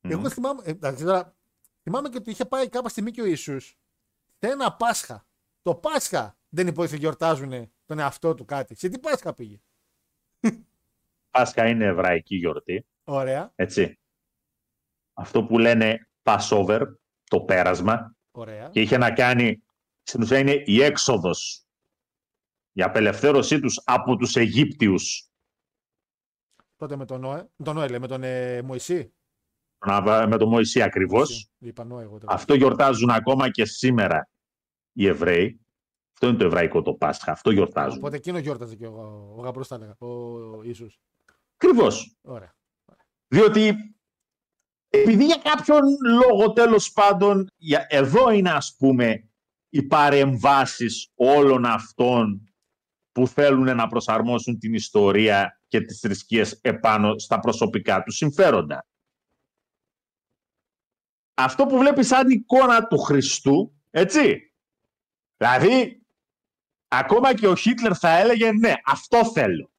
Εγώ 0.00 0.30
θυμάμαι, 0.30 0.62
ε, 0.64 0.70
εντάξει, 0.70 1.04
τώρα, 1.04 1.36
θυμάμαι 1.82 2.08
και 2.08 2.16
ότι 2.16 2.30
είχε 2.30 2.44
πάει 2.44 2.68
κάποια 2.68 2.88
στιγμή 2.88 3.10
και 3.10 3.22
ο 3.22 3.24
Ιησούς 3.24 3.78
σε 4.38 4.50
ένα 4.50 4.76
Πάσχα. 4.76 5.26
Το 5.62 5.74
Πάσχα 5.74 6.38
δεν 6.48 6.66
υπόθηκε 6.66 6.96
γιορτάζουν 6.96 7.72
τον 7.86 7.98
εαυτό 7.98 8.34
του 8.34 8.44
κάτι. 8.44 8.74
Σε 8.74 8.88
τι 8.88 8.98
Πάσχα 8.98 9.34
πήγε; 9.34 9.60
Πάσχα 11.36 11.68
είναι 11.68 11.84
εβραϊκή 11.84 12.36
γιορτή, 12.36 12.86
Ωραία, 13.04 13.52
έτσι. 13.54 13.98
Αυτό 15.14 15.44
που 15.44 15.58
λένε 15.58 16.08
Passover, 16.22 16.80
το 17.24 17.40
πέρασμα, 17.40 18.16
ωραία. 18.30 18.68
και 18.68 18.80
είχε 18.80 18.96
να 18.96 19.12
κάνει, 19.12 19.62
στην 20.02 20.22
ουσία 20.22 20.38
είναι 20.38 20.62
η 20.66 20.82
έξοδος, 20.82 21.64
η 22.72 22.82
απελευθέρωσή 22.82 23.60
τους 23.60 23.80
από 23.84 24.16
τους 24.16 24.36
Αιγύπτιους 24.36 25.28
Τότε 26.76 26.96
με 26.96 27.04
τον 27.04 27.20
Νόε, 27.20 27.48
με 27.56 27.64
τον 27.64 27.74
Νόε, 27.74 27.88
λέει, 27.88 27.98
με 27.98 28.06
τον 28.06 28.22
ε, 28.22 28.62
Μωυσή. 28.62 29.14
να- 29.86 30.26
με 30.26 30.36
τον 30.36 30.48
Μωυσή 30.48 30.82
ακριβώς. 30.82 31.28
Μωυσή. 31.30 31.48
Είπα 31.58 31.84
Νόε 31.84 32.02
εγώ 32.02 32.18
τώρα. 32.18 32.34
Αυτό 32.34 32.54
γιορτάζουν 32.54 33.10
ακόμα 33.10 33.50
και 33.50 33.64
σήμερα 33.64 34.28
οι 34.92 35.06
Εβραίοι. 35.06 35.60
Αυτό 36.12 36.28
είναι 36.28 36.36
το 36.36 36.44
εβραϊκό 36.44 36.82
το 36.82 36.94
Πάσχα. 36.94 37.32
Αυτό 37.32 37.50
γιορτάζουν. 37.50 37.98
Οπότε 37.98 38.16
εκείνο 38.16 38.38
γιόρταζε 38.38 38.76
και 38.76 38.86
ο, 38.86 39.32
ο 39.36 39.40
γαμπρός 39.40 39.68
τα 39.68 39.74
έλεγα, 39.74 39.96
ο 39.98 40.62
Ιησούς. 40.62 40.98
Ακριβώς. 41.56 42.16
Ωραία. 42.22 42.54
Διότι 43.28 43.96
επειδή 44.88 45.24
για 45.24 45.36
κάποιον 45.36 45.82
λόγο 46.04 46.52
τέλος 46.52 46.92
πάντων 46.92 47.46
για, 47.56 47.86
εδώ 47.88 48.30
είναι 48.30 48.50
ας 48.50 48.76
πούμε 48.78 49.30
οι 49.68 49.82
παρεμβάσεις 49.82 51.10
όλων 51.14 51.64
αυτών 51.64 52.54
που 53.12 53.26
θέλουν 53.26 53.76
να 53.76 53.86
προσαρμόσουν 53.86 54.58
την 54.58 54.74
ιστορία 54.74 55.60
και 55.68 55.80
τις 55.80 55.98
θρησκείες 55.98 56.52
επάνω 56.52 57.18
στα 57.18 57.40
προσωπικά 57.40 58.02
τους 58.02 58.16
συμφέροντα. 58.16 58.86
Αυτό 61.34 61.66
που 61.66 61.78
βλέπεις 61.78 62.06
σαν 62.06 62.30
εικόνα 62.30 62.86
του 62.86 62.98
Χριστού, 62.98 63.82
έτσι, 63.90 64.52
δηλαδή 65.36 66.02
ακόμα 66.88 67.34
και 67.34 67.46
ο 67.46 67.56
Χίτλερ 67.56 67.98
θα 67.98 68.18
έλεγε 68.18 68.52
ναι, 68.52 68.74
αυτό 68.84 69.30
θέλω. 69.32 69.70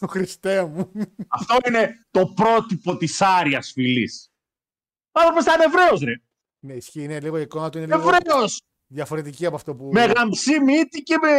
Ο 0.00 0.06
Χριστέ 0.06 0.64
μου. 0.64 0.92
Αυτό 1.28 1.56
είναι 1.68 2.06
το 2.10 2.26
πρότυπο 2.26 2.96
της 2.96 3.20
Άριας 3.22 3.70
φυλής. 3.72 4.30
Ο 5.12 5.20
άνθρωπος 5.20 5.44
ήταν 5.44 5.60
Εβραίος, 5.60 6.00
ρε. 6.00 6.12
ναι, 6.60 6.72
ισχύει, 6.72 7.02
είναι 7.02 7.20
λίγο 7.20 7.38
η 7.38 7.40
εικόνα 7.42 7.70
του 7.70 7.78
είναι 7.78 7.96
λίγο 7.96 8.08
Εβραίος. 8.14 8.62
διαφορετική 8.86 9.46
από 9.46 9.56
αυτό 9.56 9.74
που. 9.74 9.88
Με 9.92 10.04
γαμψή 10.04 10.60
μύτη 10.60 11.02
και 11.02 11.18
με 11.22 11.30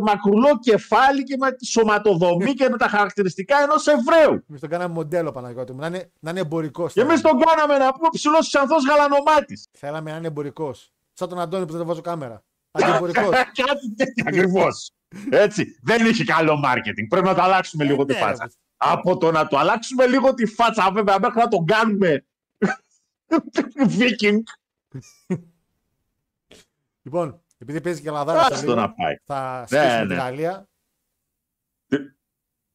μακρουλό 0.00 0.58
κεφάλι 0.58 1.22
και 1.22 1.36
με 1.36 1.52
τη 1.52 1.66
σωματοδομή 1.66 2.54
και 2.54 2.68
με 2.68 2.76
τα 2.76 2.88
χαρακτηριστικά 2.88 3.58
ενός 3.62 3.86
Εβραίου. 3.86 4.44
Εμείς 4.48 4.60
τον 4.60 4.68
κάναμε 4.68 4.94
μοντέλο 4.94 5.30
Παναγιώτη 5.32 5.72
μου. 5.72 5.78
Να 5.78 5.86
είναι, 5.86 6.12
να 6.20 6.30
είναι 6.30 6.40
εμπορικός. 6.40 6.92
Και 6.92 7.00
εμείς 7.00 7.20
τον 7.20 7.38
κάναμε 7.38 7.78
να 7.78 7.92
πούμε 7.92 8.08
ψηλός 8.12 8.46
ξανθός 8.48 8.84
γαλανομάτης. 8.86 9.68
Θέλαμε 9.78 10.10
να 10.10 10.16
είναι 10.16 10.26
εμπορικός. 10.26 10.92
Σαν 11.12 11.28
τον 11.28 11.40
Αντώνη 11.40 11.66
που 11.66 11.76
δεν 11.76 11.86
βάζω 11.86 12.00
κάμερα. 12.00 12.44
Αντιεμπορικός. 12.70 13.28
Κάτι 13.66 13.94
τέτοιο 13.96 14.24
ακριβώς. 14.26 14.92
Έτσι. 15.30 15.78
Δεν 15.82 16.06
είχε 16.06 16.24
καλό 16.24 16.56
μάρκετινγκ. 16.56 17.08
Πρέπει 17.08 17.26
να 17.26 17.34
το 17.34 17.42
αλλάξουμε 17.42 17.84
λίγο 17.84 18.04
τη 18.04 18.12
ναι, 18.12 18.18
φάτσα. 18.18 18.44
ρε. 18.44 18.50
Από 18.76 19.16
το 19.16 19.30
να 19.30 19.46
το 19.46 19.58
αλλάξουμε 19.58 20.06
λίγο 20.06 20.34
τη 20.34 20.46
φάτσα, 20.46 20.90
βέβαια, 20.92 21.18
μέχρι 21.20 21.38
να 21.38 21.48
τον 21.48 21.64
κάνουμε 21.66 22.24
Viking. 23.98 24.38
λοιπόν, 27.02 27.42
επειδή 27.58 27.80
παίζει 27.80 28.00
και 28.00 28.10
λαδάρα 28.10 28.42
σε 28.44 28.52
Άστο 28.52 28.66
λίγο, 28.66 28.80
να 28.80 28.92
πάει. 28.92 29.16
θα 29.24 29.66
Ναι, 29.70 29.78
σκίσουμε 29.78 30.02
ναι. 30.04 30.06
τη 30.08 30.14
Γαλλία. 30.14 30.68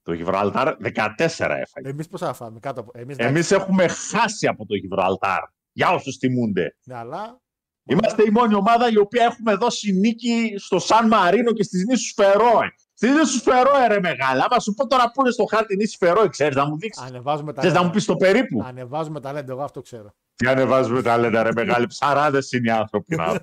Το 0.01 0.13
Γιβραλτάρ 0.13 0.75
14 0.81 1.15
έφαγε. 1.17 1.89
Εμείς 1.89 2.07
πώς 2.07 2.19
θα 2.19 2.33
φάμε 2.33 2.59
κάτω 2.59 2.81
από. 2.81 2.91
Εμείς 2.95 3.17
Εμείς 3.17 3.51
έχουμε 3.51 3.87
χάσει 3.87 4.47
από 4.47 4.65
το 4.65 4.75
Γιβραλτάρ. 4.75 5.43
Για 5.71 5.89
όσους 5.89 6.17
τιμούνται. 6.17 6.75
Ναι, 6.83 6.95
αλλά. 6.95 7.41
Είμαστε 7.87 8.23
η 8.23 8.29
μόνη 8.31 8.55
ομάδα 8.55 8.89
η 8.89 8.97
οποία 8.97 9.23
έχουμε 9.23 9.55
δώσει 9.55 9.91
νίκη 9.91 10.53
στο 10.57 10.79
Σαν 10.79 11.07
Μαρίνο 11.07 11.51
και 11.51 11.63
στις 11.63 11.85
νήσους 11.85 12.13
Φερόε. 12.15 12.73
Στις 12.93 13.11
νήσους 13.11 13.41
Φερόε 13.41 13.87
ρε 13.87 13.99
μεγάλα. 13.99 14.45
Άμα 14.49 14.59
σου 14.59 14.73
πω 14.73 14.87
τώρα 14.87 15.11
που 15.11 15.21
είναι 15.21 15.31
στο 15.31 15.45
χάρτη 15.45 15.75
νήσι 15.75 15.97
Φερόε, 15.97 16.27
ξέρεις 16.27 16.55
να 16.55 16.65
μου 16.67 16.77
δείξεις. 16.77 17.03
Ανεβάζουμε 17.05 17.53
τα 17.53 17.59
Ξέρεις 17.61 17.77
να 17.77 17.83
μου 17.85 17.89
πεις 17.91 18.05
το 18.05 18.15
περίπου. 18.15 18.63
Ανεβάζουμε 18.65 19.19
ταλέντο, 19.19 19.51
εγώ 19.51 19.63
αυτό 19.63 19.81
ξέρω. 19.81 20.15
Τι 20.35 20.47
ανεβάζουμε 20.47 21.01
τα 21.01 21.17
λέντα 21.17 21.43
ρε 21.43 21.49
μεγάλοι. 21.55 21.87
Ψαράδες 21.87 22.51
είναι 22.51 22.67
οι 22.67 22.71
άνθρωποι. 22.71 23.15
να. 23.15 23.39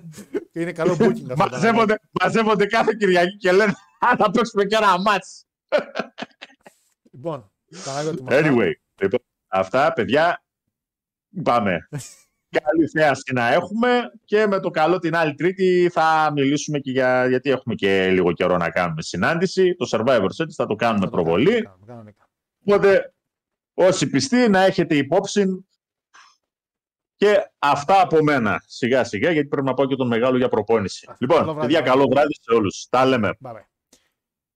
Και 0.53 0.61
είναι 0.61 0.73
καλό 0.73 0.93
booking 0.99 1.31
αυτό. 1.31 1.49
μαζεύονται, 1.51 2.01
μαζεύονται 2.23 2.67
κάθε 2.67 2.95
Κυριακή 2.99 3.37
και 3.37 3.53
λένε 3.53 3.73
«Α, 3.99 4.17
θα 4.17 4.31
παίξουμε 4.31 4.65
και 4.65 4.77
ένα 4.77 5.01
μάτς. 5.01 5.45
Λοιπόν, 7.13 7.53
Παναγιώτη 7.85 8.23
μου. 8.23 8.29
αυτά. 8.31 8.41
Anyway, 8.51 8.73
λοιπόν, 9.01 9.21
αυτά 9.49 9.93
παιδιά, 9.93 10.45
πάμε. 11.43 11.89
Καλή 12.63 12.89
θέαση 12.89 13.33
να 13.33 13.53
έχουμε 13.53 14.13
και 14.25 14.47
με 14.47 14.61
το 14.61 14.71
καλό 14.71 14.99
την 14.99 15.17
άλλη 15.17 15.35
Τρίτη 15.35 15.91
θα 15.93 16.31
μιλήσουμε 16.35 16.79
και 16.79 16.91
για, 16.91 17.27
γιατί 17.29 17.51
έχουμε 17.51 17.75
και 17.75 18.11
λίγο 18.11 18.33
καιρό 18.33 18.57
να 18.57 18.71
κάνουμε 18.71 19.03
συνάντηση. 19.03 19.75
Το 19.75 19.89
Survivor 19.91 20.29
Series 20.37 20.51
θα 20.55 20.67
το 20.67 20.75
κάνουμε 20.75 21.05
Θα 21.05 21.11
το 21.11 21.17
προβολή. 21.17 21.63
κάνουμε, 21.63 21.87
κανονικά. 21.87 22.29
Οπότε 22.65 23.15
όσοι 23.75 24.07
πιστοί 24.11 24.49
να 24.49 24.61
έχετε 24.61 24.97
υπόψη 24.97 25.67
και 27.17 27.51
αυτά 27.59 28.01
από 28.03 28.23
μένα 28.23 28.63
σιγά 28.67 29.05
σιγά 29.05 29.31
γιατί 29.31 29.49
πρέπει 29.49 29.67
να 29.67 29.75
πάω 29.75 29.87
και 29.87 29.97
τον 29.97 30.07
μεγάλο 30.07 30.37
για 30.37 30.49
προπόνηση. 30.49 31.07
Καλό 31.07 31.17
Λοιπόν, 31.21 31.43
βράδυ, 31.45 31.61
παιδιά 31.61 31.81
καλό 31.81 31.93
καλό 31.93 32.09
βράδυ 32.11 32.35
σε 32.35 32.55
όλους. 32.55 32.87
Τα 32.91 33.05
λέμε. 33.07 33.37
Bye 33.45 33.53
bye. 33.53 33.65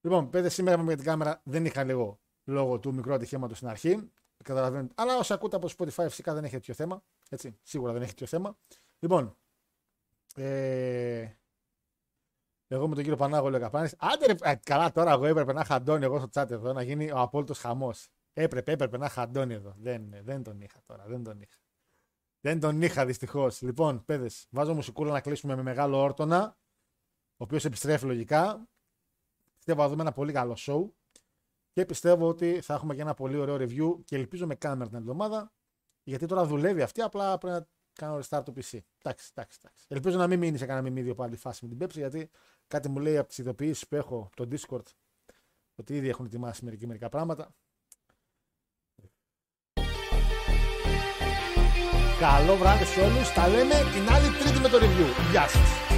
Λοιπόν, 0.00 0.30
παιδε, 0.30 0.48
σήμερα 0.48 0.82
με 0.82 0.94
την 0.94 1.04
κάμερα 1.04 1.40
δεν 1.44 1.64
είχα 1.64 1.84
λίγο 1.84 2.20
λόγω 2.44 2.78
του 2.78 2.94
μικρού 2.94 3.14
ατυχήματος 3.14 3.56
στην 3.56 3.68
αρχή. 3.68 4.10
Καταλαβαίνετε. 4.44 4.94
Αλλά 4.96 5.16
όσοι 5.16 5.32
ακούτε 5.32 5.56
από 5.56 5.68
Spotify 5.78 6.04
φυσικά 6.08 6.34
δεν 6.34 6.44
έχει 6.44 6.52
τέτοιο 6.52 6.74
θέμα. 6.74 7.02
Έτσι, 7.28 7.58
σίγουρα 7.62 7.92
δεν 7.92 8.02
έχει 8.02 8.10
τέτοιο 8.10 8.26
θέμα. 8.26 8.58
Λοιπόν, 8.98 9.36
Ε, 10.38 11.36
εγώ 12.68 12.88
με 12.88 12.94
τον 12.94 13.02
κύριο 13.02 13.16
Πανάγο 13.16 13.50
λέω 13.50 13.60
Καπάνης. 13.60 13.94
Άντε 13.98 14.26
ρε, 14.26 14.34
ε, 14.42 14.54
καλά 14.54 14.92
τώρα 14.92 15.10
εγώ 15.10 15.26
έπρεπε 15.26 15.52
να 15.52 15.60
είχα 15.60 15.74
Αντώνη 15.74 16.04
εγώ 16.04 16.18
στο 16.18 16.28
chat 16.32 16.50
εδώ 16.50 16.72
να 16.72 16.82
γίνει 16.82 17.10
ο 17.10 17.18
απόλυτος 17.18 17.58
χαμός. 17.58 18.08
Έπρεπε, 18.32 18.72
έπρεπε 18.72 18.96
να 18.98 19.06
είχα 19.06 19.22
Αντώνη 19.22 19.54
εδώ. 19.54 19.74
Δεν, 19.78 20.14
δεν 20.22 20.42
τον 20.42 20.60
είχα 20.60 20.82
τώρα, 20.86 21.04
δεν 21.06 21.22
τον 21.22 21.40
είχα. 21.40 21.58
Δεν 22.40 22.60
τον 22.60 22.82
είχα 22.82 23.06
δυστυχώς. 23.06 23.62
Λοιπόν, 23.62 24.04
παιδες, 24.04 24.46
βάζω 24.50 24.74
μουσικούλα 24.74 25.12
να 25.12 25.20
κλείσουμε 25.20 25.56
με 25.56 25.62
μεγάλο 25.62 25.98
όρτονα, 26.02 26.58
ο 27.30 27.44
οποίος 27.44 27.64
επιστρέφει 27.64 28.04
λογικά. 28.04 28.68
Πιστεύω 29.56 29.82
θα 29.82 29.88
δούμε 29.88 30.02
ένα 30.02 30.12
πολύ 30.12 30.32
καλό 30.32 30.56
show. 30.58 30.90
Και 31.72 31.86
πιστεύω 31.86 32.28
ότι 32.28 32.60
θα 32.60 32.74
έχουμε 32.74 32.94
και 32.94 33.00
ένα 33.00 33.14
πολύ 33.14 33.36
ωραίο 33.36 33.56
review 33.56 34.04
και 34.04 34.16
ελπίζω 34.16 34.46
με 34.46 34.54
κάμερα 34.54 34.88
την 34.88 34.98
εβδομάδα. 34.98 35.52
Γιατί 36.06 36.26
τώρα 36.26 36.44
δουλεύει 36.44 36.82
αυτή, 36.82 37.02
απλά 37.02 37.38
πρέπει 37.38 37.56
να 37.58 37.66
κάνω 37.92 38.16
restart 38.16 38.42
το 38.44 38.52
PC. 38.56 38.78
Εντάξει, 38.98 39.30
εντάξει, 39.34 39.58
εντάξει. 39.62 39.84
Ελπίζω 39.88 40.18
να 40.18 40.26
μην 40.26 40.38
μείνει 40.38 40.58
σε 40.58 40.66
κανένα 40.66 40.88
μιμίδιο 40.88 41.14
πάλι 41.14 41.36
φάση 41.36 41.66
με 41.66 41.74
την 41.74 41.86
Pepsi, 41.86 41.96
γιατί 41.96 42.30
κάτι 42.66 42.88
μου 42.88 42.98
λέει 42.98 43.16
από 43.16 43.28
τις 43.28 43.38
ειδοποιήσεις 43.38 43.88
που 43.88 43.96
έχω 43.96 44.30
από 44.32 44.46
το 44.46 44.56
Discord 44.56 44.86
ότι 45.74 45.94
ήδη 45.96 46.08
έχουν 46.08 46.24
ετοιμάσει 46.24 46.64
μερικά, 46.64 46.86
μερικά 46.86 47.08
πράγματα. 47.08 47.54
Καλό 52.20 52.56
βράδυ 52.56 52.84
σε 52.84 53.00
όλους. 53.00 53.32
Τα 53.32 53.48
λέμε 53.48 53.74
την 53.74 54.14
άλλη 54.14 54.28
τρίτη 54.38 54.58
με 54.60 54.68
το 54.68 54.78
review. 54.78 55.30
Γεια 55.30 55.48
σας. 55.48 55.95